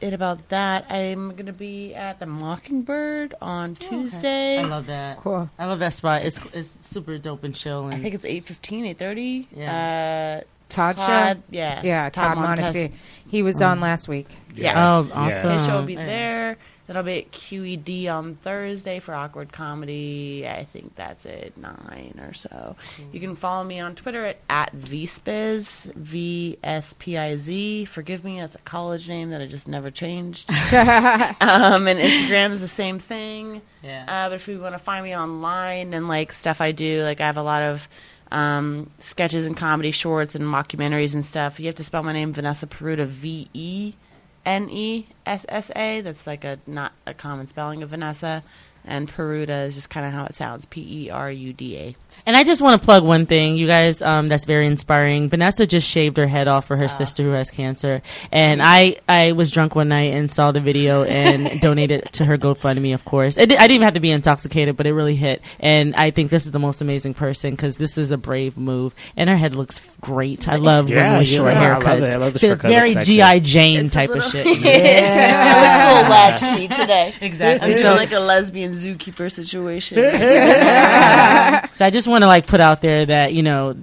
it 0.01 0.13
about 0.13 0.49
that. 0.51 0.85
I'm 0.91 1.35
gonna 1.37 1.53
be 1.53 1.95
at 1.95 2.19
the 2.19 2.27
Mockingbird 2.27 3.35
on 3.41 3.75
Tuesday. 3.75 4.59
I 4.59 4.63
love 4.63 4.87
that. 4.87 5.19
Cool. 5.19 5.49
I 5.59 5.65
love 5.67 5.79
that 5.79 5.95
spot. 5.95 6.23
It's 6.23 6.39
it's 6.53 6.79
super 6.87 7.17
dope 7.19 7.45
and 7.45 7.55
chill. 7.55 7.87
And 7.87 7.95
I 7.95 7.99
think 8.11 8.15
it's 8.15 8.25
8.15, 8.25 8.95
8.30. 8.97 9.47
Yeah. 9.57 10.41
Uh, 10.43 10.45
Todd, 10.69 10.97
Todd, 10.97 11.43
yeah. 11.49 11.81
Yeah, 11.85 12.11
Todd, 12.11 12.35
Todd 12.35 12.59
Montesi. 12.59 12.89
Montesi. 12.89 12.93
He 13.29 13.43
was 13.45 13.63
on 13.63 13.81
last 13.81 14.09
week. 14.09 14.29
Yes. 14.55 14.75
Oh, 14.77 15.07
Yeah. 15.09 15.15
awesome. 15.15 15.51
His 15.53 15.65
show 15.65 15.79
will 15.79 15.87
be 15.87 15.95
Yeah. 15.95 16.55
That'll 16.87 17.03
be 17.03 17.19
at 17.19 17.33
QED 17.33 18.09
on 18.13 18.37
Thursday 18.37 19.01
for 19.01 19.15
awkward 19.15 19.53
comedy. 19.53 20.47
I 20.49 20.65
think 20.65 20.95
that's 20.95 21.27
at 21.27 21.57
nine 21.57 22.21
or 22.23 22.33
so. 22.33 22.77
You 23.13 23.19
can 23.19 23.35
follow 23.35 23.65
me 23.65 23.81
on 23.81 23.97
Twitter 23.97 24.25
at, 24.25 24.39
at 24.49 24.77
vspiz 24.77 25.93
v 25.95 26.59
s 26.63 26.95
p 26.99 27.19
i 27.19 27.37
z. 27.37 27.85
Forgive 27.87 28.23
me, 28.25 28.41
that's 28.41 28.55
a 28.55 28.59
college 28.59 29.09
name 29.09 29.31
that 29.31 29.41
I 29.41 29.47
just 29.47 29.67
never 29.67 29.91
changed. 29.91 30.49
um, 30.51 30.57
and 31.89 31.99
Instagram 31.99 32.53
is 32.53 32.61
the 32.61 32.69
same 32.69 33.01
thing. 33.01 33.63
Yeah. 33.83 34.05
Uh, 34.07 34.29
but 34.29 34.37
if 34.37 34.47
you 34.47 34.61
want 34.61 34.75
to 34.75 34.79
find 34.79 35.05
me 35.05 35.17
online 35.17 35.93
and 35.93 36.07
like 36.07 36.33
stuff 36.33 36.61
I 36.61 36.71
do, 36.71 37.03
like 37.03 37.21
I 37.21 37.27
have 37.27 37.37
a 37.37 37.43
lot 37.43 37.63
of 37.63 37.89
um, 38.31 38.91
sketches 38.99 39.47
and 39.47 39.57
comedy 39.57 39.91
shorts 39.91 40.35
and 40.35 40.45
mockumentaries 40.45 41.15
and 41.15 41.25
stuff. 41.25 41.59
You 41.59 41.67
have 41.67 41.75
to 41.77 41.85
spell 41.85 42.03
my 42.03 42.13
name 42.13 42.33
Venessa 42.33 42.69
Peruda 42.69 43.05
V 43.05 43.49
E 43.53 43.95
N 44.47 44.71
E 44.71 45.09
S 45.27 45.45
S 45.49 45.71
A. 45.77 46.01
That's 46.01 46.27
like 46.27 46.45
a 46.45 46.59
not 46.67 46.93
a 47.05 47.13
common 47.13 47.47
spelling 47.47 47.83
of 47.83 47.91
Vanessa. 47.91 48.43
And 48.87 49.09
Peruda 49.09 49.65
is 49.67 49.75
just 49.75 49.91
kind 49.91 50.07
of 50.07 50.13
how 50.13 50.25
it 50.27 50.35
sounds 50.37 50.65
P 50.67 51.07
E 51.07 51.11
R 51.11 51.31
U 51.31 51.53
D 51.53 51.77
A. 51.77 51.97
And 52.25 52.37
I 52.37 52.45
just 52.45 52.63
want 52.63 52.81
to 52.81 52.85
plug 52.85 53.05
one 53.05 53.27
thing, 53.27 53.57
you 53.57 53.67
guys. 53.67 54.01
Um, 54.01 54.29
that's 54.29 54.47
very 54.47 54.67
inspiring. 54.67 55.29
Vanessa 55.29 55.67
just 55.67 55.89
shaved 55.89 56.17
her 56.19 56.27
head 56.27 56.47
off 56.49 56.67
for 56.67 56.77
her 56.77 56.89
sister 56.89 57.23
who 57.23 57.31
has 57.31 57.51
cancer, 57.51 58.01
and 58.33 58.63
I 58.63 58.97
I 59.09 59.33
was 59.33 59.51
drunk 59.51 59.75
one 59.75 59.89
night 59.89 60.15
and 60.15 60.31
saw 60.31 60.53
the 60.53 60.61
video 60.61 61.03
and 61.05 61.61
donated 61.61 62.11
to 62.13 62.25
her 62.25 62.39
GoFundMe. 62.39 62.95
Of 62.95 63.05
course, 63.05 63.37
it, 63.37 63.51
I 63.53 63.57
didn't 63.67 63.71
even 63.73 63.85
have 63.85 63.95
to 63.95 64.01
be 64.01 64.11
intoxicated, 64.13 64.77
but 64.77 64.87
it 64.87 64.93
really 64.95 65.17
hit. 65.17 65.43
And 65.61 65.95
I 65.97 66.11
think 66.11 66.31
this 66.31 66.47
is 66.47 66.53
the 66.53 66.59
most 66.61 66.81
amazing 66.81 67.15
person 67.15 67.51
because 67.51 67.77
this 67.77 67.99
is 67.99 68.11
a 68.13 68.17
brave 68.17 68.57
move, 68.57 68.95
and 69.17 69.29
her 69.29 69.37
head 69.37 69.55
looks 69.57 69.81
great. 70.01 70.49
I 70.49 70.57
love 70.57 70.89
Yeah, 70.89 70.97
women 71.05 71.19
with 71.19 71.29
she- 71.29 71.37
short 71.37 71.55
I 71.55 71.73
love 71.75 71.83
haircuts. 71.83 72.03
it. 72.03 72.13
I 72.13 72.17
love 72.17 72.33
the 72.35 72.39
short 72.39 72.63
very 72.63 72.95
GI 72.95 73.41
Jane 73.41 73.91
type 73.91 74.11
of 74.11 74.23
shit. 74.25 74.47
it 74.51 74.53
looks 74.55 74.65
a 74.65 75.95
little 75.95 76.11
latchkey 76.11 76.69
today. 76.69 77.15
Exactly. 77.21 77.75
I'm 77.75 77.83
So- 77.83 77.95
like 77.95 78.13
a 78.13 78.21
lesbian 78.21 78.76
zookeeper 78.77 79.31
situation. 79.33 79.99
So 81.77 81.85
I 81.85 81.91
just 81.91 82.09
want 82.09 82.23
to 82.23 82.27
like 82.27 82.47
put 82.47 82.61
out 82.61 82.81
there 82.81 83.05
that 83.05 83.35
you 83.35 83.43
know, 83.43 83.77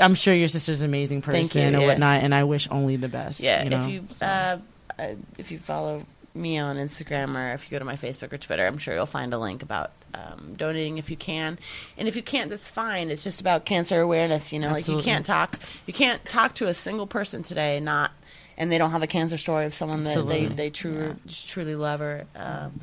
I'm 0.00 0.14
sure 0.14 0.32
your 0.32 0.48
sister's 0.48 0.80
an 0.80 0.86
amazing 0.86 1.20
person 1.20 1.42
Thank 1.42 1.54
you, 1.54 1.60
and 1.62 1.80
yeah. 1.80 1.86
whatnot, 1.86 2.22
and 2.22 2.34
I 2.34 2.44
wish 2.44 2.66
only 2.70 2.96
the 2.96 3.08
best. 3.08 3.40
Yeah, 3.40 3.62
you 3.62 3.70
know? 3.70 3.82
if 3.82 3.90
you 3.90 4.04
uh, 4.22 4.58
uh, 4.98 5.14
if 5.36 5.50
you 5.50 5.58
follow 5.58 6.06
me 6.34 6.58
on 6.58 6.76
Instagram 6.76 7.36
or 7.36 7.52
if 7.52 7.66
you 7.66 7.74
go 7.74 7.78
to 7.78 7.84
my 7.84 7.96
Facebook 7.96 8.32
or 8.32 8.38
Twitter, 8.38 8.66
I'm 8.66 8.78
sure 8.78 8.94
you'll 8.94 9.06
find 9.06 9.34
a 9.34 9.38
link 9.38 9.62
about 9.62 9.92
um, 10.14 10.54
donating 10.56 10.98
if 10.98 11.10
you 11.10 11.16
can. 11.16 11.58
And 11.98 12.08
if 12.08 12.16
you 12.16 12.22
can't, 12.22 12.50
that's 12.50 12.68
fine. 12.68 13.10
It's 13.10 13.24
just 13.24 13.40
about 13.40 13.64
cancer 13.64 14.00
awareness. 14.00 14.52
You 14.52 14.60
know, 14.60 14.70
like 14.70 14.88
you 14.88 15.00
can't 15.00 15.26
talk 15.26 15.58
you 15.86 15.92
can't 15.92 16.24
talk 16.24 16.54
to 16.54 16.68
a 16.68 16.74
single 16.74 17.06
person 17.06 17.42
today 17.42 17.76
and 17.76 17.84
not 17.84 18.12
and 18.56 18.70
they 18.70 18.78
don't 18.78 18.90
have 18.90 19.02
a 19.02 19.06
cancer 19.06 19.38
story 19.38 19.64
of 19.64 19.74
someone 19.74 20.04
that 20.04 20.14
they 20.14 20.20
Absolutely. 20.20 20.54
they 20.54 20.70
true, 20.70 21.16
truly 21.28 21.74
love 21.74 22.00
or 22.00 22.26
um, 22.36 22.80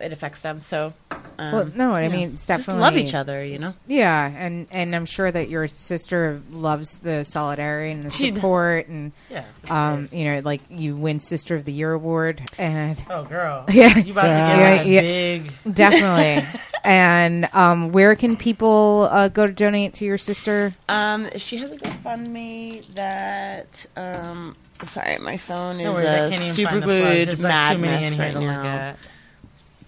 it 0.00 0.12
affects 0.12 0.40
them. 0.40 0.60
So. 0.60 0.92
Um, 1.38 1.52
Well, 1.52 1.70
no, 1.74 1.92
I 1.92 2.02
you 2.02 2.08
know, 2.10 2.16
mean, 2.16 2.30
it's 2.34 2.46
just 2.46 2.68
love 2.68 2.96
each 2.98 3.14
other. 3.14 3.42
You 3.44 3.58
know. 3.58 3.74
Yeah, 3.86 4.30
and 4.36 4.66
and 4.72 4.94
I'm 4.94 5.06
sure 5.06 5.30
that 5.30 5.48
your 5.48 5.66
sister 5.68 6.42
loves 6.50 6.98
the 6.98 7.24
solidarity 7.24 7.92
and 7.92 8.04
the 8.04 8.10
She- 8.10 8.34
support, 8.34 8.88
and 8.88 9.12
Yeah, 9.30 9.44
um, 9.70 10.08
you 10.12 10.24
know, 10.24 10.40
like 10.44 10.60
you 10.68 10.96
win 10.96 11.18
Sister 11.18 11.56
of 11.56 11.64
the 11.64 11.72
Year 11.72 11.92
award, 11.92 12.42
and 12.58 13.02
Oh, 13.08 13.24
girl. 13.24 13.64
Yeah. 13.72 13.96
You 13.98 14.12
about 14.12 14.22
to 14.22 14.28
get 14.28 14.58
Yeah, 14.58 14.70
like 14.76 14.86
a 14.86 14.88
yeah. 14.90 15.00
big. 15.00 15.52
definitely. 15.74 16.60
and 16.84 17.48
um, 17.54 17.90
where 17.92 18.14
can 18.16 18.36
people 18.36 19.08
uh, 19.10 19.28
go 19.28 19.46
to 19.46 19.52
donate 19.52 19.94
to 19.94 20.04
your 20.04 20.18
sister? 20.18 20.72
Um, 20.90 21.28
she 21.38 21.56
has 21.58 21.70
a 21.70 21.76
GoFundMe 21.78 22.86
that. 22.94 23.86
Um, 23.96 24.56
sorry, 24.84 25.16
my 25.18 25.36
phone 25.38 25.80
is 25.80 25.84
No 25.84 25.92
worries, 25.94 26.06
uh, 26.08 26.30
super 26.52 26.70
find 26.70 26.82
the 26.82 26.86
plugs. 26.86 27.00
glued 27.02 27.26
There's 27.28 27.42
like 27.42 27.62
too 27.76 27.78
many 27.78 27.92
madness 27.92 28.12
in 28.12 28.18
here 28.18 28.24
right 28.26 28.32
to 28.34 28.40
look 28.40 28.48
now. 28.64 28.96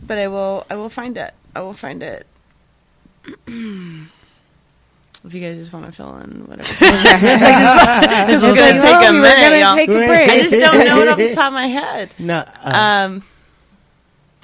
At. 0.02 0.06
But 0.08 0.18
I 0.18 0.28
will. 0.28 0.66
I 0.68 0.74
will 0.76 0.90
find 0.90 1.16
it. 1.16 1.32
I 1.54 1.60
will 1.60 1.72
find 1.72 2.02
it. 2.02 2.26
if 5.24 5.32
you 5.32 5.40
guys 5.40 5.56
just 5.56 5.72
want 5.72 5.86
to 5.86 5.92
fill 5.92 6.16
in 6.18 6.46
whatever. 6.46 6.62
this 8.26 8.42
is 8.42 8.48
gonna 8.48 8.80
take 8.80 8.96
oh, 8.96 9.08
a 9.08 9.12
we 9.12 9.18
were 9.18 9.22
minute. 9.22 9.36
gonna 9.40 9.56
y'all. 9.58 9.76
take 9.76 9.88
a 9.88 9.92
break. 9.92 10.28
I 10.30 10.40
just 10.42 10.52
don't 10.52 10.84
know 10.84 11.02
it 11.02 11.08
off 11.08 11.18
the 11.18 11.34
top 11.34 11.46
of 11.48 11.52
my 11.52 11.66
head. 11.68 12.12
No, 12.18 12.38
uh, 12.64 13.06
Um. 13.06 13.22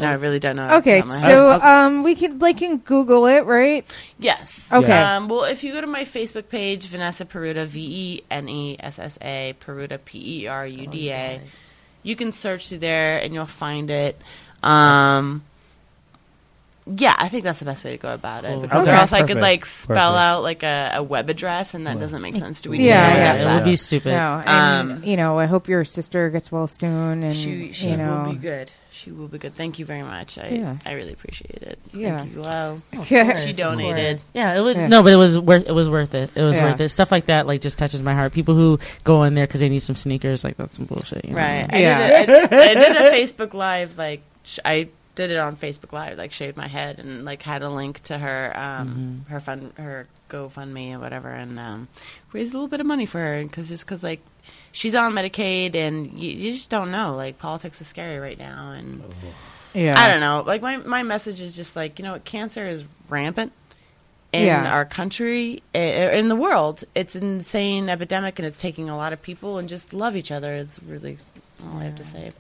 No, 0.01 0.07
I 0.09 0.13
really 0.13 0.39
don't 0.39 0.55
know. 0.55 0.67
it 0.67 0.71
off 0.71 0.85
the 0.85 0.91
Okay, 0.91 1.01
top 1.01 1.07
of 1.07 1.11
my 1.11 1.19
head. 1.19 1.31
so 1.33 1.53
um, 1.61 2.03
we 2.05 2.15
can 2.15 2.39
like 2.39 2.59
can 2.59 2.77
Google 2.79 3.27
it, 3.27 3.45
right? 3.47 3.85
Yes. 4.21 4.71
Okay. 4.73 4.93
Um, 4.93 5.27
well, 5.29 5.43
if 5.45 5.65
you 5.65 5.73
go 5.73 5.81
to 5.81 5.89
my 5.89 6.05
Facebook 6.05 6.49
page, 6.49 6.87
Venessa 6.87 7.29
Peruda, 7.29 7.67
V 7.67 7.81
E 7.81 8.23
N 8.31 8.49
E 8.49 8.77
S 8.79 9.01
S 9.01 9.19
A, 9.21 9.57
Peruta, 9.61 9.99
P 10.05 10.43
E 10.43 10.47
R 10.47 10.65
U 10.65 10.87
D 10.87 11.11
A, 11.11 11.41
you 12.05 12.15
can 12.15 12.31
search 12.31 12.69
through 12.69 12.79
there 12.79 13.19
and 13.19 13.35
you'll 13.35 13.47
find 13.47 13.91
it. 13.91 14.21
Um, 14.63 15.43
yeah, 16.97 17.15
I 17.19 17.29
think 17.29 17.45
that's 17.45 17.59
the 17.59 17.65
best 17.65 17.85
way 17.85 17.91
to 17.93 17.97
go 17.99 18.15
about 18.15 18.45
it 18.45 18.61
because 18.63 18.83
Okay. 18.83 18.91
or 18.93 18.95
else 18.95 19.13
I 19.13 19.19
could 19.21 19.29
Perfect. 19.39 19.43
like 19.43 19.67
spell 19.67 20.13
Perfect. 20.13 20.19
out 20.23 20.43
like 20.43 20.63
a, 20.63 20.93
a 20.95 21.03
web 21.03 21.29
address 21.31 21.75
and 21.75 21.87
that 21.87 21.99
doesn't 22.01 22.23
make 22.23 22.37
sense 22.37 22.61
to 22.63 22.71
we 22.71 22.79
Yeah, 22.79 23.09
can't 23.13 23.39
yeah, 23.41 23.51
it 23.53 23.55
would 23.57 23.65
be 23.65 23.77
stupid. 23.77 24.13
No, 24.13 24.43
and 24.47 24.93
Um, 24.93 25.05
you 25.05 25.17
know, 25.17 25.39
I 25.39 25.47
hope 25.47 25.69
your 25.69 25.85
sister 25.85 26.31
gets 26.31 26.51
well 26.51 26.67
soon, 26.67 27.23
and 27.23 27.35
She 27.35 27.73
she 27.73 27.91
you 27.91 27.97
know, 27.97 28.25
will 28.27 28.33
be 28.33 28.39
good. 28.39 28.71
She 28.91 29.13
will 29.13 29.29
be 29.29 29.39
good. 29.39 29.55
Thank 29.55 29.79
you 29.79 29.85
very 29.85 30.03
much. 30.03 30.39
I 30.39 30.49
Yeah. 30.49 30.77
I 30.85 30.93
really 30.95 31.13
appreciate 31.13 31.63
it. 31.63 31.79
Yeah. 31.93 32.19
Thank 32.19 32.35
you. 32.35 32.41
Wow. 32.41 32.81
Yeah. 33.09 33.39
She 33.45 33.53
donated. 33.53 34.21
Yeah, 34.35 34.55
it 34.57 34.61
was 34.61 34.77
Yeah. 34.77 34.89
no, 34.89 35.03
but 35.05 35.13
it 35.13 35.17
was 35.17 35.39
worth. 35.39 35.69
It 35.69 35.73
was 35.73 35.89
worth 35.89 36.15
it. 36.15 36.31
It 36.35 36.43
was 36.43 36.57
Yeah. 36.59 36.65
worth 36.65 36.81
it. 36.81 36.89
Stuff 36.89 37.13
like 37.13 37.27
that, 37.27 37.47
like, 37.47 37.61
just 37.61 37.79
touches 37.79 38.03
my 38.03 38.15
heart. 38.15 38.33
People 38.33 38.55
who 38.57 38.81
go 39.05 39.23
in 39.23 39.35
there 39.37 39.47
because 39.47 39.61
they 39.61 39.69
need 39.69 39.81
some 39.81 39.95
sneakers, 39.95 40.43
like 40.43 40.57
that's 40.57 40.77
some 40.77 40.87
bullshit. 40.87 41.25
You 41.25 41.31
know? 41.31 41.37
Right. 41.39 41.67
I, 41.71 41.79
Yeah. 41.79 42.27
did 42.27 42.29
a, 42.53 42.57
I, 42.57 42.71
I 42.71 42.75
did 42.75 42.97
a 42.97 43.01
Facebook 43.13 43.55
Live, 43.55 43.97
like, 43.99 44.23
sh- 44.43 44.59
I 44.65 44.89
did 45.19 45.31
it 45.33 45.37
on 45.37 45.57
Facebook 45.57 45.93
Live, 45.93 46.17
like, 46.17 46.33
shaved 46.33 46.57
my 46.57 46.69
head 46.69 46.99
and, 47.01 47.25
like, 47.25 47.43
had 47.43 47.63
a 47.63 47.69
link 47.69 48.01
to 48.05 48.17
her, 48.19 48.57
um, 48.57 49.25
her 49.29 49.41
fund, 49.41 49.73
her 49.77 50.07
GoFundMe 50.31 50.95
or 50.95 51.01
whatever, 51.01 51.29
and, 51.31 51.59
um, 51.59 51.89
raised 52.33 52.53
a 52.55 52.57
little 52.57 52.69
bit 52.69 52.81
of 52.81 52.87
money 52.87 53.05
for 53.05 53.19
her, 53.19 53.43
because 53.43 53.69
just 53.69 53.85
because, 53.85 54.05
like, 54.05 54.21
she's 54.71 54.95
on 54.95 55.13
Medicaid 55.13 55.75
and 55.75 56.17
you, 56.19 56.31
you 56.31 56.53
just 56.53 56.71
don't 56.71 56.91
know. 56.93 57.17
Like, 57.17 57.39
politics 57.39 57.81
is 57.81 57.89
scary 57.89 58.19
right 58.19 58.39
now, 58.39 58.71
and 58.73 59.03
yeah, 59.75 60.01
I 60.01 60.07
don't 60.09 60.21
know. 60.21 60.45
Like, 60.47 60.63
my, 60.63 60.77
my 60.77 61.03
message 61.03 61.41
is 61.41 61.57
just, 61.57 61.75
like, 61.77 61.99
you 61.99 62.05
know 62.05 62.13
what, 62.13 62.25
cancer 62.25 62.69
is 62.69 62.85
rampant. 63.09 63.53
In 64.31 64.45
Yeah. 64.45 64.71
our 64.71 64.85
country, 64.85 65.63
eh, 65.75 66.17
in 66.19 66.29
the 66.29 66.37
world, 66.37 66.85
it's 66.95 67.15
an 67.17 67.25
insane 67.25 67.89
epidemic, 67.89 68.39
and 68.39 68.47
it's 68.47 68.61
taking 68.61 68.89
a 68.91 68.97
lot 68.97 69.13
of 69.15 69.23
people. 69.23 69.57
And 69.59 69.69
just 69.69 69.95
love 69.95 70.15
each 70.17 70.31
other 70.31 70.55
is 70.55 70.79
really 70.87 71.17
all 71.65 71.81
I 71.81 71.85
have 71.85 71.97
to 71.97 72.05
say. 72.05 72.33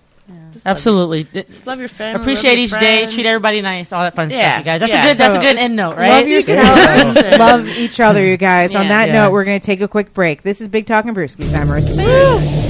Just 0.52 0.66
Absolutely. 0.66 1.24
D- 1.24 1.42
just 1.44 1.66
love 1.66 1.78
your 1.78 1.88
family. 1.88 2.20
Appreciate 2.20 2.52
love 2.52 2.58
each 2.58 2.70
your 2.70 2.80
day. 2.80 3.06
Treat 3.06 3.26
everybody 3.26 3.60
nice. 3.60 3.92
All 3.92 4.02
that 4.02 4.14
fun 4.14 4.30
Yeah, 4.30 4.36
stuff, 4.36 4.58
you 4.58 4.64
guys. 4.64 4.80
That's 4.80 4.92
yeah. 4.92 5.04
a 5.04 5.08
good. 5.08 5.16
That's 5.18 5.34
a 5.36 5.38
good 5.40 5.56
end 5.58 5.76
note, 5.76 5.96
right? 5.96 6.08
Love 6.20 6.28
yourselves, 6.28 7.38
love 7.38 7.68
each 7.68 8.00
other, 8.00 8.24
you 8.26 8.36
guys. 8.36 8.74
On 8.74 8.88
that 8.88 9.08
Yeah. 9.08 9.24
note, 9.24 9.32
we're 9.32 9.44
going 9.44 9.60
to 9.60 9.64
take 9.66 9.80
a 9.80 9.88
quick 9.88 10.14
break. 10.14 10.42
This 10.42 10.60
is 10.60 10.68
Big 10.68 10.86
Talk 10.86 11.04
and 11.04 11.16
Brewskis. 11.16 11.54
I'm 11.54 11.66
Marissa. 11.68 12.67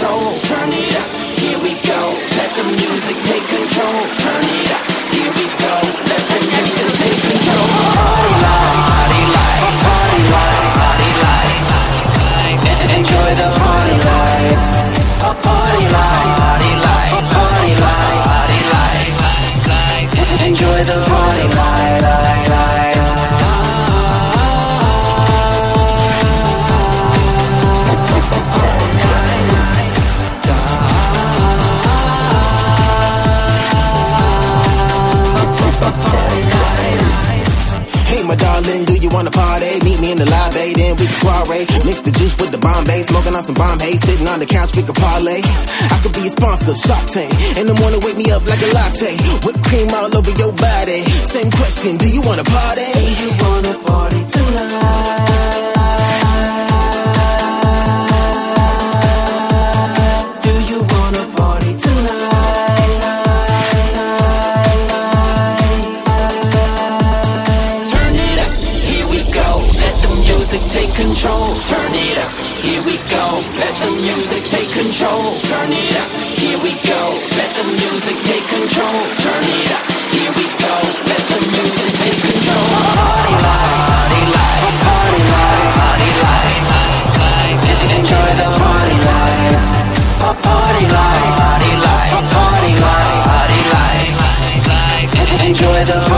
Control. 0.00 0.32
Turn 0.40 0.70
it 0.72 0.96
up, 0.96 1.10
here 1.38 1.58
we 1.60 1.74
go. 1.84 2.00
Let 2.40 2.50
the 2.56 2.64
music 2.64 3.16
take 3.28 3.44
control. 3.48 4.00
Turn 4.16 4.39
my 38.30 38.36
darling, 38.36 38.84
do 38.84 38.94
you 38.94 39.10
wanna 39.10 39.30
party? 39.30 39.82
Meet 39.82 39.98
me 39.98 40.12
in 40.12 40.18
the 40.18 40.30
lobby, 40.30 40.70
then 40.78 40.94
we 40.94 41.04
can 41.10 41.18
soiree. 41.18 41.66
Mix 41.82 42.00
the 42.06 42.14
juice 42.14 42.38
with 42.38 42.54
the 42.54 42.58
Bombay, 42.58 43.02
smoking 43.02 43.34
on 43.34 43.42
some 43.42 43.58
Bombay, 43.58 43.98
sitting 43.98 44.28
on 44.28 44.38
the 44.38 44.46
couch, 44.46 44.70
we 44.76 44.82
can 44.86 44.94
parlay. 44.94 45.42
I 45.42 45.98
could 46.02 46.14
be 46.14 46.22
a 46.26 46.30
sponsor, 46.30 46.74
Shark 46.74 47.10
Tank. 47.10 47.34
In 47.58 47.66
the 47.66 47.74
morning, 47.74 47.98
wake 48.06 48.16
me 48.16 48.30
up 48.30 48.46
like 48.46 48.62
a 48.62 48.70
latte. 48.70 49.18
Whipped 49.42 49.64
cream 49.66 49.90
all 49.90 50.14
over 50.14 50.30
your 50.38 50.54
body. 50.54 51.02
Same 51.26 51.50
question, 51.50 51.98
do 51.98 52.06
you 52.06 52.22
wanna 52.22 52.46
party? 52.46 52.86
Do 52.94 53.02
you 53.02 53.30
wanna 53.42 53.74
party 53.82 54.22
tonight? 54.30 55.59
Turn 71.70 71.94
it 71.94 72.18
up, 72.18 72.32
here 72.66 72.82
we 72.82 72.98
go. 73.06 73.38
Let 73.54 73.74
the 73.78 73.94
music 73.94 74.42
take 74.50 74.70
control. 74.74 75.38
Turn 75.46 75.70
it 75.70 75.94
up, 76.02 76.10
here 76.34 76.58
we 76.58 76.74
go. 76.82 77.00
Let 77.38 77.50
the 77.54 77.64
music 77.70 78.18
take 78.26 78.42
control. 78.50 78.98
Turn 79.22 79.44
it 79.54 79.70
up, 79.70 79.84
here 80.10 80.32
we 80.34 80.46
go. 80.58 80.74
Let 81.06 81.22
the 81.30 81.38
music 81.46 81.90
take 82.02 82.20
control. 82.26 82.66
Party 82.98 83.36
life, 83.46 83.86
party 83.86 84.22
life, 84.34 84.82
party 84.82 85.22
life, 85.30 85.70
party 85.78 86.10
life. 86.26 86.58
Enjoy 87.94 88.28
the 88.34 88.48
party 88.58 88.98
life. 89.06 89.62
Party 90.42 90.84
life, 90.90 91.30
party 91.38 91.72
life, 91.86 92.18
party 92.34 92.72
life, 92.82 93.22
party 93.30 93.62
life. 93.70 94.18
Enjoy 95.46 95.78
the 95.86 96.09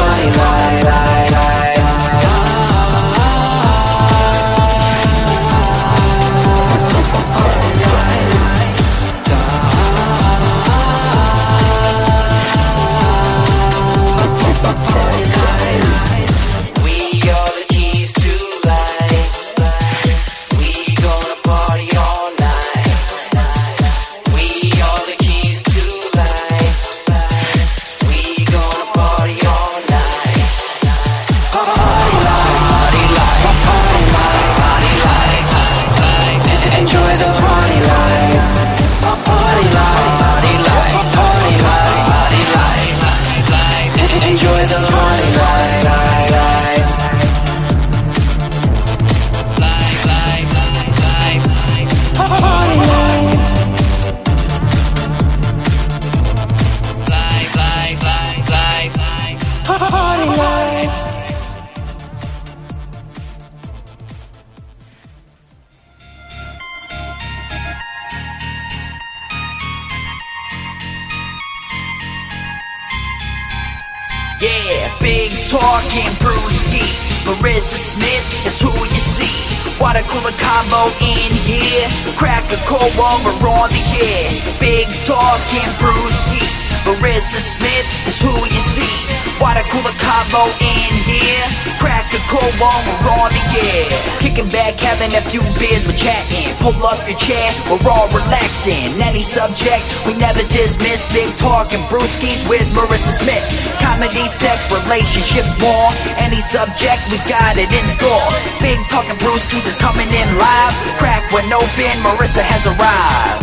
back, 94.73 94.81
having 94.81 95.13
a 95.17 95.23
few 95.31 95.41
beers, 95.59 95.87
we're 95.87 95.97
chatting. 95.97 96.55
Pull 96.61 96.77
up 96.87 97.01
your 97.09 97.19
chair, 97.19 97.51
we're 97.69 97.91
all 97.91 98.09
relaxing. 98.09 99.01
Any 99.03 99.23
subject, 99.23 99.85
we 100.07 100.15
never 100.17 100.43
dismiss. 100.49 101.07
Big 101.13 101.29
talking 101.37 101.81
brewskis 101.91 102.47
with 102.49 102.65
Marissa 102.73 103.13
Smith. 103.13 103.43
Comedy, 103.81 104.27
sex, 104.27 104.71
relationships, 104.73 105.53
more. 105.61 105.91
Any 106.19 106.41
subject, 106.41 107.03
we 107.11 107.19
got 107.29 107.57
it 107.59 107.73
in 107.73 107.87
store. 107.87 108.29
Big 108.61 108.79
talking 108.89 109.17
brewskis 109.17 109.67
is 109.67 109.77
coming 109.77 110.09
in 110.09 110.29
live. 110.39 110.75
Crack 110.99 111.31
when 111.33 111.53
open, 111.53 111.93
Marissa 112.05 112.43
has 112.43 112.67
arrived. 112.67 113.43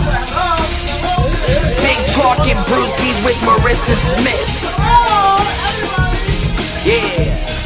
Big 1.82 2.00
talking 2.14 2.58
brewskis 2.70 3.18
with 3.26 3.38
Marissa 3.46 3.96
Smith. 3.96 4.50
Yeah. 6.86 7.59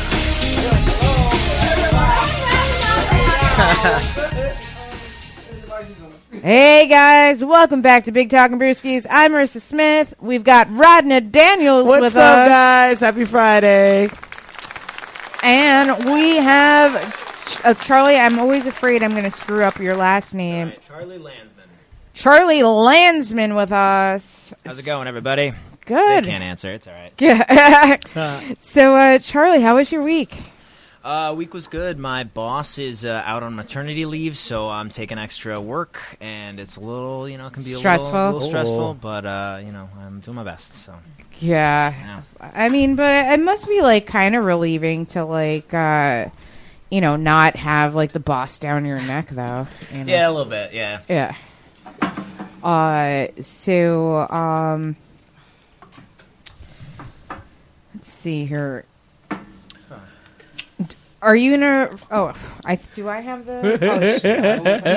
Hey 6.41 6.87
guys, 6.87 7.45
welcome 7.45 7.83
back 7.83 8.05
to 8.05 8.11
Big 8.11 8.31
Talking 8.31 8.57
Brewskis. 8.57 9.05
I'm 9.09 9.31
Marissa 9.31 9.61
Smith. 9.61 10.15
We've 10.19 10.43
got 10.43 10.67
Rodney 10.71 11.21
Daniels 11.21 11.87
What's 11.87 12.01
with 12.01 12.15
up, 12.15 12.37
us, 12.39 12.49
guys? 12.49 12.99
Happy 12.99 13.25
Friday. 13.25 14.09
and 15.43 16.05
we 16.11 16.37
have 16.37 17.61
uh, 17.63 17.75
Charlie. 17.75 18.15
I'm 18.15 18.39
always 18.39 18.65
afraid 18.65 19.03
I'm 19.03 19.11
going 19.11 19.23
to 19.23 19.31
screw 19.31 19.63
up 19.63 19.77
your 19.79 19.95
last 19.95 20.33
name. 20.33 20.73
Charlie 20.87 21.19
Landsman. 21.19 21.65
Charlie 22.15 22.63
Landsman 22.63 23.55
with 23.55 23.71
us. 23.71 24.51
How's 24.65 24.79
it 24.79 24.85
going, 24.85 25.07
everybody? 25.07 25.53
Good. 25.85 26.23
They 26.23 26.29
can't 26.29 26.43
answer. 26.43 26.73
It's 26.73 26.87
all 26.87 26.93
right. 26.95 27.13
Yeah. 27.19 27.99
so, 28.59 28.95
uh, 28.95 29.19
Charlie, 29.19 29.61
how 29.61 29.75
was 29.75 29.91
your 29.91 30.01
week? 30.01 30.35
Uh, 31.03 31.33
week 31.35 31.53
was 31.53 31.67
good. 31.67 31.99
My 31.99 32.23
boss 32.23 32.77
is 32.77 33.03
uh, 33.03 33.21
out 33.25 33.43
on 33.43 33.55
maternity 33.55 34.05
leave, 34.05 34.37
so 34.37 34.69
I'm 34.69 34.89
taking 34.89 35.17
extra 35.17 35.59
work, 35.59 36.01
and 36.21 36.61
it's 36.61 36.77
a 36.77 36.79
little, 36.79 37.27
you 37.27 37.37
know, 37.37 37.47
it 37.47 37.53
can 37.53 37.61
be 37.63 37.73
a 37.73 37.75
Stressful. 37.75 38.09
little, 38.13 38.31
little 38.31 38.43
Oh. 38.45 38.49
stressful, 38.49 38.93
but 39.01 39.25
uh, 39.25 39.59
you 39.65 39.73
know, 39.73 39.89
I'm 39.99 40.21
doing 40.21 40.35
my 40.35 40.45
best. 40.45 40.73
So 40.73 40.93
Yeah. 41.41 41.93
yeah. 42.39 42.49
I 42.53 42.69
mean, 42.69 42.95
but 42.95 43.33
it 43.33 43.39
must 43.41 43.67
be 43.67 43.81
like 43.81 44.07
kind 44.07 44.33
of 44.33 44.45
relieving 44.45 45.05
to 45.07 45.25
like, 45.25 45.73
uh, 45.73 46.29
you 46.89 47.01
know, 47.01 47.17
not 47.17 47.57
have 47.57 47.95
like 47.95 48.13
the 48.13 48.21
boss 48.21 48.57
down 48.57 48.85
your 48.85 48.99
neck, 49.01 49.27
though. 49.29 49.67
you 49.91 50.05
know? 50.05 50.13
yeah, 50.13 50.29
a 50.29 50.31
little 50.31 50.49
bit. 50.49 50.73
Yeah. 50.73 50.99
Yeah. 51.09 51.35
Uh, 52.63 53.27
so, 53.41 54.19
um, 54.29 54.95
let's 57.93 58.07
see 58.09 58.45
here. 58.45 58.85
D- 61.23 61.27
Are 61.27 61.35
you 61.35 61.53
in 61.53 61.63
a? 61.63 61.89
Oh, 62.11 62.33
I 62.65 62.75
do. 62.95 63.07
I 63.09 63.21
have 63.21 63.45
the. 63.45 63.53
Oh, 63.83 64.17
sh- 64.17 64.21
do 64.21 64.29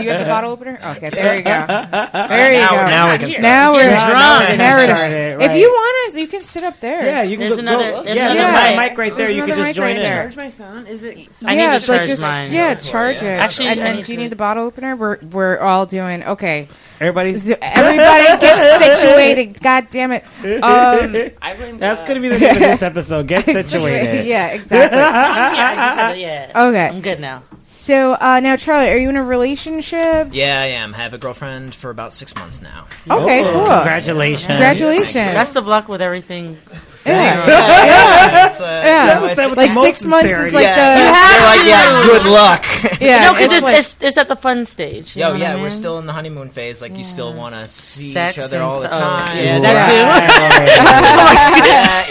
you 0.05 0.11
have 0.11 0.21
the 0.21 0.25
bottle 0.35 0.51
opener? 0.51 0.79
Okay, 0.85 1.11
there 1.11 1.37
you 1.37 1.43
go. 1.43 1.67
There 1.67 2.53
you 2.53 2.59
Now- 2.59 2.71
go. 2.71 2.87
now 2.87 3.13
we 3.13 3.19
can 3.19 3.31
start. 3.31 3.43
Now 3.43 3.73
we're 3.73 3.81
Yeah, 3.81 4.09
now 4.09 4.41
we 4.41 4.47
can 4.47 4.59
Now 4.59 4.77
we're 4.77 4.85
start 4.85 5.01
right. 5.01 5.51
If 5.51 5.57
you 5.61 5.69
want 5.69 6.09
us, 6.15 6.21
you 6.21 6.27
can 6.29 6.43
sit 6.43 6.65
up 6.65 6.81
there. 6.81 7.05
Yeah, 7.05 7.23
you 7.23 7.37
can 7.37 7.41
There's 7.49 7.55
go. 7.55 7.61
another- 7.61 7.91
go- 7.93 8.03
there's 8.03 8.17
yeah, 8.17 8.25
another 8.33 8.41
there's 8.41 8.53
my 8.53 8.69
mic. 8.83 8.91
mic 8.91 8.99
right 8.99 9.17
there. 9.17 9.27
There's 9.27 9.37
You 9.37 9.43
can 9.45 9.49
just 9.57 9.59
mic 9.61 9.67
right 9.67 9.97
join 9.97 9.97
in. 9.97 10.07
Charge 10.07 10.37
my 10.37 10.51
phone. 10.51 10.87
Is 10.87 11.05
it? 11.05 11.29
I 11.45 11.55
need 11.55 11.63
yeah, 11.63 11.79
to 11.79 11.91
like 11.91 11.99
charge 11.99 12.07
just 12.09 12.23
mine. 12.23 12.53
yeah, 12.53 12.75
charge 12.75 13.23
it. 13.23 13.27
Actually, 13.27 13.69
and 13.69 13.81
I 13.81 13.83
then 13.93 14.03
do 14.03 14.13
you 14.13 14.19
need 14.19 14.31
the 14.31 14.37
bottle 14.37 14.65
opener? 14.65 14.97
We're 14.97 15.19
we're 15.21 15.59
all 15.59 15.87
doing 15.87 16.23
okay. 16.25 16.69
Everybody's. 17.01 17.51
Everybody 17.51 18.25
get 18.41 18.81
situated. 18.97 19.61
God 19.61 19.89
damn 19.91 20.13
it. 20.13 20.25
Um, 20.45 21.33
I 21.43 21.55
blame. 21.57 21.79
That's 21.79 22.01
uh, 22.01 22.07
gonna 22.07 22.21
be 22.21 22.29
the 22.29 22.39
name 22.39 22.51
of 22.55 22.59
this 22.59 22.83
episode. 22.91 23.27
Get 23.29 23.45
situated. 23.45 24.27
yeah, 24.27 24.49
exactly. 24.49 24.99
yeah, 24.99 25.13
I 25.55 25.75
just 25.75 25.97
had 25.99 26.13
to, 26.13 26.19
yeah. 26.21 26.69
Okay. 26.69 26.89
I'm 26.89 27.01
good 27.03 27.21
now. 27.21 27.43
So 27.65 28.15
uh, 28.15 28.41
now, 28.41 28.57
Charlie, 28.57 28.89
are 28.91 28.97
you 28.97 29.09
in 29.09 29.17
a 29.17 29.25
relationship? 29.25 30.29
Yeah, 30.33 30.61
I 30.61 30.67
am. 30.67 30.95
I 30.95 30.99
have 30.99 31.15
a 31.15 31.19
girlfriend 31.19 31.75
for 31.75 31.91
about 31.91 32.13
six 32.13 32.35
months 32.35 32.63
now. 32.63 32.87
Okay, 33.11 33.45
Oh, 33.45 33.53
cool. 33.53 33.65
Congratulations. 33.67 34.47
Congratulations. 34.47 35.15
Best 35.15 35.57
of 35.57 35.67
luck 35.67 35.89
with 35.89 36.01
everything. 36.01 36.59
Yeah. 37.07 37.47
yeah, 37.47 38.47
it's, 38.47 38.61
uh, 38.61 38.83
Yeah. 38.85 39.21
you 39.21 39.27
it's- 39.29 39.57
Like 39.57 39.71
six 39.73 40.05
most 40.05 40.07
months 40.07 40.27
is 40.39 40.53
like 40.55 40.63
yeah, 40.65 40.75
the. 40.75 40.81
they're 41.05 41.47
like, 41.47 41.65
yeah, 41.67 42.03
good 42.05 42.25
luck. 42.31 42.65
Yeah, 43.01 43.25
no, 43.27 43.33
because 43.35 43.47
it's 43.47 43.55
it's, 43.57 43.65
like- 43.67 43.77
it's 43.79 43.97
it's 44.01 44.17
at 44.19 44.29
the 44.29 44.37
fun 44.37 44.65
stage. 44.67 45.15
you 45.15 45.21
Yo, 45.21 45.27
know 45.29 45.35
what 45.35 45.43
I 45.43 45.45
yeah, 45.55 45.61
we're 45.63 45.71
still 45.71 45.99
in 45.99 46.07
the 46.07 46.13
honeymoon 46.13 46.49
phase. 46.51 46.81
Like, 46.83 46.97
you 46.97 47.05
still 47.05 47.33
want 47.35 47.55
to 47.55 47.67
see 47.67 48.13
Sex 48.13 48.37
each 48.39 48.43
other 48.45 48.61
all 48.63 48.81
the 48.81 48.91
so- 48.93 48.99
time. 48.99 49.37
yeah, 49.37 49.59
that 49.61 49.89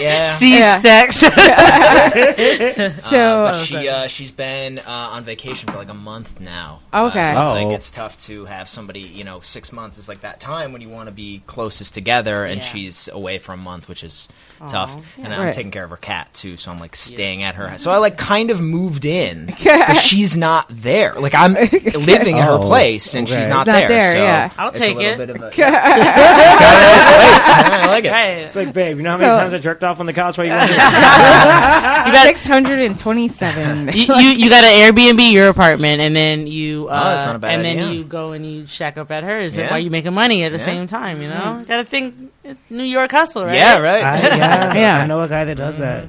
yeah, 0.00 0.24
see 0.24 0.60
sex. 0.80 1.16
So- 3.10 3.44
Uh, 3.46 3.64
she 3.64 3.88
uh, 3.88 4.06
she's 4.08 4.32
been 4.32 4.78
uh, 4.78 4.82
on 4.86 5.24
vacation 5.24 5.68
for 5.70 5.78
like 5.78 5.88
a 5.88 5.94
month 5.94 6.40
now. 6.40 6.80
Okay. 6.92 7.20
uh, 7.20 7.34
so 7.34 7.42
it's 7.42 7.50
Oh. 7.50 7.54
like 7.54 7.74
it's 7.76 7.90
tough 7.90 8.16
to 8.26 8.44
have 8.46 8.68
somebody. 8.68 9.00
You 9.00 9.24
know, 9.24 9.40
six 9.40 9.72
months 9.72 9.98
is 9.98 10.08
like 10.08 10.20
that 10.20 10.40
time 10.40 10.72
when 10.72 10.82
you 10.82 10.88
want 10.88 11.08
to 11.08 11.12
be 11.12 11.42
closest 11.46 11.94
together, 11.94 12.44
and 12.44 12.60
Yeah. 12.60 12.66
she's 12.66 13.08
away 13.08 13.38
for 13.38 13.52
a 13.52 13.56
month, 13.56 13.88
which 13.88 14.02
is 14.04 14.28
tough. 14.68 15.16
And 15.18 15.32
I'm 15.32 15.40
Right. 15.40 15.54
taking 15.54 15.70
care 15.70 15.84
of 15.84 15.90
her 15.90 15.96
cat 15.96 16.32
too, 16.34 16.56
so 16.56 16.70
I'm 16.70 16.78
like 16.80 16.96
staying 16.96 17.42
at 17.42 17.54
her. 17.56 17.68
house. 17.68 17.82
So 17.82 17.90
I 17.90 17.98
like 17.98 18.16
kind 18.16 18.50
of 18.50 18.60
moved 18.60 19.04
in, 19.04 19.46
but 19.64 19.94
she's 19.94 20.36
not 20.36 20.66
there. 20.70 21.14
Like 21.14 21.34
I'm 21.34 21.54
living 21.54 22.38
at 22.38 22.44
her 22.46 22.52
Oh, 22.56 22.66
place, 22.66 23.14
and 23.14 23.28
she's 23.28 23.46
not, 23.46 23.66
Not 23.66 23.88
there, 23.88 24.12
so 24.12 24.18
yeah. 24.18 24.50
I'll 24.58 24.68
it's 24.70 24.78
take 24.78 24.96
little 24.96 25.12
it. 25.12 25.16
Bit 25.18 25.30
of 25.30 25.36
a, 25.36 25.50
Got 25.56 25.58
a 25.58 25.98
nice 25.98 27.04
place. 27.04 27.48
I 27.82 27.86
like 27.88 28.04
it. 28.04 28.10
Right. 28.10 28.26
It's 28.46 28.56
like, 28.56 28.72
babe, 28.72 28.96
you 28.96 29.02
know 29.02 29.10
how 29.12 29.18
many 29.18 29.30
So- 29.30 29.38
times 29.38 29.54
I 29.54 29.58
jerked 29.58 29.84
off 29.84 30.00
on 30.00 30.06
the 30.06 30.12
couch 30.12 30.38
while 30.38 30.46
you 30.46 30.52
were 30.52 30.60
here? 30.60 32.26
Six 32.26 32.44
hundred 32.44 32.80
and 32.80 32.98
twenty-seven. 32.98 33.88
you, 33.92 34.04
you 34.14 34.30
you 34.30 34.48
got 34.50 34.64
an 34.64 34.92
Airbnb 34.94 35.32
your 35.32 35.48
apartment, 35.48 36.00
and 36.00 36.14
then 36.16 36.46
you 36.46 36.88
uh, 36.88 36.92
Oh, 36.92 37.04
that's 37.10 37.26
not 37.26 37.36
a 37.36 37.38
bad 37.38 37.54
and 37.54 37.64
then 37.64 37.78
idea. 37.78 37.90
you 37.98 38.04
go 38.04 38.32
and 38.32 38.44
you 38.46 38.66
shack 38.66 38.96
up 38.96 39.10
at 39.10 39.22
hers. 39.24 39.56
Yeah. 39.56 39.70
While 39.70 39.80
you 39.80 39.90
making 39.90 40.14
money 40.14 40.42
at 40.44 40.52
the 40.52 40.58
Yeah. 40.58 40.64
same 40.64 40.86
time, 40.86 41.20
you 41.22 41.28
know. 41.28 41.64
Got 41.66 41.76
to 41.78 41.84
think 41.84 42.32
it's 42.44 42.62
New 42.70 42.84
York 42.84 43.10
hustle, 43.10 43.44
right? 43.44 43.54
Yeah, 43.54 43.78
right. 43.78 44.02
I, 44.02 44.16
yeah, 44.46 44.74
Yeah. 44.74 44.96
I 44.98 45.06
know 45.06 45.20
a 45.22 45.28
guy 45.28 45.44
that 45.44 45.56
does 45.56 45.78
that. 45.78 46.08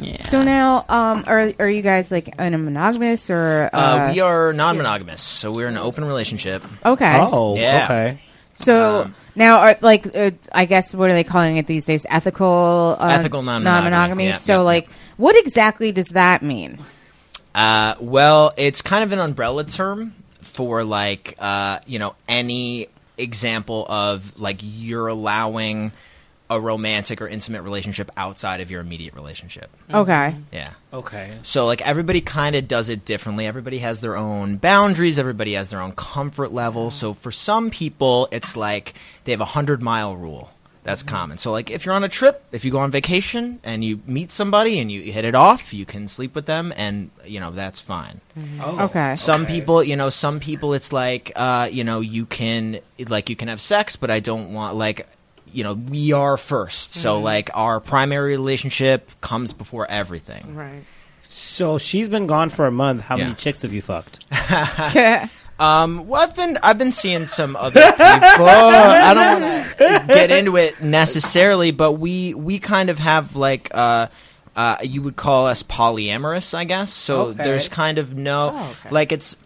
Yeah. 0.00 0.16
So 0.16 0.42
now, 0.42 0.84
um, 0.88 1.24
are 1.26 1.52
are 1.58 1.68
you 1.68 1.82
guys 1.82 2.10
like 2.10 2.28
in 2.38 2.54
a 2.54 2.58
monogamous 2.58 3.28
or 3.30 3.68
uh, 3.72 3.78
Uh, 3.78 4.12
we 4.14 4.20
are 4.20 4.52
non-monogamous, 4.52 5.20
so 5.20 5.52
we're 5.52 5.68
in 5.68 5.76
an 5.76 5.82
open 5.82 6.04
relationship. 6.04 6.64
okay? 6.84 7.18
Oh, 7.20 7.56
Yeah. 7.56 7.84
okay. 7.84 8.20
So 8.54 9.02
Um, 9.02 9.14
now, 9.36 9.58
are, 9.60 9.76
like, 9.80 10.06
uh, 10.16 10.30
I 10.52 10.64
guess 10.64 10.94
what 10.94 11.08
are 11.10 11.12
they 11.12 11.24
calling 11.24 11.56
it 11.56 11.66
these 11.66 11.84
days? 11.86 12.04
Ethical, 12.10 12.96
uh, 12.98 13.06
Ethical 13.08 13.42
non-monogamy. 13.42 13.90
non-monogamy. 13.90 14.26
Yeah, 14.28 14.36
so, 14.36 14.52
yeah, 14.54 14.58
like, 14.60 14.88
what 15.18 15.36
exactly 15.36 15.92
does 15.92 16.08
that 16.08 16.42
mean? 16.42 16.78
Uh, 17.54 17.94
well, 18.00 18.52
it's 18.56 18.80
kind 18.82 19.04
of 19.04 19.12
an 19.12 19.18
umbrella 19.18 19.64
term 19.64 20.14
for 20.42 20.82
like 20.84 21.36
uh, 21.38 21.78
you 21.86 21.98
know 21.98 22.14
any 22.28 22.88
example 23.18 23.86
of 23.88 24.38
like 24.40 24.58
you're 24.62 25.08
allowing 25.08 25.92
a 26.50 26.60
romantic 26.60 27.22
or 27.22 27.28
intimate 27.28 27.62
relationship 27.62 28.10
outside 28.16 28.60
of 28.60 28.70
your 28.70 28.80
immediate 28.80 29.14
relationship. 29.14 29.70
Mm-hmm. 29.84 29.94
Okay. 29.94 30.36
Yeah. 30.52 30.72
Okay. 30.92 31.38
So 31.42 31.64
like 31.64 31.80
everybody 31.82 32.20
kind 32.20 32.56
of 32.56 32.66
does 32.66 32.88
it 32.88 33.04
differently. 33.04 33.46
Everybody 33.46 33.78
has 33.78 34.00
their 34.00 34.16
own 34.16 34.56
boundaries. 34.56 35.18
Everybody 35.18 35.54
has 35.54 35.70
their 35.70 35.80
own 35.80 35.92
comfort 35.92 36.52
level. 36.52 36.88
Mm-hmm. 36.88 36.98
So 36.98 37.14
for 37.14 37.30
some 37.30 37.70
people, 37.70 38.28
it's 38.32 38.56
like 38.56 38.94
they 39.24 39.32
have 39.32 39.40
a 39.40 39.44
hundred 39.46 39.80
mile 39.80 40.16
rule. 40.16 40.50
That's 40.82 41.02
mm-hmm. 41.02 41.14
common. 41.14 41.38
So 41.38 41.52
like 41.52 41.70
if 41.70 41.86
you're 41.86 41.94
on 41.94 42.02
a 42.02 42.08
trip, 42.08 42.42
if 42.50 42.64
you 42.64 42.72
go 42.72 42.78
on 42.78 42.90
vacation 42.90 43.60
and 43.62 43.84
you 43.84 44.00
meet 44.06 44.32
somebody 44.32 44.80
and 44.80 44.90
you 44.90 45.12
hit 45.12 45.24
it 45.24 45.36
off, 45.36 45.72
you 45.72 45.86
can 45.86 46.08
sleep 46.08 46.34
with 46.34 46.46
them, 46.46 46.72
and 46.74 47.10
you 47.24 47.38
know 47.38 47.50
that's 47.50 47.78
fine. 47.78 48.22
Oh, 48.60 48.86
Okay. 48.86 49.14
Some 49.14 49.46
people, 49.46 49.84
you 49.84 49.94
know, 49.94 50.08
some 50.08 50.40
people, 50.40 50.72
it's 50.72 50.92
like, 50.92 51.32
uh, 51.36 51.68
you 51.70 51.84
know, 51.84 52.00
you 52.00 52.24
can, 52.24 52.80
like, 53.08 53.28
you 53.28 53.36
can 53.36 53.48
have 53.48 53.60
sex, 53.60 53.96
but 53.96 54.10
I 54.10 54.20
don't 54.20 54.54
want, 54.54 54.74
like, 54.74 55.06
you 55.52 55.64
know, 55.64 55.74
we 55.74 56.12
are 56.12 56.36
1st 56.36 56.92
So, 56.92 57.20
like, 57.20 57.50
our 57.54 57.80
primary 57.80 58.32
relationship 58.36 59.10
comes 59.20 59.52
before 59.52 59.86
everything. 59.90 60.54
Right. 60.54 60.84
So 61.28 61.78
she's 61.78 62.08
been 62.08 62.26
gone 62.26 62.50
for 62.50 62.66
a 62.66 62.70
month. 62.72 63.02
How 63.02 63.16
Yeah. 63.16 63.24
many 63.24 63.36
chicks 63.36 63.62
have 63.62 63.72
you 63.72 63.82
fucked? 63.82 64.24
Um, 65.60 66.08
well, 66.08 66.22
I've 66.22 66.34
been, 66.34 66.58
I've 66.62 66.78
been 66.78 66.90
seeing 66.90 67.26
some 67.26 67.54
other 67.54 67.82
people. 67.82 68.00
I 68.00 69.12
don't 69.12 69.42
want 69.42 69.76
to 69.76 70.04
get 70.14 70.30
into 70.30 70.56
it 70.56 70.80
necessarily, 70.82 71.70
but 71.70 71.92
we, 71.92 72.32
we 72.32 72.58
kind 72.58 72.88
of 72.88 72.98
have, 72.98 73.36
like, 73.36 73.68
uh, 73.74 74.06
uh, 74.56 74.76
you 74.82 75.02
would 75.02 75.16
call 75.16 75.48
us 75.48 75.62
polyamorous, 75.62 76.54
I 76.54 76.64
guess. 76.64 76.90
So 76.90 77.20
Okay. 77.26 77.42
there's 77.44 77.68
kind 77.68 77.98
of 77.98 78.14
no, 78.16 78.52
Oh, 78.54 78.70
okay. 78.80 78.88
like, 78.90 79.12
it's, 79.12 79.36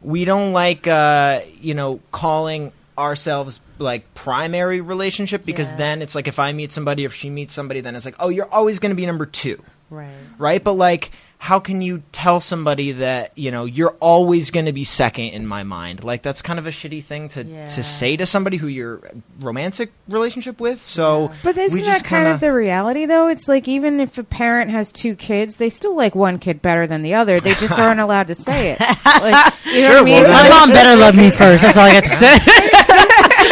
we 0.00 0.24
don't 0.24 0.52
like 0.52 0.88
uh, 0.88 1.42
you 1.60 1.74
know 1.74 2.00
calling 2.10 2.72
ourselves 2.98 3.60
like 3.82 4.14
primary 4.14 4.80
relationship 4.80 5.44
because 5.44 5.72
Yeah. 5.72 5.78
then 5.78 6.02
it's 6.02 6.14
like 6.14 6.28
if 6.28 6.38
I 6.38 6.52
meet 6.52 6.72
somebody 6.72 7.04
or 7.04 7.06
if 7.06 7.14
she 7.14 7.28
meets 7.30 7.52
somebody 7.52 7.80
then 7.80 7.94
it's 7.96 8.04
like 8.04 8.16
oh 8.20 8.28
you're 8.30 8.50
always 8.50 8.78
going 8.78 8.90
to 8.90 8.96
be 8.96 9.04
number 9.06 9.26
2 9.26 9.62
Right. 9.90 10.08
right 10.38 10.64
but 10.64 10.72
like 10.72 11.10
how 11.36 11.58
can 11.58 11.82
you 11.82 12.02
tell 12.12 12.38
somebody 12.40 12.92
that 12.92 13.36
you 13.36 13.50
know 13.50 13.64
you're 13.66 13.96
always 14.00 14.50
going 14.52 14.66
to 14.66 14.72
be 14.72 14.84
second 14.84 15.30
in 15.34 15.44
my 15.46 15.64
mind 15.64 16.02
like 16.04 16.22
that's 16.22 16.40
kind 16.40 16.58
of 16.58 16.66
a 16.66 16.70
shitty 16.70 17.02
thing 17.02 17.28
to 17.30 17.44
Yeah. 17.44 17.66
to 17.66 17.82
say 17.82 18.16
to 18.16 18.24
somebody 18.24 18.56
who 18.56 18.68
you're 18.68 19.00
romantic 19.40 19.92
relationship 20.08 20.60
with 20.60 20.80
so 20.82 21.30
But 21.42 21.58
isn't 21.58 21.76
we 21.78 21.84
that 21.84 22.04
kind 22.04 22.22
kinda- 22.26 22.30
of 22.34 22.40
the 22.40 22.52
reality, 22.52 23.04
though? 23.06 23.26
It's 23.28 23.48
like 23.48 23.66
even 23.68 23.98
if 24.00 24.16
a 24.18 24.24
parent 24.24 24.70
has 24.70 24.92
two 24.92 25.14
kids, 25.16 25.56
they 25.56 25.68
still 25.68 25.96
like 25.96 26.14
one 26.14 26.38
kid 26.38 26.62
better 26.62 26.86
than 26.86 27.02
the 27.02 27.14
other. 27.14 27.38
They 27.40 27.54
just 27.54 27.76
aren't 27.78 28.00
allowed 28.00 28.28
to 28.28 28.34
say 28.36 28.70
it. 28.70 28.80
Like, 28.80 29.52
you 29.66 29.80
know 29.82 29.94
what 29.94 30.02
I 30.02 30.04
mean? 30.04 30.22
My 30.22 30.48
mom 30.48 30.70
better 30.70 30.96
love 30.96 31.16
me 31.16 31.30
first. 31.30 31.62
That's 31.64 31.76
all 31.76 31.84
I 31.84 31.92
got 31.92 32.04
to 32.04 32.08
say. 32.22 32.38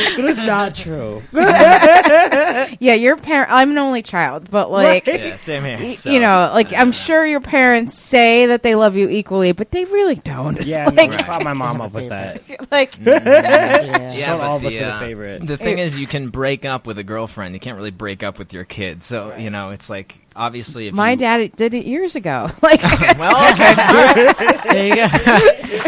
It's 0.00 0.44
not 0.44 0.74
true. 0.74 1.22
yeah, 1.32 2.94
your 2.94 3.16
parent. 3.16 3.50
I'm 3.52 3.70
an 3.70 3.78
only 3.78 4.02
child, 4.02 4.50
but 4.50 4.70
like. 4.70 5.06
yeah 5.06 5.36
same 5.36 5.64
here 5.64 5.78
y- 5.78 5.92
so. 5.94 6.10
You 6.10 6.20
know, 6.20 6.50
like 6.52 6.72
I'm 6.72 6.92
sure 6.92 7.24
your 7.26 7.40
parents 7.40 7.96
say 7.98 8.46
that 8.46 8.62
they 8.62 8.74
love 8.74 8.96
you 8.96 9.08
equally, 9.08 9.52
but 9.52 9.70
they 9.70 9.84
really 9.86 10.16
don't. 10.16 10.62
Yeah, 10.64 10.88
like, 10.94 11.10
no, 11.10 11.16
I 11.16 11.22
caught 11.22 11.44
my 11.44 11.52
mom 11.52 11.80
up 11.80 11.92
with 11.92 12.08
that. 12.10 12.42
like 12.70 12.98
yeah. 13.00 14.12
Yeah, 14.12 14.26
Not 14.26 14.38
but 14.38 14.44
all 14.46 14.56
of 14.56 14.64
us 14.64 14.72
the, 14.72 14.78
were 14.78 14.84
the 14.84 14.92
uh, 14.94 15.00
favorite. 15.00 15.46
The 15.46 15.56
thing 15.56 15.78
is, 15.78 15.98
you 15.98 16.06
can 16.06 16.28
break 16.30 16.64
up 16.64 16.86
with 16.86 16.98
a 16.98 17.04
girlfriend. 17.04 17.54
You 17.54 17.60
can't 17.60 17.76
really 17.76 17.90
break 17.90 18.22
up 18.22 18.38
with 18.38 18.52
your 18.52 18.64
kid. 18.64 19.02
So 19.02 19.36
you 19.36 19.50
know, 19.50 19.70
it's 19.70 19.88
like 19.90 20.20
obviously 20.36 20.86
if 20.88 20.94
my 20.94 21.12
you, 21.12 21.16
dad 21.16 21.56
did 21.56 21.74
it 21.74 21.84
years 21.84 22.16
ago. 22.16 22.48
Like, 22.62 22.82
Well, 22.82 23.52
okay, 23.52 23.74
There 24.72 24.86
you 24.88 24.94
go. 24.94 25.06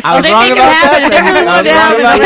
I 0.03 0.15
was 0.17 0.25
they 0.25 0.31
wrong 0.33 0.51
about 0.53 0.57
that. 0.57 1.09
Then. 1.11 1.49
I 1.49 1.59
was 1.59 1.67
wrong 1.69 2.01
about 2.01 2.19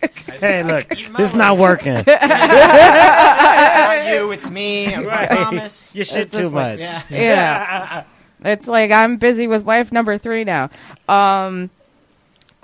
that. 0.00 0.10
hey, 0.40 0.61
look, 0.66 0.88
this 1.16 1.30
is 1.30 1.34
not 1.34 1.58
working. 1.58 1.96
it's 2.06 2.06
not 2.06 4.08
you. 4.08 4.30
It's 4.32 4.50
me. 4.50 4.94
I 4.94 5.02
Right. 5.02 5.30
promise. 5.30 5.94
You 5.94 6.04
shit 6.04 6.18
It's 6.22 6.32
too 6.32 6.42
just 6.42 6.54
like- 6.54 6.78
much. 6.78 6.80
Yeah. 6.80 7.02
yeah. 7.10 8.04
It's 8.44 8.66
like 8.66 8.90
I'm 8.90 9.16
busy 9.18 9.46
with 9.46 9.64
wife 9.64 9.92
number 9.92 10.18
three 10.18 10.42
now. 10.44 10.68
Um, 11.08 11.70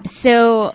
so, 0.04 0.74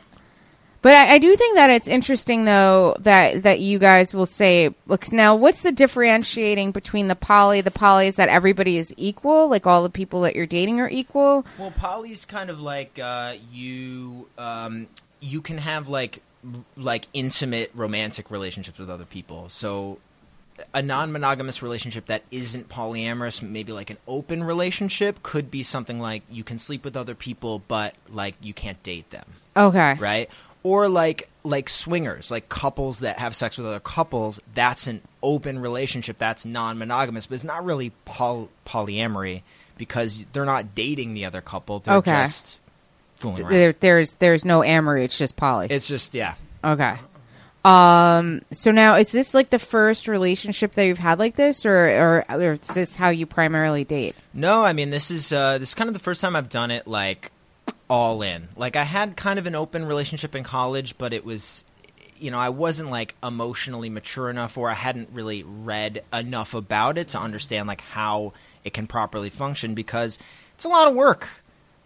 but 0.82 0.94
I, 0.96 1.16
I 1.16 1.18
do 1.18 1.36
think 1.36 1.56
that 1.56 1.70
it's 1.70 1.88
interesting 1.90 2.46
though 2.46 2.96
that 3.00 3.44
that 3.44 3.60
you 3.60 3.80
guys 3.80 4.14
will 4.14 4.26
say, 4.26 4.74
look, 4.88 5.12
now 5.12 5.36
what's 5.36 5.62
the 5.62 5.74
differentiating 5.74 6.72
between 6.72 7.10
the 7.10 7.16
poly? 7.16 7.60
The 7.62 7.72
poly 7.72 8.08
is 8.08 8.16
that 8.16 8.30
everybody 8.30 8.78
is 8.78 8.94
equal, 8.96 9.50
like 9.50 9.68
all 9.68 9.84
the 9.84 9.90
people 9.90 10.22
that 10.22 10.36
you're 10.38 10.46
dating 10.46 10.80
are 10.80 10.90
equal. 10.90 11.46
Well, 11.58 11.72
poly's 11.72 12.24
kind 12.26 12.50
of 12.50 12.62
like 12.62 12.98
uh, 12.98 13.34
you. 13.52 14.28
Um, 14.38 14.88
you 15.20 15.42
can 15.42 15.58
have 15.58 15.90
like 15.90 16.18
r- 16.18 16.22
like 16.76 17.08
intimate 17.14 17.72
romantic 17.74 18.30
relationships 18.32 18.78
with 18.80 18.90
other 18.90 19.06
people. 19.06 19.50
So 19.50 20.00
a 20.74 20.82
non-monogamous 20.82 21.64
relationship 21.64 22.06
that 22.08 22.24
isn't 22.30 22.70
polyamorous, 22.70 23.42
maybe 23.42 23.72
like 23.72 23.90
an 23.90 23.98
open 24.08 24.44
relationship, 24.44 25.24
could 25.24 25.50
be 25.50 25.64
something 25.64 26.00
like 26.00 26.24
you 26.30 26.44
can 26.44 26.58
sleep 26.60 26.84
with 26.86 26.96
other 26.96 27.16
people, 27.16 27.60
but 27.68 27.96
like 28.10 28.36
you 28.42 28.54
can't 28.54 28.82
date 28.84 29.10
them, 29.10 29.26
Okay. 29.58 29.96
right? 29.96 30.30
Or 30.62 30.88
like 30.88 31.28
like 31.46 31.68
swingers, 31.68 32.32
like 32.32 32.48
couples 32.48 33.00
that 33.00 33.20
have 33.20 33.36
sex 33.36 33.58
with 33.58 33.68
other 33.68 33.82
couples. 33.82 34.40
That's 34.54 34.88
an 34.88 35.02
open 35.22 35.60
relationship. 35.60 36.18
That's 36.18 36.46
non-monogamous, 36.46 37.26
but 37.28 37.36
it's 37.36 37.44
not 37.44 37.66
really 37.66 37.92
poly- 38.06 38.48
polyamory 38.66 39.42
because 39.78 40.24
they're 40.32 40.46
not 40.46 40.74
dating 40.76 41.16
the 41.16 41.26
other 41.26 41.42
couple. 41.42 41.80
They're 41.80 41.96
Okay. 41.96 42.12
just 42.12 42.60
fooling 43.24 43.44
around. 43.44 43.52
There, 43.52 43.74
there's 43.74 44.14
there's 44.16 44.46
no 44.46 44.64
amory. 44.64 45.06
It's 45.06 45.18
just 45.18 45.36
poly. 45.36 45.68
It's 45.70 45.88
just 45.88 46.14
yeah. 46.14 46.36
Okay. 46.64 46.98
Um. 47.66 48.42
So 48.52 48.72
now, 48.72 48.96
is 48.96 49.12
this 49.12 49.34
like 49.34 49.50
the 49.50 49.60
first 49.60 50.08
relationship 50.08 50.74
that 50.74 50.86
you've 50.86 51.00
had 51.00 51.18
like 51.18 51.36
this, 51.36 51.66
or 51.66 51.88
or, 51.88 52.26
or 52.30 52.54
is 52.54 52.68
this 52.68 52.96
how 52.96 53.10
you 53.10 53.26
primarily 53.26 53.86
date? 53.86 54.16
No, 54.34 54.64
I 54.64 54.74
mean 54.74 54.90
this 54.90 55.10
is 55.10 55.32
uh, 55.32 55.58
this 55.58 55.70
is 55.70 55.76
kind 55.76 55.88
of 55.88 55.94
the 55.94 56.02
first 56.02 56.22
time 56.22 56.36
I've 56.36 56.50
done 56.50 56.72
it 56.72 56.88
like 56.88 57.32
all 57.90 58.22
in. 58.22 58.50
Like 58.58 58.76
I 58.76 58.84
had 58.84 59.16
kind 59.16 59.40
of 59.40 59.48
an 59.48 59.56
open 59.56 59.86
relationship 59.86 60.36
in 60.36 60.44
college, 60.44 60.98
but 60.98 61.14
it 61.14 61.24
was 61.24 61.64
you 62.20 62.32
know, 62.32 62.40
I 62.40 62.50
wasn't 62.50 62.90
like 62.90 63.16
emotionally 63.22 63.90
mature 63.90 64.30
enough 64.30 64.58
or 64.58 64.70
I 64.70 64.76
hadn't 64.76 65.10
really 65.12 65.44
read 65.44 66.04
enough 66.14 66.54
about 66.54 66.98
it 66.98 67.10
to 67.10 67.20
understand 67.20 67.68
like 67.68 67.82
how 67.82 68.32
it 68.64 68.74
can 68.74 68.88
properly 68.88 69.30
function 69.30 69.74
because 69.74 70.20
it's 70.56 70.64
a 70.64 70.70
lot 70.70 70.88
of 70.88 70.96
work. 70.96 71.28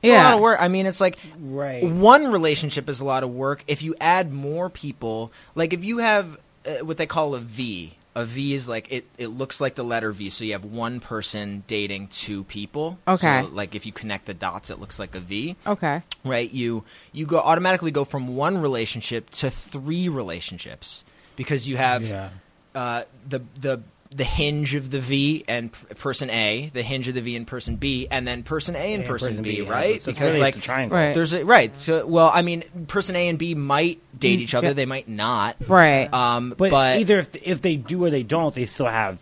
It's 0.03 0.09
a 0.11 0.13
Yeah. 0.13 0.23
lot 0.25 0.33
of 0.35 0.39
work. 0.41 0.57
I 0.61 0.67
mean, 0.67 0.85
it's 0.85 1.01
like 1.01 1.17
Right. 1.39 1.83
one 1.83 2.27
relationship 2.31 2.87
is 2.89 2.99
a 2.99 3.05
lot 3.05 3.23
of 3.23 3.29
work. 3.31 3.63
If 3.67 3.81
you 3.81 3.95
add 3.99 4.31
more 4.31 4.69
people, 4.69 5.31
like 5.55 5.73
if 5.73 5.83
you 5.83 5.97
have 5.99 6.37
uh, 6.65 6.85
what 6.85 6.97
they 6.97 7.05
call 7.05 7.33
a 7.33 7.39
V, 7.39 7.93
A 8.15 8.25
V 8.25 8.53
is 8.53 8.67
like 8.67 8.91
it. 8.91 9.05
It 9.17 9.27
looks 9.27 9.61
like 9.61 9.75
the 9.75 9.83
letter 9.83 10.11
V. 10.11 10.29
So 10.29 10.43
you 10.43 10.51
have 10.53 10.65
one 10.65 10.99
person 10.99 11.63
dating 11.67 12.07
two 12.07 12.43
people. 12.45 12.97
Okay. 13.07 13.43
So, 13.43 13.49
like 13.53 13.73
if 13.75 13.85
you 13.85 13.91
connect 13.93 14.25
the 14.25 14.33
dots, 14.33 14.69
it 14.69 14.79
looks 14.79 14.97
like 14.99 15.15
a 15.15 15.19
V. 15.19 15.55
Okay. 15.65 16.01
Right. 16.23 16.51
You 16.51 16.83
you 17.13 17.25
go 17.25 17.39
automatically 17.39 17.91
go 17.91 18.03
from 18.05 18.35
one 18.35 18.57
relationship 18.57 19.29
to 19.31 19.49
three 19.49 20.09
relationships 20.09 21.03
because 21.35 21.69
you 21.69 21.77
have 21.77 22.03
Yeah. 22.09 22.29
uh, 22.75 23.03
the 23.27 23.41
the 23.59 23.81
the 24.11 24.23
hinge 24.23 24.73
of 24.75 24.89
the 24.89 24.99
V 24.99 25.43
and 25.47 25.71
p- 25.71 25.93
person 25.95 26.29
A, 26.29 26.69
the 26.73 26.81
hinge 26.81 27.07
of 27.07 27.15
the 27.15 27.21
V 27.21 27.35
and 27.35 27.45
person 27.45 27.75
B, 27.75 28.07
and 28.09 28.27
then 28.27 28.43
person 28.43 28.75
A 28.75 28.79
and 28.79 29.01
and 29.01 29.05
person, 29.05 29.27
person 29.29 29.43
B, 29.43 29.55
B, 29.57 29.61
right? 29.61 30.01
So 30.01 30.11
because 30.11 30.33
really- 30.33 30.39
like 30.41 30.55
it's 30.55 30.63
a 30.63 30.65
triangle. 30.65 30.97
Right. 30.97 31.13
there's 31.13 31.33
a 31.33 31.43
right. 31.45 31.75
So 31.77 32.05
well, 32.05 32.31
I 32.33 32.41
mean, 32.41 32.63
person 32.87 33.15
A 33.15 33.27
and 33.27 33.37
B 33.37 33.53
might 33.55 33.99
date 34.17 34.39
Mm, 34.39 34.41
each 34.43 34.55
other. 34.55 34.67
yeah. 34.67 34.73
They 34.73 34.85
might 34.85 35.07
not. 35.09 35.57
Right. 35.67 36.11
Um, 36.13 36.55
But, 36.57 36.71
but, 36.71 36.97
either 36.99 37.19
if 37.19 37.29
if 37.41 37.61
they 37.61 37.75
do 37.75 38.03
or 38.05 38.09
they 38.09 38.23
don't, 38.23 38.55
they 38.55 38.65
still 38.65 38.87
have 38.87 39.19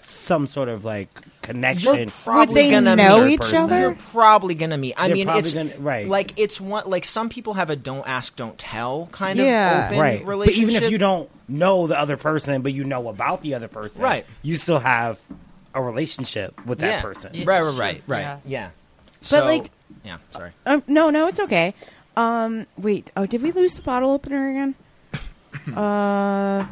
some 0.00 0.48
sort 0.48 0.68
of 0.68 0.84
like 0.84 1.08
connection. 1.42 1.94
You're 1.96 2.06
probably 2.24 2.54
they 2.62 2.70
gonna 2.70 2.96
know 2.96 3.24
meet. 3.24 3.34
each 3.34 3.40
person. 3.40 3.58
other? 3.58 3.78
You're 3.80 3.94
probably 3.94 4.54
gonna 4.54 4.78
meet. 4.78 4.94
I 4.96 5.08
They're 5.08 5.16
mean, 5.16 5.28
it's 5.28 5.52
gonna- 5.52 5.70
right. 5.78 6.08
Like 6.08 6.32
it's 6.36 6.60
one. 6.60 6.84
Like 6.88 7.04
some 7.04 7.28
people 7.28 7.54
have 7.54 7.68
a 7.70 7.76
don't 7.76 8.06
ask, 8.08 8.34
don't 8.36 8.56
tell 8.58 9.08
kind 9.12 9.38
Yeah. 9.38 9.78
of 9.78 9.84
open 9.86 9.98
right. 9.98 10.20
But 10.20 10.28
relationship. 10.28 10.62
even 10.70 10.82
if 10.82 10.90
you 10.90 10.98
don't 10.98 11.28
know 11.48 11.86
the 11.86 11.98
other 11.98 12.16
person, 12.16 12.62
but 12.62 12.72
you 12.72 12.84
know 12.84 13.08
about 13.08 13.42
the 13.42 13.54
other 13.54 13.68
person, 13.68 14.02
Right. 14.02 14.24
You 14.42 14.56
still 14.56 14.78
have 14.78 15.18
a 15.74 15.82
relationship 15.82 16.64
with 16.66 16.78
that 16.78 16.86
yeah. 16.86 17.02
person. 17.02 17.30
Yeah. 17.34 17.44
Right, 17.46 17.62
right, 17.62 17.78
right, 17.78 18.02
right. 18.06 18.20
Yeah. 18.20 18.38
Yeah. 18.46 18.70
So, 19.20 19.44
like- 19.44 19.70
yeah. 20.04 20.18
Sorry. 20.30 20.52
Um, 20.66 20.82
no, 20.86 21.10
no, 21.10 21.26
it's 21.28 21.40
okay. 21.40 21.74
Um, 22.16 22.66
wait. 22.78 23.10
Oh, 23.16 23.26
did 23.26 23.42
we 23.42 23.52
lose 23.52 23.74
the 23.74 23.82
bottle 23.82 24.10
opener 24.10 24.50
again? 24.50 24.74
uh. 25.76 26.66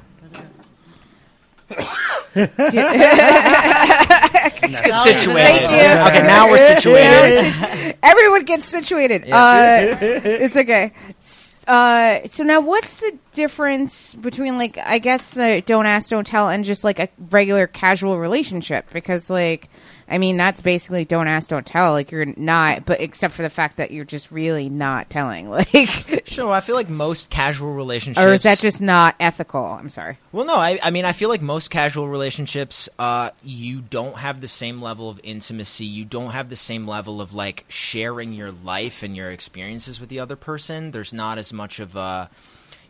Let's 2.34 2.72
get 2.72 2.92
situated. 5.02 5.42
Thank 5.42 5.70
you. 5.70 5.76
Okay, 6.16 6.22
now 6.26 6.48
we're 6.50 6.56
Now 6.56 6.78
situated. 6.78 7.20
we're 7.20 7.52
situ- 7.52 7.98
Everyone 8.02 8.44
gets 8.44 8.66
situated. 8.66 9.30
Uh, 9.30 9.96
it's 10.00 10.56
okay. 10.56 10.92
Uh, 11.66 12.26
so 12.28 12.42
now, 12.42 12.60
what's 12.60 12.96
the 12.96 13.16
difference 13.32 14.14
between 14.14 14.58
like 14.58 14.78
I 14.78 14.98
guess 14.98 15.36
uh, 15.36 15.60
don't 15.64 15.86
ask, 15.86 16.10
don't 16.10 16.26
tell, 16.26 16.48
and 16.48 16.64
just 16.64 16.84
like 16.84 16.98
a 16.98 17.08
regular 17.30 17.66
casual 17.66 18.18
relationship? 18.18 18.86
Because 18.92 19.30
like, 19.30 19.68
I 20.12 20.18
mean, 20.18 20.36
that's 20.36 20.60
basically 20.60 21.04
don't 21.06 21.26
ask, 21.26 21.48
don't 21.48 21.66
tell. 21.66 21.92
Like 21.92 22.12
you're 22.12 22.26
not, 22.36 22.84
but 22.84 23.00
except 23.00 23.32
for 23.34 23.42
the 23.42 23.50
fact 23.50 23.78
that 23.78 23.90
you're 23.90 24.04
just 24.04 24.30
really 24.30 24.68
not 24.68 25.08
telling. 25.10 25.48
Like, 25.72 26.22
Sure. 26.26 26.52
I 26.52 26.60
feel 26.60 26.74
like 26.76 26.88
most 26.88 27.30
casual 27.30 27.72
relationships. 27.74 28.24
or 28.24 28.32
is 28.32 28.42
that 28.42 28.58
just 28.58 28.80
not 28.80 29.14
ethical? 29.18 29.64
I'm 29.64 29.88
sorry. 29.90 30.18
Well, 30.32 30.44
no. 30.44 30.54
I, 30.56 30.78
I 30.82 30.90
mean, 30.90 31.04
I 31.04 31.12
feel 31.12 31.28
like 31.28 31.40
most 31.42 31.70
casual 31.70 32.08
relationships, 32.08 32.88
uh, 32.98 33.30
you 33.42 33.80
don't 33.80 34.16
have 34.16 34.40
the 34.40 34.48
same 34.48 34.80
level 34.82 35.08
of 35.08 35.18
intimacy. 35.24 35.84
You 35.86 36.04
don't 36.04 36.30
have 36.30 36.50
the 36.50 36.56
same 36.56 36.86
level 36.86 37.20
of 37.20 37.32
like 37.34 37.64
sharing 37.68 38.32
your 38.34 38.50
life 38.52 39.02
and 39.02 39.16
your 39.16 39.30
experiences 39.30 39.98
with 40.00 40.10
the 40.10 40.20
other 40.20 40.36
person. 40.36 40.90
There's 40.90 41.12
not 41.12 41.38
as 41.38 41.52
much 41.52 41.80
of 41.80 41.96
a. 41.96 42.28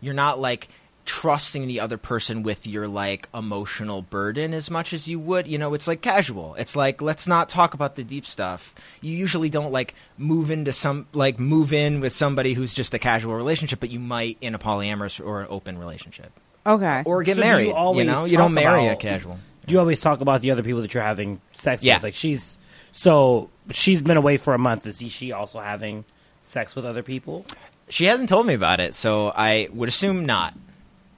You're 0.01 0.15
not 0.15 0.41
like 0.41 0.69
trusting 1.05 1.67
the 1.67 1.81
other 1.81 1.97
person 1.99 2.43
with 2.43 2.67
your 2.67 2.87
like 2.87 3.29
emotional 3.35 4.03
burden 4.03 4.55
as 4.55 4.71
much 4.71 4.93
as 4.93 5.09
you 5.09 5.19
would 5.19 5.49
you 5.49 5.59
know 5.59 5.75
it's 5.75 5.89
like 5.89 6.01
casual 6.01 6.55
it's 6.55 6.77
like 6.77 7.03
let's 7.03 7.27
not 7.27 7.49
talk 7.49 7.75
about 7.75 7.97
the 7.97 8.05
deep 8.05 8.25
stuff 8.25 8.73
you 9.01 9.17
usually 9.17 9.51
don't 9.51 9.73
like 9.73 9.95
move 10.17 10.51
into 10.51 10.73
some 10.73 11.07
like 11.13 11.41
move 11.41 11.73
in 11.73 11.99
with 12.01 12.13
somebody 12.13 12.55
who's 12.55 12.73
just 12.73 12.95
a 12.95 12.99
casual 13.01 13.35
relationship 13.35 13.81
but 13.81 13.91
you 13.91 13.99
might 13.99 14.39
in 14.41 14.55
a 14.55 14.59
polyamorous 14.61 15.25
or 15.25 15.41
an 15.41 15.47
open 15.51 15.77
relationship 15.79 16.31
Okay. 16.65 17.03
or 17.05 17.25
get 17.25 17.35
So 17.37 17.43
do 17.43 17.47
you 17.49 17.53
married. 17.53 17.67
You, 17.99 18.05
know, 18.05 18.25
you 18.25 18.37
don't 18.37 18.55
marry 18.55 18.87
a 18.87 18.95
casual. 18.95 19.41
Do 19.67 19.73
you 19.75 19.81
always 19.81 20.01
talk 20.01 20.21
about 20.21 20.43
the 20.43 20.53
other 20.53 20.63
people 20.63 20.81
that 20.83 20.95
you're 20.95 21.03
having 21.03 21.41
sex 21.55 21.83
Yeah. 21.83 21.97
with? 21.97 22.05
Like 22.05 22.15
she's 22.15 22.57
so 22.93 23.51
she's 23.73 24.01
been 24.01 24.17
away 24.17 24.37
for 24.37 24.55
a 24.55 24.59
month. 24.59 24.87
Is 24.87 25.03
she 25.11 25.33
also 25.33 25.59
having 25.59 26.05
sex 26.45 26.77
with 26.77 26.85
other 26.87 27.03
people? 27.03 27.45
She 27.89 28.05
hasn't 28.05 28.29
told 28.29 28.47
me 28.47 28.55
about 28.55 28.79
it, 28.79 28.95
so 28.95 29.33
I 29.35 29.69
would 29.73 29.89
assume 29.89 30.25
not. 30.25 30.55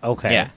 Okay. 0.05 0.32
Yeah, 0.32 0.51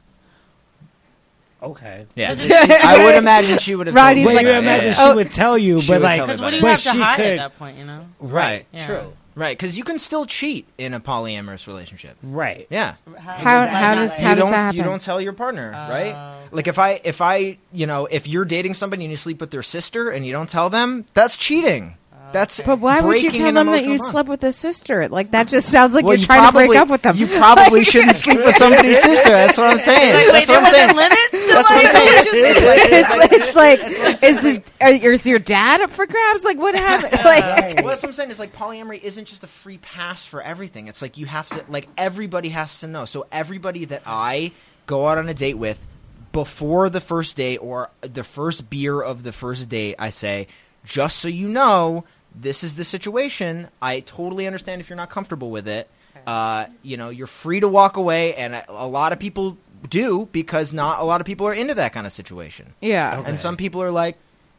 Okay. 1.63 2.05
yeah. 2.15 2.35
I 2.83 3.03
would 3.03 3.15
imagine 3.15 3.57
she 3.57 3.73
would 3.75 3.87
have. 3.87 3.95
Rodney's 3.95 4.25
told 4.25 4.35
me 4.35 4.35
Wait, 4.35 4.35
like- 4.35 4.45
you 4.45 4.51
it, 4.51 4.57
imagine 4.59 4.89
yeah, 4.89 4.93
she 4.93 5.01
yeah. 5.01 5.13
would 5.15 5.31
tell 5.31 5.57
you, 5.57 5.81
She 5.81 5.87
but 5.87 5.93
would 5.95 6.03
like, 6.03 6.15
tell 6.17 6.27
me 6.27 6.33
Because 6.33 6.41
what 6.41 6.49
do 6.51 6.55
you 6.57 6.61
but 6.61 6.69
have 6.71 6.83
to 6.83 6.89
she 6.91 6.99
hide 6.99 7.15
could- 7.15 7.25
at 7.25 7.37
that 7.37 7.57
point? 7.59 7.77
You 7.77 7.85
know. 7.85 8.05
Right, 8.19 8.65
Yeah. 8.71 8.85
True. 8.85 9.13
right. 9.35 9.57
Because 9.57 9.75
you 9.77 9.83
can 9.83 9.97
still 9.97 10.25
cheat 10.27 10.67
in 10.77 10.93
a 10.93 10.99
polyamorous 10.99 11.65
relationship. 11.65 12.15
Right. 12.21 12.67
Yeah, 12.69 12.95
How 13.17 13.65
how 13.65 13.95
does 13.95 14.19
how 14.19 14.29
you 14.29 14.35
does 14.35 14.43
don't 14.43 14.51
that 14.51 14.57
happen? 14.57 14.77
you 14.77 14.83
don't 14.83 15.01
tell 15.01 15.19
your 15.19 15.33
partner, 15.33 15.71
Oh, 15.75 15.89
right? 15.91 16.37
Like 16.51 16.67
if 16.67 16.77
I 16.77 17.01
if 17.03 17.21
I 17.21 17.57
you 17.71 17.87
know 17.87 18.05
if 18.05 18.27
you're 18.27 18.45
dating 18.45 18.75
somebody 18.75 19.03
and 19.05 19.11
you 19.11 19.17
sleep 19.17 19.39
with 19.41 19.49
their 19.51 19.63
sister 19.63 20.09
and 20.11 20.25
you 20.25 20.31
don't 20.33 20.49
tell 20.49 20.69
them, 20.69 21.05
that's 21.15 21.37
cheating. 21.37 21.95
That's 22.33 22.59
But 22.61 22.79
why 22.79 23.01
would 23.01 23.21
you 23.21 23.31
tell 23.31 23.51
them 23.53 23.67
that 23.67 23.83
you 23.83 23.97
bond. 23.97 24.01
slept 24.01 24.29
with 24.29 24.43
a 24.43 24.51
sister? 24.51 25.07
Like 25.07 25.31
that 25.31 25.47
just 25.47 25.69
sounds 25.69 25.93
like 25.93 26.03
Well, 26.03 26.13
you're 26.15 26.21
you 26.21 26.25
trying 26.25 26.45
to 26.47 26.51
break 26.51 26.75
up 26.75 26.89
with 26.89 27.01
them. 27.01 27.15
You 27.15 27.27
probably 27.27 27.83
shouldn't 27.85 28.15
sleep 28.15 28.37
with 28.39 28.55
somebody's 28.55 29.01
sister. 29.01 29.29
That's 29.31 29.57
what 29.57 29.71
I'm 29.71 29.77
saying. 29.77 30.31
That's 30.31 30.49
what 30.49 30.63
I'm 30.63 30.71
saying. 30.71 30.95
That's 30.95 31.69
what 31.69 31.85
I'm 31.85 31.91
saying. 31.91 32.11
It's 32.17 32.63
like- 32.63 32.87
it's, 32.91 33.33
it's 33.33 33.55
like, 33.55 34.23
is 34.23 34.41
this, 34.41 34.61
are, 34.81 34.89
is 35.13 35.25
your 35.25 35.39
dad 35.39 35.81
up 35.81 35.91
for 35.91 36.05
grabs? 36.05 36.43
Like, 36.43 36.57
what 36.57 36.75
happened? 36.75 37.13
Like, 37.27 37.77
well, 37.77 37.87
that's 37.87 38.03
what 38.03 38.09
I'm 38.09 38.13
saying. 38.13 38.29
Is 38.29 38.39
like 38.39 38.55
polyamory 38.55 39.01
isn't 39.03 39.25
just 39.25 39.43
a 39.43 39.47
free 39.47 39.77
pass 39.79 40.25
for 40.25 40.41
everything. 40.41 40.87
It's 40.87 41.01
like 41.01 41.17
you 41.17 41.25
have 41.25 41.47
to, 41.49 41.63
like 41.67 41.87
everybody 41.97 42.49
has 42.49 42.79
to 42.81 42.87
know. 42.87 43.05
So 43.05 43.25
everybody 43.31 43.85
that 43.85 44.03
I 44.05 44.51
go 44.85 45.07
out 45.07 45.17
on 45.17 45.27
a 45.27 45.33
date 45.33 45.55
with 45.55 45.85
before 46.31 46.89
the 46.89 47.01
first 47.01 47.35
day 47.35 47.57
or 47.57 47.89
the 48.01 48.23
first 48.23 48.69
beer 48.69 49.01
of 49.01 49.23
the 49.23 49.31
first 49.31 49.67
date, 49.69 49.95
I 49.99 50.09
say, 50.09 50.47
just 50.85 51.17
so 51.17 51.27
you 51.27 51.49
know, 51.49 52.05
this 52.39 52.63
is 52.63 52.75
the 52.75 52.83
situation. 52.83 53.67
I 53.81 54.01
totally 54.01 54.45
understand 54.47 54.81
if 54.81 54.89
you're 54.89 54.97
not 54.97 55.09
comfortable 55.09 55.49
with 55.51 55.67
it. 55.67 55.89
Uh, 56.25 56.65
you 56.81 56.97
know, 56.97 57.09
you're 57.09 57.27
free 57.27 57.59
to 57.59 57.67
walk 57.67 57.95
away, 57.97 58.35
and 58.35 58.53
a, 58.55 58.65
a 58.69 58.87
lot 58.87 59.13
of 59.13 59.19
people 59.19 59.57
do 59.89 60.27
because 60.31 60.73
not 60.73 60.99
a 60.99 61.03
lot 61.03 61.21
of 61.21 61.27
people 61.27 61.47
are 61.47 61.53
into 61.53 61.75
that 61.75 61.93
kind 61.93 62.05
of 62.07 62.11
situation. 62.13 62.73
yeah. 62.81 63.23
And 63.25 63.39
some 63.39 63.55
people 63.57 63.81
are 63.83 63.91
like 63.91 64.17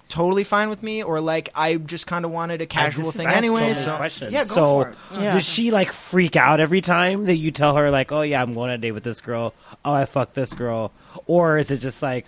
totally 0.09 0.45
fine 0.45 0.71
with 0.71 0.83
me, 0.83 1.03
or 1.03 1.21
like 1.21 1.51
I 1.55 1.75
just 1.77 2.07
kind 2.07 2.25
of 2.25 2.31
wanted 2.31 2.61
a 2.63 2.67
casual 2.67 3.07
This 3.07 3.17
thing 3.17 3.29
anyway. 3.29 3.75
So 3.75 3.83
so 3.83 3.97
questions. 3.97 4.33
yeah, 4.33 4.45
go 4.45 4.55
so 4.55 4.83
for 4.85 4.89
it. 4.91 4.97
Yeah. 5.21 5.35
does 5.35 5.45
she 5.45 5.71
like 5.71 5.93
freak 5.93 6.37
out 6.37 6.61
every 6.61 6.81
time 6.81 7.25
that 7.27 7.37
you 7.37 7.51
tell 7.51 7.77
her 7.77 7.91
like, 7.91 8.13
"Oh 8.13 8.23
yeah, 8.23 8.41
I'm 8.41 8.55
going 8.55 8.71
on 8.71 8.77
a 8.77 8.79
date 8.79 8.93
with 8.93 9.05
this 9.05 9.21
girl. 9.21 9.53
Oh, 9.85 9.93
I 9.93 10.05
fucked 10.07 10.35
this 10.35 10.55
girl," 10.55 10.93
or 11.27 11.59
is 11.59 11.71
it 11.71 11.79
just 11.79 12.01
like 12.03 12.27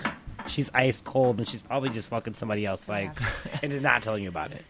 she's 0.49 0.71
ice 0.75 1.01
cold 1.01 1.39
and 1.39 1.49
she's 1.49 1.63
probably 1.63 1.91
just 1.91 2.09
fucking 2.09 2.35
somebody 2.35 2.67
else 2.67 2.89
like 2.89 3.13
and 3.63 3.73
is 3.73 3.81
not 3.83 4.03
telling 4.03 4.23
you 4.23 4.29
about 4.29 4.51
it? 4.53 4.65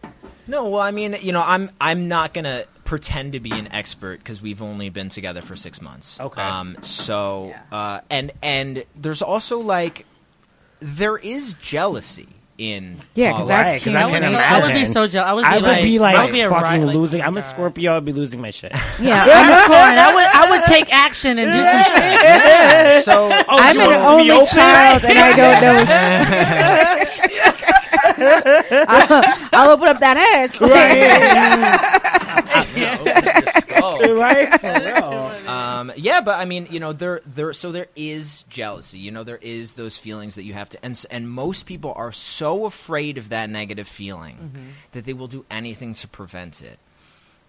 No, 0.47 0.69
well, 0.69 0.81
I 0.81 0.91
mean, 0.91 1.15
you 1.21 1.31
know, 1.31 1.43
I'm 1.45 1.69
I'm 1.79 2.07
not 2.07 2.33
gonna 2.33 2.65
pretend 2.83 3.33
to 3.33 3.39
be 3.39 3.51
an 3.51 3.71
expert 3.71 4.19
because 4.19 4.41
we've 4.41 4.61
only 4.61 4.89
been 4.89 5.09
together 5.09 5.41
for 5.41 5.55
six 5.55 5.81
months. 5.81 6.19
Okay. 6.19 6.41
Um. 6.41 6.77
So, 6.81 7.53
uh, 7.71 8.01
and 8.09 8.31
and 8.41 8.83
there's 8.95 9.21
also 9.21 9.59
like 9.59 10.05
there 10.79 11.15
is 11.17 11.53
jealousy 11.55 12.27
in 12.57 12.97
Yeah, 13.15 13.31
'cause 13.31 13.37
poly- 13.39 13.47
that's 13.47 13.67
Right, 13.69 13.73
'cause 13.81 13.83
huge. 13.85 13.95
I 13.95 13.99
can 14.01 14.01
I 14.01 14.05
would, 14.11 14.17
imagine. 14.35 14.53
I 14.53 14.59
would 14.59 14.73
be 14.75 14.85
so 14.85 15.07
jealous. 15.07 15.27
I 15.29 15.33
would 15.33 15.41
be 15.43 15.47
I 15.47 15.55
would 15.55 15.63
like, 15.63 15.83
be 15.83 15.99
like 15.99 16.15
I 16.15 16.25
would 16.25 16.33
be 16.33 16.41
a 16.41 16.49
fucking 16.49 16.63
riot, 16.63 16.85
like, 16.85 16.95
losing. 16.95 17.21
oh 17.21 17.25
I'm 17.25 17.37
a 17.37 17.43
Scorpio. 17.43 17.97
I'd 17.97 18.05
be 18.05 18.13
losing 18.13 18.41
my 18.41 18.51
shit. 18.51 18.71
Yeah, 18.99 19.23
I'm 19.23 19.29
I'm, 19.51 19.63
a 19.63 19.67
corn. 19.67 19.97
I 19.97 20.13
would, 20.13 20.25
I 20.25 20.49
would 20.51 20.63
take 20.65 20.93
action 20.93 21.39
and 21.39 21.51
do 21.51 21.63
some 21.63 21.83
shit. 21.83 22.03
Yeah, 22.23 23.01
so 23.09 23.29
I'm 23.49 23.75
you 23.75 23.81
an 23.81 24.01
only 24.01 24.45
child 24.45 25.05
and 25.05 25.17
I 25.17 25.35
don't 25.35 25.61
know. 27.17 27.20
I'll, 28.87 29.47
I'll 29.53 29.71
open 29.71 29.87
up 29.87 29.99
that 29.99 30.17
ass. 30.17 30.59
right? 30.61 32.01
For 34.59 34.73
real. 34.81 35.49
Um, 35.49 35.91
yeah, 35.95 36.21
but 36.21 36.39
I 36.39 36.45
mean, 36.45 36.67
you 36.69 36.79
know, 36.79 36.93
there, 36.93 37.21
there. 37.25 37.53
So 37.53 37.71
there 37.71 37.87
is 37.95 38.43
jealousy. 38.49 38.99
You 38.99 39.11
know, 39.11 39.23
there 39.23 39.39
is 39.41 39.73
those 39.73 39.97
feelings 39.97 40.35
that 40.35 40.43
you 40.43 40.53
have 40.53 40.69
to, 40.69 40.85
and 40.85 41.03
and 41.09 41.29
most 41.29 41.65
people 41.65 41.93
are 41.95 42.11
so 42.11 42.65
afraid 42.65 43.17
of 43.17 43.29
that 43.29 43.49
negative 43.49 43.87
feeling 43.87 44.73
that 44.91 45.05
they 45.05 45.13
will 45.13 45.27
do 45.27 45.45
anything 45.49 45.93
to 45.95 46.07
prevent 46.07 46.61
it, 46.61 46.79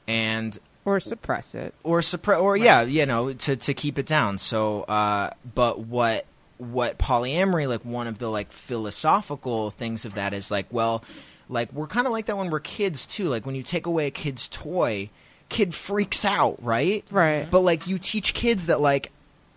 and 0.07 0.59
or 0.85 1.01
suppress 1.01 1.55
it. 1.55 1.75
or 1.85 2.03
suppress, 2.03 2.39
or 2.39 2.57
yeah, 2.57 2.83
you 2.83 3.07
know, 3.07 3.33
to 3.33 3.57
to 3.57 3.75
keep 3.75 3.99
it 3.99 4.07
down. 4.07 4.39
So, 4.39 4.83
uh, 4.83 5.31
but 5.55 5.81
what 5.81 6.27
what 6.62 6.98
polyamory, 6.98 7.68
like 7.68 7.84
one 7.84 8.06
of 8.06 8.18
the 8.18 8.28
like 8.28 8.52
philosophical 8.52 9.70
things 9.70 10.05
of 10.05 10.14
that 10.14 10.32
is 10.32 10.51
like, 10.51 10.66
well, 10.72 11.02
like 11.48 11.72
we're 11.72 11.86
kind 11.86 12.06
of 12.06 12.12
like 12.12 12.26
that 12.26 12.36
when 12.36 12.51
we're 12.51 12.60
kids 12.60 13.05
too. 13.06 13.24
Like 13.24 13.44
when 13.44 13.55
you 13.55 13.62
take 13.62 13.86
away 13.86 14.06
a 14.06 14.10
kid's 14.10 14.48
toy, 14.48 15.10
kid 15.48 15.74
freaks 15.74 16.24
out, 16.24 16.62
right? 16.62 17.05
Right. 17.10 17.51
But 17.51 17.60
like 17.60 17.86
you 17.86 17.98
teach 17.98 18.34
kids 18.34 18.66
that 18.66 18.80
like 18.80 19.10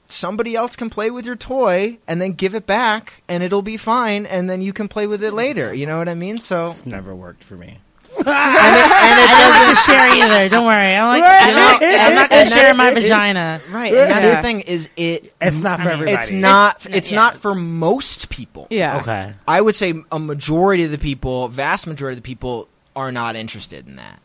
somebody 0.07 0.55
else 0.55 0.75
can 0.75 0.89
play 0.89 1.09
with 1.11 1.25
your 1.25 1.35
toy 1.35 1.97
and 2.07 2.21
then 2.21 2.33
give 2.33 2.55
it 2.55 2.65
back 2.65 3.13
and 3.27 3.41
it'll 3.43 3.61
be 3.61 3.77
fine 3.77 4.25
and 4.25 4.49
then 4.49 4.61
you 4.61 4.73
can 4.73 4.87
play 4.87 5.07
with 5.07 5.23
it 5.23 5.31
later. 5.33 5.73
You 5.73 5.85
know 5.85 5.97
what 5.97 6.09
I 6.09 6.15
mean? 6.15 6.39
So 6.39 6.69
It's 6.69 6.85
never 6.85 7.15
worked 7.15 7.43
for 7.43 7.55
me. 7.55 7.79
And 8.17 8.27
it, 8.27 8.31
and 8.31 9.19
it 9.19 9.29
I 9.29 9.39
don't 9.41 9.53
have 9.53 9.67
doesn't 9.67 9.85
to 9.85 9.91
share 9.91 10.23
either. 10.23 10.49
Don't 10.49 10.65
worry. 10.65 10.95
I'm 10.95 11.07
like, 11.07 11.23
Right. 11.23 11.43
I'm 11.49 11.55
not, 11.55 11.83
I'm 11.83 12.15
not 12.15 12.29
gonna 12.29 12.45
share 12.45 12.73
my 12.75 12.91
vagina. 12.93 13.61
right. 13.69 13.93
And 13.93 14.09
that's 14.11 14.25
Yeah. 14.25 14.35
the 14.37 14.41
thing 14.41 14.61
is 14.61 14.89
it. 14.95 15.33
It's 15.41 15.57
not 15.57 15.79
for 15.81 15.89
everybody. 15.89 16.17
It's 16.17 16.31
not. 16.31 16.77
It's- 16.85 16.97
It's 16.97 17.11
yeah, 17.11 17.15
not 17.17 17.35
for 17.37 17.53
most 17.55 18.29
people. 18.29 18.67
Yeah. 18.69 18.99
Okay. 18.99 19.33
I 19.47 19.61
would 19.61 19.75
say 19.75 19.93
a 20.11 20.19
majority 20.19 20.83
of 20.83 20.91
the 20.91 20.97
people, 20.97 21.47
vast 21.49 21.87
majority 21.87 22.17
of 22.17 22.23
the 22.23 22.27
people, 22.27 22.67
are 22.95 23.11
not 23.11 23.35
interested 23.35 23.87
in 23.87 23.97
that. 23.97 24.19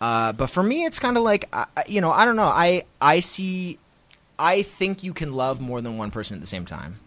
Uh, 0.00 0.32
but 0.32 0.48
for 0.48 0.62
me, 0.62 0.84
it's 0.84 0.98
kind 0.98 1.16
of 1.16 1.22
like 1.22 1.48
I- 1.52 1.66
I- 1.76 1.84
you 1.88 2.00
know, 2.00 2.12
I 2.12 2.24
don't 2.24 2.36
know. 2.36 2.44
I 2.44 2.84
I 3.00 3.20
see, 3.20 3.78
I 4.38 4.62
think 4.62 5.02
you 5.02 5.12
can 5.14 5.32
love 5.32 5.60
more 5.60 5.80
than 5.80 5.96
one 5.96 6.10
person 6.10 6.34
at 6.36 6.40
the 6.40 6.46
same 6.46 6.64
time. 6.66 6.98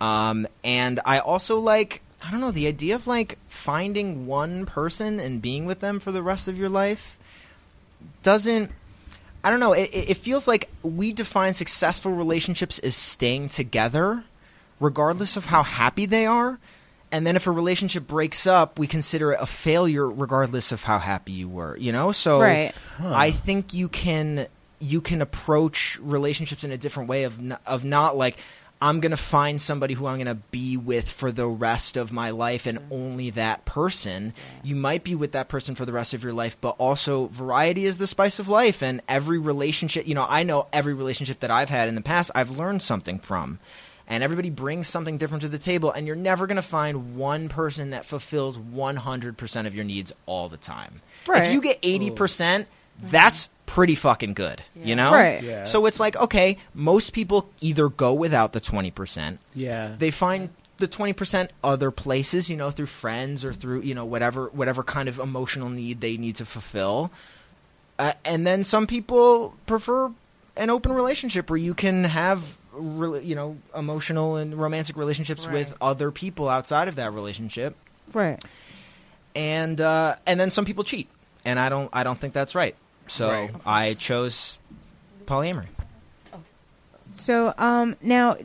Um, 0.00 0.46
and 0.64 1.00
I 1.04 1.18
also 1.18 1.58
like 1.58 2.02
I 2.24 2.30
don't 2.30 2.40
know 2.40 2.50
the 2.50 2.66
idea 2.66 2.94
of 2.94 3.06
like 3.06 3.38
finding 3.48 4.26
one 4.26 4.66
person 4.66 5.20
and 5.20 5.40
being 5.40 5.66
with 5.66 5.80
them 5.80 6.00
for 6.00 6.10
the 6.12 6.22
rest 6.22 6.48
of 6.48 6.58
your 6.58 6.68
life 6.68 7.18
doesn't. 8.22 8.70
I 9.44 9.50
don't 9.50 9.60
know. 9.60 9.72
It, 9.72 9.90
it 9.92 10.10
it 10.10 10.16
feels 10.16 10.48
like 10.48 10.68
we 10.82 11.12
define 11.12 11.54
successful 11.54 12.12
relationships 12.12 12.78
as 12.80 12.96
staying 12.96 13.50
together, 13.50 14.24
regardless 14.80 15.36
of 15.36 15.46
how 15.46 15.62
happy 15.62 16.06
they 16.06 16.26
are. 16.26 16.58
And 17.10 17.26
then 17.26 17.36
if 17.36 17.46
a 17.46 17.50
relationship 17.50 18.06
breaks 18.06 18.46
up, 18.46 18.78
we 18.78 18.86
consider 18.86 19.32
it 19.32 19.38
a 19.40 19.46
failure, 19.46 20.10
regardless 20.10 20.72
of 20.72 20.82
how 20.82 20.98
happy 20.98 21.32
you 21.32 21.48
were. 21.48 21.76
You 21.78 21.92
know, 21.92 22.12
so 22.12 22.40
Right. 22.40 22.72
I 23.00 23.30
think 23.30 23.72
you 23.72 23.88
can 23.88 24.48
you 24.80 25.00
can 25.00 25.22
approach 25.22 25.98
relationships 26.02 26.64
in 26.64 26.70
a 26.72 26.76
different 26.76 27.08
way 27.08 27.24
of 27.24 27.38
n- 27.38 27.58
of 27.66 27.84
not 27.84 28.16
like 28.16 28.38
I'm 28.80 29.00
going 29.00 29.10
to 29.10 29.16
find 29.16 29.60
somebody 29.60 29.94
who 29.94 30.06
I'm 30.06 30.16
going 30.16 30.26
to 30.26 30.42
be 30.50 30.76
with 30.76 31.08
for 31.08 31.32
the 31.32 31.46
rest 31.46 31.96
of 31.96 32.12
my 32.12 32.30
life 32.30 32.66
and 32.66 32.78
mm. 32.78 32.86
only 32.90 33.30
that 33.30 33.64
person. 33.64 34.32
You 34.62 34.76
might 34.76 35.02
be 35.02 35.14
with 35.14 35.32
that 35.32 35.48
person 35.48 35.74
for 35.74 35.84
the 35.84 35.92
rest 35.92 36.14
of 36.14 36.22
your 36.22 36.32
life, 36.32 36.56
but 36.60 36.76
also 36.78 37.26
variety 37.26 37.86
is 37.86 37.96
the 37.96 38.06
spice 38.06 38.38
of 38.38 38.48
life 38.48 38.82
and 38.82 39.00
every 39.08 39.38
relationship, 39.38 40.06
you 40.06 40.14
know, 40.14 40.26
I 40.28 40.44
know 40.44 40.68
every 40.72 40.94
relationship 40.94 41.40
that 41.40 41.50
I've 41.50 41.70
had 41.70 41.88
in 41.88 41.96
the 41.96 42.00
past 42.00 42.30
I've 42.34 42.50
learned 42.50 42.82
something 42.82 43.18
from. 43.18 43.58
And 44.10 44.24
everybody 44.24 44.48
brings 44.48 44.88
something 44.88 45.18
different 45.18 45.42
to 45.42 45.48
the 45.48 45.58
table 45.58 45.90
and 45.90 46.06
you're 46.06 46.16
never 46.16 46.46
going 46.46 46.56
to 46.56 46.62
find 46.62 47.16
one 47.16 47.48
person 47.48 47.90
that 47.90 48.06
fulfills 48.06 48.58
100% 48.58 49.66
of 49.66 49.74
your 49.74 49.84
needs 49.84 50.12
all 50.24 50.48
the 50.48 50.56
time. 50.56 51.02
If 51.46 51.52
you 51.52 51.60
get 51.60 51.82
80%, 51.82 52.66
that's 53.02 53.50
pretty 53.68 53.94
fucking 53.94 54.32
good, 54.32 54.62
you 54.74 54.96
know? 54.96 55.12
Right. 55.12 55.42
Yeah. 55.42 55.64
So 55.64 55.84
it's 55.84 56.00
like, 56.00 56.16
okay, 56.16 56.56
most 56.74 57.12
people 57.12 57.50
either 57.60 57.90
go 57.90 58.14
without 58.14 58.54
the 58.54 58.60
20%. 58.62 59.36
Yeah. 59.54 59.94
They 59.98 60.10
find 60.10 60.48
the 60.78 60.88
20% 60.88 61.50
other 61.62 61.90
places, 61.90 62.48
you 62.48 62.56
know, 62.56 62.70
through 62.70 62.86
friends 62.86 63.44
or 63.44 63.52
through, 63.52 63.82
you 63.82 63.94
know, 63.94 64.06
whatever 64.06 64.46
whatever 64.48 64.82
kind 64.82 65.08
of 65.08 65.18
emotional 65.18 65.68
need 65.68 66.00
they 66.00 66.16
need 66.16 66.36
to 66.36 66.46
fulfill. 66.46 67.12
Uh, 67.98 68.14
and 68.24 68.46
then 68.46 68.64
some 68.64 68.86
people 68.86 69.54
prefer 69.66 70.10
an 70.56 70.70
open 70.70 70.92
relationship 70.92 71.50
where 71.50 71.58
you 71.58 71.74
can 71.74 72.04
have 72.04 72.56
re- 72.72 73.22
you 73.22 73.34
know, 73.34 73.58
emotional 73.76 74.36
and 74.36 74.54
romantic 74.54 74.96
relationships 74.96 75.46
with 75.46 75.76
other 75.80 76.10
people 76.10 76.48
outside 76.48 76.88
of 76.88 76.96
that 76.96 77.12
relationship. 77.12 77.76
Right. 78.14 78.42
And 79.34 79.78
uh, 79.78 80.14
and 80.26 80.40
then 80.40 80.50
some 80.50 80.64
people 80.64 80.84
cheat. 80.84 81.08
And 81.44 81.58
I 81.58 81.68
don't 81.68 81.90
I 81.92 82.02
don't 82.02 82.18
think 82.18 82.32
that's 82.32 82.54
right. 82.54 82.74
So 83.08 83.30
Right. 83.30 83.50
I 83.66 83.94
chose 83.94 84.58
polyamory. 85.26 85.66
So, 87.04 87.52
um, 87.58 87.96
now, 88.00 88.36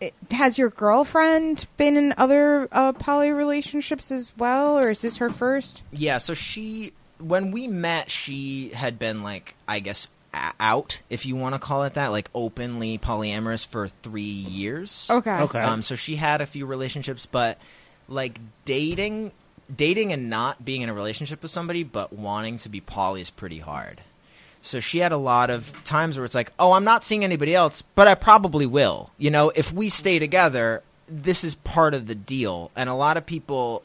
it- 0.00 0.14
has 0.32 0.58
your 0.58 0.70
girlfriend 0.70 1.66
been 1.76 1.96
in 1.96 2.14
other 2.16 2.68
uh, 2.72 2.92
poly 2.92 3.30
relationships 3.32 4.10
as 4.10 4.32
well, 4.36 4.78
or 4.78 4.90
is 4.90 5.02
this 5.02 5.18
her 5.18 5.30
first? 5.30 5.82
Yeah, 5.92 6.18
so 6.18 6.34
she 6.34 6.92
when 7.18 7.50
we 7.50 7.66
met, 7.68 8.10
she 8.10 8.70
had 8.70 8.98
been 8.98 9.22
like 9.22 9.54
I 9.68 9.80
guess 9.80 10.06
a- 10.32 10.52
out, 10.58 11.02
if 11.10 11.26
you 11.26 11.36
want 11.36 11.54
to 11.54 11.58
call 11.58 11.84
it 11.84 11.94
that, 11.94 12.08
like 12.08 12.30
openly 12.34 12.98
polyamorous 12.98 13.66
for 13.66 13.88
three 13.88 14.22
years. 14.22 15.06
Okay. 15.10 15.40
Okay. 15.42 15.60
Um, 15.60 15.82
so 15.82 15.96
she 15.96 16.16
had 16.16 16.40
a 16.40 16.46
few 16.46 16.64
relationships, 16.66 17.26
but 17.26 17.58
like 18.08 18.40
dating, 18.64 19.32
dating 19.76 20.12
and 20.12 20.28
not 20.30 20.64
being 20.64 20.82
in 20.82 20.88
a 20.88 20.94
relationship 20.94 21.42
with 21.42 21.50
somebody, 21.50 21.82
but 21.82 22.12
wanting 22.12 22.56
to 22.58 22.68
be 22.68 22.80
poly 22.80 23.20
is 23.20 23.30
pretty 23.30 23.58
hard. 23.60 24.00
So 24.62 24.78
she 24.80 24.98
had 24.98 25.12
a 25.12 25.16
lot 25.16 25.48
of 25.50 25.72
times 25.84 26.18
where 26.18 26.24
it's 26.26 26.34
like, 26.34 26.52
oh, 26.58 26.72
I'm 26.72 26.84
not 26.84 27.02
seeing 27.04 27.24
anybody 27.24 27.54
else, 27.54 27.82
but 27.82 28.06
I 28.08 28.14
probably 28.14 28.66
will. 28.66 29.10
You 29.16 29.30
know, 29.30 29.50
if 29.54 29.72
we 29.72 29.88
stay 29.88 30.18
together, 30.18 30.82
this 31.08 31.44
is 31.44 31.54
part 31.54 31.94
of 31.94 32.06
the 32.06 32.14
deal, 32.14 32.70
and 32.76 32.88
a 32.90 32.94
lot 32.94 33.16
of 33.16 33.24
people 33.24 33.82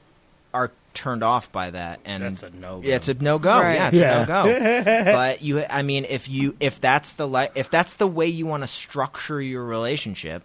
are 0.53 0.71
turned 0.93 1.23
off 1.23 1.51
by 1.51 1.69
that. 1.71 1.99
And 2.05 2.23
That's 2.23 2.43
a 2.43 2.49
no-go. 2.49 2.87
Yeah, 2.87 2.95
it's 2.95 3.07
a 3.09 3.13
no 3.13 3.39
go. 3.39 3.59
Right. 3.61 3.75
Yeah, 3.75 3.87
it's 3.89 3.99
Yeah. 4.01 4.17
a 4.17 4.25
no 4.25 4.25
go. 4.25 5.03
but 5.13 5.41
you, 5.41 5.63
I 5.69 5.81
mean, 5.81 6.05
if 6.09 6.27
you 6.29 6.55
if 6.59 6.79
that's 6.81 7.13
the 7.13 7.27
li- 7.27 7.49
if 7.55 7.69
that's 7.69 7.95
the 7.95 8.07
way 8.07 8.27
you 8.27 8.45
want 8.45 8.63
to 8.63 8.67
structure 8.67 9.41
your 9.41 9.63
relationship, 9.63 10.43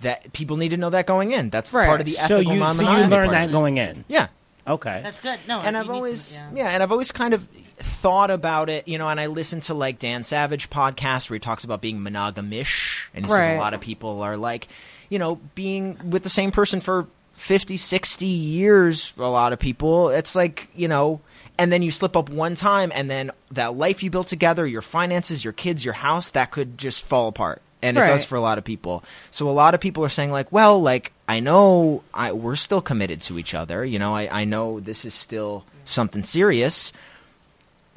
that 0.00 0.32
people 0.32 0.56
need 0.56 0.70
to 0.70 0.76
know 0.76 0.90
that 0.90 1.06
going 1.06 1.32
in. 1.32 1.50
That's 1.50 1.72
Right. 1.72 1.86
part 1.86 2.00
of 2.00 2.06
the 2.06 2.12
so 2.12 2.36
ethical 2.36 2.52
you 2.54 2.58
so 2.60 2.64
non-monogamy 2.64 2.96
you 3.04 3.10
learned 3.10 3.12
part 3.12 3.24
of 3.26 3.32
that 3.32 3.52
going 3.52 3.78
in. 3.78 4.04
Yeah, 4.08 4.28
Okay. 4.66 5.00
That's 5.02 5.18
good. 5.18 5.40
No, 5.48 5.60
and 5.60 5.76
I've 5.76 5.84
need 5.86 5.88
to- 5.88 5.94
always 5.94 6.34
yeah. 6.34 6.50
yeah. 6.54 6.68
and 6.70 6.82
I've 6.84 6.92
always 6.92 7.10
kind 7.10 7.34
of 7.34 7.48
thought 7.78 8.30
about 8.30 8.70
it, 8.70 8.86
you 8.86 8.96
know, 8.96 9.08
and 9.08 9.18
I 9.18 9.26
listen 9.26 9.58
to 9.62 9.74
like 9.74 9.98
Dan 9.98 10.22
Savage 10.22 10.70
podcast 10.70 11.28
where 11.28 11.34
he 11.34 11.40
talks 11.40 11.64
about 11.64 11.80
being 11.80 11.98
monogamish 11.98 13.06
and 13.12 13.24
he 13.24 13.28
says 13.30 13.56
a 13.56 13.58
lot 13.58 13.74
of 13.74 13.80
people 13.80 14.22
are 14.22 14.36
like, 14.36 14.68
you 15.08 15.18
know, 15.18 15.40
being 15.56 15.98
with 16.08 16.22
the 16.22 16.28
same 16.30 16.52
person 16.52 16.80
for 16.80 17.08
50, 17.34 17.76
60 17.76 18.24
years, 18.26 19.12
a 19.18 19.22
lot 19.22 19.52
of 19.52 19.58
people, 19.58 20.10
it's 20.10 20.36
like, 20.36 20.68
you 20.76 20.86
know, 20.86 21.20
and 21.58 21.72
then 21.72 21.82
you 21.82 21.90
slip 21.90 22.16
up 22.16 22.30
one 22.30 22.54
time 22.54 22.92
and 22.94 23.10
then 23.10 23.32
that 23.50 23.74
life 23.74 24.00
you 24.02 24.10
built 24.10 24.28
together, 24.28 24.64
your 24.64 24.82
finances, 24.82 25.42
your 25.42 25.52
kids, 25.52 25.84
your 25.84 25.94
house, 25.94 26.30
that 26.30 26.52
could 26.52 26.78
just 26.78 27.04
fall 27.04 27.26
apart. 27.26 27.60
And 27.82 27.98
it 27.98 28.06
does 28.06 28.24
for 28.24 28.36
a 28.36 28.40
lot 28.40 28.58
of 28.58 28.64
people. 28.64 29.02
So 29.30 29.48
a 29.48 29.50
lot 29.50 29.74
of 29.74 29.80
people 29.80 30.04
are 30.04 30.08
saying 30.08 30.30
like, 30.30 30.52
well, 30.52 30.80
like 30.80 31.12
I 31.28 31.40
know 31.40 32.04
I 32.14 32.32
we're 32.32 32.56
still 32.56 32.80
committed 32.80 33.20
to 33.22 33.38
each 33.38 33.54
other. 33.54 33.84
You 33.84 33.98
know, 33.98 34.14
I, 34.14 34.42
I 34.42 34.44
know 34.44 34.78
this 34.78 35.04
is 35.04 35.14
still 35.14 35.64
something 35.84 36.22
serious, 36.22 36.92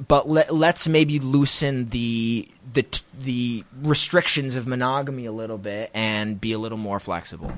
but 0.06 0.28
let, 0.28 0.52
let's 0.52 0.88
maybe 0.88 1.18
loosen 1.18 1.88
the 1.90 2.48
the 2.72 2.84
the 3.18 3.64
restrictions 3.82 4.56
of 4.56 4.66
monogamy 4.66 5.26
a 5.26 5.32
little 5.32 5.58
bit 5.58 5.90
and 5.94 6.40
be 6.40 6.52
a 6.52 6.58
little 6.58 6.78
more 6.78 6.98
flexible. 6.98 7.56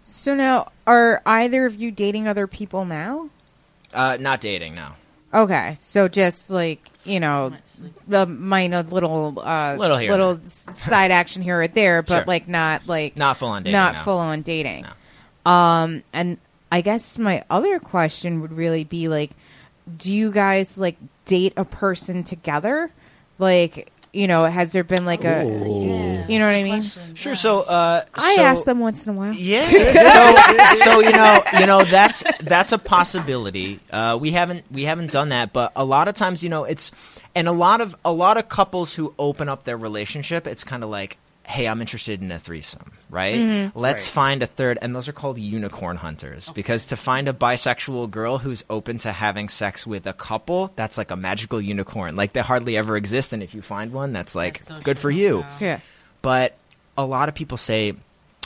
So 0.00 0.34
now, 0.34 0.72
are 0.86 1.22
either 1.24 1.66
of 1.66 1.74
you 1.74 1.90
dating 1.90 2.26
other 2.26 2.46
people 2.46 2.84
now? 2.84 3.28
Uh, 3.92 4.16
not 4.18 4.40
dating, 4.40 4.74
no. 4.74 4.92
Okay, 5.32 5.76
so 5.78 6.08
just 6.08 6.50
like 6.50 6.90
you 7.04 7.20
know, 7.20 7.54
the 8.08 8.26
minor 8.26 8.82
little 8.82 9.38
uh, 9.38 9.76
Little 9.78 9.96
here 9.98 10.12
and 10.12 10.20
little 10.22 10.40
side 10.48 11.10
action 11.10 11.42
here 11.42 11.60
or 11.62 11.68
there, 11.68 12.02
but 12.02 12.14
Sure. 12.14 12.24
like 12.26 12.48
not 12.48 12.86
like 12.86 13.16
Not 13.16 13.36
full 13.36 13.48
on 13.48 13.62
dating. 13.62 13.72
not 13.72 13.94
no. 13.94 14.02
full 14.02 14.18
on 14.18 14.42
dating. 14.42 14.84
No. 15.46 15.50
Um, 15.52 16.02
and 16.12 16.38
I 16.70 16.80
guess 16.82 17.18
my 17.18 17.44
other 17.50 17.78
question 17.80 18.40
would 18.42 18.52
really 18.52 18.84
be 18.84 19.08
like, 19.08 19.30
do 19.96 20.12
you 20.12 20.30
guys 20.30 20.76
like 20.78 20.96
date 21.24 21.52
a 21.56 21.64
person 21.64 22.22
together? 22.22 22.90
Like, 23.38 23.90
you 24.12 24.26
know, 24.26 24.44
has 24.44 24.72
there 24.72 24.84
been 24.84 25.04
like 25.06 25.24
a, 25.24 25.44
you 25.44 26.38
know 26.38 26.46
what 26.46 26.54
I 26.54 26.62
mean? 26.64 26.82
Sure. 27.14 27.34
So, 27.34 27.60
uh, 27.60 28.04
I 28.14 28.36
so- 28.36 28.42
ask 28.42 28.64
them 28.64 28.80
once 28.80 29.06
in 29.06 29.14
a 29.14 29.16
while. 29.16 29.32
Yeah. 29.32 29.66
so, 30.74 30.74
so 30.92 31.00
you 31.00 31.12
know, 31.12 31.42
you 31.58 31.66
know, 31.66 31.82
that's 31.84 32.22
that's 32.42 32.72
a 32.72 32.78
possibility. 32.78 33.80
Uh, 33.90 34.18
we 34.20 34.32
haven't 34.32 34.64
we 34.70 34.84
haven't 34.84 35.10
done 35.10 35.30
that, 35.30 35.52
but 35.52 35.72
a 35.76 35.84
lot 35.84 36.08
of 36.08 36.14
times, 36.14 36.42
you 36.42 36.48
know, 36.50 36.64
it's 36.64 36.90
and 37.34 37.48
a 37.48 37.52
lot 37.52 37.80
of 37.80 37.96
a 38.04 38.12
lot 38.12 38.36
of 38.36 38.48
couples 38.48 38.94
who 38.94 39.14
open 39.18 39.48
up 39.48 39.64
their 39.64 39.76
relationship, 39.76 40.46
it's 40.46 40.64
kind 40.64 40.82
of 40.84 40.90
like, 40.90 41.16
hey, 41.46 41.66
I'm 41.66 41.80
interested 41.80 42.20
in 42.22 42.30
a 42.30 42.38
threesome, 42.38 42.92
right? 43.08 43.34
Mm-hmm. 43.36 43.78
Let's 43.78 44.06
Right. 44.08 44.12
find 44.12 44.42
a 44.42 44.46
third, 44.46 44.78
and 44.82 44.94
those 44.94 45.08
are 45.08 45.12
called 45.12 45.38
unicorn 45.38 45.96
hunters 45.96 46.50
because 46.50 46.86
to 46.88 46.96
find 46.96 47.28
a 47.28 47.32
bisexual 47.32 48.10
girl 48.10 48.38
who's 48.38 48.64
open 48.70 48.98
to 48.98 49.10
having 49.12 49.48
sex 49.48 49.86
with 49.86 50.06
a 50.06 50.12
couple, 50.12 50.72
that's 50.76 50.96
like 50.98 51.10
a 51.10 51.16
magical 51.16 51.60
unicorn. 51.60 52.14
Like 52.16 52.32
they 52.34 52.40
hardly 52.40 52.76
ever 52.76 52.96
exist, 52.96 53.32
and 53.32 53.42
if 53.42 53.54
you 53.54 53.62
find 53.62 53.92
one, 53.92 54.12
that's 54.12 54.34
like 54.34 54.58
That's 54.58 54.68
so 54.68 54.80
good 54.80 54.98
for 54.98 55.10
you 55.10 55.40
Yeah. 55.40 55.56
Yeah. 55.60 55.80
but 56.22 56.56
a 56.98 57.04
lot 57.06 57.28
of 57.28 57.34
people 57.34 57.56
say 57.56 57.94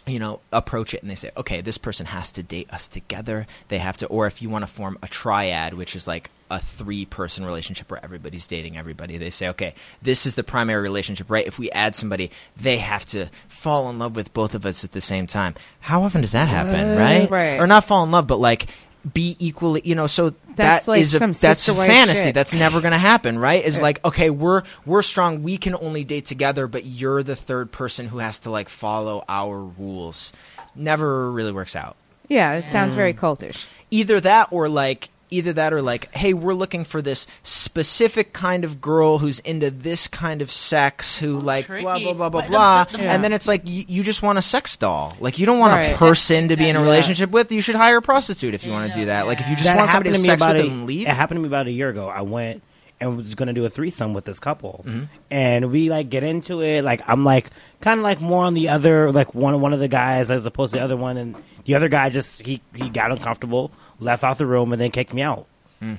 you 0.06 0.18
know 0.18 0.38
approach 0.52 0.92
it 0.92 1.00
and 1.00 1.10
they 1.10 1.14
say 1.14 1.30
okay 1.34 1.62
this 1.62 1.78
person 1.78 2.04
has 2.04 2.30
to 2.32 2.42
date 2.42 2.70
us 2.70 2.88
together 2.88 3.46
they 3.68 3.78
have 3.78 3.96
to 3.96 4.06
or 4.08 4.26
if 4.26 4.42
you 4.42 4.50
want 4.50 4.62
to 4.62 4.66
form 4.70 4.98
a 5.02 5.08
triad 5.08 5.72
which 5.72 5.96
is 5.96 6.06
like 6.06 6.28
a 6.54 6.58
three 6.60 7.04
person 7.04 7.44
relationship 7.44 7.90
where 7.90 8.02
everybody's 8.04 8.46
dating 8.46 8.76
everybody. 8.76 9.18
They 9.18 9.30
say 9.30 9.48
okay 9.48 9.74
this 10.02 10.24
is 10.26 10.34
the 10.36 10.44
primary 10.44 10.82
relationship 10.82 11.28
right? 11.30 11.46
If 11.46 11.58
we 11.58 11.70
add 11.72 11.94
somebody 11.94 12.30
they 12.56 12.78
have 12.78 13.04
to 13.06 13.26
fall 13.48 13.90
in 13.90 13.98
love 13.98 14.14
with 14.16 14.32
both 14.32 14.54
of 14.54 14.64
us 14.64 14.84
at 14.84 14.92
the 14.92 15.00
same 15.00 15.26
time. 15.26 15.54
How 15.80 16.02
often 16.04 16.20
does 16.20 16.32
that 16.32 16.48
happen 16.48 16.96
uh, 16.96 16.98
right? 16.98 17.30
Right. 17.30 17.60
or 17.60 17.66
not 17.66 17.84
fall 17.84 18.04
in 18.04 18.10
love 18.10 18.26
but 18.26 18.38
like 18.38 18.66
be 19.12 19.36
equally 19.38 19.82
you 19.84 19.94
know 19.94 20.06
so 20.06 20.30
That's 20.56 20.86
that 20.86 20.90
like 20.90 21.00
is 21.02 21.12
a, 21.14 21.18
some 21.18 21.32
that's 21.32 21.68
a 21.68 21.74
fantasy. 21.74 22.24
shit. 22.24 22.34
that's 22.34 22.54
never 22.54 22.80
going 22.80 22.92
to 22.92 22.98
happen 22.98 23.38
right? 23.38 23.62
Is 23.64 23.80
like 23.80 24.02
okay 24.04 24.30
we're 24.30 24.62
we're 24.86 25.02
strong. 25.02 25.42
We 25.42 25.58
can 25.58 25.74
only 25.74 26.04
date 26.04 26.24
together 26.24 26.66
but 26.66 26.86
you're 26.86 27.22
the 27.22 27.36
third 27.36 27.70
person 27.72 28.06
who 28.08 28.18
has 28.18 28.38
to 28.40 28.50
like 28.50 28.68
follow 28.70 29.24
our 29.28 29.58
rules. 29.60 30.32
Never 30.74 31.30
really 31.30 31.52
works 31.52 31.76
out. 31.76 31.96
Yeah, 32.28 32.54
it 32.54 32.64
sounds 32.70 32.94
very 32.94 33.12
mm. 33.12 33.18
cultish. 33.18 33.66
either 33.90 34.18
that 34.20 34.48
or 34.50 34.68
like 34.70 35.10
either 35.34 35.52
that 35.54 35.72
or 35.72 35.82
like, 35.82 36.12
hey, 36.14 36.32
we're 36.34 36.54
looking 36.54 36.84
for 36.84 37.00
this 37.02 37.26
specific 37.42 38.32
kind 38.32 38.64
of 38.64 38.80
girl 38.80 39.18
who's 39.18 39.38
into 39.40 39.70
this 39.70 40.06
kind 40.08 40.42
of 40.42 40.50
sex, 40.50 41.18
who 41.18 41.38
like 41.38 41.66
blah 41.66 41.76
tricky. 41.78 42.04
blah 42.04 42.14
blah 42.14 42.14
blah 42.14 42.28
But 42.30 42.44
the- 42.46 42.50
blah, 42.50 42.84
the- 42.90 42.98
and 43.00 43.22
then 43.24 43.32
it's 43.32 43.48
like 43.48 43.62
you, 43.64 43.84
you 43.88 44.02
just 44.02 44.22
want 44.22 44.38
a 44.38 44.42
sex 44.42 44.76
doll. 44.76 45.16
Like 45.20 45.38
you 45.38 45.46
don't 45.46 45.58
want 45.58 45.72
Right. 45.72 45.94
a 45.94 45.96
person 45.96 46.48
to 46.48 46.56
be 46.56 46.64
in 46.68 46.76
a 46.76 46.80
Exactly. 46.80 46.84
relationship 46.84 47.30
with. 47.30 47.52
You 47.52 47.60
should 47.60 47.74
hire 47.74 47.98
a 47.98 48.02
prostitute 48.02 48.54
if 48.54 48.64
you 48.64 48.72
You 48.72 48.78
want 48.78 48.92
to 48.92 48.98
do 49.00 49.06
that. 49.06 49.26
Like 49.26 49.40
if 49.40 49.48
you 49.48 49.54
just 49.54 49.64
that 49.66 49.76
want 49.76 49.90
somebody 49.90 50.10
to 50.10 50.16
to 50.16 50.22
sex 50.24 50.40
with 50.44 50.56
a, 50.56 50.60
and 50.60 50.86
leave. 50.86 51.06
It 51.06 51.10
happened 51.14 51.38
to 51.38 51.42
me 51.42 51.48
about 51.48 51.66
a 51.66 51.72
year 51.72 51.88
ago. 51.88 52.08
I 52.08 52.22
went 52.22 52.62
and 53.04 53.16
was 53.16 53.34
going 53.34 53.46
to 53.48 53.52
do 53.52 53.64
a 53.64 53.68
threesome 53.70 54.14
with 54.14 54.24
this 54.24 54.38
couple, 54.38 54.84
Mm-hmm. 54.86 55.04
and 55.30 55.70
we 55.70 55.90
like 55.90 56.08
get 56.10 56.22
into 56.24 56.62
it. 56.62 56.82
Like 56.82 57.02
I'm 57.06 57.24
like 57.24 57.50
kind 57.80 58.00
of 58.00 58.04
like 58.04 58.20
more 58.20 58.44
on 58.44 58.54
the 58.54 58.70
other, 58.70 59.12
like 59.12 59.34
one 59.34 59.60
one 59.60 59.72
of 59.72 59.78
the 59.80 59.88
guys 59.88 60.30
as 60.30 60.46
opposed 60.46 60.72
to 60.72 60.78
the 60.80 60.84
other 60.84 60.96
one, 60.96 61.16
and 61.16 61.36
the 61.64 61.74
other 61.74 61.88
guy 61.88 62.10
just 62.10 62.42
he 62.42 62.60
he 62.74 62.88
got 62.88 63.10
uncomfortable, 63.12 63.70
left 64.00 64.24
out 64.24 64.38
the 64.38 64.46
room, 64.46 64.72
and 64.72 64.80
then 64.80 64.90
kicked 64.90 65.12
me 65.14 65.22
out. 65.22 65.46
Mm. 65.82 65.98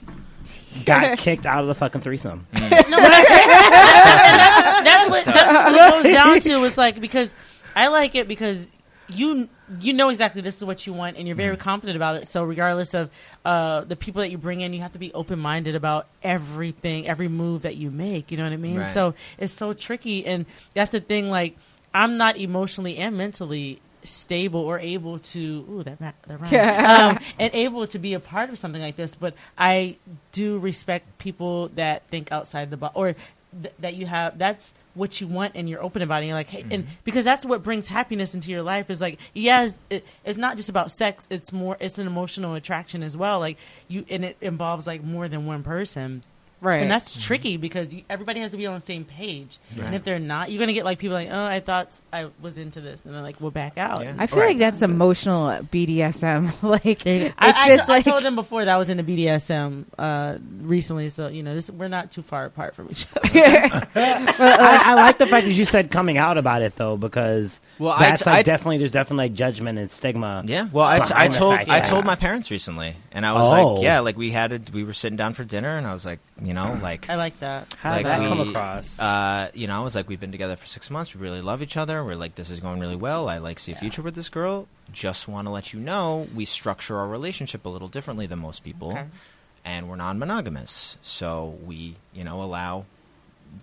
Got 0.86 1.18
kicked 1.19 1.45
out 1.45 1.61
of 1.61 1.68
the 1.68 1.76
fucking 1.76 2.02
threesome. 2.02 2.48
No, 2.53 2.60
but 2.61 2.69
that's, 2.69 3.30
that's, 3.30 4.84
that's 4.84 5.10
what 5.10 5.26
that's 5.26 5.53
what 5.53 5.73
it 5.99 6.03
goes 6.03 6.14
down 6.14 6.40
to. 6.41 6.65
It's 6.65 6.77
like 6.77 6.99
because 7.02 7.34
I 7.76 7.88
like 7.88 8.15
it 8.15 8.27
because 8.27 8.68
you 9.07 9.49
you 9.80 9.94
know 9.94 10.10
exactly 10.10 10.41
this 10.41 10.57
is 10.57 10.65
what 10.65 10.86
you 10.88 10.94
want 10.94 11.18
and 11.18 11.27
you're 11.27 11.36
very 11.36 11.57
confident 11.57 11.95
about 11.95 12.15
it. 12.15 12.27
So 12.27 12.44
regardless 12.44 12.94
of 12.94 13.10
uh, 13.44 13.82
the 13.82 13.95
people 13.95 14.22
that 14.22 14.30
you 14.30 14.38
bring 14.38 14.61
in, 14.61 14.73
you 14.73 14.82
have 14.82 14.94
to 14.94 14.99
be 14.99 15.14
open 15.14 15.40
minded 15.40 15.76
about 15.76 16.07
everything, 16.23 17.07
every 17.07 17.27
move 17.27 17.64
that 17.64 17.76
you 17.76 17.91
make. 17.91 18.32
You 18.32 18.38
know 18.38 18.44
what 18.44 18.53
I 18.53 18.57
mean? 18.57 18.80
Right. 18.80 18.88
So 18.88 19.14
it's 19.38 19.53
so 19.53 19.73
tricky, 19.73 20.26
and 20.26 20.45
that's 20.73 20.91
the 20.91 20.99
thing. 20.99 21.30
Like 21.30 21.57
I'm 21.94 22.18
not 22.18 22.38
emotionally 22.38 22.98
and 22.98 23.18
mentally 23.18 23.82
stable 24.03 24.60
or 24.60 24.80
able 24.80 25.19
to 25.19 25.65
ooh 25.69 25.84
that, 25.84 25.99
ma- 25.99 26.11
that 26.27 26.40
rhymed. 26.40 26.53
um, 26.86 27.19
and 27.40 27.53
able 27.53 27.88
to 27.88 27.99
be 27.99 28.14
a 28.14 28.19
part 28.19 28.49
of 28.49 28.57
something 28.57 28.82
like 28.82 28.95
this 28.95 29.15
but 29.15 29.34
i 29.57 29.98
do 30.32 30.57
respect 30.60 31.18
people 31.18 31.69
that 31.69 32.07
think 32.10 32.32
outside 32.32 32.69
the 32.69 32.77
box 32.77 32.94
or 32.95 33.15
th- 33.61 33.73
that 33.80 33.95
you 33.95 34.05
have 34.05 34.38
that's 34.38 34.73
what 34.93 35.19
you 35.19 35.27
want 35.27 35.53
and 35.55 35.69
you're 35.69 35.81
open 35.84 36.01
about 36.01 36.15
it 36.15 36.19
and 36.19 36.27
you're 36.27 36.38
like 36.38 36.49
hey 36.49 36.61
and 36.72 36.84
mm-hmm. 36.84 36.93
because 37.03 37.26
that's 37.26 37.45
what 37.45 37.63
brings 37.63 37.88
happiness 37.88 38.34
into 38.34 38.49
your 38.49 38.61
life 38.61 38.89
is 38.89 39.01
like 39.01 39.19
yes 39.34 39.80
it, 39.89 40.05
it's 40.23 40.38
not 40.38 40.55
just 40.55 40.69
about 40.69 40.91
sex 40.91 41.27
it's 41.30 41.51
more 41.51 41.77
it's 41.80 41.97
an 41.97 42.07
emotional 42.07 42.55
attraction 42.55 43.03
as 43.03 43.17
well 43.17 43.39
like 43.39 43.57
you 43.88 44.05
and 44.09 44.23
it 44.23 44.38
involves 44.41 44.88
like 44.88 45.03
more 45.03 45.27
than 45.27 45.45
one 45.45 45.63
person 45.63 46.23
Right. 46.61 46.82
and 46.82 46.90
that's 46.90 47.22
tricky 47.23 47.57
because 47.57 47.94
you, 47.94 48.03
everybody 48.10 48.40
has 48.40 48.52
to 48.52 48.57
be 48.57 48.65
on 48.65 48.73
the 48.76 48.82
same 48.82 49.06
page. 49.06 49.60
And 49.80 49.94
if 49.94 50.03
they're 50.03 50.19
not, 50.19 50.52
you're 50.52 50.60
gonna 50.60 50.73
get 50.73 50.86
like 50.86 50.98
people 50.99 51.15
like, 51.15 51.30
"Oh, 51.32 51.45
I 51.45 51.60
thought 51.60 51.99
I 52.11 52.27
was 52.41 52.57
into 52.57 52.82
this," 52.82 53.06
and 53.06 53.14
they're 53.14 53.22
like, 53.22 53.40
"We'll 53.40 53.52
back 53.52 53.77
out." 53.77 54.02
Yeah. 54.02 54.15
I 54.18 54.27
feel 54.27 54.40
like 54.40 54.57
that's 54.57 54.82
emotional 54.82 55.48
BDSM. 55.72 56.53
like 56.64 56.86
I, 57.06 57.10
it's 57.10 57.36
I, 57.38 57.76
just 57.76 57.90
I 57.90 57.94
like 57.94 58.06
told 58.06 58.23
them 58.23 58.36
before 58.36 58.65
that 58.65 58.73
I 58.73 58.77
was 58.77 58.90
into 58.90 59.03
BDSM 59.03 59.86
uh, 59.98 60.38
recently, 60.61 61.10
so 61.10 61.27
you 61.27 61.44
know 61.44 61.53
this 61.53 61.69
we're 61.69 61.88
not 61.88 62.11
too 62.11 62.22
far 62.22 62.45
apart 62.45 62.73
from 62.76 62.90
each 62.90 63.06
other. 63.15 63.30
I, 63.95 64.82
I 64.86 64.94
like 64.95 65.18
the 65.18 65.27
fact 65.27 65.45
that 65.45 65.53
you 65.53 65.65
said 65.65 65.91
coming 65.91 66.18
out 66.18 66.38
about 66.38 66.61
it 66.61 66.76
though, 66.76 66.98
because 66.98 67.60
Well, 67.80 67.98
that's 67.99 68.23
t- 68.23 68.30
like 68.30 68.40
I 68.40 68.44
t- 68.44 68.52
definitely 68.52 68.77
there's 68.80 68.91
definitely 68.94 69.26
like 69.26 69.34
judgment 69.34 69.77
and 69.80 69.91
stigma. 69.91 70.44
Yeah, 70.45 70.68
well, 70.72 70.86
I, 70.86 70.99
t- 70.99 71.14
I 71.14 71.27
behind 71.27 71.34
told 71.34 71.56
fact 71.56 71.69
I 71.69 71.80
told 71.82 72.06
my 72.06 72.15
parents 72.15 72.52
recently, 72.52 72.95
and 73.11 73.26
I 73.26 73.34
was 73.34 73.45
Oh. 73.45 73.73
like, 73.76 73.84
yeah, 73.84 73.99
like 73.99 74.18
we 74.18 74.32
had 74.32 74.52
a, 74.52 74.61
we 74.73 74.84
were 74.84 74.94
sitting 74.94 75.18
down 75.18 75.34
for 75.34 75.44
dinner, 75.44 75.77
and 75.77 75.86
I 75.86 75.94
was 75.94 76.06
like, 76.06 76.19
you 76.41 76.53
know, 76.53 76.78
like 76.82 77.10
I 77.10 77.16
like 77.16 77.40
that. 77.40 77.74
How 77.80 77.91
like 77.91 77.99
did 77.99 78.06
that 78.07 78.22
we, 78.22 78.28
come 78.28 78.40
across? 78.49 78.99
Uh, 78.99 79.49
you 79.53 79.68
know, 79.68 79.78
I 79.80 79.84
was 79.84 79.95
like, 79.95 80.10
we've 80.10 80.20
been 80.20 80.32
together 80.34 80.56
for 80.56 80.66
six 80.66 80.90
months. 80.90 81.16
We 81.16 81.22
really 81.22 81.41
love 81.41 81.62
each 81.62 81.78
other. 81.78 82.03
We're 82.03 82.16
like, 82.16 82.36
this 82.36 82.49
is 82.49 82.60
going 82.60 82.80
really 82.80 82.95
well. 82.95 83.30
I 83.30 83.38
like 83.38 83.60
see 83.60 83.72
a 83.72 83.76
future 83.76 84.02
with 84.02 84.16
this 84.16 84.30
girl. 84.30 84.68
Just 84.91 85.28
want 85.28 85.48
to 85.48 85.52
let 85.52 85.74
you 85.74 85.80
know, 85.80 86.28
we 86.36 86.45
structure 86.45 86.98
our 86.98 87.07
relationship 87.07 87.66
a 87.66 87.70
little 87.70 87.88
differently 87.88 88.28
than 88.28 88.40
most 88.40 88.64
people, 88.64 88.90
Okay. 88.91 89.06
and 89.64 89.90
we're 89.90 89.95
non-monogamous. 89.95 90.98
So 91.02 91.57
we, 91.66 91.95
you 92.14 92.24
know, 92.24 92.44
allow 92.44 92.86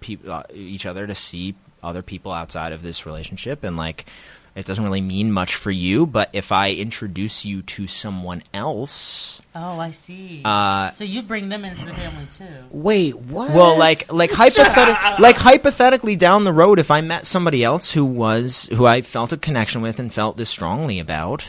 peop- 0.01 0.27
uh, 0.27 0.44
each 0.55 0.86
other 0.86 1.07
to 1.07 1.15
see 1.15 1.55
other 1.82 2.03
people 2.03 2.32
outside 2.32 2.73
of 2.73 2.82
this 2.82 3.05
relationship, 3.07 3.65
and 3.65 3.77
like. 3.77 4.07
It 4.54 4.66
doesn't 4.66 4.84
really 4.84 5.00
mean 5.00 5.32
much 5.32 5.54
for 5.54 5.70
you, 5.70 6.04
but 6.04 6.28
if 6.34 6.52
I 6.52 6.72
introduce 6.72 7.44
you 7.46 7.62
to 7.62 7.86
someone 7.86 8.42
else, 8.52 9.40
Oh, 9.54 9.78
I 9.78 9.90
see. 9.92 10.42
Uh, 10.44 10.92
so 10.92 11.04
you 11.04 11.22
bring 11.22 11.48
them 11.48 11.64
into 11.64 11.84
the 11.86 11.94
family 11.94 12.26
too. 12.26 12.44
Wait, 12.70 13.16
what? 13.16 13.50
Well, 13.52 13.78
like 13.78 14.12
like 14.12 14.30
hypothetic, 14.32 15.18
like 15.18 15.36
hypothetically 15.36 16.16
down 16.16 16.44
the 16.44 16.52
road, 16.52 16.78
if 16.78 16.90
I 16.90 17.00
met 17.00 17.24
somebody 17.26 17.64
else 17.64 17.92
who 17.92 18.04
was 18.04 18.68
who 18.72 18.86
I 18.86 19.02
felt 19.02 19.32
a 19.32 19.36
connection 19.36 19.80
with 19.82 19.98
and 19.98 20.12
felt 20.12 20.36
this 20.36 20.50
strongly 20.50 20.98
about, 20.98 21.46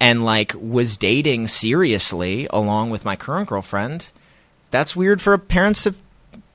and 0.00 0.24
like 0.24 0.52
was 0.58 0.96
dating 0.96 1.48
seriously 1.48 2.48
along 2.50 2.90
with 2.90 3.04
my 3.04 3.14
current 3.16 3.48
girlfriend, 3.48 4.10
that's 4.70 4.96
weird 4.96 5.20
for 5.22 5.36
parents 5.38 5.84
to 5.84 5.94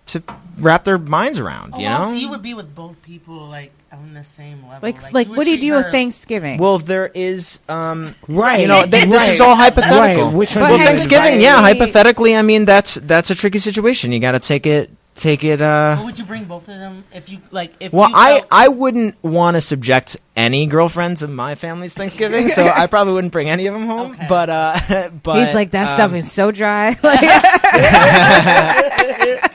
to 0.08 0.22
wrap 0.60 0.84
their 0.84 0.98
minds 0.98 1.40
around. 1.40 1.74
Oh, 1.76 1.80
You 1.80 1.86
wow, 1.88 2.02
know. 2.04 2.08
so 2.10 2.14
you 2.14 2.30
would 2.30 2.42
be 2.44 2.54
with 2.54 2.74
both 2.76 3.02
people 3.02 3.48
like 3.48 3.72
on 3.92 4.14
the 4.14 4.24
same 4.24 4.62
level. 4.68 4.80
like 4.82 5.02
Like, 5.02 5.14
like 5.14 5.28
what 5.30 5.46
do 5.46 5.52
you 5.52 5.60
do 5.60 5.72
her- 5.72 5.78
with 5.84 5.92
Thanksgiving? 5.92 6.60
well, 6.60 6.78
there 6.80 7.10
is, 7.14 7.60
um, 7.70 8.14
right. 8.28 8.60
you 8.62 8.68
know, 8.68 8.86
th- 8.86 9.10
this 9.10 9.30
is 9.30 9.42
all 9.42 9.56
hypothetical. 9.56 10.26
Right, 10.28 10.34
which 10.34 10.54
But 10.54 10.62
one? 10.62 10.70
well, 10.72 10.80
Thanksgiving, 10.80 11.36
but- 11.36 11.42
yeah, 11.42 11.60
hypothetically, 11.62 12.36
I 12.36 12.42
mean, 12.44 12.66
that's 12.66 12.96
that's 12.96 13.32
a 13.32 13.36
tricky 13.36 13.60
situation. 13.60 14.12
You 14.12 14.20
got 14.20 14.34
to 14.34 14.40
take 14.40 14.68
it, 14.68 14.90
take 15.16 15.44
it. 15.46 15.62
uh 15.62 15.96
But 15.98 16.06
would 16.06 16.20
you 16.20 16.26
bring 16.26 16.44
both 16.44 16.68
of 16.68 16.78
them 16.78 17.06
if 17.14 17.30
you 17.30 17.40
like? 17.52 17.74
If 17.80 17.94
Well, 17.94 18.10
you 18.10 18.16
I, 18.16 18.34
felt- 18.40 18.48
I 18.52 18.68
wouldn't 18.68 19.24
want 19.24 19.56
to 19.56 19.62
subject 19.62 20.18
any 20.36 20.66
girlfriends 20.68 21.24
of 21.24 21.30
my 21.30 21.56
family's 21.56 21.94
Thanksgiving, 21.94 22.50
so 22.50 22.68
I 22.68 22.88
probably 22.88 23.14
wouldn't 23.14 23.32
bring 23.34 23.50
any 23.50 23.68
of 23.68 23.74
them 23.74 23.86
home. 23.88 24.12
Okay. 24.12 24.26
But 24.28 24.50
uh, 24.50 25.10
but 25.24 25.46
He's 25.46 25.56
like 25.56 25.72
that 25.72 25.90
um, 25.90 25.96
stuff 25.96 26.14
is 26.14 26.30
so 26.32 26.52
dry. 26.52 26.98
Like, 27.02 27.22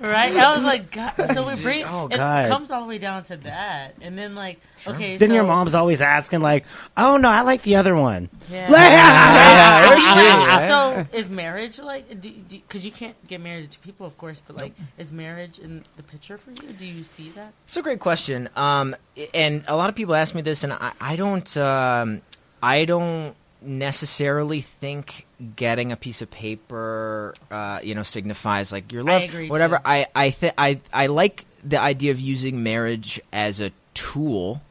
right. 0.00 0.36
I 0.36 0.54
was 0.54 0.62
like, 0.64 0.90
God. 0.90 1.14
so 1.32 1.46
we 1.46 1.60
bring. 1.62 1.84
Oh, 1.84 2.06
it 2.06 2.16
God. 2.16 2.48
comes 2.48 2.70
all 2.70 2.82
the 2.82 2.88
way 2.88 2.98
down 2.98 3.22
to 3.24 3.36
that, 3.38 3.96
and 4.00 4.16
then 4.16 4.34
like, 4.34 4.60
okay, 4.86 5.16
Then 5.16 5.28
so, 5.28 5.34
your 5.34 5.44
mom's 5.44 5.74
always 5.74 6.00
asking 6.00 6.40
like, 6.40 6.64
"Oh 6.96 7.16
no, 7.16 7.28
I 7.28 7.42
like 7.42 7.62
the 7.62 7.76
other 7.76 7.94
one." 7.94 8.28
Yeah. 8.50 8.68
Yeah, 8.70 9.80
I 9.84 9.94
or 9.94 10.00
she, 10.00 10.06
right? 10.06 10.68
So 10.68 11.16
is 11.16 11.28
marriage 11.30 11.78
like? 11.80 12.20
Because 12.50 12.84
you 12.84 12.90
can't 12.92 13.16
get 13.26 13.40
married 13.40 13.70
to 13.70 13.78
people, 13.80 14.06
of 14.06 14.16
course, 14.18 14.42
but 14.46 14.56
like, 14.56 14.72
is 14.98 15.12
marriage 15.12 15.58
in 15.58 15.84
the 15.96 16.02
picture 16.02 16.38
for 16.38 16.50
you? 16.50 16.72
Do 16.72 16.84
you 16.84 17.04
see 17.04 17.30
that? 17.30 17.52
It's 17.66 17.76
a 17.76 17.82
great 17.82 18.00
question, 18.00 18.48
um, 18.56 18.96
and 19.34 19.64
a 19.68 19.76
lot 19.76 19.88
of 19.88 19.94
people 19.96 20.14
ask 20.14 20.34
me 20.34 20.42
this, 20.42 20.64
and 20.64 20.72
I, 20.72 20.92
I 21.00 21.16
don't, 21.16 21.56
um, 21.56 22.22
I 22.62 22.84
don't 22.84 23.34
necessarily 23.62 24.60
think 24.60 25.26
getting 25.56 25.92
a 25.92 25.96
piece 25.96 26.22
of 26.22 26.30
paper, 26.30 27.34
uh, 27.50 27.80
you 27.82 27.94
know, 27.94 28.02
signifies 28.02 28.72
like 28.72 28.92
your 28.92 29.02
love, 29.02 29.24
agree, 29.24 29.48
whatever. 29.48 29.76
too. 29.76 29.82
I, 29.84 30.06
I, 30.14 30.30
th- 30.30 30.54
I, 30.58 30.80
I 30.92 31.06
like 31.06 31.44
the 31.64 31.80
idea 31.80 32.10
of 32.10 32.20
using 32.20 32.62
marriage 32.62 33.20
as 33.32 33.60
a 33.60 33.72
tool. 33.94 34.62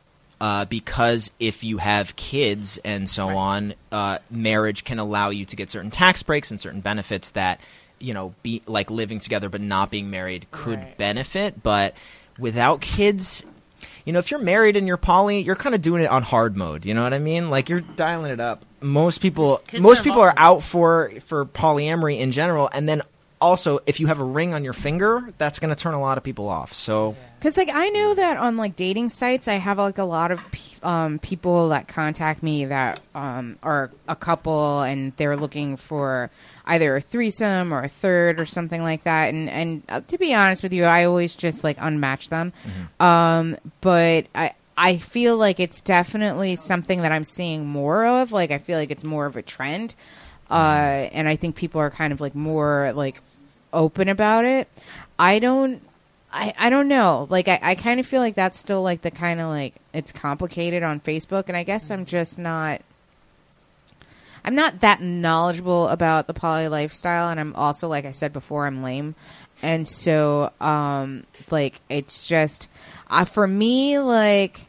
Uh, 0.42 0.64
because 0.64 1.32
if 1.38 1.66
you 1.66 1.80
have 1.80 2.16
kids 2.16 2.80
and 2.86 3.10
so 3.10 3.28
on, 3.36 3.74
uh, 3.92 4.20
marriage 4.32 4.86
can 4.86 4.98
allow 4.98 5.32
you 5.32 5.44
to 5.44 5.58
get 5.58 5.70
certain 5.70 5.92
tax 5.92 6.24
breaks 6.24 6.50
and 6.50 6.62
certain 6.62 6.80
benefits 6.80 7.32
that 7.32 7.60
you 8.00 8.14
know, 8.14 8.34
be 8.42 8.62
like 8.66 8.90
living 8.90 9.20
together 9.20 9.50
but 9.50 9.60
not 9.60 9.92
being 9.92 10.10
married 10.10 10.48
could 10.52 10.80
Right. 10.80 10.98
benefit. 10.98 11.62
But 11.62 11.94
without 12.38 12.80
kids, 12.80 13.46
you 14.06 14.14
know, 14.14 14.20
if 14.20 14.32
you're 14.32 14.40
married 14.40 14.78
and 14.78 14.88
you're 14.88 14.96
poly, 14.96 15.42
you're 15.42 15.58
kind 15.58 15.76
of 15.76 15.82
doing 15.82 16.02
it 16.04 16.10
on 16.10 16.24
hard 16.24 16.56
mode. 16.56 16.86
You 16.86 16.94
know 16.94 17.04
what 17.04 17.14
I 17.14 17.20
mean? 17.20 17.50
Like 17.50 17.68
you're 17.68 17.82
dialing 17.82 18.32
it 18.32 18.40
up. 18.40 18.64
Most 18.82 19.22
people, 19.22 19.62
most 19.78 20.02
are 20.02 20.04
people 20.04 20.22
are 20.22 20.34
out 20.38 20.64
for 20.64 21.12
for 21.26 21.46
polyamory 21.46 22.20
in 22.20 22.32
general, 22.32 22.70
and 22.74 22.88
then 22.88 23.02
also 23.42 23.80
if 23.86 24.00
you 24.00 24.08
have 24.08 24.20
a 24.20 24.24
ring 24.24 24.54
on 24.54 24.64
your 24.64 24.74
finger, 24.74 25.30
that's 25.38 25.60
going 25.60 25.74
to 25.74 25.82
turn 25.82 25.94
a 25.94 26.02
lot 26.02 26.18
of 26.18 26.24
people 26.24 26.48
off. 26.48 26.74
So. 26.74 27.16
Because 27.40 27.56
like 27.56 27.70
I 27.74 27.88
know 27.90 28.16
that 28.16 28.36
on 28.38 28.58
like 28.58 28.76
dating 28.76 29.10
sites, 29.10 29.48
I 29.48 29.54
have 29.54 29.78
like 29.78 29.98
a 29.98 30.04
lot 30.04 30.32
of 30.32 30.42
um, 30.84 31.20
people 31.20 31.70
that 31.70 31.88
contact 31.88 32.44
me 32.44 32.66
that 32.66 33.00
um, 33.16 33.58
are 33.64 33.92
a 34.10 34.16
couple 34.16 34.82
and 34.82 35.14
they're 35.16 35.38
looking 35.38 35.78
for 35.78 36.30
either 36.66 36.98
a 36.98 37.02
threesome 37.02 37.74
or 37.74 37.84
a 37.84 37.88
third 37.88 38.42
or 38.42 38.46
something 38.46 38.84
like 38.84 39.04
that. 39.04 39.34
And 39.34 39.50
and 39.50 39.84
uh, 39.88 40.02
to 40.02 40.18
be 40.18 40.34
honest 40.34 40.64
with 40.64 40.74
you, 40.74 40.84
I 40.84 41.06
always 41.06 41.34
just 41.34 41.64
like 41.64 41.78
unmatch 41.78 42.30
them. 42.30 42.52
Um, 43.00 43.56
but 43.82 44.28
I. 44.36 44.52
I 44.82 44.96
feel 44.96 45.36
like 45.36 45.60
it's 45.60 45.82
definitely 45.82 46.56
something 46.56 47.02
that 47.02 47.12
I'm 47.12 47.26
seeing 47.26 47.68
more 47.68 48.06
of. 48.06 48.32
Like 48.32 48.50
I 48.52 48.60
feel 48.60 48.78
like 48.78 48.92
it's 48.92 49.04
more 49.04 49.26
of 49.26 49.36
a 49.36 49.42
trend, 49.42 49.94
uh, 50.50 51.10
and 51.12 51.28
I 51.28 51.36
think 51.36 51.58
people 51.58 51.82
are 51.82 51.90
kind 51.90 52.14
of 52.14 52.22
like 52.22 52.34
more 52.34 52.94
like 52.96 53.22
open 53.74 54.08
about 54.08 54.46
it. 54.46 54.70
I 55.20 55.40
don't 55.40 55.82
I, 56.32 56.54
I 56.58 56.70
don't 56.70 56.88
know. 56.88 57.28
Like 57.30 57.50
I, 57.50 57.60
I 57.62 57.76
kind 57.76 58.00
of 58.00 58.06
feel 58.06 58.22
like 58.22 58.36
that's 58.36 58.58
still 58.58 58.82
like 58.82 59.02
the 59.02 59.12
kind 59.12 59.42
of 59.42 59.50
like 59.50 59.76
it's 59.94 60.14
complicated 60.14 60.82
on 60.82 61.02
Facebook 61.02 61.50
and 61.50 61.58
I 61.58 61.64
guess 61.64 61.92
I'm 61.92 62.06
just 62.06 62.40
not 62.40 62.80
I'm 64.46 64.56
not 64.56 64.80
that 64.80 65.02
knowledgeable 65.02 65.90
about 65.90 66.28
the 66.28 66.34
poly 66.34 66.70
lifestyle 66.70 67.30
and 67.30 67.38
I'm 67.38 67.54
also 67.54 67.90
like 67.90 68.06
I 68.06 68.12
said 68.12 68.32
before 68.32 68.66
I'm 68.66 68.82
lame. 68.82 69.16
And 69.62 69.86
so 69.86 70.54
um 70.62 71.26
like 71.52 71.82
it's 71.90 72.26
just 72.26 72.70
uh, 73.10 73.26
for 73.26 73.46
me 73.46 74.00
like 74.00 74.68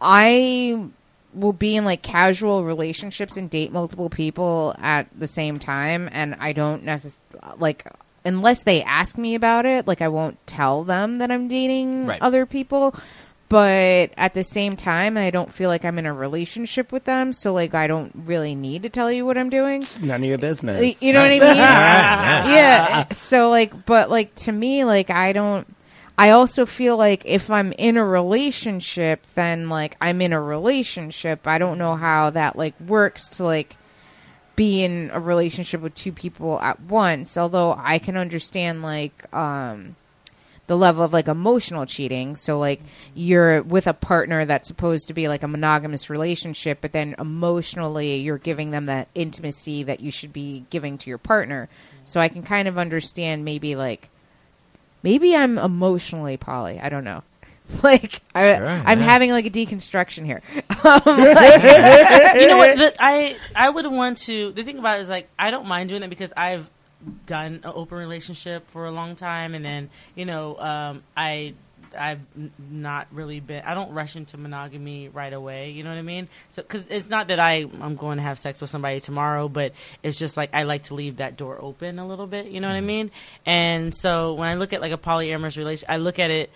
I 0.00 0.88
will 1.32 1.52
be 1.52 1.76
in 1.76 1.84
like 1.84 2.02
casual 2.02 2.64
relationships 2.64 3.36
and 3.36 3.50
date 3.50 3.72
multiple 3.72 4.08
people 4.10 4.74
at 4.78 5.08
the 5.18 5.26
same 5.28 5.58
time, 5.58 6.08
and 6.12 6.36
I 6.38 6.52
don't 6.52 6.84
necessarily 6.84 7.58
like 7.58 7.86
unless 8.24 8.62
they 8.62 8.82
ask 8.82 9.18
me 9.18 9.34
about 9.34 9.66
it. 9.66 9.86
Like 9.86 10.00
I 10.02 10.08
won't 10.08 10.44
tell 10.46 10.84
them 10.84 11.16
that 11.18 11.30
I'm 11.30 11.48
dating 11.48 12.06
Right. 12.06 12.22
other 12.22 12.46
people. 12.46 12.94
But 13.50 14.10
at 14.16 14.32
the 14.34 14.42
same 14.42 14.74
time, 14.74 15.16
I 15.18 15.30
don't 15.30 15.52
feel 15.52 15.68
like 15.68 15.84
I'm 15.84 15.98
in 15.98 16.06
a 16.06 16.14
relationship 16.14 16.90
with 16.90 17.04
them, 17.04 17.32
so 17.32 17.52
like 17.52 17.74
I 17.74 17.86
don't 17.86 18.10
really 18.24 18.54
need 18.54 18.82
to 18.84 18.88
tell 18.88 19.12
you 19.12 19.26
what 19.26 19.36
I'm 19.36 19.50
doing. 19.50 19.84
None 20.00 20.22
of 20.22 20.28
your 20.28 20.38
business. 20.38 21.00
You 21.02 21.12
know 21.12 21.20
what 21.20 21.26
I 21.30 21.38
mean? 21.38 21.56
Yeah. 21.56 22.48
yeah. 22.48 23.04
So 23.12 23.50
like, 23.50 23.84
but 23.86 24.08
like 24.10 24.34
to 24.36 24.52
me, 24.52 24.84
like 24.84 25.10
I 25.10 25.32
don't. 25.32 25.66
I 26.16 26.30
also 26.30 26.64
feel 26.64 26.96
like 26.96 27.22
if 27.24 27.50
I'm 27.50 27.72
in 27.72 27.96
a 27.96 28.04
relationship, 28.04 29.26
then 29.34 29.68
like 29.68 29.96
I'm 30.00 30.20
in 30.20 30.32
a 30.32 30.40
relationship. 30.40 31.46
I 31.46 31.58
don't 31.58 31.78
know 31.78 31.96
how 31.96 32.30
that 32.30 32.56
like 32.56 32.78
works 32.80 33.28
to 33.30 33.44
like 33.44 33.76
be 34.54 34.84
in 34.84 35.10
a 35.12 35.18
relationship 35.18 35.80
with 35.80 35.94
two 35.94 36.12
people 36.12 36.60
at 36.60 36.80
once. 36.80 37.36
Although 37.36 37.74
I 37.76 37.98
can 37.98 38.16
understand 38.16 38.82
like 38.82 39.32
um 39.34 39.96
the 40.66 40.76
level 40.76 41.04
of 41.04 41.12
like 41.12 41.28
emotional 41.28 41.84
cheating. 41.84 42.36
So 42.36 42.58
like 42.58 42.80
you're 43.14 43.62
with 43.62 43.86
a 43.86 43.92
partner 43.92 44.44
that's 44.44 44.68
supposed 44.68 45.08
to 45.08 45.14
be 45.14 45.28
like 45.28 45.42
a 45.42 45.48
monogamous 45.48 46.08
relationship, 46.08 46.78
but 46.80 46.92
then 46.92 47.14
emotionally 47.18 48.16
you're 48.16 48.38
giving 48.38 48.70
them 48.70 48.86
that 48.86 49.08
intimacy 49.14 49.82
that 49.82 50.00
you 50.00 50.10
should 50.10 50.32
be 50.32 50.64
giving 50.70 50.96
to 50.98 51.10
your 51.10 51.18
partner. 51.18 51.68
So 52.04 52.20
I 52.20 52.28
can 52.28 52.42
kind 52.42 52.68
of 52.68 52.78
understand 52.78 53.44
maybe 53.44 53.76
like 53.76 54.08
maybe 55.04 55.36
I'm 55.36 55.58
emotionally 55.58 56.36
poly. 56.36 56.80
I 56.80 56.88
don't 56.88 57.04
know. 57.04 57.22
Like 57.82 58.20
I, 58.34 58.56
Sure, 58.56 58.66
I'm 58.68 59.00
yeah. 59.00 59.04
having 59.06 59.30
like 59.30 59.46
a 59.46 59.50
deconstruction 59.50 60.26
here. 60.26 60.42
you 62.38 62.46
know 62.46 62.58
what? 62.58 62.76
The, 62.76 62.94
I 62.98 63.38
I 63.56 63.70
would 63.70 63.86
want 63.86 64.18
to. 64.28 64.52
The 64.52 64.62
thing 64.62 64.78
about 64.78 64.98
it 64.98 65.00
is 65.00 65.08
like 65.08 65.30
I 65.38 65.50
don't 65.50 65.66
mind 65.66 65.88
doing 65.88 66.02
it 66.02 66.10
because 66.10 66.30
I've 66.36 66.68
done 67.24 67.60
an 67.64 67.72
open 67.74 67.96
relationship 67.96 68.68
for 68.70 68.84
a 68.84 68.90
long 68.90 69.16
time, 69.16 69.54
and 69.54 69.64
then 69.64 69.88
you 70.14 70.26
know 70.26 70.58
um, 70.58 71.04
I 71.16 71.54
I've 71.96 72.20
n- 72.36 72.52
not 72.70 73.06
really 73.10 73.40
been. 73.40 73.62
I 73.64 73.74
don't 73.74 73.92
rush 73.92 74.16
into 74.16 74.36
monogamy 74.36 75.08
right 75.08 75.32
away. 75.32 75.70
You 75.70 75.84
know 75.84 75.90
what 75.90 75.98
I 75.98 76.02
mean? 76.02 76.28
So 76.50 76.62
because 76.62 76.86
it's 76.88 77.08
not 77.08 77.28
that 77.28 77.40
I 77.40 77.66
I'm 77.80 77.96
going 77.96 78.18
to 78.18 78.22
have 78.22 78.38
sex 78.38 78.60
with 78.60 78.70
somebody 78.70 79.00
tomorrow, 79.00 79.48
but 79.48 79.72
it's 80.02 80.18
just 80.18 80.36
like 80.36 80.54
I 80.54 80.64
like 80.64 80.84
to 80.84 80.94
leave 80.94 81.16
that 81.16 81.36
door 81.36 81.58
open 81.60 81.98
a 81.98 82.06
little 82.06 82.26
bit. 82.26 82.46
You 82.46 82.60
know 82.60 82.68
what 82.68 82.74
I 82.74 82.78
mm-hmm. 82.78 82.86
mean? 82.86 83.10
And 83.46 83.94
so 83.94 84.34
when 84.34 84.48
I 84.48 84.54
look 84.54 84.72
at 84.72 84.80
like 84.80 84.92
a 84.92 84.98
polyamorous 84.98 85.56
relation, 85.56 85.86
I 85.88 85.96
look 85.98 86.18
at 86.18 86.30
it. 86.30 86.50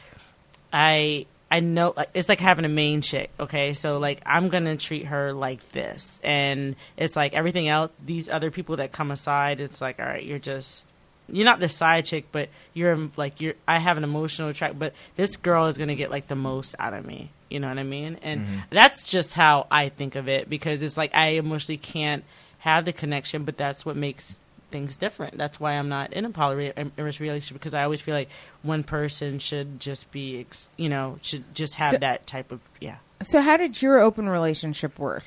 I 0.73 1.27
I 1.51 1.60
know 1.60 1.94
like 1.97 2.10
it's 2.15 2.28
like 2.28 2.40
having 2.40 2.65
a 2.65 2.70
main 2.70 3.01
chick, 3.01 3.31
okay? 3.40 3.73
So 3.73 3.98
like 3.98 4.20
I'm 4.27 4.48
gonna 4.48 4.77
treat 4.77 5.06
her 5.06 5.32
like 5.32 5.73
this, 5.73 6.20
and 6.23 6.77
it's 6.97 7.16
like 7.16 7.35
everything 7.35 7.69
else. 7.69 7.90
These 8.05 8.28
other 8.28 8.51
people 8.51 8.77
that 8.77 8.93
come 8.93 9.10
aside, 9.10 9.60
it's 9.60 9.81
like 9.81 9.98
all 9.98 10.06
right, 10.06 10.23
you're 10.23 10.39
just 10.39 10.93
you're 11.31 11.45
not 11.45 11.61
the 11.61 11.69
side 11.69 12.05
chick, 12.05 12.27
but 12.33 12.49
you're 12.75 13.11
like 13.17 13.41
you're. 13.41 13.55
I 13.67 13.79
have 13.79 13.97
an 13.97 14.05
emotional 14.05 14.53
track, 14.53 14.75
but 14.79 14.95
this 15.17 15.37
girl 15.37 15.67
is 15.67 15.79
gonna 15.79 15.95
get 15.95 16.11
like 16.11 16.29
the 16.29 16.37
most 16.37 16.75
out 16.79 16.95
of 16.95 17.05
me. 17.05 17.31
You 17.49 17.61
know 17.61 17.69
what 17.69 17.79
I 17.79 17.83
mean? 17.83 18.19
And 18.23 18.41
mm-hmm. 18.43 18.59
that's 18.71 19.09
just 19.09 19.35
how 19.35 19.67
I 19.71 19.89
think 19.89 20.17
of 20.17 20.29
it 20.29 20.51
because 20.51 20.83
it's 20.83 20.97
like 20.97 21.15
I 21.15 21.29
emotionally 21.29 21.79
can't 21.79 22.25
have 22.61 22.85
the 22.85 22.93
connection, 22.93 23.45
but 23.45 23.57
that's 23.57 23.87
what 23.87 23.97
makes 23.97 24.39
things 24.71 24.97
different. 24.97 25.39
That's 25.39 25.59
why 25.59 25.73
I'm 25.73 25.89
not 25.89 26.13
in 26.13 26.25
a 26.25 26.31
polyamorous 26.31 27.21
relationship 27.21 27.55
because 27.55 27.75
I 27.75 27.85
always 27.85 28.01
feel 28.01 28.15
like 28.15 28.29
one 28.63 28.83
person 28.83 29.39
should 29.39 29.81
just 29.81 30.11
be, 30.11 30.47
you 30.77 30.89
know, 30.89 31.19
should 31.23 31.55
just 31.55 31.75
have 31.75 31.93
So- 31.93 31.99
that 31.99 32.27
type 32.27 32.53
of 32.53 32.61
yeah. 32.81 32.97
so 33.23 33.41
how 33.41 33.57
did 33.57 33.81
your 33.81 33.99
open 33.99 34.29
relationship 34.29 34.99
work? 34.99 35.25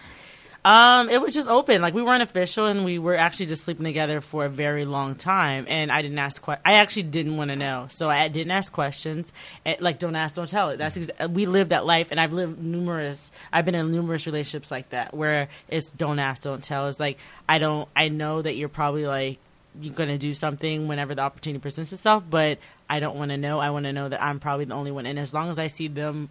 Um, 0.64 1.10
it 1.10 1.20
was 1.20 1.34
just 1.34 1.50
open. 1.50 1.82
Like 1.82 1.96
we 1.96 2.04
weren't 2.04 2.22
official, 2.22 2.68
and 2.68 2.86
we 2.86 3.00
were 3.00 3.16
actually 3.16 3.48
just 3.48 3.64
sleeping 3.64 3.84
together 3.84 4.22
for 4.22 4.46
a 4.46 4.50
very 4.50 4.86
long 4.86 5.16
time. 5.16 5.66
And 5.68 5.92
I 5.92 6.02
didn't 6.04 6.20
ask. 6.20 6.42
Que- 6.42 6.60
I 6.64 6.74
actually 6.74 7.04
didn't 7.04 7.38
want 7.38 7.50
to 7.50 7.56
know, 7.56 7.88
so 7.90 8.10
I 8.10 8.28
didn't 8.28 8.52
ask 8.52 8.72
questions. 8.72 9.34
And, 9.66 9.82
like, 9.82 9.98
don't 9.98 10.16
ask, 10.16 10.36
don't 10.36 10.50
tell. 10.50 10.70
It. 10.70 10.78
That's 10.78 11.00
we 11.30 11.48
lived 11.48 11.72
that 11.72 11.86
life, 11.86 12.12
and 12.12 12.20
I've 12.20 12.34
lived 12.34 12.62
numerous. 12.62 13.32
I've 13.52 13.66
been 13.66 13.74
in 13.74 13.92
numerous 13.92 14.28
relationships 14.28 14.70
like 14.70 14.90
that, 14.90 15.16
where 15.16 15.50
it's 15.68 15.90
don't 15.92 16.20
ask, 16.20 16.44
don't 16.44 16.64
tell. 16.64 16.88
It's 16.88 17.00
like 17.00 17.18
I 17.50 17.58
don't. 17.58 17.90
I 17.96 18.10
know 18.10 18.42
that 18.42 18.56
you're 18.56 18.70
probably 18.70 19.08
like 19.08 19.40
you're 19.82 19.94
gonna 19.94 20.18
do 20.18 20.34
something 20.34 20.88
whenever 20.88 21.16
the 21.16 21.22
opportunity 21.22 21.60
presents 21.60 21.92
itself, 21.92 22.24
but 22.30 22.60
I 22.88 23.00
don't 23.00 23.16
want 23.18 23.32
to 23.32 23.38
know. 23.38 23.58
I 23.60 23.72
want 23.72 23.86
to 23.86 23.94
know 23.94 24.10
that 24.10 24.22
I'm 24.22 24.40
probably 24.40 24.66
the 24.66 24.76
only 24.76 24.92
one, 24.92 25.08
and 25.08 25.18
as 25.18 25.34
long 25.34 25.50
as 25.50 25.58
I 25.58 25.68
see 25.68 25.88
them 25.88 26.30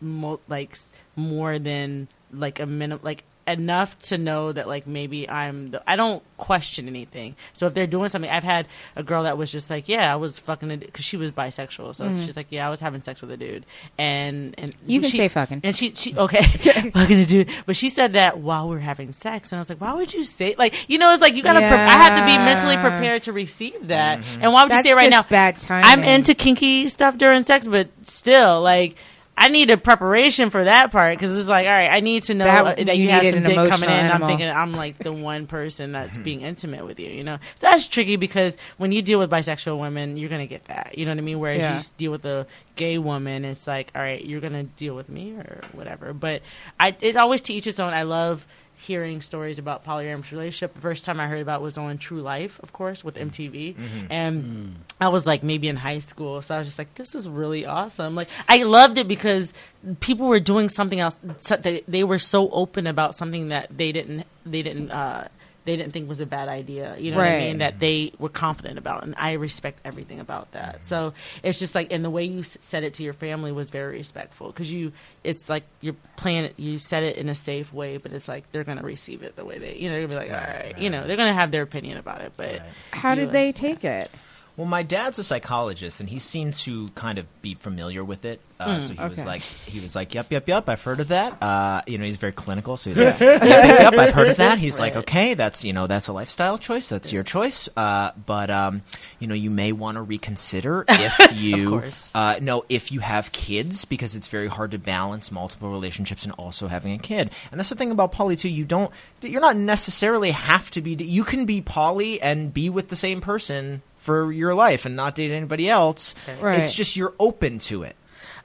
mo- 0.00 0.40
like 0.46 0.76
more 1.16 1.58
than 1.58 2.08
like 2.32 2.60
a 2.60 2.66
minimum 2.66 3.00
like 3.02 3.24
enough 3.46 3.98
to 3.98 4.18
know 4.18 4.52
that 4.52 4.68
like 4.68 4.86
maybe 4.86 5.28
I'm 5.28 5.72
the 5.72 5.82
I 5.90 5.96
don't 5.96 6.22
question 6.36 6.86
anything. 6.88 7.34
So 7.52 7.66
if 7.66 7.74
they're 7.74 7.86
doing 7.86 8.08
something, 8.08 8.30
I've 8.30 8.44
had 8.44 8.66
a 8.96 9.02
girl 9.02 9.24
that 9.24 9.36
was 9.38 9.50
just 9.50 9.68
like, 9.70 9.88
yeah, 9.88 10.12
I 10.12 10.16
was 10.16 10.38
fucking 10.38 10.70
it 10.70 10.80
because 10.80 11.04
she 11.04 11.16
was 11.16 11.30
bisexual. 11.32 11.94
So 11.94 12.08
she's 12.10 12.36
like, 12.36 12.46
yeah, 12.50 12.66
I 12.66 12.70
was 12.70 12.80
having 12.80 13.02
sex 13.02 13.20
with 13.20 13.30
a 13.32 13.36
dude, 13.36 13.64
and 13.98 14.54
and 14.58 14.72
Mm-hmm. 14.72 14.90
You 14.90 15.00
can 15.00 15.10
she- 15.10 15.16
say 15.16 15.28
fucking. 15.28 15.60
and 15.64 15.74
she 15.76 15.94
she 15.94 16.16
okay 16.16 16.42
fucking 16.94 17.18
a 17.20 17.24
dude, 17.26 17.48
but 17.66 17.76
she 17.76 17.88
said 17.88 18.12
that 18.14 18.38
while 18.38 18.68
we 18.68 18.76
are 18.76 18.80
having 18.80 19.12
sex, 19.12 19.52
and 19.52 19.58
I 19.58 19.60
was 19.60 19.68
like, 19.68 19.80
why 19.80 19.94
would 19.94 20.12
you 20.14 20.24
say 20.24 20.54
like 20.58 20.88
you 20.88 20.98
know 20.98 21.12
it's 21.12 21.20
like 21.22 21.34
you 21.34 21.42
gotta 21.42 21.58
pre- 21.60 21.68
I 21.68 21.92
had 21.94 22.20
to 22.20 22.26
be 22.26 22.36
mentally 22.38 22.76
prepared 22.76 23.24
to 23.24 23.32
receive 23.32 23.88
that, 23.88 24.20
and 24.40 24.52
why 24.52 24.62
would 24.62 24.72
That's 24.72 24.84
you 24.86 24.90
say 24.90 24.92
it 24.92 24.96
right 25.02 25.10
just 25.10 25.24
now? 25.24 25.28
bad 25.30 25.58
time. 25.60 25.84
I'm 25.84 26.02
into 26.04 26.34
kinky 26.34 26.88
stuff 26.88 27.18
during 27.18 27.42
sex, 27.44 27.66
but 27.68 27.88
still, 28.04 28.60
like, 28.62 28.96
I 29.36 29.48
need 29.48 29.70
a 29.70 29.76
preparation 29.76 30.50
for 30.50 30.62
that 30.64 30.92
part 30.92 31.16
because 31.18 31.36
it's 31.36 31.48
like, 31.48 31.66
all 31.66 31.72
right, 31.72 31.88
I 31.90 32.00
need 32.00 32.22
to 32.24 32.34
know 32.34 32.44
That- 32.44 32.78
uh, 32.78 32.84
that, 32.84 32.96
you 32.96 33.04
you 33.04 33.10
have 33.10 33.22
needed 33.24 33.44
some 33.46 33.54
dick 33.54 33.70
coming 33.70 33.88
in. 33.90 33.96
animal. 33.96 34.22
I'm 34.24 34.28
thinking 34.28 34.48
I'm 34.54 34.72
like 34.72 34.98
the 34.98 35.12
one 35.12 35.46
person 35.46 35.92
that's 35.92 36.16
being 36.18 36.42
intimate 36.42 36.84
with 36.84 37.00
you. 37.00 37.08
You 37.08 37.24
know, 37.24 37.38
so 37.58 37.66
that's 37.70 37.88
tricky 37.88 38.16
because 38.16 38.56
when 38.76 38.92
you 38.92 39.02
deal 39.02 39.18
with 39.18 39.30
bisexual 39.30 39.78
women, 39.80 40.16
you're 40.16 40.28
gonna 40.30 40.46
get 40.46 40.66
that. 40.66 40.96
You 40.96 41.06
know 41.06 41.12
what 41.12 41.18
I 41.18 41.22
mean? 41.22 41.40
Whereas 41.40 41.60
Yeah. 41.60 41.74
you 41.76 41.80
deal 41.96 42.12
with 42.12 42.24
a 42.26 42.46
gay 42.76 42.98
woman, 42.98 43.44
it's 43.44 43.66
like, 43.66 43.90
all 43.96 44.02
right, 44.02 44.24
you're 44.24 44.40
gonna 44.40 44.64
deal 44.64 44.94
with 44.94 45.08
me 45.08 45.32
or 45.32 45.62
whatever. 45.72 46.12
But 46.12 46.42
I, 46.78 46.94
it's 47.00 47.16
always 47.16 47.42
to 47.42 47.52
each 47.54 47.66
its 47.66 47.80
own. 47.80 47.94
I 47.94 48.02
love 48.02 48.46
hearing 48.82 49.20
stories 49.20 49.58
about 49.58 49.84
polyamorous 49.84 50.30
relationship. 50.30 50.74
The 50.74 50.80
first 50.80 51.04
time 51.04 51.20
I 51.20 51.28
heard 51.28 51.40
about 51.40 51.62
was 51.62 51.78
on 51.78 51.98
True 51.98 52.20
Life, 52.20 52.60
of 52.62 52.72
course, 52.72 53.02
with 53.02 53.16
mm. 53.16 53.30
MTV, 53.30 53.76
mm-hmm. 53.76 54.06
and 54.10 54.44
mm. 54.44 54.72
I 55.00 55.08
was 55.08 55.26
like 55.26 55.42
maybe 55.42 55.68
in 55.68 55.76
high 55.76 56.00
school, 56.00 56.42
so 56.42 56.54
I 56.54 56.58
was 56.58 56.68
just 56.68 56.78
like, 56.78 56.94
this 56.94 57.14
is 57.14 57.28
really 57.28 57.64
awesome. 57.64 58.14
Like 58.14 58.28
I 58.48 58.62
loved 58.64 58.98
it 58.98 59.08
because 59.08 59.54
people 60.00 60.26
were 60.26 60.40
doing 60.40 60.68
something 60.68 61.00
else. 61.00 61.16
They, 61.60 61.82
they 61.88 62.04
were 62.04 62.18
so 62.18 62.50
open 62.50 62.86
about 62.86 63.14
something 63.14 63.48
that 63.48 63.76
they 63.76 63.92
didn't 63.92 64.26
they 64.44 64.62
didn't 64.62 64.90
uh, 64.90 65.28
they 65.64 65.76
didn't 65.76 65.92
think 65.92 66.08
was 66.08 66.20
a 66.20 66.26
bad 66.26 66.48
idea. 66.48 66.96
You 66.98 67.12
know 67.12 67.18
what 67.18 67.26
I 67.26 67.38
mean? 67.40 67.58
That 67.58 67.78
they 67.78 68.12
were 68.18 68.28
confident 68.28 68.78
about, 68.78 69.04
and 69.04 69.14
I 69.16 69.32
respect 69.34 69.80
everything 69.84 70.20
about 70.20 70.52
that. 70.52 70.86
So 70.86 71.14
it's 71.42 71.58
just 71.58 71.74
like, 71.74 71.92
and 71.92 72.04
the 72.04 72.10
way 72.10 72.24
you 72.24 72.42
said 72.42 72.84
it 72.84 72.94
to 72.94 73.02
your 73.02 73.12
family 73.12 73.52
was 73.52 73.70
very 73.70 73.98
respectful 73.98 74.48
because 74.48 74.72
you, 74.72 74.92
it's 75.22 75.48
like 75.48 75.64
you're 75.80 75.96
playing 76.16 76.44
it. 76.44 76.54
You 76.58 76.78
said 76.78 77.02
it 77.04 77.16
in 77.16 77.28
a 77.28 77.34
safe 77.34 77.72
way, 77.72 77.96
but 77.96 78.12
it's 78.12 78.28
like 78.28 78.50
they're 78.52 78.64
gonna 78.64 78.82
receive 78.82 79.22
it 79.22 79.36
the 79.36 79.44
way 79.44 79.58
they, 79.58 79.76
you 79.76 79.88
know, 79.88 79.94
they're 79.96 80.06
gonna 80.08 80.20
be 80.20 80.28
like, 80.28 80.40
all 80.40 80.46
right, 80.54 80.78
you 80.78 80.90
know, 80.90 81.06
they're 81.06 81.16
gonna 81.16 81.32
have 81.34 81.50
their 81.50 81.62
opinion 81.62 81.98
about 81.98 82.20
it, 82.22 82.32
but 82.36 82.62
How 82.92 83.14
did 83.14 83.26
like- 83.26 83.32
they 83.32 83.52
take 83.52 83.84
it? 83.84 84.10
Well, 84.56 84.66
my 84.66 84.82
dad's 84.82 85.18
a 85.18 85.24
psychologist, 85.24 86.00
and 86.00 86.10
he 86.10 86.18
seemed 86.18 86.54
to 86.54 86.88
kind 86.88 87.18
of 87.18 87.26
be 87.40 87.54
familiar 87.54 88.04
with 88.04 88.26
it. 88.26 88.40
Uh, 88.60 88.80
so 88.80 88.92
he 88.94 89.08
was 89.08 89.24
like, 89.24 89.40
he 89.40 89.80
was 89.80 89.96
like, 89.96 90.14
"Yep, 90.14 90.30
yep, 90.30 90.46
yep, 90.46 90.68
I've 90.68 90.82
heard 90.82 91.00
of 91.00 91.08
that." 91.08 91.42
Uh, 91.42 91.80
you 91.86 91.96
know, 91.96 92.04
he's 92.04 92.18
very 92.18 92.34
clinical, 92.34 92.76
so 92.76 92.90
he's 92.90 92.98
like, 93.00 93.18
"Yep, 93.18 93.42
yep, 93.42 93.80
yep, 93.80 93.94
I've 93.94 94.12
heard 94.12 94.28
of 94.28 94.36
that." 94.36 94.58
He's 94.58 94.78
like, 94.78 94.94
"Okay, 94.94 95.32
that's 95.34 95.64
you 95.64 95.72
know, 95.72 95.86
that's 95.86 96.08
a 96.08 96.12
lifestyle 96.12 96.58
choice. 96.58 96.90
That's 96.90 97.12
your 97.12 97.22
choice. 97.22 97.68
Uh, 97.76 98.12
but 98.26 98.50
um, 98.50 98.82
you 99.18 99.26
know, 99.26 99.34
you 99.34 99.50
may 99.50 99.72
want 99.72 99.96
to 99.96 100.02
reconsider 100.02 100.84
if 100.88 101.40
you, 101.40 101.82
uh, 102.14 102.38
no, 102.42 102.64
if 102.68 102.92
you 102.92 103.00
have 103.00 103.32
kids, 103.32 103.86
because 103.86 104.14
it's 104.14 104.28
very 104.28 104.48
hard 104.48 104.72
to 104.72 104.78
balance 104.78 105.32
multiple 105.32 105.70
relationships 105.70 106.24
and 106.24 106.34
also 106.34 106.68
having 106.68 106.92
a 106.92 106.98
kid. 106.98 107.30
And 107.50 107.58
that's 107.58 107.70
the 107.70 107.74
thing 107.74 107.90
about 107.90 108.12
poly 108.12 108.36
too. 108.36 108.50
You 108.50 108.66
don't, 108.66 108.92
you're 109.22 109.40
not 109.40 109.56
necessarily 109.56 110.30
have 110.32 110.70
to 110.72 110.82
be. 110.82 110.92
You 110.92 111.24
can 111.24 111.46
be 111.46 111.62
poly 111.62 112.20
and 112.20 112.52
be 112.52 112.68
with 112.68 112.88
the 112.88 112.96
same 112.96 113.22
person 113.22 113.82
for 114.02 114.30
your 114.30 114.54
life 114.54 114.84
and 114.86 114.94
not 114.94 115.14
date 115.14 115.30
anybody 115.30 115.68
else. 115.70 116.14
Right. 116.40 116.58
It's 116.60 116.74
just 116.74 116.96
you're 116.96 117.14
open 117.18 117.58
to 117.60 117.82
it. 117.84 117.96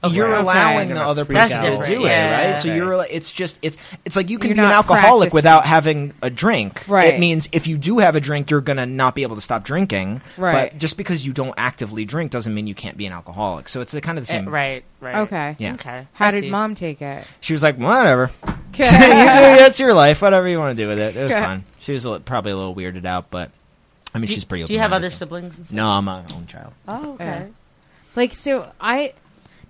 Okay. 0.04 0.14
You're 0.14 0.28
Okay. 0.32 0.40
allowing 0.42 0.88
You're 0.90 0.98
the 0.98 1.04
other 1.04 1.24
person 1.24 1.60
to 1.60 1.84
do 1.84 2.04
it, 2.04 2.08
Yeah. 2.08 2.50
right? 2.50 2.56
So 2.56 2.72
you're. 2.72 2.96
like- 2.96 3.08
It's 3.12 3.32
just. 3.32 3.58
It's. 3.62 3.76
It's 4.04 4.14
like 4.14 4.30
you 4.30 4.38
can 4.38 4.50
You're 4.50 4.54
be 4.58 4.62
an 4.62 4.70
alcoholic 4.70 5.30
practicing. 5.32 5.34
without 5.36 5.66
having 5.66 6.14
a 6.22 6.30
drink. 6.30 6.84
Right. 6.86 7.14
It 7.14 7.18
means 7.18 7.48
if 7.50 7.66
you 7.66 7.76
do 7.76 7.98
have 7.98 8.14
a 8.14 8.20
drink, 8.20 8.48
you're 8.48 8.60
gonna 8.60 8.86
not 8.86 9.16
be 9.16 9.24
able 9.24 9.34
to 9.34 9.40
stop 9.42 9.64
drinking. 9.64 10.20
Right. 10.36 10.70
But 10.70 10.78
just 10.78 10.98
because 10.98 11.26
you 11.26 11.32
don't 11.32 11.54
actively 11.56 12.04
drink 12.04 12.30
doesn't 12.30 12.54
mean 12.54 12.68
you 12.68 12.76
can't 12.76 12.96
be 12.96 13.06
an 13.06 13.12
alcoholic. 13.12 13.68
So 13.68 13.80
it's 13.80 13.90
the 13.90 14.00
kind 14.00 14.18
of 14.18 14.26
the 14.28 14.32
Eh, 14.32 14.38
same. 14.38 14.48
right, 14.48 14.84
right, 15.00 15.16
Okay. 15.16 15.56
Yeah. 15.58 15.72
okay. 15.74 16.06
How 16.12 16.26
I 16.26 16.30
did 16.30 16.44
see. 16.44 16.50
mom 16.50 16.76
take 16.76 17.02
it? 17.02 17.24
She 17.40 17.52
was 17.52 17.64
like, 17.64 17.76
whatever. 17.76 18.30
You 18.78 18.84
do- 18.84 18.90
that's 18.90 19.80
your 19.80 19.94
life. 19.94 20.22
Whatever 20.22 20.46
you 20.46 20.60
want 20.60 20.76
to 20.78 20.80
do 20.84 20.86
with 20.88 21.00
it. 21.00 21.16
It 21.16 21.22
was 21.22 21.32
Okay. 21.32 21.40
fun. 21.40 21.64
She 21.80 21.92
was 21.92 22.04
a 22.04 22.10
li- 22.12 22.18
probably 22.24 22.52
a 22.52 22.56
little 22.56 22.76
weirded 22.76 23.04
out, 23.04 23.30
but 23.30 23.50
I 24.14 24.18
mean, 24.18 24.26
Do, 24.28 24.32
she's 24.34 24.44
pretty. 24.44 24.62
Old. 24.62 24.68
Do 24.68 24.74
you 24.74 24.80
have 24.80 24.92
other 24.92 25.10
so- 25.10 25.16
siblings? 25.18 25.56
and 25.58 25.66
stuff? 25.66 25.76
No, 25.76 25.88
I'm 25.88 26.04
my 26.04 26.22
own 26.34 26.46
child. 26.46 26.72
Oh, 26.86 27.14
okay. 27.14 27.24
Yeah. 27.24 27.46
Like 28.16 28.32
so, 28.34 28.70
I 28.80 29.12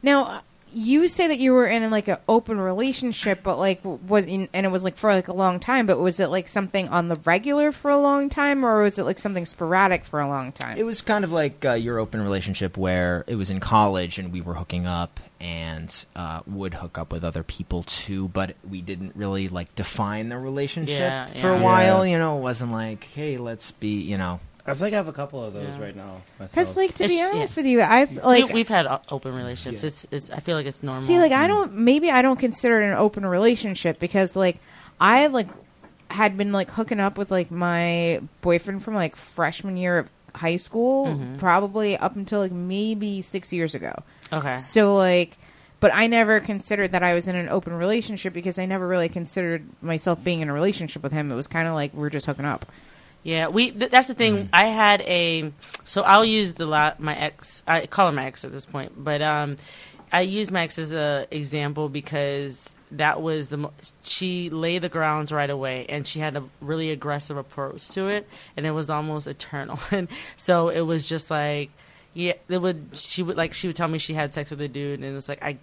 now 0.03 0.43
you 0.73 1.09
say 1.09 1.29
that 1.29 1.39
you 1.39 1.53
were 1.53 1.67
in 1.67 1.91
like 1.91 2.09
an 2.09 2.19
open 2.29 2.61
relationship, 2.61 3.43
but 3.43 3.59
like 3.59 3.81
was 3.85 4.27
in, 4.27 4.49
and 4.53 4.67
it 4.67 4.69
was 4.71 4.85
like 4.85 4.97
for 4.97 5.13
like 5.13 5.29
a 5.29 5.33
long 5.33 5.59
time. 5.61 5.87
But 5.87 5.99
was 5.99 6.21
it 6.21 6.29
like 6.29 6.49
something 6.49 6.89
on 6.89 7.09
the 7.09 7.17
regular 7.25 7.73
for 7.73 7.91
a 7.91 7.99
long 7.99 8.29
time, 8.29 8.65
or 8.65 8.83
was 8.83 8.99
it 8.99 9.05
like 9.05 9.19
something 9.19 9.47
sporadic 9.47 10.05
for 10.05 10.21
a 10.21 10.29
long 10.29 10.53
time? 10.53 10.79
It 10.79 10.85
was 10.85 11.01
kind 11.03 11.25
of 11.25 11.33
like 11.33 11.65
uh, 11.65 11.73
your 11.73 11.99
open 11.99 12.21
relationship 12.23 12.77
where 12.77 13.25
it 13.27 13.35
was 13.37 13.51
in 13.51 13.61
college 13.61 14.19
and 14.19 14.33
we 14.33 14.41
were 14.41 14.55
hooking 14.55 14.87
up 14.87 15.21
and 15.41 16.05
uh, 16.17 16.41
would 16.47 16.75
hook 16.75 16.99
up 16.99 17.13
with 17.13 17.25
other 17.25 17.43
people 17.43 17.83
too, 17.85 18.29
but 18.29 18.57
we 18.69 18.81
didn't 18.83 19.15
really 19.17 19.49
like 19.49 19.75
define 19.77 20.29
the 20.29 20.39
relationship 20.39 20.99
Yeah, 20.99 21.27
for 21.27 21.53
yeah. 21.55 21.59
a 21.61 21.63
while. 21.63 22.05
Yeah. 22.05 22.13
You 22.13 22.19
know, 22.19 22.39
it 22.39 22.43
wasn't 22.43 22.73
like, 22.73 23.05
hey, 23.05 23.37
let's 23.39 23.71
be, 23.71 24.01
you 24.01 24.19
know. 24.19 24.41
I 24.71 24.75
feel 24.75 24.87
like 24.87 24.93
I 24.95 24.97
have 24.97 25.09
a 25.09 25.13
couple 25.13 25.43
of 25.45 25.53
those 25.53 25.67
Yeah. 25.69 25.81
right 25.81 25.97
now. 25.97 26.23
Because 26.39 26.57
myself. 26.57 26.77
like 26.77 26.95
to 26.95 27.05
It's- 27.05 27.11
be 27.11 27.17
yeah. 27.23 27.31
honest 27.35 27.57
with 27.57 27.67
you, 27.67 27.81
I 27.81 28.05
like 28.25 28.47
we, 28.49 28.53
we've 28.55 28.69
had 28.69 28.87
o- 28.87 29.01
open 29.11 29.35
relationships. 29.35 29.83
It's, 29.85 30.07
it's. 30.11 30.31
I 30.31 30.41
feel 30.41 30.57
like 30.57 30.67
it's 30.67 30.83
normal. 30.83 31.03
See, 31.03 31.19
like 31.19 31.33
I 31.33 31.47
don't. 31.47 31.75
Maybe 31.75 32.11
I 32.11 32.23
don't 32.23 32.39
consider 32.39 32.81
it 32.83 32.87
an 32.89 32.95
open 32.95 33.25
relationship 33.27 33.99
because, 33.99 34.37
like, 34.37 34.59
I 35.01 35.27
like 35.29 35.49
had 36.11 36.37
been 36.37 36.53
like 36.53 36.71
hooking 36.71 37.01
up 37.01 37.19
with 37.19 37.31
like 37.31 37.51
my 37.51 38.21
boyfriend 38.41 38.83
from 38.83 38.95
like 38.95 39.15
freshman 39.17 39.77
year 39.77 39.99
of 39.99 40.11
high 40.35 40.57
school, 40.57 41.07
Mhm. 41.07 41.39
probably 41.39 41.97
up 41.97 42.17
until 42.17 42.41
like 42.41 42.53
maybe 42.53 43.21
six 43.23 43.53
years 43.53 43.75
ago. 43.75 43.93
Okay. 44.33 44.57
So 44.59 44.95
like, 44.97 45.37
but 45.81 45.91
I 45.95 46.07
never 46.07 46.41
considered 46.41 46.93
that 46.93 47.03
I 47.03 47.15
was 47.15 47.29
in 47.29 47.37
an 47.37 47.49
open 47.49 47.73
relationship 47.75 48.33
because 48.33 48.59
I 48.59 48.65
never 48.67 48.87
really 48.89 49.09
considered 49.09 49.65
myself 49.83 50.23
being 50.25 50.41
in 50.41 50.49
a 50.49 50.53
relationship 50.53 51.03
with 51.03 51.13
him. 51.13 51.31
It 51.31 51.35
was 51.35 51.47
kind 51.47 51.69
of 51.69 51.75
like 51.75 51.93
we're 51.95 52.11
just 52.11 52.27
hooking 52.27 52.45
up. 52.45 52.67
Yeah, 53.29 53.49
we. 53.49 53.73
Th- 53.73 53.91
that's 53.91 54.09
the 54.09 54.15
thing. 54.15 54.49
I 54.55 54.69
had 54.69 55.03
a. 55.03 55.53
So 55.85 56.01
I'll 56.01 56.25
use 56.25 56.55
the 56.55 56.65
la- 56.65 56.95
my 56.99 57.15
ex. 57.15 57.63
I 57.67 57.85
call 57.85 58.09
him 58.09 58.15
my 58.15 58.25
ex 58.25 58.43
at 58.43 58.53
this 58.53 58.65
point, 58.65 58.93
but 58.97 59.21
um, 59.21 59.57
I 60.11 60.23
use 60.23 60.51
my 60.51 60.63
ex 60.63 60.79
as 60.79 60.95
a 60.95 61.27
example 61.31 61.91
because 61.91 62.75
that 62.93 63.21
was 63.21 63.51
the. 63.51 63.59
Mo- 63.59 63.75
she 64.03 64.49
laid 64.49 64.81
the 64.81 64.89
grounds 64.89 65.31
right 65.31 65.51
away, 65.51 65.85
and 65.91 66.07
she 66.07 66.21
had 66.21 66.39
a 66.39 66.45
really 66.63 66.91
aggressive 66.91 67.37
approach 67.37 67.87
to 67.91 68.09
it, 68.09 68.27
and 68.57 68.65
it 68.65 68.71
was 68.71 68.89
almost 68.89 69.27
eternal. 69.27 69.79
and 69.91 70.09
so 70.39 70.71
it 70.71 70.81
was 70.81 71.07
just 71.07 71.31
like, 71.31 71.69
yeah, 72.15 72.33
it 72.49 72.63
would. 72.63 72.89
She 72.95 73.23
would 73.23 73.37
like 73.37 73.53
she 73.53 73.67
would 73.67 73.77
tell 73.77 73.89
me 73.89 73.99
she 73.99 74.15
had 74.15 74.33
sex 74.33 74.51
with 74.51 74.63
a 74.63 74.69
dude, 74.69 75.01
and 75.01 75.05
it 75.05 75.13
was 75.13 75.29
like 75.29 75.45
I 75.45 75.59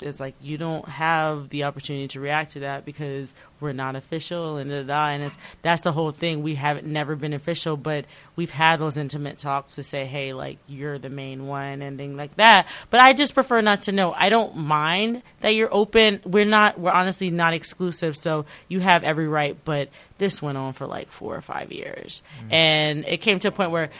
it's 0.00 0.20
like 0.20 0.34
you 0.40 0.58
don't 0.58 0.86
have 0.88 1.48
the 1.48 1.64
opportunity 1.64 2.08
to 2.08 2.20
react 2.20 2.52
to 2.52 2.60
that 2.60 2.84
because 2.84 3.34
we're 3.60 3.72
not 3.72 3.96
official 3.96 4.56
and 4.58 4.70
da, 4.70 4.82
da, 4.82 4.86
da. 4.86 5.06
and 5.08 5.22
it's 5.22 5.36
that's 5.62 5.82
the 5.82 5.92
whole 5.92 6.10
thing. 6.10 6.42
We 6.42 6.54
haven't 6.54 6.86
never 6.86 7.16
been 7.16 7.32
official 7.32 7.76
but 7.76 8.04
we've 8.34 8.50
had 8.50 8.78
those 8.78 8.96
intimate 8.96 9.38
talks 9.38 9.76
to 9.76 9.82
say 9.82 10.04
hey 10.04 10.32
like 10.32 10.58
you're 10.68 10.98
the 10.98 11.10
main 11.10 11.46
one 11.46 11.82
and 11.82 11.96
things 11.96 12.16
like 12.16 12.36
that. 12.36 12.66
But 12.90 13.00
i 13.00 13.12
just 13.12 13.34
prefer 13.34 13.60
not 13.60 13.82
to 13.82 13.92
know. 13.92 14.12
I 14.12 14.28
don't 14.28 14.56
mind 14.56 15.22
that 15.40 15.54
you're 15.54 15.72
open. 15.72 16.20
We're 16.24 16.44
not 16.44 16.78
we're 16.78 16.92
honestly 16.92 17.30
not 17.30 17.54
exclusive 17.54 18.16
so 18.16 18.44
you 18.68 18.80
have 18.80 19.04
every 19.04 19.28
right 19.28 19.56
but 19.64 19.88
this 20.18 20.40
went 20.40 20.58
on 20.58 20.72
for 20.72 20.86
like 20.86 21.08
four 21.08 21.34
or 21.34 21.42
five 21.42 21.72
years. 21.72 22.22
Mm. 22.48 22.52
And 22.52 23.04
it 23.06 23.18
came 23.18 23.38
to 23.40 23.48
a 23.48 23.52
point 23.52 23.70
where 23.70 23.90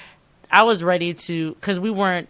i 0.48 0.62
was 0.62 0.80
ready 0.82 1.12
to 1.12 1.54
because 1.54 1.80
we 1.80 1.90
weren't 1.90 2.28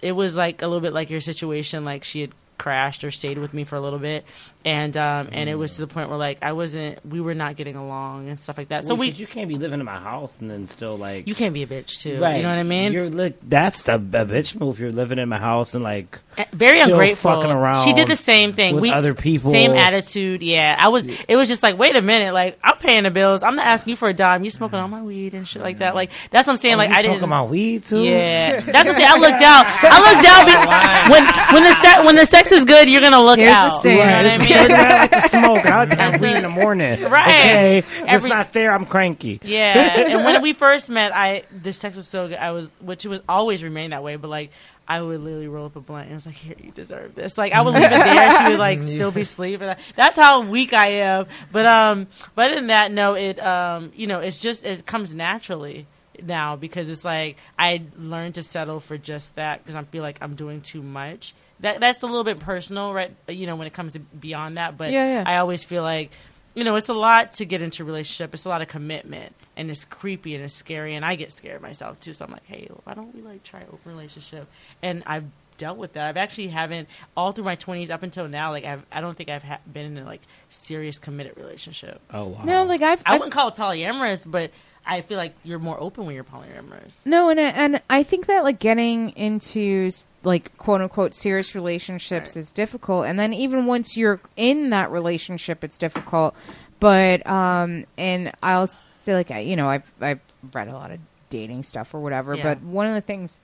it 0.00 0.12
was 0.12 0.34
like 0.34 0.62
a 0.62 0.66
little 0.66 0.80
bit 0.80 0.92
like 0.92 1.08
your 1.10 1.20
situation 1.20 1.84
like 1.84 2.02
she 2.04 2.22
had 2.22 2.30
crashed 2.58 3.04
or 3.04 3.10
stayed 3.10 3.38
with 3.38 3.54
me 3.54 3.64
for 3.64 3.76
a 3.76 3.80
little 3.80 3.98
bit 3.98 4.24
and 4.64 4.96
um 4.96 5.28
and 5.32 5.48
it 5.48 5.54
was 5.56 5.74
to 5.74 5.80
the 5.80 5.86
point 5.86 6.08
where 6.08 6.18
like 6.18 6.38
i 6.42 6.52
wasn't 6.52 7.04
we 7.06 7.20
were 7.20 7.34
not 7.34 7.56
getting 7.56 7.76
along 7.76 8.28
and 8.28 8.40
stuff 8.40 8.56
like 8.58 8.68
that 8.68 8.84
so 8.84 8.94
Well, 8.94 9.00
we 9.00 9.10
'cause 9.10 9.20
you 9.20 9.26
can't 9.26 9.48
be 9.48 9.56
living 9.56 9.80
in 9.80 9.86
my 9.86 9.98
house 9.98 10.34
and 10.40 10.50
then 10.50 10.66
still 10.68 10.96
like 10.96 11.26
you 11.26 11.34
can't 11.34 11.54
be 11.54 11.62
a 11.62 11.66
bitch 11.66 12.00
too 12.00 12.20
Right. 12.20 12.36
you 12.36 12.42
know 12.42 12.50
what 12.50 12.58
i 12.58 12.62
mean 12.62 12.92
You're 12.92 13.10
like 13.10 13.36
that's 13.42 13.82
the 13.82 13.94
a 13.94 13.98
bitch 13.98 14.58
move. 14.58 14.78
You're 14.78 14.92
living 14.92 15.18
in 15.18 15.28
my 15.28 15.38
house 15.38 15.74
and 15.74 15.82
like 15.84 16.18
Eh, 16.38 16.46
very 16.54 16.80
still 16.80 16.92
ungrateful. 16.94 17.30
fucking 17.30 17.50
around. 17.50 17.84
She 17.84 17.92
did 17.92 18.08
the 18.08 18.16
same 18.16 18.54
thing. 18.54 18.76
with 18.76 18.82
we 18.84 18.90
other 18.90 19.12
people. 19.12 19.50
Same 19.50 19.72
attitude. 19.72 20.42
Yeah, 20.42 20.74
I 20.80 20.88
was. 20.88 21.04
It 21.28 21.36
was 21.36 21.46
just 21.46 21.62
like, 21.62 21.76
wait 21.76 21.94
a 21.94 22.00
minute. 22.00 22.32
Like 22.32 22.58
I'm 22.64 22.78
paying 22.78 23.02
the 23.02 23.10
bills. 23.10 23.42
I'm 23.42 23.54
not 23.54 23.66
asking 23.66 23.90
you 23.90 23.96
for 23.98 24.08
a 24.08 24.14
dime. 24.14 24.42
You 24.42 24.48
smoking 24.50 24.78
all 24.78 24.88
my 24.88 25.02
weed 25.02 25.34
and 25.34 25.46
shit 25.46 25.60
like 25.60 25.78
that. 25.78 25.94
Like 25.94 26.10
that's 26.30 26.46
what 26.48 26.54
I'm 26.54 26.56
saying. 26.56 26.76
Oh, 26.76 26.78
like 26.78 26.88
you 26.88 26.94
I 26.96 27.02
smoking 27.02 27.10
didn't. 27.20 27.28
Smoking 27.28 27.28
my 27.28 27.42
weed 27.42 27.84
too. 27.84 28.02
Yeah, 28.02 28.60
that's 28.60 28.66
what 28.66 28.86
I'm 28.88 28.94
saying. 28.94 29.10
I 29.12 29.18
looked 29.18 29.42
out. 29.42 29.64
I 29.82 29.98
looked 30.08 30.26
out 30.26 30.42
be- 30.48 31.12
when 31.12 31.24
when 31.52 31.64
the 31.70 31.74
se- 31.76 32.06
when 32.06 32.16
the 32.16 32.24
sex 32.24 32.50
is 32.50 32.64
good. 32.64 32.88
You're 32.88 33.02
gonna 33.02 33.20
look 33.20 33.38
Here's 33.38 33.52
the 33.52 33.56
out. 33.58 33.82
saying. 33.82 33.98
You 33.98 34.04
know 34.06 34.16
what 34.16 34.26
I 34.26 34.38
mean? 34.38 34.51
Certain 34.52 34.76
I 34.76 34.98
like 34.98 35.10
to 35.10 35.20
smoke. 35.28 35.66
I 35.66 35.76
like 35.78 35.90
to 35.90 35.96
have 35.96 36.20
weed 36.20 36.36
in 36.36 36.42
the 36.42 36.48
morning. 36.48 37.02
Right. 37.02 37.84
Okay. 37.84 37.84
It's 38.06 38.24
not 38.24 38.52
fair. 38.52 38.72
I'm 38.72 38.86
cranky. 38.86 39.40
Yeah, 39.42 40.00
and 40.00 40.24
when 40.24 40.42
we 40.42 40.52
first 40.52 40.90
met, 40.90 41.12
I 41.14 41.44
the 41.50 41.72
sex 41.72 41.96
was 41.96 42.08
so 42.08 42.28
good. 42.28 42.38
I 42.38 42.52
was, 42.52 42.72
which 42.80 43.04
it 43.04 43.08
was 43.08 43.20
always 43.28 43.62
remained 43.62 43.92
that 43.92 44.02
way. 44.02 44.16
But 44.16 44.28
like, 44.28 44.50
I 44.86 45.00
would 45.00 45.20
literally 45.20 45.48
roll 45.48 45.66
up 45.66 45.76
a 45.76 45.80
blunt 45.80 46.04
and 46.04 46.12
it 46.12 46.14
was 46.14 46.26
like, 46.26 46.34
"Here, 46.34 46.56
you 46.62 46.70
deserve 46.72 47.14
this." 47.14 47.38
Like, 47.38 47.52
I 47.52 47.62
would 47.62 47.74
leave 47.74 47.84
it 47.84 47.90
there. 47.90 48.36
She 48.38 48.50
would 48.50 48.58
like 48.58 48.82
still 48.82 49.10
be 49.10 49.24
sleeping. 49.24 49.74
That's 49.96 50.16
how 50.16 50.42
weak 50.42 50.72
I 50.72 50.86
am. 50.88 51.26
But 51.50 51.66
um, 51.66 52.06
but 52.34 52.46
other 52.46 52.54
than 52.56 52.66
that, 52.68 52.92
no, 52.92 53.14
it 53.14 53.38
um, 53.40 53.92
you 53.94 54.06
know, 54.06 54.20
it's 54.20 54.40
just 54.40 54.64
it 54.64 54.84
comes 54.86 55.14
naturally 55.14 55.86
now 56.22 56.56
because 56.56 56.90
it's 56.90 57.04
like 57.04 57.36
I 57.58 57.82
learned 57.96 58.34
to 58.34 58.42
settle 58.42 58.80
for 58.80 58.98
just 58.98 59.36
that 59.36 59.62
because 59.62 59.76
I 59.76 59.82
feel 59.84 60.02
like 60.02 60.18
I'm 60.20 60.34
doing 60.34 60.60
too 60.60 60.82
much. 60.82 61.34
That 61.62 61.80
that's 61.80 62.02
a 62.02 62.06
little 62.06 62.24
bit 62.24 62.38
personal, 62.38 62.92
right? 62.92 63.14
You 63.28 63.46
know, 63.46 63.56
when 63.56 63.66
it 63.66 63.72
comes 63.72 63.94
to 63.94 64.00
beyond 64.00 64.56
that, 64.58 64.76
but 64.76 64.92
Yeah, 64.92 65.22
yeah. 65.22 65.24
I 65.26 65.38
always 65.38 65.64
feel 65.64 65.82
like 65.82 66.10
you 66.54 66.64
know, 66.64 66.76
it's 66.76 66.90
a 66.90 66.94
lot 66.94 67.32
to 67.32 67.46
get 67.46 67.62
into 67.62 67.82
a 67.82 67.86
relationship. 67.86 68.34
It's 68.34 68.44
a 68.44 68.48
lot 68.50 68.60
of 68.60 68.68
commitment, 68.68 69.34
and 69.56 69.70
it's 69.70 69.86
creepy 69.86 70.34
and 70.34 70.44
it's 70.44 70.52
scary, 70.54 70.94
and 70.94 71.02
I 71.04 71.14
get 71.14 71.32
scared 71.32 71.62
myself 71.62 71.98
too. 71.98 72.12
So 72.12 72.26
I'm 72.26 72.30
like, 72.30 72.44
hey, 72.44 72.68
why 72.84 72.92
don't 72.92 73.14
we 73.14 73.22
like 73.22 73.42
try 73.42 73.60
open 73.62 73.78
relationship? 73.90 74.46
And 74.82 75.02
I've 75.06 75.24
dealt 75.56 75.78
with 75.78 75.94
that. 75.94 76.08
I've 76.08 76.16
actually 76.18 76.48
haven't 76.48 76.88
all 77.16 77.32
through 77.32 77.44
my 77.44 77.56
20s 77.56 77.88
up 77.90 78.02
until 78.02 78.28
now. 78.28 78.50
Like 78.50 78.64
I've, 78.64 78.84
I 78.92 79.00
don't 79.00 79.16
think 79.16 79.30
I've 79.30 79.44
ha- 79.44 79.60
been 79.72 79.86
in 79.96 79.98
a 79.98 80.04
like 80.04 80.20
serious 80.50 80.98
committed 80.98 81.36
relationship. 81.38 82.00
Oh 82.12 82.24
wow. 82.26 82.44
No, 82.44 82.64
like 82.64 82.82
I've, 82.82 83.02
I 83.06 83.14
I've 83.14 83.20
wouldn't 83.20 83.32
call 83.32 83.48
it 83.48 83.54
polyamorous, 83.56 84.30
but 84.30 84.50
I 84.84 85.00
feel 85.02 85.16
like 85.18 85.34
you're 85.44 85.58
more 85.60 85.80
open 85.80 86.06
when 86.06 86.14
you're 86.14 86.24
polyamorous. 86.24 87.06
No, 87.06 87.28
and 87.30 87.38
and 87.38 87.80
I 87.88 88.02
think 88.02 88.26
that 88.26 88.42
like 88.44 88.58
getting 88.58 89.10
into 89.10 89.90
like 90.24 90.56
quote 90.58 90.80
unquote 90.80 91.14
serious 91.14 91.54
relationships 91.54 92.36
is 92.36 92.50
difficult, 92.52 93.06
and 93.06 93.18
then 93.18 93.32
even 93.32 93.66
once 93.66 93.96
you're 93.96 94.20
in 94.36 94.70
that 94.70 94.90
relationship, 94.90 95.62
it's 95.64 95.78
difficult. 95.78 96.34
But 96.80 97.24
um, 97.28 97.84
and 97.96 98.32
I'll 98.42 98.66
say 98.66 99.14
like 99.14 99.30
I- 99.30 99.38
you 99.40 99.54
know 99.56 99.68
I've 99.68 99.90
I've 100.00 100.20
read 100.52 100.68
a 100.68 100.72
lot 100.72 100.90
of 100.90 100.98
dating 101.30 101.62
stuff 101.62 101.94
or 101.94 102.00
whatever, 102.00 102.34
Yeah. 102.34 102.42
but 102.42 102.62
one 102.62 102.86
of 102.88 102.94
the 102.94 103.00
things 103.00 103.40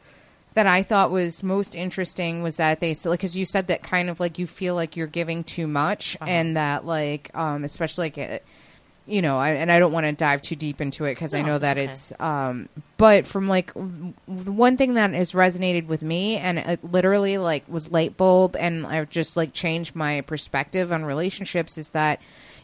that 0.54 0.66
I 0.66 0.82
thought 0.82 1.10
was 1.12 1.42
most 1.44 1.76
interesting 1.76 2.42
was 2.42 2.56
that 2.56 2.80
they 2.80 2.94
like 3.04 3.20
because 3.20 3.36
you 3.36 3.46
said 3.46 3.68
that 3.68 3.84
kind 3.84 4.10
of 4.10 4.18
like 4.18 4.38
you 4.40 4.46
feel 4.48 4.74
like 4.74 4.96
you're 4.96 5.06
giving 5.06 5.44
too 5.44 5.68
much, 5.68 6.16
Uh-huh. 6.20 6.28
and 6.28 6.56
that 6.56 6.84
like 6.84 7.30
um, 7.34 7.62
especially 7.62 8.06
like. 8.06 8.18
uh 8.18 8.38
you 9.08 9.22
know, 9.22 9.38
I, 9.38 9.50
and 9.50 9.72
I 9.72 9.78
don't 9.78 9.92
want 9.92 10.04
to 10.04 10.12
dive 10.12 10.42
too 10.42 10.54
deep 10.54 10.80
into 10.80 11.04
it 11.06 11.12
because 11.12 11.32
I 11.32 11.42
know 11.42 11.58
that 11.58 11.78
okay. 11.78 11.90
it's. 11.90 12.12
Um, 12.20 12.68
but 12.98 13.26
from 13.26 13.48
like 13.48 13.72
w- 13.74 14.12
one 14.26 14.76
thing 14.76 14.94
that 14.94 15.12
has 15.12 15.32
resonated 15.32 15.86
with 15.86 16.02
me, 16.02 16.36
and 16.36 16.58
it 16.58 16.84
literally 16.84 17.38
like 17.38 17.64
was 17.68 17.90
light 17.90 18.16
bulb, 18.16 18.54
and 18.54 18.86
I've 18.86 19.08
just 19.08 19.36
like 19.36 19.52
changed 19.52 19.96
my 19.96 20.20
perspective 20.20 20.92
on 20.92 21.04
relationships 21.04 21.78
is 21.78 21.90
that 21.90 22.20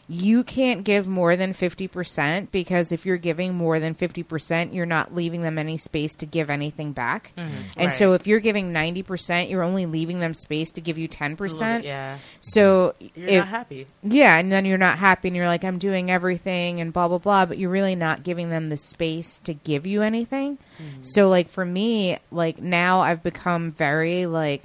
you 0.07 0.43
can't 0.43 0.83
give 0.83 1.07
more 1.07 1.35
than 1.35 1.51
50% 1.51 2.51
because 2.51 2.91
if 2.91 3.07
you're 3.07 3.17
giving 3.17 3.55
more 3.55 3.79
than 3.79 3.95
50%, 3.95 4.71
you're 4.71 4.85
not 4.85 5.15
leaving 5.15 5.41
them 5.41 5.57
any 5.57 5.77
space 5.77 6.13
to 6.15 6.27
give 6.27 6.49
anything 6.51 6.91
back. 6.91 7.31
Mm-hmm. 7.35 7.49
And 7.77 7.87
Right. 7.87 7.97
so 7.97 8.13
if 8.13 8.27
you're 8.27 8.39
giving 8.39 8.71
90%, 8.71 9.49
you're 9.49 9.63
only 9.63 9.87
leaving 9.87 10.19
them 10.19 10.35
space 10.35 10.69
to 10.71 10.81
give 10.81 10.99
you 10.99 11.07
10%. 11.07 11.81
bit, 11.81 11.87
yeah, 11.87 12.17
So 12.39 12.93
you're 12.99 13.27
if- 13.29 13.39
not 13.39 13.47
happy. 13.47 13.87
yeah, 14.03 14.37
and 14.37 14.51
then 14.51 14.65
you're 14.65 14.77
not 14.77 14.99
happy 14.99 15.29
and 15.29 15.35
you're 15.35 15.47
like, 15.47 15.63
I'm 15.63 15.79
doing 15.79 16.11
everything 16.11 16.79
and 16.79 16.93
blah, 16.93 17.07
blah, 17.07 17.17
blah, 17.17 17.47
but 17.47 17.57
you're 17.57 17.71
really 17.71 17.95
not 17.95 18.23
giving 18.23 18.51
them 18.51 18.69
the 18.69 18.77
space 18.77 19.39
to 19.39 19.55
give 19.55 19.87
you 19.87 20.03
anything. 20.03 20.59
Mm-hmm. 20.79 21.01
So, 21.01 21.29
like, 21.29 21.49
for 21.49 21.65
me, 21.65 22.19
like, 22.31 22.61
now 22.61 22.99
I've 23.01 23.23
become 23.23 23.71
very, 23.71 24.27
like, 24.27 24.61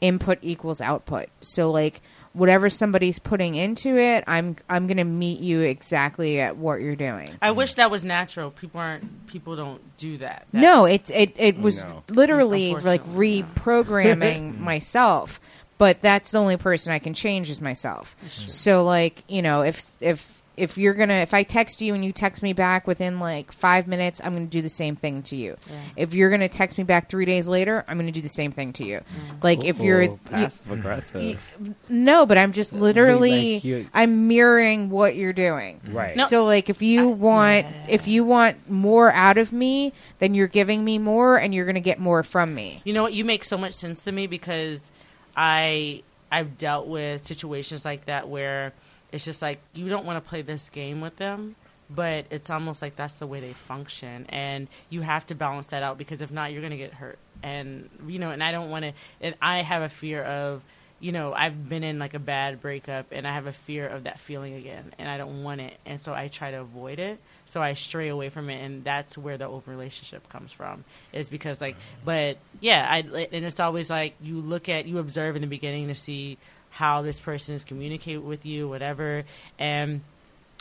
input 0.00 0.38
equals 0.40 0.80
output. 0.80 1.28
So, 1.42 1.70
like, 1.70 2.00
whatever 2.32 2.70
somebody's 2.70 3.18
putting 3.18 3.54
into 3.56 3.96
it, 3.96 4.24
I'm 4.26 4.56
I'm 4.68 4.86
gonna 4.86 5.04
meet 5.04 5.40
you 5.40 5.60
exactly 5.60 6.40
at 6.40 6.56
what 6.56 6.80
you're 6.80 6.96
doing. 6.96 7.28
I 7.42 7.50
wish 7.50 7.74
that 7.74 7.90
was 7.90 8.04
natural. 8.04 8.50
People 8.50 8.80
aren't. 8.80 9.26
People 9.26 9.56
don't 9.56 9.80
do 9.96 10.18
that. 10.18 10.46
That- 10.52 10.60
No, 10.60 10.84
it 10.84 11.10
it 11.10 11.34
it 11.38 11.58
was 11.58 11.82
No. 11.82 12.02
literally 12.08 12.74
like 12.74 13.04
Unfortunately, 13.06 13.44
reprogramming 13.56 14.58
myself. 14.60 15.40
But 15.78 16.02
that's 16.02 16.30
the 16.32 16.38
only 16.38 16.58
person 16.58 16.92
I 16.92 16.98
can 16.98 17.14
change 17.14 17.48
is 17.48 17.60
myself. 17.60 18.14
So 18.26 18.84
like 18.84 19.24
you 19.28 19.40
know 19.42 19.62
if 19.62 19.80
if 20.00 20.39
if 20.60 20.76
you're 20.78 20.94
gonna 20.94 21.14
if 21.14 21.32
I 21.34 21.42
text 21.42 21.80
you 21.80 21.94
and 21.94 22.04
you 22.04 22.12
text 22.12 22.42
me 22.42 22.52
back 22.52 22.86
within 22.86 23.18
like 23.18 23.50
five 23.52 23.86
minutes, 23.86 24.20
I'm 24.22 24.32
gonna 24.32 24.46
do 24.46 24.62
the 24.62 24.68
same 24.70 24.94
thing 24.96 25.22
to 25.24 25.36
you. 25.36 25.56
Yeah. 25.68 25.76
If 25.96 26.14
you're 26.14 26.30
gonna 26.30 26.48
text 26.48 26.78
me 26.78 26.84
back 26.84 27.08
three 27.08 27.24
days 27.24 27.48
later, 27.48 27.84
I'm 27.88 27.98
gonna 27.98 28.12
do 28.12 28.20
the 28.22 28.28
same 28.28 28.52
thing 28.52 28.72
to 28.74 28.84
you. 28.84 28.98
Mm. 28.98 29.42
Like 29.42 29.64
if 29.64 29.78
you're 29.80 30.02
Ooh, 30.02 30.20
passive 30.26 30.70
aggressive. 30.70 31.42
no, 31.88 32.26
but 32.26 32.38
I'm 32.38 32.52
just 32.52 32.72
literally 32.72 33.54
like 33.54 33.64
you- 33.64 33.88
I'm 33.94 34.28
mirroring 34.28 34.90
what 34.90 35.16
you're 35.16 35.32
doing. 35.32 35.80
Mm-hmm. 35.84 35.96
right. 35.96 36.16
No. 36.16 36.26
So 36.26 36.44
like 36.44 36.68
if 36.68 36.82
you 36.82 37.08
want 37.08 37.66
if 37.88 38.06
you 38.06 38.24
want 38.24 38.70
more 38.70 39.10
out 39.12 39.38
of 39.38 39.52
me, 39.52 39.92
then 40.18 40.34
you're 40.34 40.46
giving 40.46 40.84
me 40.84 40.98
more 40.98 41.36
and 41.36 41.54
you're 41.54 41.64
going 41.64 41.74
to 41.74 41.80
get 41.80 41.98
more 41.98 42.22
from 42.22 42.54
me. 42.54 42.82
You 42.84 42.92
know 42.92 43.02
what? 43.02 43.14
You 43.14 43.24
make 43.24 43.44
so 43.44 43.56
much 43.56 43.72
sense 43.72 44.04
to 44.04 44.12
me 44.12 44.26
because 44.26 44.90
I 45.36 46.02
I've 46.30 46.58
dealt 46.58 46.86
with 46.86 47.26
situations 47.26 47.84
like 47.84 48.04
that 48.06 48.28
where 48.28 48.72
it's 49.12 49.24
just 49.24 49.42
like 49.42 49.60
you 49.74 49.88
don't 49.88 50.04
want 50.04 50.22
to 50.22 50.28
play 50.28 50.42
this 50.42 50.68
game 50.68 51.00
with 51.00 51.16
them, 51.16 51.56
but 51.88 52.26
it's 52.30 52.50
almost 52.50 52.82
like 52.82 52.96
that's 52.96 53.18
the 53.18 53.26
way 53.26 53.40
they 53.40 53.52
function, 53.52 54.26
and 54.28 54.68
you 54.88 55.00
have 55.02 55.26
to 55.26 55.34
balance 55.34 55.68
that 55.68 55.82
out 55.82 55.98
because 55.98 56.20
if 56.20 56.30
not, 56.30 56.52
you're 56.52 56.62
going 56.62 56.70
to 56.70 56.76
get 56.76 56.94
hurt. 56.94 57.18
And 57.42 57.88
you 58.06 58.18
know, 58.18 58.30
and 58.30 58.42
I 58.42 58.52
don't 58.52 58.70
want 58.70 58.84
to. 58.84 58.92
And 59.20 59.34
I 59.40 59.62
have 59.62 59.82
a 59.82 59.88
fear 59.88 60.22
of. 60.22 60.62
You 61.02 61.12
know, 61.12 61.32
I've 61.32 61.66
been 61.66 61.82
in 61.82 61.98
like 61.98 62.12
a 62.12 62.18
bad 62.18 62.60
breakup 62.60 63.06
and 63.10 63.26
I 63.26 63.32
have 63.32 63.46
a 63.46 63.52
fear 63.52 63.88
of 63.88 64.04
that 64.04 64.20
feeling 64.20 64.52
again 64.52 64.92
and 64.98 65.08
I 65.08 65.16
don't 65.16 65.42
want 65.42 65.62
it. 65.62 65.78
And 65.86 65.98
so 65.98 66.12
I 66.12 66.28
try 66.28 66.50
to 66.50 66.60
avoid 66.60 66.98
it. 66.98 67.18
So 67.46 67.62
I 67.62 67.72
stray 67.72 68.08
away 68.08 68.28
from 68.28 68.50
it 68.50 68.62
and 68.62 68.84
that's 68.84 69.16
where 69.16 69.38
the 69.38 69.46
open 69.46 69.72
relationship 69.72 70.28
comes 70.28 70.52
from. 70.52 70.84
Is 71.14 71.30
because 71.30 71.62
like 71.62 71.76
but 72.04 72.36
yeah, 72.60 72.86
I 72.86 72.98
and 72.98 73.46
it's 73.46 73.60
always 73.60 73.88
like 73.88 74.14
you 74.20 74.42
look 74.42 74.68
at 74.68 74.84
you 74.84 74.98
observe 74.98 75.36
in 75.36 75.40
the 75.40 75.48
beginning 75.48 75.88
to 75.88 75.94
see 75.94 76.36
how 76.70 77.02
this 77.02 77.20
person 77.20 77.54
is 77.54 77.64
communicate 77.64 78.22
with 78.22 78.46
you, 78.46 78.68
whatever. 78.68 79.24
And 79.58 80.02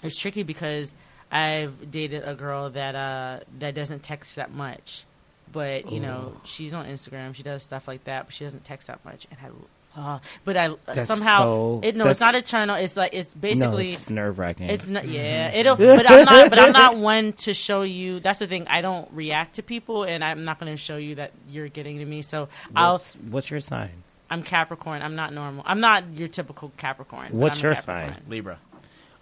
it's 0.03 0.15
tricky 0.15 0.43
because 0.43 0.93
I've 1.31 1.91
dated 1.91 2.27
a 2.27 2.35
girl 2.35 2.69
that 2.71 2.95
uh 2.95 3.39
that 3.59 3.75
doesn't 3.75 4.03
text 4.03 4.35
that 4.35 4.51
much. 4.51 5.05
But, 5.51 5.91
you 5.91 5.99
know, 5.99 6.33
she's 6.43 6.75
on 6.75 6.85
Instagram, 6.85 7.33
she 7.33 7.41
does 7.41 7.63
stuff 7.63 7.87
like 7.87 8.03
that, 8.03 8.25
but 8.25 8.33
she 8.35 8.43
doesn't 8.43 8.63
text 8.63 8.87
that 8.87 9.03
much 9.03 9.25
and 9.31 9.39
I 9.43 9.49
uh, 9.95 10.19
but 10.45 10.55
I 10.55 10.69
That's 10.85 11.07
somehow 11.07 11.41
so- 11.41 11.79
it 11.83 11.95
no, 11.95 12.07
it's 12.07 12.19
not 12.19 12.35
eternal. 12.35 12.75
It's 12.75 12.95
like 12.95 13.13
it's 13.13 13.33
basically 13.33 13.87
no, 13.87 13.93
it's 13.93 14.09
nerve 14.09 14.37
wracking. 14.37 14.69
it's 14.69 14.87
not. 14.87 15.07
Yeah, 15.07 15.51
it'll. 15.51 15.75
But 15.75 16.09
I'm 16.09 16.25
not. 16.25 16.49
But 16.49 16.59
I'm 16.59 16.71
not 16.71 16.97
one 16.97 17.33
to 17.33 17.53
show 17.53 17.81
you. 17.81 18.19
That's 18.19 18.39
the 18.39 18.47
thing. 18.47 18.67
I 18.67 18.81
don't 18.81 19.09
react 19.11 19.55
to 19.55 19.63
people, 19.63 20.03
and 20.03 20.23
I'm 20.23 20.43
not 20.43 20.59
going 20.59 20.71
to 20.71 20.77
show 20.77 20.97
you 20.97 21.15
that 21.15 21.31
you're 21.49 21.69
getting 21.69 21.97
to 21.97 22.05
me. 22.05 22.21
So 22.21 22.49
I'll. 22.75 22.93
What's, 22.93 23.15
what's 23.15 23.49
your 23.49 23.61
sign? 23.61 23.89
I'm 24.29 24.43
Capricorn. 24.43 25.01
I'm 25.01 25.15
not 25.15 25.33
normal. 25.33 25.63
I'm 25.65 25.79
not 25.79 26.13
your 26.13 26.27
typical 26.27 26.71
Capricorn. 26.77 27.29
What's 27.31 27.59
I'm 27.59 27.63
your 27.63 27.75
Capricorn. 27.75 28.13
sign? 28.13 28.23
Libra. 28.29 28.57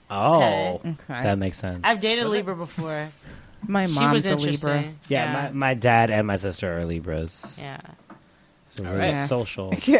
Oh, 0.10 0.42
Okay. 0.76 0.90
Okay. 0.90 1.22
that 1.24 1.38
makes 1.38 1.58
sense. 1.58 1.82
I've 1.84 2.00
dated 2.02 2.28
Libra 2.28 2.56
before. 2.56 3.10
My 3.68 3.88
she 3.88 3.96
mom's 3.96 4.14
was 4.14 4.26
a 4.26 4.36
Libra. 4.36 4.44
interesting. 4.78 5.00
yeah, 5.10 5.34
My, 5.34 5.52
my 5.52 5.74
dad 5.74 6.12
and 6.12 6.28
my 6.28 6.38
sister 6.38 6.80
are 6.80 6.86
Libras. 6.86 7.58
yeah. 7.60 7.80
So 8.76 8.86
All 8.86 8.92
we're 8.94 9.00
right. 9.00 9.28
social. 9.28 9.70
Are 9.74 9.74
you 9.74 9.96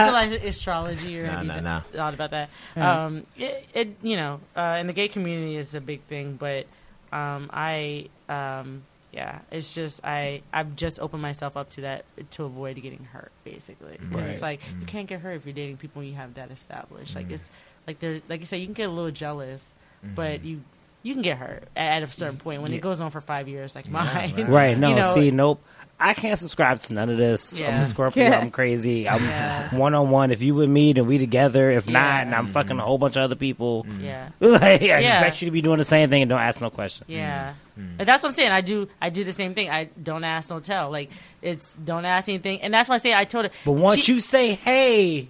into 0.00 0.12
like 0.12 0.30
astrology 0.44 1.20
or 1.20 1.26
No, 1.26 1.30
have 1.32 1.42
you 1.42 1.48
no, 1.48 1.54
d- 1.56 1.60
no. 1.60 1.80
thought 1.92 2.14
about 2.14 2.30
that? 2.30 2.48
Yeah. 2.76 3.04
Um, 3.04 3.26
it, 3.36 3.66
it 3.74 3.88
you 4.02 4.16
know, 4.16 4.40
uh, 4.56 4.78
in 4.80 4.86
the 4.86 4.92
gay 4.94 5.08
community 5.08 5.56
is 5.56 5.74
a 5.74 5.80
big 5.80 6.00
thing, 6.04 6.36
but 6.36 6.66
um, 7.12 7.50
I 7.52 8.08
um, 8.30 8.82
yeah, 9.12 9.40
it's 9.50 9.74
just 9.74 10.00
I 10.04 10.42
I've 10.52 10.76
just 10.76 11.00
opened 11.00 11.22
myself 11.22 11.56
up 11.56 11.70
to 11.70 11.80
that 11.82 12.04
to 12.32 12.44
avoid 12.44 12.76
getting 12.80 13.04
hurt, 13.12 13.32
basically, 13.44 13.98
because 14.00 14.26
it's 14.26 14.42
Right. 14.42 14.60
like 14.60 14.60
you 14.80 14.86
can't 14.86 15.08
get 15.08 15.20
hurt 15.20 15.32
if 15.32 15.44
you're 15.46 15.52
dating 15.54 15.78
people 15.78 16.02
you 16.02 16.14
have 16.14 16.34
that 16.34 16.50
established. 16.50 17.14
Like 17.16 17.28
Mhm. 17.28 17.32
it's 17.32 17.50
like 17.86 17.98
there, 18.00 18.20
like 18.28 18.40
you 18.40 18.46
said 18.46 18.56
you 18.60 18.66
can 18.66 18.74
get 18.74 18.88
a 18.88 18.92
little 18.92 19.10
jealous, 19.10 19.74
Mm-hmm. 20.04 20.14
but 20.14 20.44
you. 20.44 20.62
You 21.02 21.14
can 21.14 21.22
get 21.22 21.38
hurt 21.38 21.64
at 21.74 22.02
a 22.02 22.08
certain 22.08 22.36
point 22.36 22.60
when 22.60 22.72
Yeah. 22.72 22.76
it 22.76 22.82
goes 22.82 23.00
on 23.00 23.10
for 23.10 23.22
five 23.22 23.48
years, 23.48 23.74
like 23.74 23.86
Yeah, 23.86 23.92
mine. 23.92 24.34
right. 24.36 24.48
Right. 24.50 24.78
No. 24.78 24.90
You 24.90 24.94
know, 24.96 25.14
see, 25.14 25.30
nope. 25.30 25.64
I 26.00 26.14
can't 26.14 26.40
subscribe 26.40 26.80
to 26.80 26.94
none 26.94 27.10
of 27.10 27.18
this. 27.18 27.60
I'm 27.60 27.82
a 27.82 27.86
Scorpio. 27.86 28.24
Yeah. 28.30 28.40
I'm 28.40 28.50
crazy. 28.50 29.08
I'm 29.08 29.78
one 29.78 29.94
on 29.94 30.10
one. 30.10 30.30
If 30.30 30.42
you 30.42 30.54
with 30.54 30.68
me, 30.68 30.92
then 30.92 31.06
we 31.06 31.18
together. 31.18 31.70
If 31.70 31.86
Yeah. 31.86 31.92
not, 31.92 32.26
and 32.26 32.34
I'm 32.34 32.46
fucking 32.46 32.72
a 32.72 32.74
mm-hmm. 32.74 32.86
whole 32.86 32.98
bunch 32.98 33.16
of 33.16 33.22
other 33.22 33.34
people. 33.34 33.84
Mm-hmm. 33.84 34.04
Yeah. 34.04 34.28
like, 34.40 34.82
I 34.82 34.84
Yeah. 34.84 35.18
expect 35.18 35.42
you 35.42 35.46
to 35.46 35.52
be 35.52 35.62
doing 35.62 35.78
the 35.78 35.84
same 35.84 36.08
thing 36.10 36.22
and 36.22 36.28
don't 36.28 36.40
ask 36.40 36.60
no 36.60 36.70
questions. 36.70 37.08
Yeah, 37.08 37.54
mm-hmm. 37.78 38.00
And 38.00 38.08
that's 38.08 38.22
what 38.22 38.30
I'm 38.30 38.32
saying. 38.32 38.52
I 38.52 38.60
do. 38.60 38.88
I 39.00 39.10
do 39.10 39.24
the 39.24 39.32
same 39.32 39.54
thing. 39.54 39.70
I 39.70 39.84
don't 40.02 40.24
ask, 40.24 40.48
don't 40.48 40.64
tell. 40.64 40.90
Like 40.90 41.10
it's 41.42 41.76
don't 41.76 42.04
ask 42.04 42.28
anything, 42.28 42.62
and 42.62 42.72
that's 42.72 42.88
why 42.88 42.96
I 42.96 42.98
say 42.98 43.14
I 43.14 43.24
told 43.24 43.46
her. 43.46 43.50
But 43.64 43.72
once 43.72 44.02
she- 44.02 44.14
you 44.14 44.20
say, 44.20 44.54
"Hey, 44.54 45.28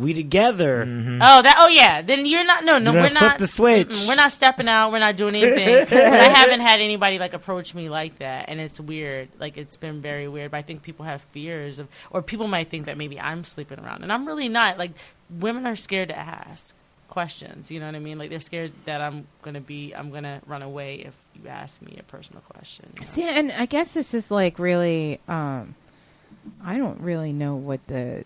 we 0.00 0.14
together," 0.14 0.82
Oh, 0.82 1.42
that. 1.42 1.56
Oh, 1.58 1.68
yeah. 1.68 2.02
Then 2.02 2.26
you're 2.26 2.44
not. 2.44 2.64
No, 2.64 2.78
no, 2.78 2.92
we're 2.92 3.10
not. 3.10 3.38
the 3.38 3.46
switch. 3.46 4.04
We're 4.08 4.14
not 4.16 4.32
stepping 4.32 4.68
out. 4.68 4.90
We're 4.92 4.98
not 4.98 5.16
doing 5.16 5.34
anything. 5.34 5.86
but 5.90 5.92
I 6.02 6.28
haven't 6.28 6.60
had 6.60 6.80
anybody 6.80 7.18
like 7.18 7.32
approach 7.34 7.74
me 7.74 7.88
like 7.88 8.18
that, 8.18 8.48
and 8.48 8.60
it's 8.60 8.80
weird. 8.80 9.28
Like 9.38 9.56
it's 9.56 9.76
been 9.76 10.00
very 10.00 10.26
weird. 10.28 10.50
But 10.50 10.58
I 10.58 10.62
think 10.62 10.82
people 10.82 11.04
have 11.04 11.22
fears 11.22 11.78
of, 11.78 11.88
or 12.10 12.22
people 12.22 12.48
might 12.48 12.68
think 12.68 12.86
that 12.86 12.96
maybe 12.96 13.20
I'm 13.20 13.44
sleeping 13.44 13.78
around, 13.78 14.02
and 14.02 14.12
I'm 14.12 14.26
really 14.26 14.48
not. 14.48 14.78
Like 14.78 14.92
women 15.28 15.66
are 15.66 15.76
scared 15.76 16.08
to 16.08 16.18
ask 16.18 16.74
questions. 17.08 17.70
You 17.70 17.80
know 17.80 17.86
what 17.86 17.94
I 17.94 17.98
mean? 17.98 18.18
Like 18.18 18.30
they're 18.30 18.40
scared 18.40 18.72
that 18.86 19.00
I'm 19.00 19.26
gonna 19.42 19.60
be. 19.60 19.92
I'm 19.94 20.10
gonna 20.10 20.40
run 20.46 20.62
away 20.62 20.96
if 20.96 21.14
you 21.40 21.48
ask 21.48 21.82
me 21.82 21.96
a 21.98 22.02
personal 22.04 22.42
question. 22.42 22.86
you 22.94 23.00
know? 23.00 23.06
See, 23.06 23.24
and 23.28 23.52
I 23.52 23.66
guess 23.66 23.94
this 23.94 24.14
is 24.14 24.30
like 24.30 24.58
really. 24.58 25.20
Um, 25.28 25.74
I 26.64 26.78
don't 26.78 27.00
really 27.00 27.32
know 27.32 27.56
what 27.56 27.86
the 27.86 28.24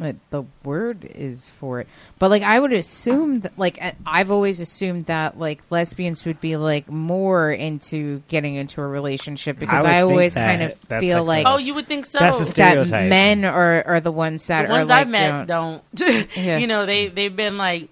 what 0.00 0.16
the 0.30 0.42
word 0.64 1.04
is 1.14 1.48
for 1.60 1.80
it, 1.80 1.88
but 2.18 2.30
like 2.30 2.42
I 2.42 2.58
would 2.58 2.72
assume 2.72 3.40
that 3.40 3.58
like 3.58 3.80
I- 3.80 3.94
I've 4.06 4.30
always 4.30 4.58
assumed 4.60 5.06
that 5.06 5.38
like 5.38 5.60
lesbians 5.70 6.24
would 6.24 6.40
be 6.40 6.56
like 6.56 6.88
more 6.88 7.52
into 7.52 8.22
getting 8.28 8.54
into 8.54 8.80
a 8.80 8.86
relationship 8.86 9.58
because 9.58 9.82
would 9.84 9.90
I, 9.90 10.00
always 10.00 10.34
kind 10.34 10.62
of 10.62 10.74
feel 10.74 11.22
like 11.24 11.44
like, 11.44 11.54
Oh, 11.54 11.58
you 11.58 11.74
would 11.74 11.86
think 11.86 12.06
so. 12.06 12.18
That's 12.18 12.50
a 12.50 12.54
that 12.54 12.88
men 13.08 13.44
are 13.44 13.86
are 13.86 14.00
the 14.00 14.10
ones 14.12 14.46
that 14.48 14.64
are. 14.64 14.68
the 14.68 14.72
are 14.74 14.76
ones 14.78 14.88
like 14.88 15.00
I've 15.02 15.08
met 15.08 15.46
don't- 15.46 15.94
don't. 15.94 16.36
Yeah. 16.36 16.58
You 16.58 16.66
know, 16.66 16.86
they 16.86 17.08
they've 17.08 17.34
been 17.36 17.58
like 17.58 17.88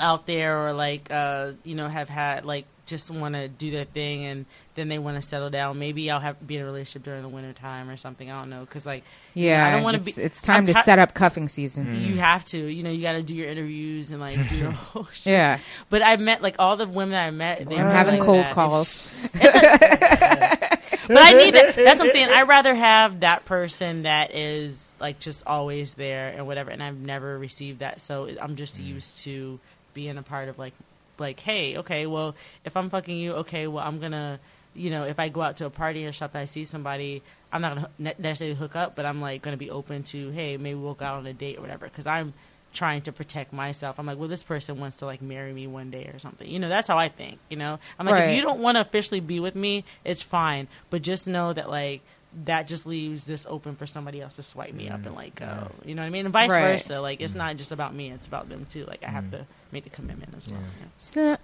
out 0.00 0.26
there 0.26 0.66
or 0.66 0.72
like 0.72 1.10
uh, 1.10 1.52
you 1.64 1.74
know 1.74 1.88
have 1.88 2.08
had 2.08 2.44
like 2.44 2.66
just 2.86 3.10
want 3.10 3.34
to 3.34 3.48
do 3.48 3.70
their 3.70 3.84
thing 3.84 4.24
and 4.24 4.46
then 4.76 4.88
they 4.88 4.98
want 4.98 5.16
to 5.16 5.22
settle 5.22 5.50
down. 5.50 5.78
Maybe 5.78 6.10
I'll 6.10 6.20
have 6.20 6.44
be 6.46 6.56
in 6.56 6.62
a 6.62 6.64
relationship 6.64 7.02
during 7.02 7.22
the 7.22 7.28
winter 7.28 7.52
time 7.52 7.90
or 7.90 7.96
something. 7.96 8.30
I 8.30 8.40
don't 8.40 8.50
know 8.50 8.60
because 8.60 8.86
like 8.86 9.04
you 9.34 9.46
know, 9.46 9.50
Yeah, 9.50 9.66
I 9.66 9.70
don't 9.72 9.82
want 9.82 9.96
to 9.96 10.02
be. 10.02 10.22
it's 10.22 10.40
time 10.40 10.58
I'm 10.58 10.66
to 10.66 10.74
ti- 10.74 10.82
set 10.82 10.98
up 10.98 11.14
cuffing 11.14 11.48
season. 11.48 11.86
Mm. 11.86 12.06
You 12.06 12.16
have 12.18 12.44
to, 12.46 12.58
you 12.58 12.82
know, 12.82 12.90
you 12.90 13.02
got 13.02 13.12
to 13.12 13.22
do 13.22 13.34
your 13.34 13.48
interviews 13.48 14.10
and 14.10 14.20
like 14.20 14.48
do 14.48 14.60
the 14.60 14.70
whole 14.72 15.06
shit. 15.06 15.32
Yeah. 15.32 15.58
But 15.90 16.02
I 16.02 16.16
met 16.16 16.42
like 16.42 16.56
all 16.58 16.76
the 16.76 16.86
women 16.86 17.14
I 17.14 17.30
met. 17.30 17.68
They 17.68 17.76
I'm 17.76 17.90
having 17.90 18.18
like 18.18 18.26
cold 18.26 18.44
that. 18.44 18.54
calls. 18.54 19.28
but 19.32 19.42
I 19.42 21.32
need 21.32 21.54
that. 21.54 21.74
That's 21.76 21.98
what 21.98 22.06
I'm 22.06 22.10
saying. 22.10 22.28
I'd 22.28 22.48
rather 22.48 22.74
have 22.74 23.20
that 23.20 23.44
person 23.44 24.02
that 24.02 24.34
is 24.34 24.94
like 25.00 25.18
just 25.18 25.46
always 25.46 25.94
there 25.94 26.28
and 26.28 26.46
whatever. 26.46 26.70
And 26.70 26.82
I've 26.82 26.98
never 26.98 27.38
received 27.38 27.80
that, 27.80 28.00
so 28.00 28.28
I'm 28.40 28.56
just 28.56 28.80
mm. 28.80 28.86
used 28.86 29.18
to 29.24 29.58
being 29.94 30.18
a 30.18 30.22
part 30.22 30.48
of 30.48 30.58
like, 30.58 30.74
like, 31.18 31.40
hey, 31.40 31.76
okay, 31.78 32.06
well, 32.06 32.34
if 32.64 32.76
I'm 32.76 32.90
fucking 32.90 33.16
you, 33.16 33.34
okay, 33.34 33.66
well, 33.66 33.84
I'm 33.84 33.98
gonna, 33.98 34.40
you 34.74 34.90
know, 34.90 35.04
if 35.04 35.18
I 35.18 35.28
go 35.28 35.42
out 35.42 35.56
to 35.58 35.66
a 35.66 35.70
party 35.70 36.06
or 36.06 36.12
something, 36.12 36.40
I 36.40 36.44
see 36.44 36.64
somebody, 36.64 37.22
I'm 37.52 37.62
not 37.62 37.74
gonna 37.98 38.14
necessarily 38.18 38.56
hook 38.56 38.76
up, 38.76 38.96
but 38.96 39.06
I'm 39.06 39.20
like 39.20 39.42
gonna 39.42 39.56
be 39.56 39.70
open 39.70 40.02
to, 40.04 40.30
hey, 40.30 40.56
maybe 40.56 40.78
we'll 40.78 40.94
go 40.94 41.04
out 41.06 41.16
on 41.16 41.26
a 41.26 41.32
date 41.32 41.58
or 41.58 41.60
whatever, 41.62 41.86
because 41.86 42.06
I'm 42.06 42.34
trying 42.72 43.00
to 43.02 43.12
protect 43.12 43.52
myself. 43.52 43.98
I'm 43.98 44.06
like, 44.06 44.18
well, 44.18 44.28
this 44.28 44.42
person 44.42 44.78
wants 44.78 44.98
to 44.98 45.06
like 45.06 45.22
marry 45.22 45.52
me 45.52 45.66
one 45.66 45.90
day 45.90 46.10
or 46.12 46.18
something. 46.18 46.48
You 46.48 46.58
know, 46.58 46.68
that's 46.68 46.86
how 46.88 46.98
I 46.98 47.08
think. 47.08 47.38
You 47.48 47.56
know, 47.56 47.78
I'm 47.98 48.06
like, 48.06 48.14
Right. 48.14 48.28
if 48.30 48.36
you 48.36 48.42
don't 48.42 48.60
want 48.60 48.76
to 48.76 48.80
officially 48.82 49.20
be 49.20 49.40
with 49.40 49.54
me, 49.54 49.84
it's 50.04 50.22
fine, 50.22 50.68
but 50.90 51.02
just 51.02 51.26
know 51.26 51.52
that 51.52 51.70
like 51.70 52.02
that 52.44 52.66
just 52.66 52.86
leaves 52.86 53.24
this 53.24 53.46
open 53.48 53.76
for 53.76 53.86
somebody 53.86 54.20
else 54.20 54.36
to 54.36 54.42
swipe 54.42 54.74
me 54.74 54.90
up 54.90 55.06
and 55.06 55.14
mm, 55.14 55.16
like 55.16 55.36
go. 55.36 55.70
You 55.86 55.94
know 55.94 56.02
what 56.02 56.08
I 56.08 56.10
mean? 56.10 56.26
And 56.26 56.32
vice 56.32 56.50
Right. 56.50 56.72
versa. 56.72 57.00
Like 57.00 57.22
it's 57.22 57.32
mm. 57.32 57.36
not 57.38 57.56
just 57.56 57.72
about 57.72 57.94
me; 57.94 58.10
it's 58.10 58.26
about 58.26 58.48
them 58.50 58.66
too. 58.68 58.84
Like 58.84 59.02
I 59.04 59.08
have 59.08 59.24
mm. 59.24 59.30
to 59.32 59.46
make 59.72 59.84
the 59.84 59.90
commitment 59.90 60.34
as 60.36 60.48
well. 60.48 60.60
Yeah. 60.60 60.86
So 60.98 61.36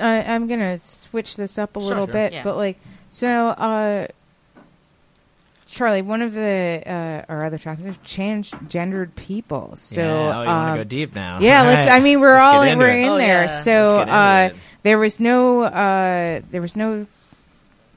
I 0.00 0.22
I'm 0.34 0.46
gonna 0.46 0.78
switch 0.78 1.36
this 1.36 1.58
up 1.58 1.76
a 1.76 1.80
Sure, 1.80 1.88
little 1.88 2.06
sure. 2.06 2.12
bit, 2.12 2.32
Yeah. 2.32 2.42
but 2.42 2.56
like 2.56 2.78
so. 3.10 3.48
uh 3.48 4.06
Charlie, 5.68 6.00
one 6.00 6.22
of 6.22 6.32
the 6.32 6.80
uh, 6.86 7.22
our 7.28 7.44
other 7.44 7.58
topics 7.58 7.98
is 8.14 8.52
gendered 8.68 9.14
people. 9.16 9.74
So, 9.74 10.00
Yeah, 10.00 10.06
oh, 10.38 10.40
you 10.42 10.46
want 10.46 10.48
um, 10.48 10.78
to 10.78 10.84
go 10.84 10.88
deep 10.88 11.14
now? 11.14 11.38
Yeah, 11.40 11.60
All 11.60 11.66
let's. 11.66 11.86
right. 11.88 11.96
I 11.96 12.00
mean, 12.04 12.20
we're 12.20 12.34
Let's 12.34 12.46
all 12.46 12.62
get 12.62 12.72
into 12.74 12.84
we're 12.84 12.90
it. 12.92 12.98
in 13.04 13.08
Oh, 13.10 13.18
there. 13.18 13.42
yeah. 13.42 13.46
So 13.48 13.70
Let's 13.72 13.92
get 13.94 14.00
into 14.02 14.12
uh, 14.14 14.48
it. 14.52 14.56
there 14.84 14.98
was 14.98 15.18
no 15.20 15.62
uh, 15.62 16.40
there 16.52 16.62
was 16.62 16.76
no 16.76 17.06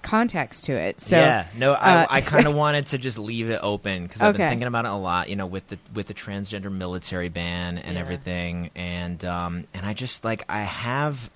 context 0.01 0.65
to 0.65 0.73
it. 0.73 1.01
So 1.01 1.17
yeah, 1.17 1.47
no, 1.55 1.73
I, 1.73 2.03
uh, 2.03 2.07
I 2.09 2.21
kind 2.21 2.47
of 2.47 2.53
wanted 2.63 2.87
to 2.87 2.97
just 2.97 3.17
leave 3.17 3.49
it 3.49 3.59
open 3.61 4.03
because 4.03 4.21
I've 4.21 4.35
been 4.37 4.49
thinking 4.49 4.67
about 4.67 4.85
it 4.85 4.91
a 4.91 4.95
lot. 4.95 5.29
You 5.29 5.35
know, 5.35 5.45
with 5.45 5.67
the 5.67 5.77
with 5.93 6.07
the 6.07 6.13
transgender 6.13 6.71
military 6.71 7.29
ban 7.29 7.77
and 7.77 7.95
Yeah. 7.95 8.01
everything, 8.01 8.69
and 8.75 9.23
um, 9.25 9.65
and 9.73 9.85
I 9.85 9.93
just 9.93 10.23
like 10.23 10.43
I 10.49 10.61
have, 10.61 11.29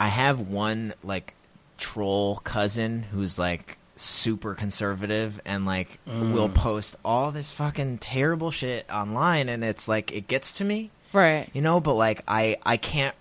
I 0.00 0.08
have 0.08 0.40
one 0.40 0.94
like 1.02 1.34
troll 1.76 2.36
cousin 2.38 3.02
who's 3.04 3.38
like 3.38 3.78
super 3.96 4.54
conservative 4.54 5.40
and 5.44 5.66
like 5.66 5.98
will 6.06 6.48
post 6.48 6.94
all 7.04 7.32
this 7.32 7.50
fucking 7.50 7.98
terrible 7.98 8.50
shit 8.50 8.88
online, 8.90 9.48
and 9.48 9.64
it's 9.64 9.88
like 9.88 10.12
it 10.12 10.28
gets 10.28 10.52
to 10.52 10.64
me 10.64 10.90
right. 11.12 11.48
you 11.52 11.60
know 11.60 11.80
but 11.80 11.94
like 11.94 12.22
i 12.28 12.56
i 12.64 12.76
can't 12.76 13.14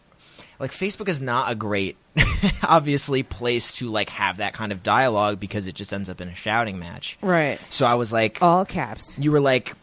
like 0.59 0.71
facebook 0.71 1.07
is 1.07 1.21
not 1.21 1.51
a 1.51 1.55
great 1.55 1.97
obviously 2.63 3.23
place 3.23 3.71
to 3.73 3.89
like 3.89 4.09
have 4.09 4.37
that 4.37 4.53
kind 4.53 4.71
of 4.71 4.83
dialogue 4.83 5.39
because 5.39 5.67
it 5.67 5.75
just 5.75 5.93
ends 5.93 6.09
up 6.09 6.19
in 6.21 6.27
a 6.27 6.35
shouting 6.35 6.79
match. 6.79 7.17
Right. 7.21 7.59
so 7.69 7.85
i 7.85 7.93
was 7.95 8.11
like 8.13 8.39
All 8.41 8.65
caps. 8.65 9.17
you 9.19 9.31
were 9.31 9.39
like 9.39 9.75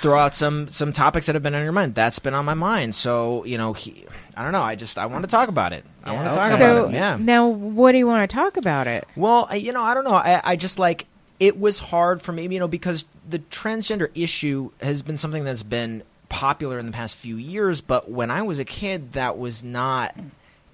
throw 0.00 0.18
out 0.18 0.34
some 0.34 0.68
some 0.68 0.92
topics 0.92 1.26
that 1.26 1.34
have 1.34 1.42
been 1.42 1.54
on 1.54 1.62
your 1.64 1.72
mind. 1.72 1.96
That's 1.96 2.20
been 2.20 2.32
on 2.34 2.44
my 2.44 2.54
mind. 2.54 2.94
So 2.94 3.44
you 3.44 3.58
know 3.58 3.72
he, 3.72 4.06
i 4.36 4.42
don't 4.44 4.52
know. 4.52 4.62
I 4.62 4.76
just 4.76 4.98
i 4.98 5.06
want 5.06 5.24
to 5.24 5.28
talk 5.28 5.48
about 5.48 5.72
it. 5.72 5.84
I 6.04 6.12
want 6.12 6.28
to 6.28 6.34
talk 6.34 6.58
So 6.58 6.76
about 6.84 6.90
it. 6.90 6.94
Yeah. 6.94 7.16
now, 7.20 7.48
what 7.48 7.90
do 7.92 7.98
you 7.98 8.06
want 8.06 8.28
to 8.30 8.32
talk 8.34 8.56
about 8.56 8.86
it? 8.86 9.04
well, 9.16 9.48
I, 9.50 9.56
you 9.56 9.72
know, 9.72 9.82
I 9.82 9.94
don't 9.94 10.04
know. 10.04 10.12
I, 10.14 10.40
I 10.44 10.56
just 10.56 10.78
like 10.78 11.06
it 11.40 11.58
was 11.58 11.80
hard 11.80 12.22
for 12.22 12.30
me, 12.32 12.46
you 12.46 12.60
know, 12.60 12.68
because 12.68 13.04
the 13.28 13.40
transgender 13.40 14.08
issue 14.14 14.70
has 14.80 15.02
been 15.02 15.16
something 15.16 15.42
that's 15.42 15.64
been 15.64 16.04
popular 16.28 16.78
in 16.78 16.86
the 16.86 16.92
past 16.92 17.16
few 17.16 17.36
years, 17.36 17.80
but 17.80 18.10
when 18.10 18.30
I 18.30 18.42
was 18.42 18.58
a 18.58 18.64
kid, 18.64 19.12
that 19.12 19.38
was 19.38 19.62
not 19.62 20.14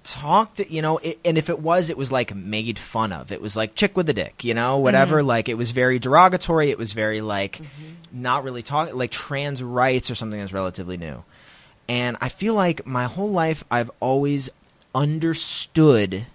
talked 0.03 0.59
you 0.61 0.81
know 0.81 0.97
it, 0.97 1.19
and 1.23 1.37
if 1.37 1.47
it 1.47 1.59
was 1.59 1.91
it 1.91 1.97
was 1.97 2.11
like 2.11 2.33
made 2.35 2.79
fun 2.79 3.13
of. 3.13 3.31
It 3.31 3.41
was 3.41 3.55
like 3.55 3.75
chick 3.75 3.95
with 3.95 4.09
a 4.09 4.13
dick 4.13 4.43
you 4.43 4.53
know 4.53 4.77
whatever. 4.77 5.19
Mm-hmm. 5.19 5.27
Like 5.27 5.49
it 5.49 5.55
was 5.55 5.71
very 5.71 5.99
derogatory. 5.99 6.71
It 6.71 6.77
was 6.77 6.93
very 6.93 7.21
like 7.21 7.57
mm-hmm. 7.57 8.21
not 8.21 8.43
really 8.43 8.63
talking 8.63 8.95
like 8.95 9.11
trans 9.11 9.61
rights 9.61 10.09
or 10.09 10.15
something 10.15 10.39
that's 10.39 10.53
relatively 10.53 10.97
new. 10.97 11.23
And 11.87 12.15
i 12.21 12.29
feel 12.29 12.53
like 12.53 12.85
my 12.85 13.05
whole 13.05 13.31
life 13.31 13.65
i've 13.69 13.91
always 13.99 14.49
understood 14.95 16.25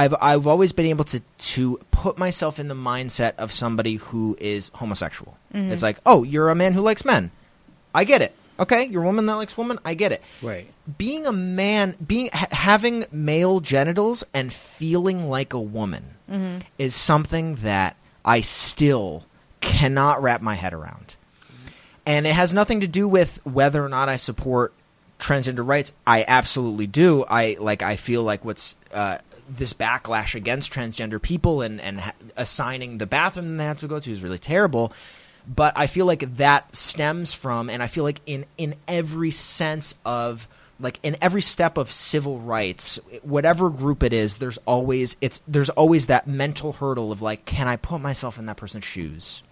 I've 0.00 0.14
I've 0.18 0.46
always 0.46 0.72
been 0.72 0.86
able 0.86 1.04
to 1.06 1.20
to 1.20 1.78
put 1.90 2.16
myself 2.16 2.58
in 2.58 2.68
the 2.68 2.74
mindset 2.74 3.34
of 3.36 3.52
somebody 3.52 3.96
who 3.96 4.34
is 4.40 4.70
homosexual. 4.74 5.36
Mm-hmm. 5.52 5.72
It's 5.72 5.82
like, 5.82 5.98
oh, 6.06 6.22
you're 6.22 6.48
a 6.48 6.54
man 6.54 6.72
who 6.72 6.80
likes 6.80 7.04
men. 7.04 7.30
I 7.94 8.04
get 8.04 8.22
it. 8.22 8.34
Okay, 8.60 8.84
you're 8.86 9.02
a 9.02 9.06
woman 9.06 9.26
that 9.26 9.34
likes 9.34 9.56
woman. 9.56 9.78
I 9.84 9.94
get 9.94 10.12
it. 10.12 10.22
Right. 10.42 10.68
Being 10.98 11.26
a 11.26 11.32
man, 11.32 11.96
being 12.06 12.28
ha- 12.32 12.46
having 12.52 13.06
male 13.10 13.60
genitals 13.60 14.22
and 14.34 14.52
feeling 14.52 15.28
like 15.28 15.52
a 15.54 15.60
woman 15.60 16.14
is 16.78 16.94
something 16.94 17.56
that 17.56 17.96
I 18.24 18.42
still 18.42 19.24
cannot 19.60 20.22
wrap 20.22 20.42
my 20.42 20.54
head 20.54 20.72
around. 20.72 21.16
And 22.06 22.24
it 22.26 22.34
has 22.34 22.54
nothing 22.54 22.80
to 22.80 22.86
do 22.86 23.08
with 23.08 23.40
whether 23.44 23.84
or 23.84 23.88
not 23.88 24.08
I 24.08 24.14
support 24.16 24.72
transgender 25.18 25.66
rights. 25.66 25.92
I 26.06 26.24
absolutely 26.28 26.86
do. 26.86 27.24
I 27.28 27.56
like. 27.58 27.82
I 27.82 27.96
feel 27.96 28.22
like 28.22 28.44
what's 28.44 28.76
uh, 28.94 29.18
this 29.48 29.74
backlash 29.74 30.34
against 30.34 30.72
transgender 30.72 31.20
people 31.20 31.62
and 31.62 31.80
and 31.80 32.00
ha- 32.00 32.14
assigning 32.36 32.98
the 32.98 33.06
bathroom 33.06 33.56
they 33.56 33.64
have 33.64 33.80
to 33.80 33.88
go 33.88 33.98
to 34.00 34.12
is 34.12 34.22
really 34.22 34.38
terrible. 34.38 34.92
But 35.52 35.72
I 35.76 35.88
feel 35.88 36.06
like 36.06 36.36
that 36.36 36.76
stems 36.76 37.32
from, 37.32 37.68
and 37.70 37.82
I 37.82 37.88
feel 37.88 38.04
like 38.04 38.20
in 38.24 38.46
in 38.56 38.76
every 38.86 39.32
sense 39.32 39.96
of 40.04 40.46
like 40.78 41.00
in 41.02 41.16
every 41.20 41.42
step 41.42 41.76
of 41.76 41.90
civil 41.90 42.38
rights, 42.38 43.00
whatever 43.22 43.68
group 43.68 44.02
it 44.02 44.12
is, 44.12 44.36
there's 44.36 44.58
always 44.64 45.16
it's 45.20 45.42
there's 45.48 45.68
always 45.70 46.06
that 46.06 46.26
mental 46.28 46.72
hurdle 46.72 47.10
of 47.10 47.20
like, 47.20 47.44
can 47.46 47.66
I 47.68 47.76
put 47.76 48.00
myself 48.00 48.38
in 48.38 48.46
that 48.46 48.56
person's 48.56 48.84
shoes? 48.84 49.42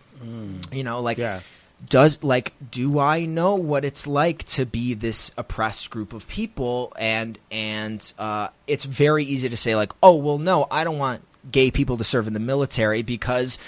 You 0.73 0.85
know, 0.85 1.01
like 1.01 1.19
Yeah. 1.19 1.41
does 1.89 2.23
like 2.25 2.53
do 2.71 2.99
I 2.99 3.25
know 3.25 3.57
what 3.57 3.85
it's 3.85 4.07
like 4.07 4.45
to 4.45 4.67
be 4.67 4.95
this 4.95 5.33
oppressed 5.37 5.91
group 5.91 6.13
of 6.13 6.29
people 6.29 6.93
and 6.99 7.39
and 7.51 8.13
uh, 8.19 8.49
it's 8.67 8.85
very 8.85 9.25
easy 9.25 9.49
to 9.49 9.57
say 9.57 9.75
like 9.77 9.93
oh 10.03 10.17
well 10.17 10.39
no 10.39 10.67
I 10.71 10.83
don't 10.85 10.99
want 10.99 11.23
gay 11.53 11.71
people 11.71 11.97
to 11.99 12.05
serve 12.05 12.27
in 12.27 12.33
the 12.35 12.41
military 12.41 13.03
because 13.03 13.59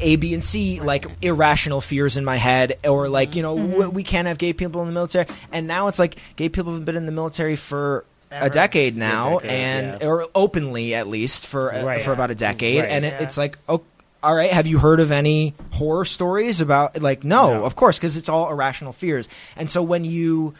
A 0.00 0.16
B 0.16 0.34
and 0.34 0.42
C 0.44 0.80
like 0.80 1.06
irrational 1.22 1.80
fears 1.80 2.16
in 2.16 2.24
my 2.24 2.36
head 2.36 2.78
or 2.84 3.08
like 3.08 3.34
you 3.34 3.42
know 3.42 3.56
w- 3.56 3.88
we 3.90 4.02
can't 4.02 4.28
have 4.28 4.38
gay 4.38 4.52
people 4.52 4.80
in 4.82 4.86
the 4.88 4.92
military 4.94 5.26
and 5.52 5.66
now 5.66 5.88
it's 5.88 5.98
like 5.98 6.16
gay 6.36 6.48
people 6.48 6.74
have 6.74 6.84
been 6.84 6.96
in 6.96 7.06
the 7.06 7.12
military 7.12 7.56
for 7.56 8.04
a 8.30 8.50
decade 8.50 8.96
now 8.96 9.38
decade, 9.38 9.50
and 9.50 10.00
yeah. 10.00 10.06
or 10.06 10.26
openly 10.34 10.94
at 10.94 11.06
least 11.08 11.46
for 11.46 11.72
uh, 11.72 11.82
Right. 11.84 12.02
for 12.02 12.12
about 12.12 12.30
a 12.30 12.34
decade 12.34 12.80
Right. 12.80 12.88
and 12.90 13.04
it, 13.04 13.20
it's 13.20 13.36
like 13.38 13.58
oh 13.68 13.82
all 14.22 14.34
right 14.34 14.52
have 14.52 14.66
you 14.66 14.78
heard 14.78 15.00
of 15.00 15.10
any 15.12 15.54
horror 15.72 16.04
stories 16.04 16.60
about 16.60 17.00
like 17.00 17.24
no, 17.24 17.52
No. 17.54 17.64
of 17.64 17.74
course 17.76 17.98
because 17.98 18.16
it's 18.16 18.28
all 18.28 18.50
irrational 18.50 18.92
fears 18.92 19.28
and 19.56 19.70
so 19.70 19.82
when 19.82 20.04
you 20.04 20.54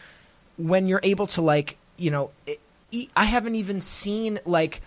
when 0.57 0.87
you're 0.87 1.01
able 1.03 1.27
to 1.27 1.41
like 1.41 1.77
you 1.97 2.09
know 2.11 2.31
I 3.15 3.25
haven't 3.25 3.55
even 3.55 3.81
seen 3.81 4.39
like 4.45 4.81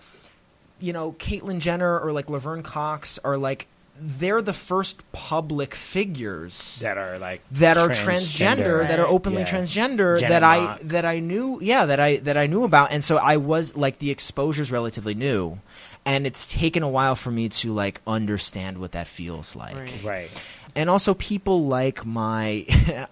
you 0.81 0.93
know 0.93 1.13
caitlyn 1.13 1.59
jenner 1.59 1.99
or 1.99 2.11
like 2.11 2.29
laverne 2.29 2.63
cox 2.63 3.19
are 3.23 3.37
like 3.37 3.67
they're 4.03 4.41
the 4.41 4.53
first 4.53 5.03
public 5.11 5.75
figures 5.75 6.79
That 6.81 6.97
are 6.97 7.19
like 7.19 7.47
that 7.51 7.77
are 7.77 7.89
transgender, 7.89 8.87
that 8.87 8.99
are 8.99 9.05
openly 9.05 9.41
Yeah. 9.43 9.47
transgender 9.47 10.19
Jenna 10.19 10.29
that 10.33 10.43
I 10.43 10.77
that 10.83 11.05
I 11.05 11.19
knew 11.19 11.59
yeah 11.61 11.85
that 11.85 11.99
I 11.99 12.17
that 12.17 12.35
I 12.35 12.47
knew 12.47 12.63
about. 12.63 12.91
And 12.91 13.03
so 13.03 13.17
I 13.17 13.37
was 13.37 13.75
like 13.77 13.99
the 13.99 14.09
exposure's 14.09 14.71
relatively 14.71 15.13
new. 15.13 15.59
And 16.03 16.25
it's 16.25 16.51
taken 16.51 16.81
a 16.81 16.89
while 16.89 17.13
for 17.15 17.29
me 17.29 17.47
to 17.49 17.73
like 17.73 18.01
understand 18.07 18.79
what 18.79 18.93
that 18.93 19.07
feels 19.07 19.55
like. 19.55 19.75
Right. 20.03 20.31
and 20.75 20.89
also 20.89 21.13
people 21.13 21.67
like 21.67 22.03
my 22.03 22.65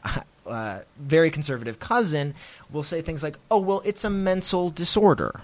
uh, 0.48 0.80
very 0.98 1.30
conservative 1.30 1.78
cousin 1.78 2.34
will 2.72 2.82
say 2.82 3.02
things 3.04 3.22
like 3.22 3.38
oh 3.52 3.60
well 3.60 3.84
it's 3.86 4.04
a 4.04 4.10
mental 4.10 4.72
disorder 4.72 5.42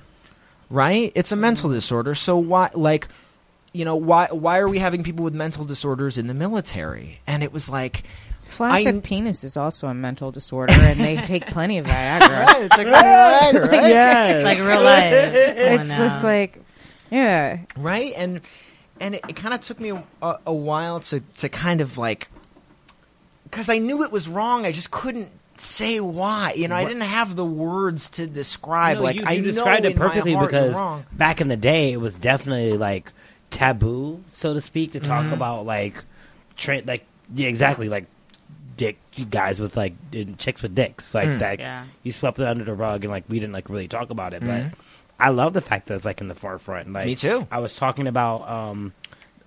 right 0.69 1.11
it's 1.15 1.31
a 1.31 1.35
mental 1.35 1.69
mm-hmm. 1.69 1.77
disorder 1.77 2.15
so 2.15 2.37
why 2.37 2.69
like 2.73 3.07
you 3.73 3.85
know 3.85 3.95
why 3.95 4.27
why 4.31 4.57
are 4.59 4.69
we 4.69 4.79
having 4.79 5.03
people 5.03 5.23
with 5.23 5.33
mental 5.33 5.65
disorders 5.65 6.17
in 6.17 6.27
the 6.27 6.33
military 6.33 7.19
and 7.27 7.43
it 7.43 7.51
was 7.51 7.69
like 7.69 8.03
Flaccid 8.47 8.97
I- 8.97 8.99
penis 8.99 9.43
is 9.43 9.57
also 9.57 9.87
a 9.87 9.93
mental 9.95 10.31
disorder, 10.31 10.71
and 10.71 10.99
they 10.99 11.15
take 11.15 11.47
plenty 11.47 11.79
of 11.79 11.87
Viagra. 11.87 12.63
it's 12.63 12.77
like 12.77 12.85
right? 12.85 13.51
Yes. 13.89 14.45
like 14.45 14.59
real 14.59 14.83
life. 14.83 15.11
Come 15.11 15.81
it's 15.81 15.91
on 15.91 15.97
just 15.97 16.23
like, 16.23 16.61
yeah, 17.09 17.61
right 17.75 18.13
and 18.15 18.41
and 18.99 19.15
it, 19.15 19.21
it 19.27 19.35
kind 19.35 19.53
of 19.53 19.61
took 19.61 19.79
me 19.79 19.89
a, 19.89 20.03
a, 20.21 20.39
a 20.47 20.53
while 20.53 20.99
to 20.99 21.21
to 21.37 21.49
kind 21.49 21.81
of 21.81 21.97
like 21.97 22.29
because 23.43 23.69
i 23.69 23.77
knew 23.77 24.03
it 24.03 24.11
was 24.11 24.27
wrong 24.27 24.65
i 24.65 24.71
just 24.71 24.91
couldn't 24.91 25.29
say 25.57 25.99
why 25.99 26.53
you 26.55 26.67
know 26.67 26.75
i 26.75 26.83
didn't 26.83 27.01
have 27.01 27.35
the 27.35 27.45
words 27.45 28.09
to 28.09 28.27
describe 28.27 28.97
No, 28.97 29.03
like 29.03 29.19
you, 29.19 29.25
i 29.25 29.31
you 29.33 29.41
know 29.41 29.51
described 29.51 29.85
it 29.85 29.95
perfectly 29.95 30.33
heart 30.33 30.49
because 30.51 31.03
back 31.13 31.39
in 31.41 31.47
the 31.47 31.55
day 31.57 31.93
it 31.93 31.97
was 31.97 32.17
definitely 32.17 32.77
like 32.77 33.11
taboo, 33.51 34.21
so 34.33 34.53
to 34.53 34.59
speak, 34.59 34.91
to 34.91 34.99
Mm-hmm. 34.99 35.07
talk 35.07 35.31
about 35.31 35.65
like 35.65 36.03
tra- 36.57 36.81
like 36.85 37.05
yeah, 37.33 37.47
exactly 37.47 37.87
like 37.89 38.05
dick 38.75 38.97
guys 39.29 39.59
with 39.61 39.77
like 39.77 39.93
chicks 40.37 40.61
with 40.61 40.75
dicks 40.75 41.13
like 41.15 41.29
Mm. 41.29 41.39
that. 41.39 41.59
Yeah. 41.59 41.85
You 42.03 42.11
swept 42.11 42.37
it 42.39 42.47
under 42.47 42.65
the 42.65 42.73
rug 42.73 43.05
and 43.05 43.11
like 43.11 43.23
we 43.29 43.39
didn't 43.39 43.53
like 43.53 43.69
really 43.69 43.87
talk 43.87 44.09
about 44.09 44.33
it, 44.33 44.41
Mhm. 44.41 44.71
but 44.71 44.77
I 45.17 45.29
love 45.29 45.53
the 45.53 45.61
fact 45.61 45.87
that 45.87 45.93
it's 45.95 46.03
like 46.03 46.19
in 46.19 46.27
the 46.27 46.35
forefront. 46.35 46.91
Like 46.91 47.05
Me 47.05 47.15
too. 47.15 47.47
I 47.49 47.59
was 47.59 47.73
talking 47.75 48.07
about 48.07 48.49
um 48.49 48.91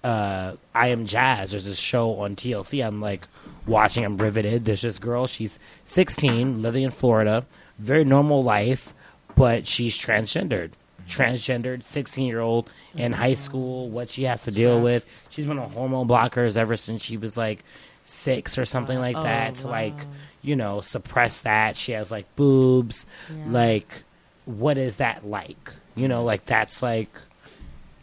uh 0.02 0.52
I 0.74 0.88
am 0.88 1.04
Jazz. 1.04 1.50
There's 1.50 1.66
this 1.66 1.78
show 1.78 2.20
on 2.20 2.34
TLC. 2.36 2.82
I'm 2.86 3.02
like 3.02 3.28
watching. 3.68 4.04
I'm 4.04 4.16
riveted. 4.16 4.64
There's 4.64 4.82
this 4.82 4.98
girl. 4.98 5.26
She's 5.26 5.58
16, 5.84 6.62
living 6.62 6.82
in 6.82 6.90
Florida. 6.90 7.46
Very 7.78 8.04
normal 8.04 8.42
life, 8.42 8.94
but 9.36 9.66
she's 9.66 9.96
transgendered. 9.98 10.70
Transgendered, 11.08 11.84
16 11.84 12.26
year 12.26 12.40
old 12.40 12.68
in 12.94 13.12
high 13.12 13.30
oh. 13.30 13.34
school. 13.34 13.88
What 13.88 14.10
she 14.10 14.24
has 14.24 14.42
to 14.42 14.50
deal 14.50 14.80
with. 14.80 15.06
She's 15.30 15.46
been 15.46 15.58
on 15.58 15.70
hormone 15.70 16.08
blockers 16.08 16.56
ever 16.56 16.76
since 16.76 17.02
she 17.02 17.16
was 17.16 17.36
like 17.36 17.64
six 18.04 18.58
or 18.58 18.64
something 18.64 18.98
like 18.98 19.16
Oh, 19.16 19.22
that. 19.22 19.56
To 19.56 19.68
like 19.68 19.94
you 20.42 20.56
know 20.56 20.80
suppress 20.80 21.40
that. 21.40 21.76
She 21.76 21.92
has 21.92 22.10
like 22.10 22.34
boobs. 22.36 23.06
Yeah. 23.30 23.44
Like 23.48 24.04
what 24.44 24.76
is 24.76 24.96
that 24.96 25.26
like? 25.26 25.72
You 25.94 26.08
know, 26.08 26.24
like 26.24 26.44
that's 26.44 26.82
like 26.82 27.10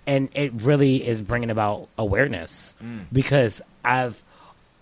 and 0.07 0.29
it 0.33 0.53
really 0.53 1.05
is 1.05 1.21
bringing 1.21 1.49
about 1.49 1.89
awareness 1.97 2.73
mm. 2.83 3.05
because 3.11 3.61
I've 3.83 4.21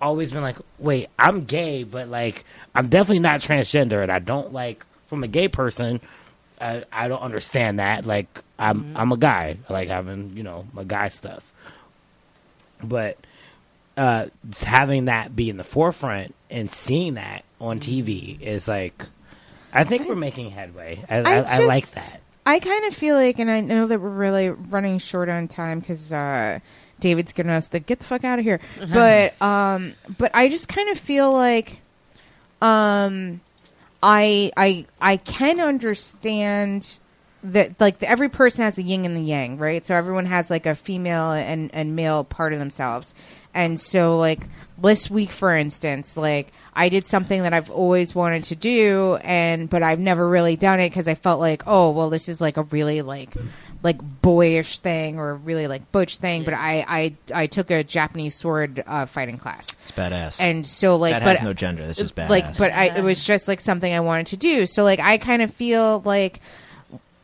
always 0.03 0.31
been 0.31 0.41
like, 0.41 0.57
wait, 0.77 1.09
I'm 1.17 1.45
gay, 1.45 1.83
but 1.83 2.07
like 2.07 2.45
I'm 2.75 2.89
definitely 2.89 3.19
not 3.19 3.39
transgender, 3.39 4.03
and 4.03 4.11
I 4.11 4.19
don't 4.19 4.53
like 4.53 4.85
from 5.07 5.23
a 5.23 5.27
gay 5.27 5.47
person. 5.47 6.01
I, 6.59 6.83
I 6.91 7.07
don't 7.07 7.21
understand 7.21 7.79
that. 7.79 8.05
Like 8.05 8.43
I'm 8.59 8.95
I'm 8.95 9.11
a 9.11 9.17
guy. 9.17 9.57
I 9.67 9.73
like 9.73 9.87
having 9.87 10.35
you 10.35 10.43
know 10.43 10.67
my 10.73 10.83
guy 10.83 11.07
stuff, 11.07 11.51
but 12.83 13.17
uh, 13.97 14.27
just 14.49 14.63
having 14.63 15.05
that 15.05 15.35
be 15.35 15.49
in 15.49 15.57
the 15.57 15.63
forefront 15.63 16.33
and 16.49 16.69
seeing 16.71 17.15
that 17.15 17.43
on 17.61 17.79
TV 17.79 18.39
is 18.41 18.67
like, 18.67 19.05
I 19.71 19.83
think 19.83 20.07
we're 20.07 20.15
making 20.15 20.51
headway. 20.51 21.03
I, 21.09 21.17
I, 21.17 21.35
I, 21.41 21.57
like 21.59 21.85
that. 21.91 22.21
I 22.45 22.59
kind 22.59 22.85
of 22.85 22.93
feel 22.93 23.15
like, 23.15 23.39
and 23.39 23.49
I 23.49 23.61
know 23.61 23.87
that 23.87 24.01
we're 24.01 24.09
really 24.09 24.49
running 24.49 24.97
short 24.97 25.29
on 25.29 25.47
time 25.47 25.79
because 25.79 26.11
uh, 26.11 26.59
David's 27.03 27.33
giving 27.33 27.51
us 27.51 27.67
the 27.67 27.81
get 27.81 27.99
the 27.99 28.05
fuck 28.05 28.23
out 28.23 28.39
of 28.39 28.45
here. 28.45 28.61
but 28.91 29.39
um, 29.41 29.93
but 30.17 30.31
I 30.33 30.47
just 30.47 30.69
kind 30.69 30.89
of 30.89 30.97
feel 30.97 31.31
like 31.31 31.81
um, 32.61 33.41
I 34.01 34.51
I 34.55 34.85
I 35.01 35.17
can 35.17 35.59
understand 35.59 36.99
that 37.43 37.79
like 37.81 38.01
every 38.01 38.29
person 38.29 38.63
has 38.63 38.77
a 38.77 38.81
yin 38.81 39.03
and 39.03 39.17
the 39.17 39.21
yang, 39.21 39.57
right? 39.57 39.85
So 39.85 39.93
everyone 39.93 40.25
has 40.27 40.49
like 40.49 40.65
a 40.65 40.75
female 40.75 41.33
and 41.33 41.69
and 41.73 41.95
male 41.95 42.23
part 42.23 42.53
of 42.53 42.59
themselves. 42.59 43.13
And 43.53 43.79
so 43.79 44.17
like 44.17 44.47
this 44.81 45.09
week 45.09 45.29
for 45.29 45.53
instance, 45.55 46.15
like 46.15 46.53
I 46.73 46.87
did 46.87 47.05
something 47.05 47.43
that 47.43 47.53
I've 47.53 47.69
always 47.69 48.15
wanted 48.15 48.45
to 48.45 48.55
do 48.55 49.17
and 49.21 49.69
but 49.69 49.83
I've 49.83 49.99
never 49.99 50.27
really 50.27 50.55
done 50.55 50.79
it 50.79 50.89
cuz 50.91 51.07
I 51.09 51.15
felt 51.15 51.41
like, 51.41 51.63
oh, 51.67 51.91
well 51.91 52.09
this 52.09 52.29
is 52.29 52.39
like 52.39 52.55
a 52.55 52.63
really 52.63 53.01
like 53.01 53.35
like 53.83 53.99
boyish 54.21 54.79
thing 54.79 55.19
or 55.19 55.35
really 55.35 55.67
like 55.67 55.91
butch 55.91 56.17
thing, 56.17 56.45
but 56.45 56.53
I 56.53 56.85
I 56.87 57.41
I 57.43 57.47
took 57.47 57.69
a 57.69 57.83
Japanese 57.83 58.35
sword 58.35 58.81
uh, 58.87 59.05
fighting 59.05 59.37
class. 59.37 59.75
it's 59.83 59.91
badass. 59.91 60.39
And 60.39 60.65
so 60.65 60.95
like 60.95 61.11
that 61.11 61.23
but 61.23 61.37
has 61.37 61.43
no 61.43 61.53
gender. 61.53 61.85
This 61.85 61.99
is 61.99 62.11
badass. 62.11 62.29
like 62.29 62.57
but 62.57 62.71
I 62.71 62.97
it 62.97 63.03
was 63.03 63.25
just 63.25 63.47
like 63.47 63.59
something 63.59 63.93
I 63.93 63.99
wanted 63.99 64.27
to 64.27 64.37
do. 64.37 64.65
So 64.65 64.83
like 64.83 64.99
I 64.99 65.17
kind 65.17 65.41
of 65.41 65.53
feel 65.53 66.01
like 66.05 66.39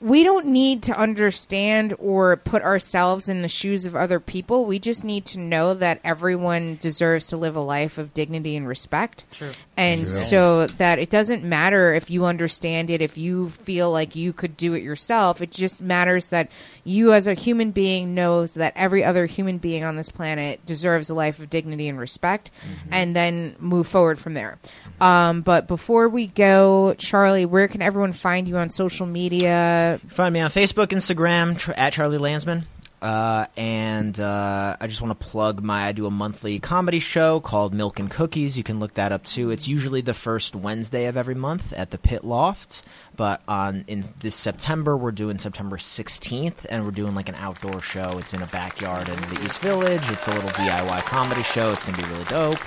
we 0.02 0.24
don't 0.24 0.46
need 0.46 0.84
to 0.84 0.98
understand 0.98 1.94
or 2.00 2.38
put 2.38 2.62
ourselves 2.62 3.28
in 3.28 3.42
the 3.42 3.50
shoes 3.50 3.86
of 3.86 3.96
other 3.96 4.20
people. 4.20 4.66
We 4.66 4.80
just 4.80 5.04
need 5.04 5.26
to 5.26 5.40
know 5.40 5.74
that 5.74 6.00
everyone 6.06 6.78
deserves 6.80 7.28
to 7.28 7.38
live 7.38 7.56
a 7.56 7.62
life 7.62 7.98
of 7.98 8.14
dignity 8.14 8.56
and 8.56 8.66
respect. 8.66 9.26
True. 9.32 9.52
And 9.76 10.02
True. 10.02 10.08
so 10.08 10.68
that 10.68 11.00
it 11.00 11.10
doesn't 11.10 11.44
matter 11.44 11.94
if 11.94 12.10
you 12.10 12.26
understand 12.26 12.90
it, 12.90 13.02
if 13.02 13.18
you 13.18 13.50
feel 13.50 13.92
like 13.92 14.16
you 14.16 14.32
could 14.32 14.56
do 14.56 14.74
it 14.74 14.84
yourself. 14.84 15.42
It 15.42 15.52
just 15.52 15.82
matters 15.82 16.30
that 16.30 16.50
you, 16.90 17.14
as 17.14 17.28
a 17.28 17.34
human 17.34 17.72
being, 17.72 18.16
knows 18.16 18.56
that 18.56 18.74
every 18.76 19.04
other 19.04 19.26
human 19.26 19.58
being 19.60 19.84
on 19.84 19.96
this 19.96 20.10
planet 20.10 20.66
deserves 20.66 21.10
a 21.10 21.14
life 21.14 21.40
of 21.40 21.50
dignity 21.50 21.88
and 21.88 22.00
respect, 22.00 22.52
and 22.92 23.16
then 23.16 23.56
move 23.60 23.88
forward 23.88 24.20
from 24.20 24.34
there. 24.34 24.58
Um, 25.00 25.42
but 25.42 25.68
before 25.68 26.10
we 26.10 26.28
go, 26.28 26.96
Charlie, 26.98 27.46
where 27.46 27.68
can 27.68 27.82
everyone 27.82 28.12
find 28.12 28.48
you 28.48 28.58
on 28.58 28.70
social 28.70 29.06
media? 29.06 30.00
Find 30.08 30.34
me 30.34 30.40
on 30.40 30.50
Facebook, 30.50 30.88
Instagram, 30.88 31.58
tr- 31.58 31.72
at 31.78 31.94
Charlie 31.94 32.18
Landsman. 32.18 32.66
Uh, 33.02 33.46
and 33.56 34.20
uh, 34.20 34.76
I 34.80 34.88
just 34.88 35.02
want 35.02 35.18
to 35.18 35.26
plug 35.28 35.64
my. 35.64 35.88
I 35.88 35.92
do 35.94 36.06
a 36.06 36.12
monthly 36.12 36.60
comedy 36.60 37.00
show 37.00 37.40
called 37.40 37.74
Milk 37.74 38.00
and 38.00 38.12
Cookies. 38.12 38.58
You 38.58 38.64
can 38.64 38.80
look 38.80 38.96
that 38.96 39.12
up 39.12 39.24
too. 39.24 39.52
It's 39.52 39.68
usually 39.68 40.02
the 40.02 40.14
first 40.14 40.56
Wednesday 40.56 41.06
of 41.06 41.16
every 41.16 41.36
month 41.36 41.72
at 41.74 41.92
the 41.92 41.98
Pit 41.98 42.26
Loft. 42.26 42.84
But 43.16 43.42
on 43.48 43.86
in 43.88 44.04
this 44.20 44.36
September, 44.36 44.98
we're 44.98 45.12
doing 45.12 45.40
September 45.40 45.78
16th, 45.78 46.66
and 46.70 46.84
we're 46.84 46.92
doing 46.92 47.16
like 47.16 47.30
an 47.30 47.36
outdoor 47.36 47.82
show. 47.82 48.18
It's 48.18 48.34
in 48.34 48.42
a 48.42 48.48
backyard 48.48 49.08
in 49.08 49.20
the 49.34 49.42
East 49.46 49.60
Village. 49.60 50.02
It's 50.10 50.28
a 50.28 50.34
little 50.34 50.50
DIY 50.50 51.02
comedy 51.04 51.44
show. 51.44 51.72
It's 51.72 51.84
gonna 51.84 51.98
be 51.98 52.10
really 52.10 52.26
dope. 52.26 52.60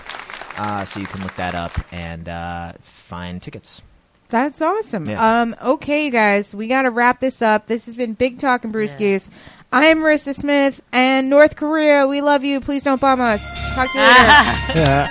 Uh, 0.58 0.84
so 0.84 1.00
you 1.00 1.06
can 1.06 1.22
look 1.22 1.34
that 1.36 1.54
up 1.54 1.72
and 1.92 2.28
uh, 2.28 2.72
find 2.80 3.42
tickets. 3.42 3.82
That's 4.28 4.62
awesome. 4.62 5.10
Yeah. 5.10 5.42
Um, 5.42 5.54
okay, 5.62 6.06
you 6.06 6.10
guys, 6.10 6.54
we 6.54 6.66
got 6.66 6.82
to 6.82 6.90
wrap 6.90 7.20
this 7.20 7.42
up. 7.42 7.66
This 7.66 7.84
has 7.84 7.94
been 7.94 8.14
Big 8.14 8.38
Talk 8.38 8.64
and 8.64 8.72
Brewskis. 8.72 9.28
I'm 9.74 10.00
Marissa 10.00 10.34
Smith, 10.34 10.82
and 10.92 11.30
North 11.30 11.56
Korea, 11.56 12.06
we 12.06 12.20
love 12.20 12.44
you. 12.44 12.60
Please 12.60 12.84
don't 12.84 13.00
bomb 13.00 13.20
us. 13.22 13.42
Talk 13.70 13.90
to 13.92 13.98
you 13.98 14.04
later. 14.04 15.08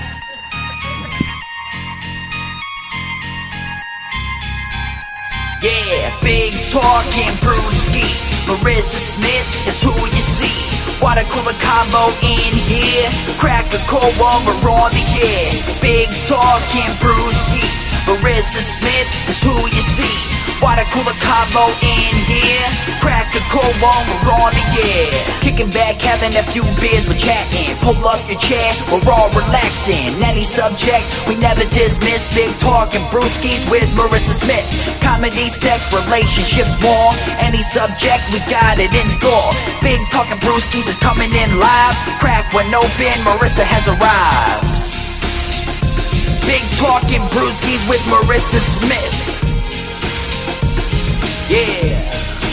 Yeah, 5.60 6.14
big 6.22 6.54
talking 6.70 7.34
brewskis. 7.42 8.46
Marissa 8.46 8.94
Smith 9.02 9.66
is 9.66 9.82
who 9.82 9.90
you 9.90 10.22
see. 10.22 10.54
Water 11.02 11.26
cooler 11.30 11.56
combo 11.58 12.14
in 12.22 12.54
here. 12.70 13.10
Crack 13.42 13.66
a 13.74 13.78
cold 13.90 14.14
one, 14.22 14.46
we're 14.46 14.70
on 14.70 14.90
the 14.94 15.04
air. 15.18 15.50
Big 15.82 16.06
talking 16.30 16.90
brewskis. 17.02 17.87
Marissa 18.08 18.64
Smith 18.64 19.04
is 19.28 19.44
who 19.44 19.52
you 19.52 19.84
see. 19.84 20.16
Water 20.64 20.88
cooler 20.96 21.12
combo 21.20 21.68
in 21.84 22.16
here. 22.24 22.68
Crack 23.04 23.28
a 23.36 23.42
cold 23.52 23.76
one, 23.84 24.00
we're 24.24 24.32
on 24.32 24.48
the 24.56 24.64
air. 24.80 25.12
Kicking 25.44 25.68
back, 25.68 26.00
having 26.00 26.32
a 26.40 26.42
few 26.48 26.64
beers, 26.80 27.04
we're 27.04 27.20
chatting. 27.20 27.76
Pull 27.84 28.00
up 28.08 28.24
your 28.24 28.40
chair, 28.40 28.72
we're 28.88 29.04
all 29.12 29.28
relaxing. 29.36 30.16
Any 30.24 30.42
subject, 30.42 31.04
we 31.28 31.36
never 31.36 31.68
dismiss. 31.76 32.32
Big 32.32 32.48
talking 32.64 33.04
brewskis 33.12 33.68
with 33.68 33.84
Marissa 33.92 34.32
Smith. 34.32 34.64
Comedy, 35.04 35.52
sex, 35.52 35.92
relationships, 35.92 36.80
more. 36.80 37.12
Any 37.44 37.60
subject, 37.60 38.24
we 38.32 38.40
got 38.48 38.80
it 38.80 38.88
in 38.96 39.06
store. 39.12 39.52
Big 39.84 40.00
talking 40.08 40.40
brewskis 40.40 40.88
is 40.88 40.96
coming 40.96 41.28
in 41.28 41.60
live. 41.60 41.94
Crack 42.24 42.48
one 42.56 42.72
open, 42.72 43.16
Marissa 43.20 43.68
has 43.68 43.84
arrived. 43.84 44.97
Big 46.48 46.62
talking 46.78 47.20
brewskis 47.28 47.86
with 47.90 48.00
Marissa 48.08 48.58
Smith. 48.58 49.12
Yeah. 51.50 52.47